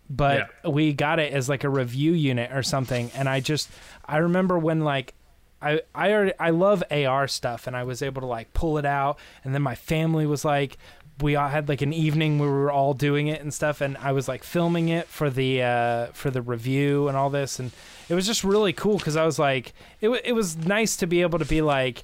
But 0.09 0.51
we 0.71 0.93
got 0.93 1.19
it 1.19 1.33
as 1.33 1.49
like 1.49 1.65
a 1.65 1.69
review 1.69 2.13
unit 2.13 2.53
or 2.53 2.63
something, 2.63 3.11
and 3.15 3.29
I 3.29 3.41
just 3.41 3.71
I 4.05 4.19
remember 4.19 4.59
when 4.59 4.81
like 4.81 5.15
I 5.61 5.81
I 5.95 6.13
already, 6.13 6.33
I 6.39 6.51
love 6.51 6.85
AR 6.91 7.27
stuff, 7.27 7.67
and 7.67 7.75
I 7.75 7.83
was 7.85 8.03
able 8.03 8.21
to 8.21 8.27
like 8.29 8.53
pull 8.53 8.79
it 8.79 8.85
out, 8.85 9.19
and 9.43 9.55
then 9.55 9.63
my 9.63 9.75
family 9.75 10.27
was 10.27 10.45
like. 10.45 10.79
We 11.21 11.37
all 11.37 11.49
had 11.49 11.69
like 11.69 11.83
an 11.83 11.93
evening 11.93 12.39
where 12.39 12.49
we 12.49 12.57
were 12.57 12.73
all 12.73 12.95
doing 12.95 13.29
it 13.29 13.41
and 13.41 13.55
stuff, 13.55 13.81
and 13.81 13.97
I 13.99 14.13
was 14.13 14.27
like 14.29 14.43
filming 14.43 14.89
it 14.89 15.07
for 15.09 15.31
the 15.31 15.63
uh, 15.63 16.07
for 16.13 16.31
the 16.31 16.43
review 16.43 17.09
and 17.09 17.17
all 17.17 17.31
this, 17.31 17.59
and 17.59 17.71
it 18.09 18.15
was 18.15 18.27
just 18.27 18.45
really 18.45 18.73
cool 18.73 18.99
because 18.99 19.17
I 19.17 19.25
was 19.25 19.39
like, 19.39 19.73
it, 20.01 20.09
wa 20.09 20.19
it 20.25 20.33
was 20.33 20.57
nice 20.57 20.97
to 20.97 21.07
be 21.07 21.23
able 21.23 21.39
to 21.39 21.45
be 21.45 21.63
like, 21.63 22.03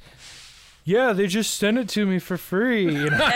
yeah, 0.91 1.13
they 1.13 1.27
just 1.29 1.55
sent 1.57 1.79
it 1.79 1.89
to 1.91 2.05
me 2.05 2.19
for 2.19 2.37
free, 2.37 2.85
you 2.85 3.11
know. 3.11 3.19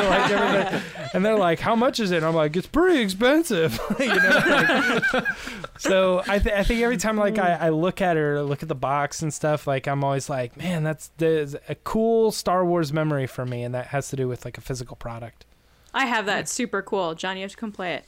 So, 0.00 0.06
like, 0.08 0.82
and 1.14 1.24
they're 1.24 1.36
like, 1.36 1.58
how 1.60 1.74
much 1.74 1.98
is 2.00 2.10
it? 2.12 2.18
And 2.18 2.26
I'm 2.26 2.34
like, 2.34 2.56
it's 2.56 2.66
pretty 2.66 3.00
expensive, 3.00 3.78
you 3.98 4.06
know. 4.06 5.00
like- 5.12 5.24
so 5.78 6.22
I, 6.28 6.38
th- 6.38 6.54
I 6.54 6.62
think 6.62 6.80
every 6.82 6.96
time 6.96 7.16
like 7.16 7.38
I, 7.38 7.54
I 7.54 7.68
look 7.70 8.00
at 8.00 8.16
it 8.16 8.20
or 8.20 8.42
look 8.42 8.62
at 8.62 8.68
the 8.68 8.74
box 8.74 9.20
and 9.22 9.34
stuff, 9.34 9.66
like 9.66 9.88
I'm 9.88 10.04
always 10.04 10.30
like, 10.30 10.56
man, 10.56 10.84
that's 10.84 11.10
there's 11.18 11.54
a 11.68 11.74
cool 11.74 12.30
Star 12.30 12.64
Wars 12.64 12.92
memory 12.92 13.26
for 13.26 13.44
me, 13.44 13.62
and 13.64 13.74
that 13.74 13.88
has 13.88 14.08
to 14.10 14.16
do 14.16 14.28
with 14.28 14.44
like 14.44 14.56
a 14.56 14.60
physical 14.60 14.96
product. 14.96 15.44
I 15.92 16.06
have 16.06 16.26
that. 16.26 16.40
It's 16.40 16.52
super 16.52 16.80
cool. 16.82 17.14
John, 17.16 17.36
you 17.36 17.42
have 17.42 17.50
to 17.50 17.56
come 17.56 17.72
play 17.72 17.94
it. 17.94 18.04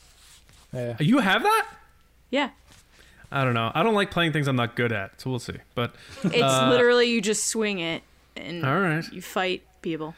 Yeah. 0.73 0.97
You 1.01 1.19
have 1.19 1.43
that? 1.43 1.69
Yeah. 2.31 2.51
I 3.31 3.45
don't 3.45 3.55
know. 3.55 3.73
I 3.75 3.83
don't 3.83 3.95
like 3.95 4.11
playing 4.11 4.33
things 4.33 4.47
I'm 4.47 4.57
not 4.57 4.77
good 4.77 4.93
at, 4.93 5.21
so 5.21 5.31
we'll 5.31 5.39
see. 5.41 5.57
But 5.75 5.95
It's 6.23 6.43
Uh, 6.43 6.69
literally 6.71 7.11
you 7.11 7.21
just 7.21 7.49
swing 7.49 7.81
it 7.81 8.03
and 8.37 8.65
all 8.65 8.81
right, 8.81 9.05
you 9.13 9.23
fight 9.23 9.63
people. 9.83 10.15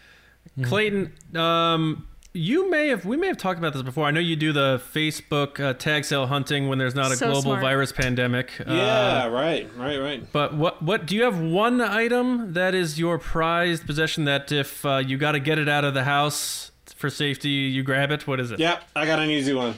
Clayton. 0.62 1.12
Um, 1.34 2.06
you 2.36 2.68
may 2.68 2.88
have 2.88 3.04
we 3.04 3.16
may 3.16 3.28
have 3.28 3.36
talked 3.38 3.58
about 3.58 3.72
this 3.74 3.82
before. 3.82 4.06
I 4.06 4.10
know 4.10 4.18
you 4.20 4.34
do 4.36 4.52
the 4.52 4.82
Facebook 4.92 5.60
uh, 5.60 5.72
tag 5.74 6.04
sale 6.04 6.26
hunting 6.26 6.68
when 6.68 6.78
there's 6.78 6.94
not 6.94 7.12
a 7.12 7.16
So 7.16 7.26
global 7.26 7.42
smart. 7.42 7.60
virus 7.60 7.92
pandemic. 7.92 8.50
Yeah, 8.58 9.24
Uh, 9.26 9.28
right, 9.30 9.70
right, 9.76 9.98
right. 9.98 10.32
but 10.32 10.54
what 10.54 10.82
what 10.82 11.06
do 11.06 11.14
you 11.14 11.22
have 11.22 11.38
one 11.38 11.80
item 11.80 12.52
that 12.54 12.74
is 12.74 12.98
your 12.98 13.18
prized 13.18 13.86
possession 13.86 14.24
that 14.24 14.50
if 14.50 14.84
uh, 14.84 14.96
you 14.96 15.16
got 15.16 15.32
to 15.32 15.40
get 15.40 15.58
it 15.60 15.68
out 15.68 15.84
of 15.84 15.94
the 15.94 16.04
house 16.04 16.72
for 16.96 17.08
safety, 17.08 17.48
you 17.50 17.82
grab 17.84 18.10
it? 18.10 18.26
What 18.26 18.40
is 18.40 18.50
it? 18.50 18.58
Yep, 18.58 18.82
I 18.96 19.06
got 19.06 19.20
an 19.20 19.30
easy 19.30 19.54
one. 19.54 19.74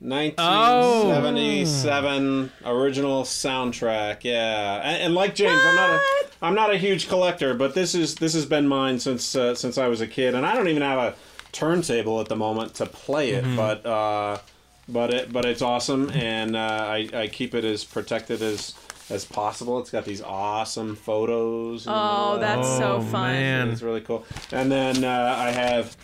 1977 0.00 2.52
original 2.64 3.24
soundtrack. 3.24 4.24
Yeah, 4.24 4.80
and, 4.82 5.02
and 5.02 5.14
like 5.14 5.34
James, 5.34 5.60
I'm 5.62 5.76
not 5.76 5.90
a 5.90 6.00
I'm 6.40 6.54
not 6.54 6.72
a 6.72 6.78
huge 6.78 7.08
collector, 7.08 7.54
but 7.54 7.74
this 7.74 7.94
is 7.94 8.14
this 8.16 8.34
has 8.34 8.46
been 8.46 8.68
mine 8.68 9.00
since 9.00 9.34
uh, 9.34 9.54
since 9.54 9.78
I 9.78 9.88
was 9.88 10.00
a 10.00 10.06
kid, 10.06 10.34
and 10.34 10.46
I 10.46 10.54
don't 10.54 10.68
even 10.68 10.82
have 10.82 10.98
a 10.98 11.14
turntable 11.52 12.20
at 12.20 12.28
the 12.28 12.36
moment 12.36 12.74
to 12.74 12.86
play 12.86 13.30
it, 13.30 13.44
but 13.56 13.84
uh, 13.84 14.38
but 14.88 15.12
it 15.12 15.32
but 15.32 15.44
it's 15.44 15.62
awesome, 15.62 16.10
and 16.10 16.54
uh, 16.54 16.60
I 16.60 17.08
I 17.12 17.26
keep 17.26 17.54
it 17.54 17.64
as 17.64 17.84
protected 17.84 18.40
as 18.40 18.74
as 19.10 19.24
possible. 19.24 19.78
It's 19.78 19.90
got 19.90 20.04
these 20.04 20.22
awesome 20.22 20.96
photos. 20.96 21.86
and 21.86 21.94
all 21.94 22.34
Oh, 22.34 22.38
that. 22.38 22.56
that's 22.56 22.68
so 22.78 22.96
Oh, 22.96 23.00
fun. 23.00 23.32
man. 23.32 23.68
It's 23.70 23.82
really 23.82 24.00
cool. 24.02 24.24
And 24.52 24.70
then 24.70 25.02
uh, 25.04 25.34
I 25.38 25.50
have, 25.50 25.96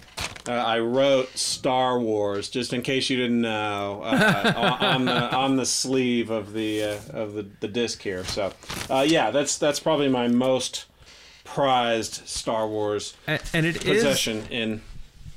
uh, 0.48 0.52
I 0.52 0.78
wrote 0.80 1.28
Star 1.36 1.98
Wars 1.98 2.48
just 2.48 2.72
in 2.72 2.82
case 2.82 3.10
you 3.10 3.16
didn't 3.16 3.40
know 3.40 4.00
uh, 4.04 4.52
on, 4.80 4.84
on 4.84 5.04
the 5.06 5.36
on 5.36 5.56
the 5.56 5.66
sleeve 5.66 6.30
of 6.30 6.52
the 6.52 6.82
uh, 6.82 6.98
of 7.10 7.34
the, 7.34 7.46
the 7.60 7.68
disc 7.68 8.00
here. 8.02 8.24
So, 8.24 8.52
uh, 8.90 9.04
yeah, 9.06 9.30
that's 9.30 9.58
that's 9.58 9.80
probably 9.80 10.08
my 10.08 10.28
most 10.28 10.86
prized 11.44 12.26
Star 12.26 12.66
Wars 12.66 13.14
A- 13.28 13.38
and 13.52 13.66
it 13.66 13.76
is 13.76 13.82
possession 14.02 14.46
in. 14.50 14.82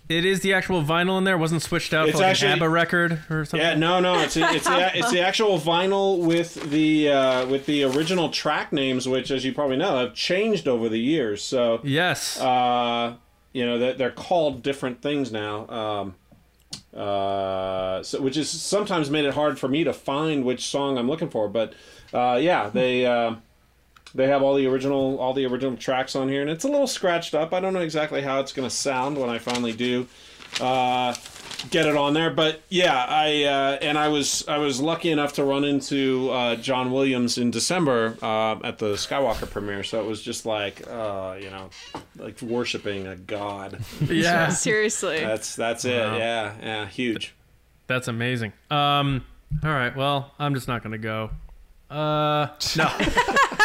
It 0.10 0.26
is 0.26 0.40
the 0.42 0.54
actual 0.54 0.84
vinyl 0.84 1.18
in 1.18 1.24
there. 1.24 1.36
It 1.36 1.40
wasn't 1.40 1.62
switched 1.62 1.94
out 1.94 2.08
It's 2.08 2.18
for 2.18 2.24
like 2.24 2.32
actually- 2.32 2.54
an 2.54 2.58
ABBA 2.60 2.70
record 2.70 3.12
or 3.30 3.46
something. 3.46 3.60
Yeah, 3.68 3.76
no, 3.76 4.00
no, 4.00 4.20
it's 4.20 4.38
it's 4.38 4.66
the, 4.66 4.92
it's 4.98 5.12
the 5.12 5.22
actual 5.22 5.60
vinyl 5.60 6.20
with 6.20 6.70
the 6.70 7.10
uh, 7.10 7.46
with 7.48 7.66
the 7.66 7.84
original 7.84 8.30
track 8.30 8.72
names, 8.74 9.08
which, 9.08 9.32
as 9.32 9.44
you 9.46 9.54
probably 9.54 9.78
know, 9.78 9.98
have 9.98 10.14
changed 10.14 10.68
over 10.68 10.90
the 10.90 11.00
years. 11.00 11.44
So, 11.44 11.82
Yes. 11.84 12.40
uh, 12.40 13.16
you 13.54 13.66
know 13.66 13.80
they're, 13.80 13.94
they're 13.94 14.12
called 14.12 14.62
different 14.62 15.02
things 15.02 15.32
now 15.32 15.68
um, 15.70 16.16
uh, 16.94 18.04
so, 18.04 18.22
which 18.22 18.38
is 18.38 18.50
sometimes 18.50 19.10
made 19.10 19.26
it 19.26 19.34
hard 19.34 19.58
for 19.58 19.68
me 19.68 19.84
to 19.84 19.94
find 19.94 20.44
which 20.44 20.68
song 20.68 20.98
i'm 20.98 21.08
looking 21.08 21.30
for 21.30 21.48
but 21.48 21.74
uh, 22.14 22.38
yeah 22.40 22.70
they 22.70 23.06
uh, 23.06 23.34
They 24.16 24.28
have 24.28 24.42
all 24.42 24.56
the 24.56 24.66
original 24.68 25.18
all 25.20 25.34
the 25.34 25.46
original 25.46 25.78
tracks 25.78 26.16
on 26.16 26.30
here, 26.30 26.42
and 26.42 26.50
it's 26.50 26.64
a 26.64 26.68
little 26.70 26.88
scratched 26.88 27.34
up. 27.36 27.54
I 27.54 27.60
don't 27.60 27.74
know 27.74 27.82
exactly 27.82 28.22
how 28.22 28.40
it's 28.40 28.54
going 28.54 28.68
to 28.68 28.74
sound 28.76 29.18
when 29.18 29.30
I 29.30 29.38
finally 29.38 29.74
do 29.74 30.08
uh, 30.62 31.14
get 31.70 31.86
it 31.86 31.96
on 31.96 32.14
there, 32.14 32.30
but 32.30 32.62
yeah, 32.70 33.06
I 33.08 33.44
uh, 33.44 33.78
and 33.82 33.98
I 33.98 34.08
was 34.08 34.48
I 34.48 34.58
was 34.58 34.80
lucky 34.80 35.12
enough 35.12 35.34
to 35.34 35.44
run 35.44 35.64
into 35.64 36.30
uh, 36.32 36.56
John 36.56 36.92
Williams 36.92 37.38
in 37.38 37.52
December 37.52 38.18
uh, 38.22 38.58
at 38.64 38.78
the 38.80 38.94
Skywalker 38.94 39.50
premiere, 39.50 39.84
so 39.84 40.02
it 40.02 40.08
was 40.08 40.22
just 40.22 40.46
like 40.46 40.88
uh, 40.90 41.36
you 41.40 41.50
know, 41.50 41.70
like 42.18 42.42
worshiping 42.42 43.08
a 43.08 43.16
god. 43.16 43.80
Yeah, 44.08 44.50
Seriously. 44.50 45.20
That's 45.20 45.56
that's 45.56 45.86
it. 45.86 46.00
Wow. 46.00 46.18
Yeah, 46.18 46.54
yeah, 46.62 46.86
huge. 46.88 47.34
that's 47.88 48.08
amazing. 48.08 48.54
Um, 48.72 49.26
all 49.64 49.70
right, 49.70 49.96
well, 49.96 50.34
I'm 50.40 50.54
just 50.54 50.68
not 50.68 50.84
gonna 50.84 50.98
go. 50.98 51.30
Uh, 51.90 52.48
no. 52.78 52.92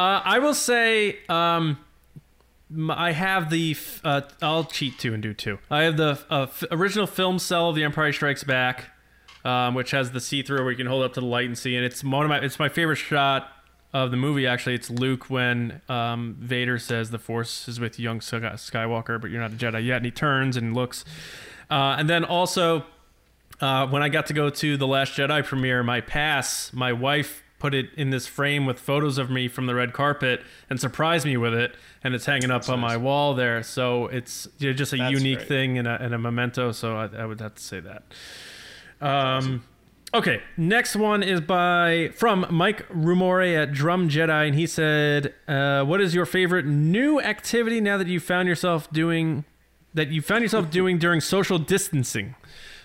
uh, 0.00 0.22
I 0.24 0.38
will 0.38 0.54
say, 0.54 1.18
um, 1.28 1.78
I 2.88 3.12
have 3.12 3.50
the. 3.50 3.72
f- 3.72 4.00
Uh, 4.04 4.20
I'll 4.40 4.64
cheat 4.64 4.98
two 4.98 5.12
and 5.14 5.22
do 5.22 5.34
two. 5.34 5.58
I 5.70 5.82
have 5.82 5.96
the 5.96 6.18
uh, 6.30 6.42
f- 6.42 6.64
original 6.70 7.06
film 7.06 7.38
cell 7.38 7.70
of 7.70 7.74
The 7.76 7.84
Empire 7.84 8.12
Strikes 8.12 8.44
Back, 8.44 8.90
um, 9.44 9.74
which 9.74 9.90
has 9.90 10.12
the 10.12 10.20
see-through 10.20 10.60
where 10.62 10.70
you 10.70 10.76
can 10.76 10.86
hold 10.86 11.02
up 11.04 11.14
to 11.14 11.20
the 11.20 11.26
light 11.26 11.46
and 11.46 11.58
see, 11.58 11.74
and 11.76 11.84
it's 11.84 12.02
one 12.04 12.24
of 12.24 12.28
my. 12.30 12.38
It's 12.38 12.58
my 12.58 12.68
favorite 12.68 12.96
shot 12.96 13.50
of 13.92 14.10
the 14.12 14.16
movie. 14.16 14.46
Actually, 14.46 14.76
it's 14.76 14.88
Luke 14.88 15.28
when 15.28 15.80
um, 15.88 16.36
Vader 16.38 16.78
says 16.78 17.10
the 17.10 17.18
Force 17.18 17.66
is 17.68 17.80
with 17.80 17.98
young 17.98 18.20
Skywalker, 18.20 19.20
but 19.20 19.30
you're 19.30 19.40
not 19.40 19.52
a 19.52 19.56
Jedi 19.56 19.84
yet, 19.84 19.96
and 19.96 20.04
he 20.04 20.10
turns 20.12 20.56
and 20.56 20.74
looks. 20.74 21.04
Uh, 21.68 21.96
and 21.98 22.08
then 22.08 22.24
also, 22.24 22.84
uh, 23.60 23.86
when 23.88 24.02
I 24.02 24.08
got 24.08 24.26
to 24.26 24.32
go 24.32 24.48
to 24.48 24.76
the 24.76 24.86
Last 24.86 25.14
Jedi 25.14 25.44
premiere, 25.44 25.82
my 25.82 26.00
pass, 26.00 26.72
my 26.72 26.92
wife 26.92 27.42
put 27.60 27.74
it 27.74 27.90
in 27.96 28.10
this 28.10 28.26
frame 28.26 28.66
with 28.66 28.80
photos 28.80 29.18
of 29.18 29.30
me 29.30 29.46
from 29.46 29.66
the 29.66 29.74
red 29.74 29.92
carpet 29.92 30.42
and 30.68 30.80
surprised 30.80 31.24
me 31.24 31.36
with 31.36 31.54
it, 31.54 31.76
and 32.02 32.14
it's 32.14 32.26
hanging 32.26 32.50
up 32.50 32.68
on 32.68 32.80
my 32.80 32.96
wall 32.96 33.34
there. 33.34 33.62
So 33.62 34.06
it's 34.06 34.48
you 34.58 34.70
know, 34.70 34.72
just 34.72 34.92
a 34.92 34.96
That's 34.96 35.12
unique 35.12 35.38
great. 35.38 35.48
thing 35.48 35.78
and 35.78 35.86
a, 35.86 36.02
and 36.02 36.14
a 36.14 36.18
memento. 36.18 36.72
So 36.72 36.96
I, 36.96 37.08
I 37.22 37.26
would 37.26 37.40
have 37.40 37.54
to 37.54 37.62
say 37.62 37.78
that. 37.80 38.02
Um, 39.00 39.62
okay, 40.12 40.42
next 40.56 40.96
one 40.96 41.22
is 41.22 41.40
by 41.40 42.10
from 42.16 42.46
Mike 42.50 42.88
Rumore 42.88 43.54
at 43.56 43.72
Drum 43.72 44.08
Jedi, 44.08 44.46
and 44.48 44.54
he 44.54 44.66
said, 44.66 45.34
uh, 45.46 45.84
"What 45.84 46.00
is 46.00 46.14
your 46.14 46.26
favorite 46.26 46.66
new 46.66 47.20
activity 47.20 47.80
now 47.80 47.96
that 47.98 48.08
you 48.08 48.18
found 48.20 48.48
yourself 48.48 48.90
doing 48.90 49.44
that 49.94 50.08
you 50.08 50.22
found 50.22 50.42
yourself 50.42 50.70
doing 50.80 50.98
during 50.98 51.20
social 51.20 51.58
distancing?" 51.58 52.34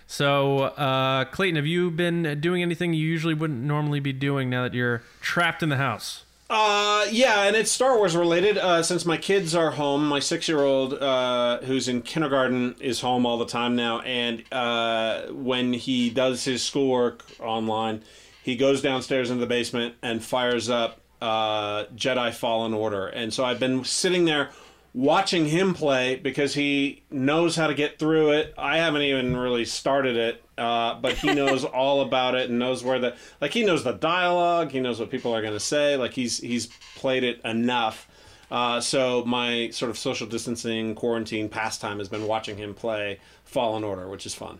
So, 0.08 0.60
uh, 0.60 1.26
Clayton, 1.26 1.56
have 1.56 1.66
you 1.66 1.90
been 1.92 2.40
doing 2.40 2.62
anything 2.62 2.94
you 2.94 3.06
usually 3.06 3.34
wouldn't 3.34 3.64
normally 3.64 4.00
be 4.00 4.14
doing 4.14 4.50
now 4.50 4.64
that 4.64 4.74
you're 4.74 5.02
trapped 5.22 5.64
in 5.64 5.70
the 5.70 5.78
house? 5.78 6.24
Uh, 6.48 7.08
yeah, 7.10 7.44
and 7.44 7.56
it's 7.56 7.72
Star 7.72 7.98
Wars 7.98 8.16
related. 8.16 8.58
Uh, 8.60 8.84
since 8.84 9.04
my 9.04 9.18
kids 9.18 9.56
are 9.56 9.72
home, 9.72 10.08
my 10.08 10.20
six-year-old, 10.20 10.94
uh, 10.94 11.58
who's 11.62 11.88
in 11.88 12.04
kindergarten, 12.04 12.76
is 12.80 13.02
home 13.02 13.26
all 13.26 13.40
the 13.40 13.48
time 13.48 13.76
now. 13.76 14.02
And 14.02 14.44
uh, 14.52 15.24
when 15.32 15.74
he 15.74 16.12
does 16.12 16.44
his 16.44 16.62
schoolwork 16.62 17.26
online, 17.40 18.04
he 18.44 18.56
goes 18.56 18.84
downstairs 18.84 19.32
into 19.32 19.42
the 19.42 19.48
basement 19.48 19.96
and 20.04 20.24
fires 20.24 20.70
up 20.70 21.02
uh, 21.20 21.86
Jedi 21.96 22.32
Fallen 22.32 22.76
Order. 22.76 23.08
And 23.08 23.34
so 23.34 23.44
I've 23.44 23.60
been 23.60 23.84
sitting 23.84 24.26
there 24.26 24.52
watching 24.96 25.46
him 25.46 25.74
play 25.74 26.16
because 26.16 26.54
he 26.54 27.04
knows 27.12 27.58
how 27.58 27.68
to 27.68 27.74
get 27.74 28.00
through 28.00 28.32
it. 28.32 28.54
I 28.58 28.78
haven't 28.78 29.02
even 29.02 29.36
really 29.36 29.66
started 29.66 30.16
it, 30.16 30.44
uh, 30.58 30.96
but 31.02 31.14
he 31.16 31.34
knows 31.36 31.66
all 31.66 32.02
about 32.02 32.34
it 32.34 32.50
and 32.50 32.58
knows 32.58 32.84
where 32.84 32.98
the 32.98 33.16
like 33.42 33.52
he 33.52 33.64
knows 33.64 33.84
the 33.84 33.92
dialogue. 33.92 34.72
He 34.72 34.80
knows 34.80 35.00
what 35.00 35.12
people 35.12 35.36
are 35.36 35.42
going 35.42 35.54
to 35.54 35.60
say. 35.60 35.98
Like 35.98 36.14
he's 36.14 36.40
he's 36.40 36.70
played 36.96 37.24
it 37.24 37.42
enough. 37.44 38.08
Uh, 38.50 38.80
so 38.80 39.26
my 39.26 39.70
sort 39.72 39.90
of 39.90 39.98
social 39.98 40.28
distancing 40.28 40.96
quarantine 40.96 41.50
pastime 41.50 41.98
has 41.98 42.08
been 42.08 42.26
watching 42.26 42.58
him 42.58 42.74
play 42.74 43.20
Fallen 43.44 43.84
Order, 43.84 44.08
which 44.08 44.26
is 44.26 44.34
fun. 44.34 44.60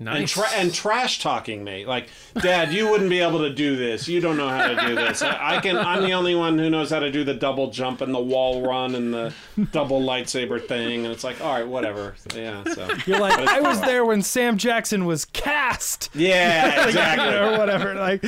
And, 0.00 0.28
tra- 0.28 0.50
and 0.54 0.72
trash 0.72 1.20
talking 1.20 1.64
me 1.64 1.84
like, 1.84 2.08
Dad, 2.40 2.72
you 2.72 2.88
wouldn't 2.88 3.10
be 3.10 3.18
able 3.18 3.40
to 3.40 3.50
do 3.52 3.76
this. 3.76 4.06
You 4.06 4.20
don't 4.20 4.36
know 4.36 4.48
how 4.48 4.68
to 4.68 4.86
do 4.86 4.94
this. 4.94 5.22
I, 5.22 5.56
I 5.56 5.60
can. 5.60 5.76
I'm 5.76 6.02
the 6.02 6.12
only 6.12 6.34
one 6.36 6.56
who 6.58 6.70
knows 6.70 6.90
how 6.90 7.00
to 7.00 7.10
do 7.10 7.24
the 7.24 7.34
double 7.34 7.70
jump 7.70 8.00
and 8.00 8.14
the 8.14 8.20
wall 8.20 8.62
run 8.62 8.94
and 8.94 9.12
the 9.12 9.34
double 9.72 10.00
lightsaber 10.00 10.64
thing. 10.64 11.04
And 11.04 11.12
it's 11.12 11.24
like, 11.24 11.40
all 11.40 11.52
right, 11.52 11.66
whatever. 11.66 12.14
Yeah. 12.34 12.62
So. 12.74 12.88
You're 13.06 13.18
like, 13.18 13.38
I 13.40 13.60
was 13.60 13.80
there 13.80 14.04
when 14.04 14.22
Sam 14.22 14.56
Jackson 14.56 15.04
was 15.04 15.24
cast, 15.24 16.10
Yeah. 16.14 16.84
Exactly 16.88 17.34
or 17.34 17.58
whatever. 17.58 17.94
Like, 17.94 18.22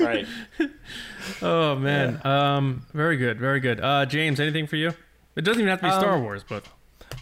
right. 0.00 0.26
Oh 1.42 1.74
man, 1.74 2.24
um, 2.24 2.86
very 2.94 3.16
good, 3.16 3.38
very 3.40 3.60
good. 3.60 3.80
Uh, 3.80 4.06
James, 4.06 4.38
anything 4.38 4.66
for 4.66 4.76
you? 4.76 4.92
It 5.34 5.42
doesn't 5.42 5.60
even 5.60 5.70
have 5.70 5.80
to 5.80 5.86
be 5.86 5.92
Star 5.92 6.20
Wars, 6.20 6.44
but 6.48 6.64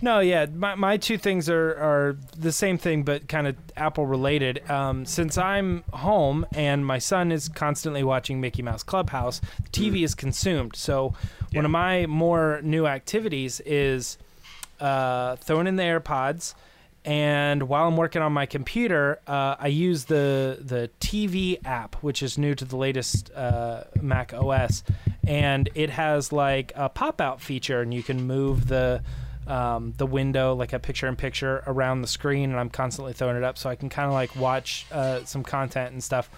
No, 0.05 0.21
yeah, 0.21 0.45
my, 0.55 0.75
my 0.75 0.99
two 0.99 1.17
things 1.17 1.49
are, 1.49 1.71
are 1.71 2.19
the 2.37 2.53
same 2.53 2.77
thing, 2.77 3.05
but 3.05 3.27
kind 3.27 3.47
of 3.47 3.57
Apple 3.75 4.05
related. 4.05 4.61
Um, 4.71 5.07
since 5.07 5.39
I'm 5.39 5.83
home 5.95 6.45
and 6.53 6.85
my 6.85 6.99
son 6.99 7.33
is 7.33 7.49
constantly 7.49 8.05
watching 8.05 8.39
Mickey 8.39 8.61
Mouse 8.61 8.83
Clubhouse, 8.83 9.41
the 9.41 9.71
TV 9.71 10.05
is 10.05 10.15
consumed. 10.15 10.77
So 10.77 11.15
one 11.55 11.65
of 11.65 11.71
my 11.71 12.05
more 12.05 12.61
new 12.63 12.87
activities 12.87 13.61
is 13.61 14.19
uh, 14.79 15.37
throwing 15.37 15.67
in 15.67 15.77
the 15.77 15.85
AirPods. 15.85 16.53
And 17.07 17.63
while 17.63 17.89
I'm 17.89 17.97
working 17.97 18.21
on 18.21 18.35
my 18.35 18.45
computer, 18.45 19.21
uh, 19.27 19.57
I 19.59 19.69
use 19.69 20.05
the 20.05 20.59
the 20.61 20.91
TV 21.01 21.65
app, 21.65 21.95
which 22.03 22.23
is 22.23 22.37
new 22.37 22.55
to 22.55 22.67
the 22.67 22.77
latest 22.77 23.31
uh, 23.33 23.85
Mac 24.03 24.35
OS, 24.35 24.85
and 25.27 25.69
it 25.75 25.91
has 25.91 26.31
like 26.31 26.73
a 26.75 26.89
pop 26.91 27.23
out 27.23 27.43
feature, 27.43 27.83
and 27.83 27.93
you 27.93 28.03
can 28.03 28.27
move 28.27 28.69
the 28.69 29.03
um, 29.47 29.95
the 29.97 30.07
window 30.07 30.55
like 30.55 30.73
a 30.73 30.79
picture 30.79 31.07
in 31.07 31.17
picture 31.17 31.63
around 31.67 32.03
the 32.03 32.09
screen, 32.09 32.51
and 32.51 32.59
I'm 32.59 32.71
constantly 32.71 33.13
throwing 33.13 33.37
it 33.37 33.45
up 33.45 33.59
so 33.59 33.71
I 33.71 33.77
can 33.77 33.89
kind 33.89 34.07
of 34.07 34.13
like 34.13 34.35
watch 34.37 34.87
uh, 34.91 35.25
some 35.25 35.43
content 35.43 35.93
and 35.93 36.03
stuff 36.03 36.29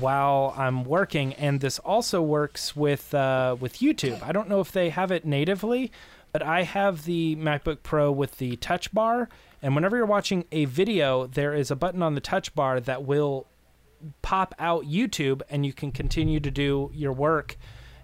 while 0.00 0.54
I'm 0.56 0.84
working. 0.84 1.34
And 1.34 1.60
this 1.60 1.78
also 1.78 2.22
works 2.22 2.74
with 2.74 3.14
uh, 3.14 3.56
with 3.58 3.78
YouTube. 3.78 4.22
I 4.22 4.32
don't 4.32 4.48
know 4.48 4.60
if 4.60 4.72
they 4.72 4.90
have 4.90 5.10
it 5.10 5.24
natively, 5.24 5.92
but 6.32 6.42
I 6.42 6.62
have 6.62 7.04
the 7.04 7.36
MacBook 7.36 7.82
Pro 7.82 8.10
with 8.10 8.38
the 8.38 8.56
Touch 8.56 8.92
Bar, 8.92 9.28
and 9.62 9.74
whenever 9.74 9.96
you're 9.96 10.06
watching 10.06 10.44
a 10.52 10.64
video, 10.64 11.26
there 11.26 11.54
is 11.54 11.70
a 11.70 11.76
button 11.76 12.02
on 12.02 12.14
the 12.14 12.20
Touch 12.20 12.54
Bar 12.54 12.80
that 12.80 13.04
will 13.04 13.46
pop 14.22 14.54
out 14.58 14.84
YouTube, 14.84 15.42
and 15.50 15.64
you 15.64 15.72
can 15.72 15.92
continue 15.92 16.40
to 16.40 16.50
do 16.50 16.90
your 16.94 17.12
work 17.12 17.56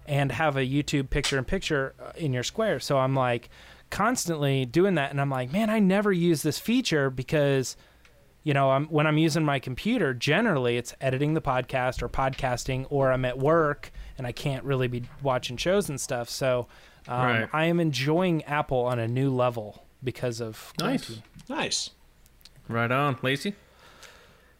and 0.05 0.31
have 0.31 0.57
a 0.57 0.61
YouTube 0.61 1.09
picture 1.09 1.37
in 1.37 1.45
picture 1.45 1.93
uh, 2.01 2.11
in 2.15 2.33
your 2.33 2.43
square. 2.43 2.79
So 2.79 2.97
I'm 2.97 3.15
like 3.15 3.49
constantly 3.93 4.65
doing 4.65 4.95
that, 4.95 5.11
and 5.11 5.21
I'm 5.21 5.29
like, 5.29 5.53
man, 5.53 5.69
I 5.69 5.79
never 5.79 6.11
use 6.11 6.41
this 6.41 6.57
feature 6.59 7.09
because 7.09 7.77
you 8.45 8.53
know, 8.53 8.71
I'm 8.71 8.87
when 8.87 9.07
I'm 9.07 9.17
using 9.17 9.45
my 9.45 9.59
computer, 9.59 10.13
generally 10.13 10.75
it's 10.75 10.93
editing 10.99 11.33
the 11.33 11.41
podcast 11.41 12.01
or 12.01 12.09
podcasting, 12.09 12.85
or 12.89 13.09
I'm 13.13 13.23
at 13.23 13.39
work 13.39 13.91
and 14.17 14.27
I 14.27 14.33
can't 14.33 14.65
really 14.65 14.89
be 14.89 15.03
watching 15.21 15.55
shows 15.55 15.87
and 15.87 16.01
stuff. 16.01 16.29
So 16.29 16.67
um, 17.07 17.25
Right. 17.25 17.49
I 17.53 17.65
am 17.65 17.79
enjoying 17.79 18.43
Apple 18.43 18.79
on 18.79 18.99
a 18.99 19.07
new 19.07 19.33
level 19.33 19.85
because 20.03 20.41
of 20.41 20.73
nice, 20.77 21.05
quarantine. 21.05 21.23
Nice. 21.47 21.89
right 22.67 22.91
on, 22.91 23.17
Lacey. 23.21 23.55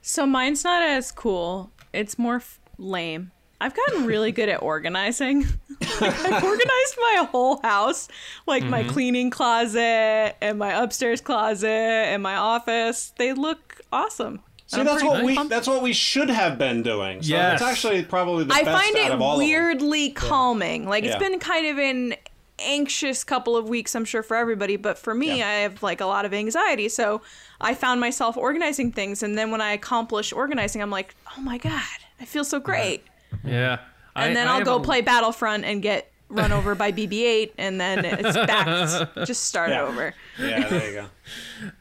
So 0.01 0.25
mine's 0.25 0.63
not 0.63 0.81
as 0.81 1.11
cool. 1.11 1.71
It's 1.91 2.17
more 2.17 2.37
f- 2.37 2.61
lame. 2.77 3.31
I've 3.63 3.73
gotten 3.73 4.05
really 4.05 4.33
good 4.33 4.49
at 4.49 4.61
organizing. 4.61 5.41
like, 6.01 6.19
I've 6.19 6.43
organized 6.43 6.97
my 6.97 7.27
whole 7.31 7.61
house, 7.61 8.09
like 8.45 8.61
my 8.65 8.81
mm-hmm. 8.81 8.91
cleaning 8.91 9.29
closet 9.29 10.35
and 10.41 10.59
my 10.59 10.83
upstairs 10.83 11.21
closet 11.21 11.69
and 11.69 12.21
my 12.21 12.35
office. 12.35 13.13
They 13.17 13.31
look 13.31 13.79
awesome. 13.89 14.41
See, 14.67 14.81
I'm 14.81 14.85
that's 14.85 15.01
pretty 15.01 15.07
what 15.07 15.23
we 15.23 15.47
that's 15.47 15.67
what 15.67 15.81
we 15.81 15.93
should 15.93 16.29
have 16.29 16.57
been 16.57 16.83
doing. 16.83 17.21
So 17.21 17.29
Yes. 17.29 17.61
it's 17.61 17.61
actually 17.61 18.03
probably 18.03 18.43
the 18.43 18.53
I 18.53 18.63
best 18.63 18.83
find 18.83 18.97
out 18.97 19.11
of 19.11 19.19
it 19.21 19.23
all 19.23 19.33
of 19.35 19.39
them. 19.39 19.47
weirdly 19.47 20.09
calming. 20.11 20.85
Like 20.85 21.05
it's 21.05 21.13
Yeah. 21.13 21.19
been 21.19 21.39
kind 21.39 21.67
of 21.67 21.77
an 21.77 22.15
anxious 22.59 23.23
couple 23.23 23.55
of 23.55 23.69
weeks, 23.69 23.95
I'm 23.95 24.03
sure 24.03 24.23
for 24.23 24.35
everybody, 24.35 24.75
but 24.75 24.97
for 24.97 25.15
me, 25.15 25.37
Yeah. 25.37 25.47
I 25.47 25.53
have 25.61 25.81
like 25.81 26.01
a 26.01 26.05
lot 26.05 26.25
of 26.25 26.33
anxiety. 26.33 26.89
So 26.89 27.21
I 27.61 27.75
found 27.75 28.01
myself 28.01 28.35
organizing 28.35 28.91
things, 28.91 29.23
and 29.23 29.37
then 29.37 29.51
when 29.51 29.61
I 29.61 29.71
accomplish 29.71 30.33
organizing, 30.33 30.81
I'm 30.81 30.91
like, 30.91 31.15
oh 31.37 31.41
my 31.41 31.57
god, 31.57 31.81
I 32.19 32.25
feel 32.25 32.43
so 32.43 32.57
mm-hmm. 32.57 32.65
great. 32.65 33.03
Yeah, 33.43 33.79
And 34.15 34.31
I- 34.31 34.33
then 34.33 34.47
I 34.47 34.51
I'll 34.51 34.57
have 34.57 34.65
go 34.65 34.75
a- 34.77 34.83
play 34.83 35.01
Battlefront 35.01 35.65
and 35.65 35.81
get 35.81 36.11
run 36.29 36.51
over 36.51 36.73
by 36.75 36.91
BB-8, 36.97 37.51
and 37.57 37.79
then 37.79 38.03
it's 38.05 38.33
back. 38.35 38.65
to 38.65 39.09
just 39.25 39.43
start 39.45 39.69
Yeah. 39.69 39.81
over. 39.83 40.13
Yeah, 40.39 40.67
there 40.67 40.89
you 40.91 41.01
go. 41.01 41.07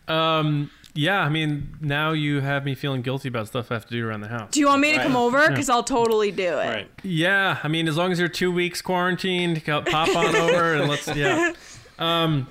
Um, 0.14 0.70
yeah, 0.94 1.20
I 1.20 1.30
mean, 1.30 1.74
now 1.80 2.12
you 2.12 2.40
have 2.42 2.64
me 2.66 2.74
feeling 2.74 3.00
guilty 3.00 3.28
about 3.28 3.46
stuff 3.48 3.70
I 3.70 3.74
have 3.74 3.86
to 3.86 3.90
do 3.94 4.06
around 4.06 4.20
the 4.20 4.28
house. 4.28 4.50
Do 4.50 4.60
you 4.60 4.66
want 4.66 4.82
me 4.82 4.92
to 4.92 5.02
come 5.02 5.16
over? 5.16 5.48
Because 5.48 5.70
I'll 5.70 5.82
totally 5.82 6.30
do 6.30 6.42
it. 6.58 6.68
Right. 6.68 6.90
Yeah, 7.02 7.58
I 7.62 7.68
mean, 7.68 7.88
as 7.88 7.96
long 7.96 8.12
as 8.12 8.18
you're 8.18 8.28
two 8.28 8.52
weeks 8.52 8.82
quarantined, 8.82 9.64
pop 9.64 9.86
on 10.14 10.36
over 10.36 10.74
and 10.74 10.90
let's. 10.90 11.08
Yeah. 11.16 11.54
Um, 11.98 12.46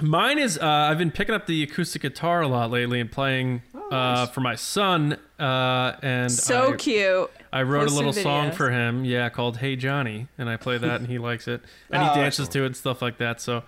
mine 0.00 0.38
is 0.38 0.56
uh, 0.58 0.64
I've 0.66 0.96
been 0.98 1.10
picking 1.10 1.34
up 1.34 1.46
the 1.46 1.62
acoustic 1.62 2.00
guitar 2.00 2.40
a 2.40 2.48
lot 2.48 2.70
lately 2.70 2.98
and 2.98 3.12
playing 3.12 3.60
uh, 3.90 4.24
for 4.26 4.40
my 4.40 4.54
son 4.54 5.18
uh, 5.42 5.96
and 6.02 6.30
So 6.30 6.74
I, 6.74 6.76
cute. 6.76 7.30
I 7.52 7.62
wrote 7.62 7.90
a 7.90 7.94
little 7.94 8.12
song 8.12 8.52
for 8.52 8.70
him, 8.70 9.04
yeah, 9.04 9.28
called 9.28 9.56
"Hey 9.58 9.74
Johnny," 9.76 10.28
and 10.38 10.48
I 10.48 10.56
play 10.56 10.78
that, 10.78 11.00
and 11.00 11.08
he 11.08 11.18
likes 11.18 11.48
it, 11.48 11.62
and 11.90 12.02
Oh, 12.02 12.08
he 12.10 12.20
dances 12.20 12.46
excellent. 12.46 12.52
to 12.52 12.62
it 12.62 12.66
and 12.66 12.76
stuff 12.76 13.02
like 13.02 13.18
that. 13.18 13.40
So, 13.40 13.64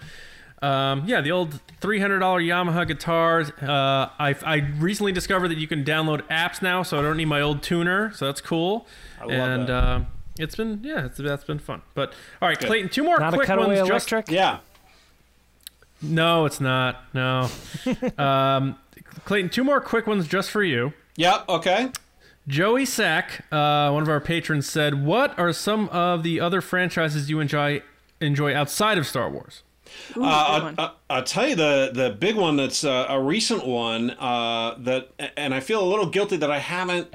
um, 0.63 1.03
yeah, 1.07 1.21
the 1.21 1.33
old 1.33 1.61
three 1.81 1.99
hundred 2.01 2.21
dollar 2.21 2.41
Yamaha 2.41 2.87
guitar. 2.87 3.41
Uh, 3.61 4.09
I 4.19 4.37
I 4.47 4.55
recently 4.79 5.13
discovered 5.13 5.49
that 5.49 5.59
you 5.59 5.67
can 5.67 5.85
download 5.85 6.23
apps 6.29 6.63
now, 6.63 6.83
so 6.85 6.99
I 6.99 7.03
don't 7.03 7.17
need 7.17 7.25
my 7.27 7.41
old 7.41 7.63
tuner. 7.63 8.13
So 8.15 8.27
that's 8.27 8.41
cool. 8.41 8.87
I 9.21 9.25
love 9.25 9.33
and 9.33 9.67
that. 9.67 9.71
Uh, 9.85 10.01
it's 10.39 10.55
been 10.55 10.81
yeah, 10.83 11.07
it's, 11.07 11.19
that's 11.19 11.45
been 11.45 11.59
fun. 11.59 11.83
But 11.95 12.13
all 12.41 12.49
right, 12.49 12.59
Clayton, 12.59 12.91
two 12.91 13.03
more 13.05 13.19
Not 13.19 13.35
a 13.35 13.37
quick 13.37 13.49
cutaway 13.49 13.77
ones. 13.79 13.89
Just, 13.89 14.13
electric. 14.13 14.35
Yeah. 14.35 14.59
no, 16.03 16.45
it's 16.47 16.61
not. 16.61 17.03
No. 17.15 17.49
um, 18.19 18.77
Clayton, 19.25 19.51
two 19.51 19.65
more 19.65 19.81
quick 19.81 20.07
ones 20.07 20.27
just 20.29 20.51
for 20.51 20.63
you. 20.63 20.93
Yep. 21.17 21.49
Okay. 21.49 21.91
Joey 22.47 22.85
Sack, 22.85 23.45
uh, 23.51 23.91
one 23.91 24.03
of 24.03 24.09
our 24.09 24.21
patrons, 24.21 24.69
said, 24.69 25.05
"What 25.05 25.39
are 25.39 25.53
some 25.53 25.89
of 25.89 26.23
the 26.23 26.41
other 26.41 26.61
franchises 26.61 27.31
you 27.31 27.41
enjoy 27.41 27.83
enjoy 28.21 28.55
outside 28.55 28.99
of 28.99 29.07
Star 29.07 29.31
Wars?" 29.31 29.63
Ooh, 30.17 30.25
Uh. 30.25 30.73
I, 30.77 30.83
I, 30.83 30.91
I'll 31.09 31.23
tell 31.23 31.49
you 31.49 31.55
the 31.55 31.91
the 31.93 32.11
big 32.11 32.37
one 32.37 32.57
that's 32.57 32.85
uh, 32.85 33.07
a 33.09 33.21
recent 33.21 33.67
one 33.67 34.11
uh, 34.11 34.75
that, 34.79 35.11
and 35.37 35.55
I 35.55 35.61
feel 35.61 35.83
a 35.83 35.89
little 35.89 36.07
guilty 36.07 36.37
that 36.37 36.51
I 36.51 36.59
haven't 36.59 37.09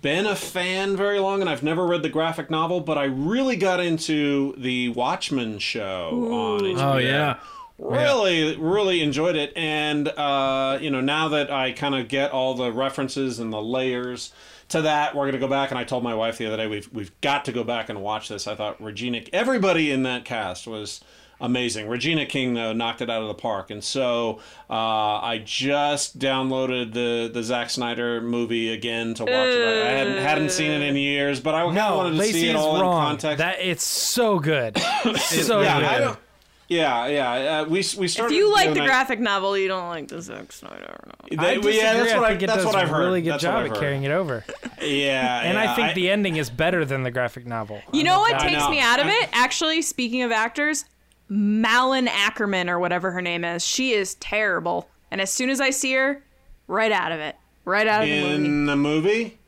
been 0.00 0.26
a 0.26 0.34
fan 0.34 0.96
very 0.96 1.20
long, 1.20 1.40
and 1.40 1.48
I've 1.48 1.62
never 1.62 1.86
read 1.86 2.02
the 2.02 2.08
graphic 2.08 2.50
novel, 2.50 2.80
but 2.80 2.98
I 2.98 3.04
really 3.04 3.54
got 3.54 3.78
into 3.78 4.56
the 4.58 4.88
Watchmen 4.88 5.60
show 5.60 6.08
on 6.32 6.60
HBO. 6.62 6.94
Oh 6.94 6.96
yeah, 6.98 7.36
really 7.78 8.56
really 8.56 9.00
enjoyed 9.00 9.36
it. 9.36 9.52
And 9.56 10.08
uh, 10.08 10.78
you 10.80 10.90
know 10.90 11.00
now 11.00 11.28
that 11.28 11.50
i 11.50 11.72
kind 11.72 11.94
of 11.94 12.08
get 12.08 12.30
all 12.30 12.54
the 12.54 12.72
references 12.72 13.38
and 13.38 13.52
the 13.52 13.62
layers 13.62 14.32
to 14.68 14.82
that 14.82 15.14
we're 15.14 15.22
going 15.24 15.32
to 15.32 15.38
go 15.38 15.48
back. 15.48 15.70
And 15.70 15.78
i 15.78 15.84
told 15.84 16.02
my 16.04 16.14
wife 16.14 16.38
the 16.38 16.46
other 16.46 16.56
day 16.56 16.66
we've, 16.66 16.92
we've 16.92 17.18
got 17.20 17.44
to 17.46 17.52
go 17.52 17.64
back 17.64 17.88
and 17.88 18.02
watch 18.02 18.28
this. 18.28 18.46
I 18.46 18.54
thought 18.54 18.82
regina 18.82 19.22
everybody 19.32 19.90
in 19.90 20.02
that 20.04 20.24
cast 20.24 20.66
was 20.66 21.00
amazing. 21.40 21.88
Regina 21.88 22.24
king 22.24 22.54
though 22.54 22.72
knocked 22.72 23.00
it 23.02 23.10
out 23.10 23.20
of 23.22 23.26
the 23.28 23.34
park. 23.34 23.70
And 23.70 23.82
so 23.82 24.38
uh, 24.70 24.74
i 24.74 25.42
just 25.44 26.18
downloaded 26.18 26.92
the 26.92 27.28
the 27.32 27.42
Zack 27.42 27.68
snyder 27.70 28.20
movie 28.20 28.72
again 28.72 29.14
to 29.14 29.24
watch 29.24 29.32
it. 29.32 29.84
I, 29.86 29.90
hadn't, 29.90 30.18
hadn't 30.18 30.50
seen 30.52 30.70
it 30.70 30.82
in 30.82 30.94
years 30.96 31.40
but 31.40 31.54
i 31.54 31.62
No, 31.72 31.96
wanted 31.96 32.10
to 32.10 32.16
Lacey 32.16 32.32
see 32.32 32.48
it 32.50 32.54
all 32.56 32.76
in 32.76 32.82
wrong. 32.82 33.06
context. 33.08 33.38
That 33.38 33.56
it's 33.60 33.84
so 33.84 34.38
good, 34.38 34.78
so 35.18 35.60
yeah, 35.62 35.78
I 35.78 35.98
good. 35.98 36.16
Don't, 36.68 36.76
yeah, 36.78 37.06
yeah. 37.06 37.60
Uh, 37.60 37.64
we 37.64 37.84
we 37.98 38.06
if 38.06 38.30
you 38.30 38.52
like 38.52 38.68
the 38.70 38.74
that- 38.80 38.86
graphic 38.86 39.20
novel, 39.20 39.56
you 39.58 39.68
don't 39.68 39.88
like 39.88 40.08
the 40.08 40.20
Zack 40.22 40.52
Snyder. 40.52 40.98
No. 41.06 41.36
They- 41.42 41.54
I 41.54 41.58
well, 41.58 41.70
yeah, 41.70 41.94
that's 41.94 42.14
what 42.14 42.22
I 42.22 42.26
I, 42.26 42.28
think 42.30 42.42
it 42.42 42.46
that's 42.46 42.58
does 42.58 42.66
what 42.66 42.74
I've 42.76 42.88
a 42.88 42.92
heard. 42.92 42.98
really 43.04 43.22
good 43.22 43.32
That's 43.34 43.42
job 43.42 43.66
at 43.70 43.74
carrying 43.78 44.04
it 44.04 44.10
over. 44.10 44.44
Yeah, 44.82 45.42
And 45.42 45.54
yeah, 45.54 45.72
I 45.72 45.76
think 45.76 45.94
the 45.94 46.10
ending 46.10 46.36
is 46.36 46.50
better 46.50 46.84
than 46.84 47.04
the 47.04 47.12
graphic 47.12 47.46
novel. 47.46 47.80
You 47.92 48.02
know 48.02 48.18
what 48.18 48.40
takes 48.40 48.58
know. 48.62 48.70
me 48.70 48.80
out 48.80 48.98
of 48.98 49.06
it? 49.06 49.28
Actually, 49.32 49.80
speaking 49.82 50.22
of 50.22 50.32
actors, 50.32 50.84
Malin 51.28 52.06
Akerman 52.06 52.68
or 52.68 52.80
whatever 52.80 53.12
her 53.12 53.22
name 53.22 53.44
is, 53.44 53.64
she 53.64 53.92
is 53.92 54.14
terrible. 54.16 54.88
And 55.12 55.20
as 55.20 55.30
soon 55.32 55.50
as 55.50 55.60
I 55.60 55.70
see 55.70 55.92
her, 55.94 56.22
right 56.66 56.90
out 56.90 57.12
of 57.12 57.20
it, 57.20 57.36
right 57.64 57.86
out 57.86 58.02
of 58.02 58.08
the 58.08 58.22
movie. 58.22 58.34
in 58.44 58.66
the 58.66 58.76
movie. 58.76 59.38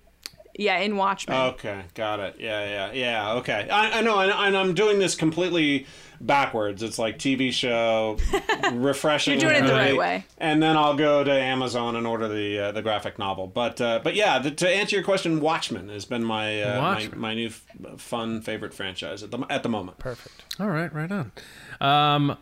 Yeah, 0.57 0.79
in 0.79 0.97
Watchmen. 0.97 1.37
Okay, 1.55 1.83
got 1.95 2.21
it. 2.21 2.37
Yeah, 2.39 2.65
yeah, 2.65 2.93
yeah. 2.93 3.33
Okay, 3.39 3.69
I, 3.69 3.99
I 3.99 4.01
know, 4.03 4.21
and, 4.21 4.31
and 4.31 4.57
I'm 4.57 4.73
doing 4.73 5.01
this 5.01 5.17
completely 5.17 5.87
backwards. 6.27 6.83
It's 6.83 6.99
like 6.99 7.19
TV 7.19 7.53
show, 7.53 8.19
refreshing. 8.73 9.41
You're 9.41 9.51
doing 9.51 9.63
and 9.63 9.67
it 9.67 9.69
the 9.69 9.75
right 9.75 9.97
way. 9.97 10.25
And 10.39 10.63
then 10.63 10.77
I'll 10.77 10.97
go 10.97 11.23
to 11.23 11.31
Amazon 11.31 11.97
and 11.97 12.07
order 12.07 12.29
the 12.29 12.59
uh, 12.59 12.73
the 12.73 12.83
graphic 12.83 13.19
novel. 13.19 13.47
But 13.47 13.81
uh, 13.81 14.01
but 14.03 14.15
yeah, 14.15 14.39
the, 14.39 14.51
to 14.51 14.69
answer 14.69 14.97
your 14.97 15.05
question, 15.05 15.41
Watchmen 15.41 15.89
has 15.89 16.05
been 16.05 16.25
my 16.25 16.63
uh, 16.63 16.81
my, 16.81 17.09
my 17.17 17.35
new 17.35 17.49
f- 17.49 17.65
fun 17.99 18.41
favorite 18.41 18.75
franchise 18.75 19.23
at 19.23 19.31
the 19.31 19.45
at 19.51 19.63
the 19.63 19.69
moment. 19.69 19.99
Perfect. 19.99 20.45
All 20.59 20.69
right, 20.69 20.93
right 20.93 21.11
on. 21.11 21.33
Um, 21.81 22.39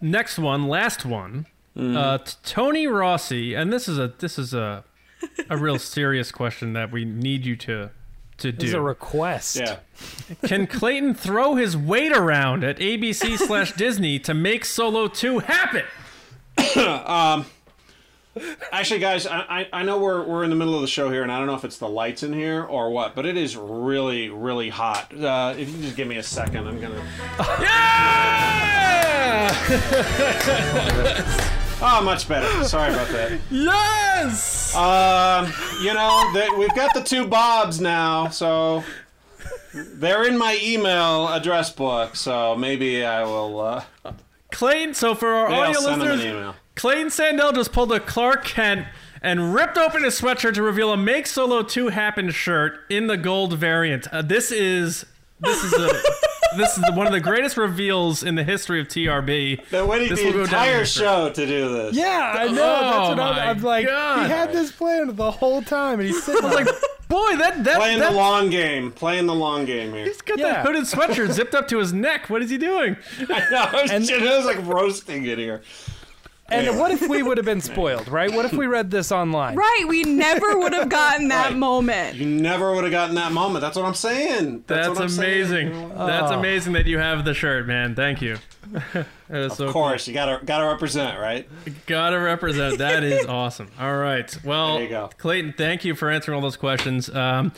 next 0.00 0.38
one, 0.38 0.68
last 0.68 1.04
one. 1.04 1.46
Uh, 1.78 2.16
t- 2.16 2.32
Tony 2.42 2.86
Rossi, 2.86 3.52
and 3.52 3.70
this 3.70 3.86
is 3.86 3.98
a 3.98 4.14
this 4.18 4.38
is 4.38 4.54
a 4.54 4.82
a 5.50 5.56
real 5.58 5.78
serious 5.78 6.32
question 6.32 6.72
that 6.72 6.90
we 6.90 7.04
need 7.04 7.44
you 7.44 7.54
to 7.56 7.90
to 8.38 8.52
This 8.52 8.68
is 8.68 8.74
a 8.74 8.80
request. 8.80 9.56
Yeah. 9.56 9.78
Can 10.44 10.66
Clayton 10.66 11.14
throw 11.14 11.54
his 11.54 11.76
weight 11.76 12.12
around 12.12 12.64
at 12.64 12.78
ABC 12.78 13.36
slash 13.38 13.72
Disney 13.72 14.18
to 14.20 14.34
make 14.34 14.64
Solo 14.64 15.08
Two 15.08 15.40
happen? 15.40 15.84
Um, 16.76 17.46
actually, 18.70 19.00
guys, 19.00 19.26
I, 19.26 19.38
I 19.38 19.68
I 19.72 19.82
know 19.82 19.98
we're, 19.98 20.22
we're 20.24 20.44
in 20.44 20.50
the 20.50 20.56
middle 20.56 20.74
of 20.74 20.82
the 20.82 20.86
show 20.86 21.10
here, 21.10 21.22
and 21.22 21.32
I 21.32 21.38
don't 21.38 21.46
know 21.46 21.54
if 21.54 21.64
it's 21.64 21.78
the 21.78 21.88
lights 21.88 22.22
in 22.22 22.34
here 22.34 22.64
or 22.64 22.90
what, 22.90 23.14
but 23.14 23.24
it 23.24 23.36
is 23.36 23.56
really, 23.56 24.28
really 24.28 24.68
hot. 24.68 25.14
Uh, 25.14 25.54
if 25.56 25.68
you 25.68 25.74
can 25.74 25.82
just 25.82 25.96
give 25.96 26.06
me 26.08 26.16
a 26.16 26.22
second, 26.22 26.66
I'm 26.66 26.80
gonna. 26.80 27.02
Oh, 31.82 32.00
much 32.02 32.26
better. 32.28 32.64
Sorry 32.64 32.92
about 32.92 33.08
that. 33.08 33.38
Yes. 33.50 34.74
Um, 34.74 35.52
you 35.82 35.92
know, 35.92 36.30
that 36.34 36.54
we've 36.58 36.74
got 36.74 36.94
the 36.94 37.02
two 37.02 37.26
Bobs 37.26 37.80
now, 37.82 38.28
so 38.28 38.82
they're 39.74 40.26
in 40.26 40.38
my 40.38 40.58
email 40.62 41.28
address 41.28 41.70
book. 41.70 42.16
So 42.16 42.56
maybe 42.56 43.04
I 43.04 43.22
will. 43.24 43.60
Uh, 43.60 43.84
Clayton. 44.52 44.94
So 44.94 45.14
for 45.14 45.28
our 45.34 45.48
audio 45.48 45.80
send 45.80 46.00
them 46.00 46.08
an 46.08 46.16
listeners, 46.16 46.24
email. 46.24 46.54
Clayton 46.76 47.08
Sandell 47.08 47.54
just 47.54 47.72
pulled 47.72 47.92
a 47.92 48.00
Clark 48.00 48.46
Kent 48.46 48.86
and 49.20 49.52
ripped 49.54 49.76
open 49.76 50.02
his 50.02 50.18
sweatshirt 50.18 50.54
to 50.54 50.62
reveal 50.62 50.92
a 50.92 50.96
"Make 50.96 51.26
Solo 51.26 51.62
2 51.62 51.88
Happen" 51.88 52.30
shirt 52.30 52.78
in 52.88 53.06
the 53.06 53.18
gold 53.18 53.52
variant. 53.58 54.08
Uh, 54.08 54.22
this 54.22 54.50
is 54.50 55.04
this 55.40 55.62
is 55.62 55.72
a 55.74 55.90
this 56.56 56.76
is 56.78 56.84
one 56.92 57.06
of 57.06 57.12
the 57.12 57.20
greatest 57.20 57.56
reveals 57.56 58.22
in 58.22 58.34
the 58.34 58.44
history 58.44 58.80
of 58.80 58.88
TRB. 58.88 59.70
Been 59.70 59.86
waiting 59.86 60.08
This 60.08 60.20
the 60.20 60.26
will 60.26 60.32
go 60.32 60.38
down 60.46 60.66
entire 60.66 60.84
show 60.84 61.30
to 61.30 61.46
do 61.46 61.68
this. 61.72 61.94
Yeah, 61.96 62.34
I 62.36 62.44
know. 62.48 62.52
Oh 62.52 62.80
That's 62.80 63.08
what 63.10 63.16
my 63.18 63.40
I'm, 63.42 63.56
I'm 63.56 63.62
like. 63.62 63.86
God. 63.86 64.22
He 64.26 64.28
had 64.32 64.52
this 64.52 64.72
plan 64.72 65.14
the 65.14 65.30
whole 65.30 65.62
time, 65.62 66.00
and 66.00 66.08
he's 66.08 66.22
sitting 66.22 66.42
like, 66.50 66.66
boy, 67.08 67.36
that 67.36 67.64
that 67.64 67.76
Playing 67.78 67.98
that, 68.00 68.10
the 68.12 68.16
long 68.16 68.50
game. 68.50 68.92
Playing 68.92 69.26
the 69.26 69.34
long 69.34 69.64
game 69.64 69.92
here. 69.92 70.04
he's 70.06 70.20
got 70.22 70.38
Yeah. 70.38 70.48
that 70.62 70.66
hooded 70.66 70.84
sweatshirt 70.84 71.32
zipped 71.32 71.54
up 71.54 71.68
to 71.68 71.78
his 71.78 71.92
neck. 71.92 72.28
What 72.30 72.42
is 72.42 72.50
he 72.50 72.58
doing? 72.58 72.96
I 73.28 73.50
know. 73.50 73.58
I 73.72 73.82
was, 73.82 73.90
And- 73.90 74.10
I 74.10 74.36
was 74.36 74.46
like 74.46 74.64
roasting 74.66 75.24
it 75.26 75.38
here. 75.38 75.62
And 76.48 76.78
what 76.78 76.92
if 76.92 77.08
we 77.08 77.22
would 77.22 77.38
have 77.38 77.44
been 77.46 77.60
spoiled, 77.60 78.06
right? 78.08 78.32
What 78.32 78.44
if 78.44 78.52
we 78.52 78.66
read 78.66 78.90
this 78.90 79.10
online? 79.10 79.56
Right, 79.56 79.84
we 79.88 80.04
never 80.04 80.56
would 80.58 80.72
have 80.72 80.88
gotten 80.88 81.28
that 81.28 81.48
Right. 81.48 81.56
moment. 81.56 82.14
You 82.16 82.26
never 82.26 82.72
would 82.72 82.84
have 82.84 82.92
gotten 82.92 83.16
that 83.16 83.32
moment. 83.32 83.62
That's 83.62 83.76
what 83.76 83.84
I'm 83.84 83.94
saying. 83.94 84.62
That's, 84.68 84.86
That's, 84.86 84.98
what 84.98 85.00
I'm 85.02 85.08
saying. 85.08 85.42
amazing. 85.72 85.88
That's 85.96 86.30
Oh. 86.30 86.38
amazing 86.38 86.72
that 86.74 86.86
you 86.86 86.98
have 86.98 87.24
the 87.24 87.34
shirt, 87.34 87.66
man. 87.66 87.94
Thank 87.96 88.22
you. 88.22 88.38
that 88.92 89.06
is 89.30 89.54
so 89.54 89.66
Of 89.66 89.72
course, 89.72 90.06
you 90.06 90.14
gotta 90.14 90.44
gotta 90.44 90.66
represent, 90.66 91.18
right? 91.18 91.48
cool. 91.64 91.74
Gotta 91.86 92.18
represent. 92.20 92.78
That 92.78 93.02
is 93.02 93.26
awesome. 93.28 93.68
All 93.80 93.96
right. 93.96 94.36
Well, 94.44 94.74
There 94.74 94.82
you 94.84 94.88
go. 94.88 95.10
Clayton, 95.18 95.54
thank 95.58 95.84
you 95.84 95.94
for 95.96 96.10
answering 96.10 96.36
all 96.36 96.42
those 96.42 96.56
questions. 96.56 97.08
Um, 97.14 97.52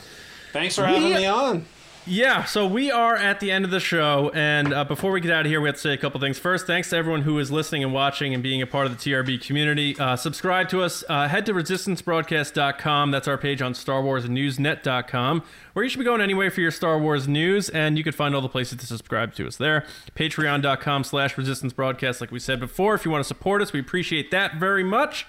Thanks 0.51 0.75
for 0.75 0.83
having 0.85 1.03
We- 1.03 1.13
me 1.13 1.25
on. 1.27 1.65
Yeah, 2.05 2.45
so 2.45 2.65
we 2.65 2.89
are 2.89 3.15
at 3.15 3.39
the 3.39 3.51
end 3.51 3.65
of 3.65 3.71
the 3.71 3.79
show, 3.79 4.31
and 4.33 4.73
uh, 4.73 4.83
before 4.83 5.11
we 5.11 5.21
get 5.21 5.31
out 5.31 5.45
of 5.45 5.51
here, 5.51 5.61
we 5.61 5.67
have 5.67 5.75
to 5.75 5.81
say 5.81 5.93
a 5.93 5.97
couple 5.97 6.19
things. 6.19 6.39
First, 6.39 6.65
thanks 6.65 6.89
to 6.89 6.95
everyone 6.95 7.21
who 7.21 7.37
is 7.37 7.51
listening 7.51 7.83
and 7.83 7.93
watching 7.93 8.33
and 8.33 8.41
being 8.41 8.63
a 8.63 8.67
part 8.67 8.87
of 8.87 8.97
the 8.97 9.11
TRB 9.11 9.45
community. 9.45 9.95
Uh, 9.99 10.15
subscribe 10.15 10.69
to 10.69 10.81
us. 10.81 11.03
Uh, 11.07 11.27
head 11.27 11.45
to 11.45 11.53
resistancebroadcast.com. 11.53 13.11
That's 13.11 13.27
our 13.27 13.37
page 13.37 13.61
on 13.61 13.73
StarWarsNewsNet.com, 13.73 15.43
where 15.73 15.83
you 15.83 15.89
should 15.89 15.99
be 15.99 16.05
going 16.05 16.21
anyway 16.21 16.49
for 16.49 16.61
your 16.61 16.71
Star 16.71 16.97
Wars 16.97 17.27
news, 17.27 17.69
and 17.69 17.95
you 17.95 18.03
can 18.03 18.13
find 18.13 18.33
all 18.33 18.41
the 18.41 18.49
places 18.49 18.79
to 18.79 18.87
subscribe 18.87 19.35
to 19.35 19.45
us 19.45 19.57
there. 19.57 19.85
Patreon.com 20.15 21.03
slash 21.03 21.37
Resistance 21.37 21.73
Broadcast, 21.73 22.21
like 22.21 22.31
we 22.31 22.39
said 22.39 22.59
before. 22.59 22.95
If 22.95 23.05
you 23.05 23.11
want 23.11 23.23
to 23.23 23.27
support 23.27 23.61
us, 23.61 23.71
we 23.71 23.79
appreciate 23.79 24.31
that 24.31 24.55
very 24.55 24.83
much. 24.83 25.27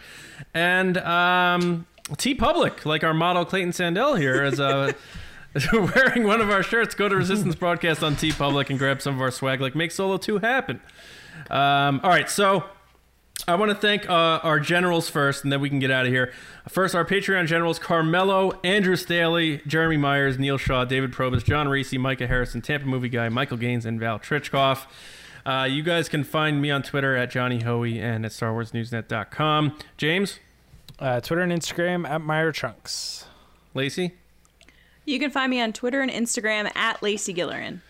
And 0.55 0.97
um, 0.97 1.87
TeePublic, 2.13 2.87
like 2.87 3.05
our 3.05 3.13
model 3.13 3.45
Clayton 3.45 3.73
Sandell 3.73 4.19
here, 4.19 4.43
is 4.45 4.59
uh, 4.59 4.93
wearing 5.73 6.25
one 6.25 6.41
of 6.41 6.51
our 6.51 6.63
shirts. 6.63 6.95
Go 6.95 7.09
to 7.09 7.17
Resistance 7.17 7.55
Broadcast 7.57 8.03
on 8.03 8.15
TeePublic 8.15 8.71
and 8.71 8.79
grab 8.79 9.03
some 9.03 9.15
of 9.15 9.21
our 9.21 9.31
swag. 9.31 9.61
Like 9.61 9.75
make 9.75 9.91
Solo 9.91 10.17
Two 10.17 10.39
happen. 10.39 10.81
Um, 11.51 12.01
all 12.05 12.11
right, 12.11 12.29
so 12.31 12.65
I 13.49 13.55
want 13.57 13.71
to 13.71 13.75
thank 13.75 14.09
uh, 14.09 14.13
our 14.43 14.61
generals 14.61 15.09
first, 15.09 15.43
and 15.43 15.53
then 15.53 15.61
we 15.61 15.69
can 15.69 15.79
get 15.81 15.91
out 15.91 16.07
of 16.07 16.13
here. 16.13 16.33
First, 16.69 16.95
our 16.95 17.05
Patreon 17.05 17.47
generals: 17.47 17.79
Carmelo, 17.79 18.61
Andrew 18.63 18.95
Staley, 18.97 19.61
Jeremy 19.67 19.97
Myers, 19.97 20.39
Neil 20.39 20.59
Shaw, 20.59 20.85
David 20.85 21.13
Probus, 21.13 21.43
John 21.43 21.69
Reese, 21.69 21.93
Micah 21.95 22.27
Harrison, 22.27 22.61
Tampa 22.61 22.87
Movie 22.87 23.09
Guy, 23.09 23.29
Michael 23.29 23.57
Gaines, 23.57 23.85
and 23.87 23.99
Val 23.99 24.19
Trichkoff. 24.21 24.87
Uh, 25.45 25.67
you 25.69 25.83
guys 25.83 26.09
can 26.09 26.23
find 26.23 26.61
me 26.61 26.71
on 26.71 26.83
Twitter 26.83 27.17
at 27.17 27.31
Johnny 27.31 27.61
Hoey 27.63 27.99
and 27.99 28.27
at 28.27 28.31
StarWarsNewsNet.com. 28.33 29.77
James, 29.97 30.39
Uh, 30.99 31.19
Twitter 31.21 31.41
and 31.41 31.51
Instagram 31.51 32.07
at 32.07 32.21
Meyer 32.21 32.53
Trunks. 32.53 33.25
Lacey. 33.75 34.13
You 35.05 35.19
can 35.19 35.31
find 35.31 35.51
me 35.51 35.61
on 35.61 35.73
Twitter 35.73 36.01
and 36.01 36.11
Instagram 36.11 36.71
at 36.77 37.03
Lacey 37.03 37.35
Gillerian. 37.35 37.81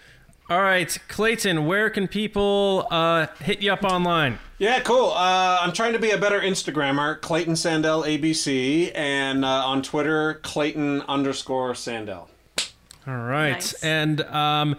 All 0.49 0.61
right, 0.63 0.99
Clayton, 1.07 1.67
where 1.67 1.91
can 1.91 2.09
people 2.09 2.89
uh, 2.91 3.29
hit 3.41 3.63
you 3.63 3.73
up 3.73 3.85
online? 3.85 4.41
Yeah, 4.59 4.81
cool. 4.81 5.13
Uh, 5.15 5.59
I'm 5.61 5.73
trying 5.73 5.93
to 5.93 6.01
be 6.01 6.11
a 6.11 6.19
better 6.19 6.41
Instagrammer, 6.41 7.21
Clayton 7.21 7.55
Sandell 7.55 8.05
ABC, 8.05 8.91
and 8.97 9.45
uh, 9.45 9.49
on 9.49 9.81
Twitter, 9.83 10.35
Clayton 10.43 11.03
underscore 11.03 11.75
Sandell. 11.75 12.27
All 13.07 13.17
right, 13.17 13.53
Nice. 13.53 13.73
and 13.85 14.23
um, 14.23 14.77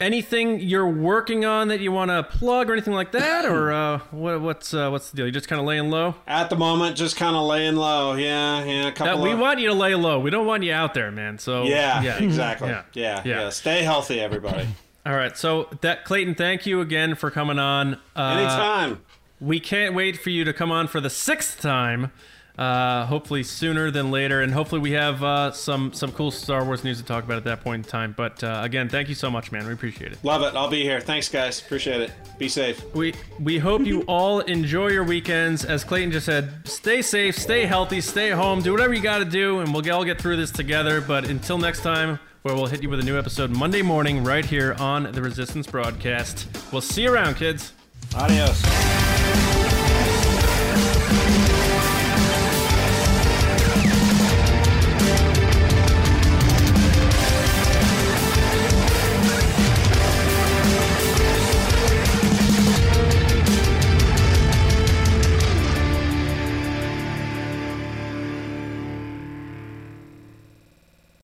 anything 0.00 0.60
you're 0.60 0.88
working 0.88 1.44
on 1.44 1.68
that 1.68 1.80
you 1.80 1.92
want 1.92 2.10
to 2.10 2.22
plug 2.22 2.68
or 2.68 2.72
anything 2.72 2.94
like 2.94 3.12
that, 3.12 3.44
or 3.44 3.72
uh, 3.72 3.98
what, 4.10 4.40
what's 4.40 4.74
uh, 4.74 4.90
what's 4.90 5.10
the 5.10 5.16
deal? 5.16 5.26
You 5.26 5.32
just 5.32 5.48
kind 5.48 5.60
of 5.60 5.66
laying 5.66 5.90
low. 5.90 6.14
At 6.26 6.50
the 6.50 6.56
moment, 6.56 6.96
just 6.96 7.16
kind 7.16 7.36
of 7.36 7.46
laying 7.46 7.76
low. 7.76 8.14
Yeah, 8.14 8.64
yeah. 8.64 8.88
A 8.88 8.92
couple. 8.92 9.18
That, 9.18 9.22
we 9.22 9.32
of, 9.32 9.38
want 9.38 9.60
you 9.60 9.68
to 9.68 9.74
lay 9.74 9.94
low. 9.94 10.20
We 10.20 10.30
don't 10.30 10.46
want 10.46 10.62
you 10.62 10.72
out 10.72 10.94
there, 10.94 11.10
man. 11.10 11.38
So 11.38 11.64
Yeah, 11.64 12.02
yeah, 12.02 12.18
exactly. 12.22 12.68
Yeah. 12.68 12.82
Yeah. 12.92 13.22
Yeah. 13.24 13.40
yeah, 13.40 13.50
Stay 13.50 13.82
healthy, 13.82 14.20
everybody. 14.20 14.68
All 15.06 15.14
right, 15.14 15.36
so 15.36 15.68
that 15.82 16.06
Clayton, 16.06 16.34
thank 16.34 16.64
you 16.64 16.80
again 16.80 17.14
for 17.14 17.30
coming 17.30 17.58
on. 17.58 18.00
Uh, 18.16 18.38
Anytime. 18.38 19.02
We 19.38 19.60
can't 19.60 19.94
wait 19.94 20.16
for 20.18 20.30
you 20.30 20.44
to 20.44 20.54
come 20.54 20.72
on 20.72 20.88
for 20.88 20.98
the 20.98 21.10
sixth 21.10 21.60
time. 21.60 22.10
Uh, 22.56 23.04
hopefully 23.06 23.42
sooner 23.42 23.90
than 23.90 24.12
later, 24.12 24.40
and 24.40 24.52
hopefully 24.52 24.80
we 24.80 24.92
have 24.92 25.24
uh, 25.24 25.50
some 25.50 25.92
some 25.92 26.12
cool 26.12 26.30
Star 26.30 26.64
Wars 26.64 26.84
news 26.84 26.98
to 26.98 27.04
talk 27.04 27.24
about 27.24 27.36
at 27.36 27.44
that 27.44 27.62
point 27.62 27.84
in 27.84 27.90
time. 27.90 28.14
But 28.16 28.44
uh, 28.44 28.60
again, 28.62 28.88
thank 28.88 29.08
you 29.08 29.16
so 29.16 29.28
much, 29.28 29.50
man. 29.50 29.66
We 29.66 29.72
appreciate 29.72 30.12
it. 30.12 30.18
Love 30.22 30.42
it. 30.42 30.56
I'll 30.56 30.70
be 30.70 30.84
here. 30.84 31.00
Thanks, 31.00 31.28
guys. 31.28 31.60
Appreciate 31.60 32.00
it. 32.00 32.12
Be 32.38 32.48
safe. 32.48 32.84
We 32.94 33.12
we 33.40 33.58
hope 33.58 33.84
you 33.84 34.02
all 34.06 34.38
enjoy 34.40 34.88
your 34.88 35.02
weekends. 35.02 35.64
As 35.64 35.82
Clayton 35.82 36.12
just 36.12 36.26
said, 36.26 36.52
stay 36.64 37.02
safe, 37.02 37.36
stay 37.36 37.66
healthy, 37.66 38.00
stay 38.00 38.30
home, 38.30 38.62
do 38.62 38.70
whatever 38.70 38.94
you 38.94 39.02
got 39.02 39.18
to 39.18 39.24
do, 39.24 39.58
and 39.58 39.74
we'll 39.74 39.92
all 39.92 40.04
get 40.04 40.20
through 40.20 40.36
this 40.36 40.52
together. 40.52 41.00
But 41.00 41.28
until 41.28 41.58
next 41.58 41.82
time, 41.82 42.20
where 42.42 42.54
we'll 42.54 42.66
hit 42.66 42.82
you 42.82 42.88
with 42.90 43.00
a 43.00 43.04
new 43.04 43.18
episode 43.18 43.50
Monday 43.50 43.82
morning 43.82 44.22
right 44.22 44.44
here 44.44 44.76
on 44.78 45.10
the 45.10 45.22
Resistance 45.22 45.66
broadcast. 45.66 46.46
We'll 46.70 46.82
see 46.82 47.02
you 47.02 47.12
around, 47.12 47.34
kids. 47.34 47.72
Adios. 48.14 49.83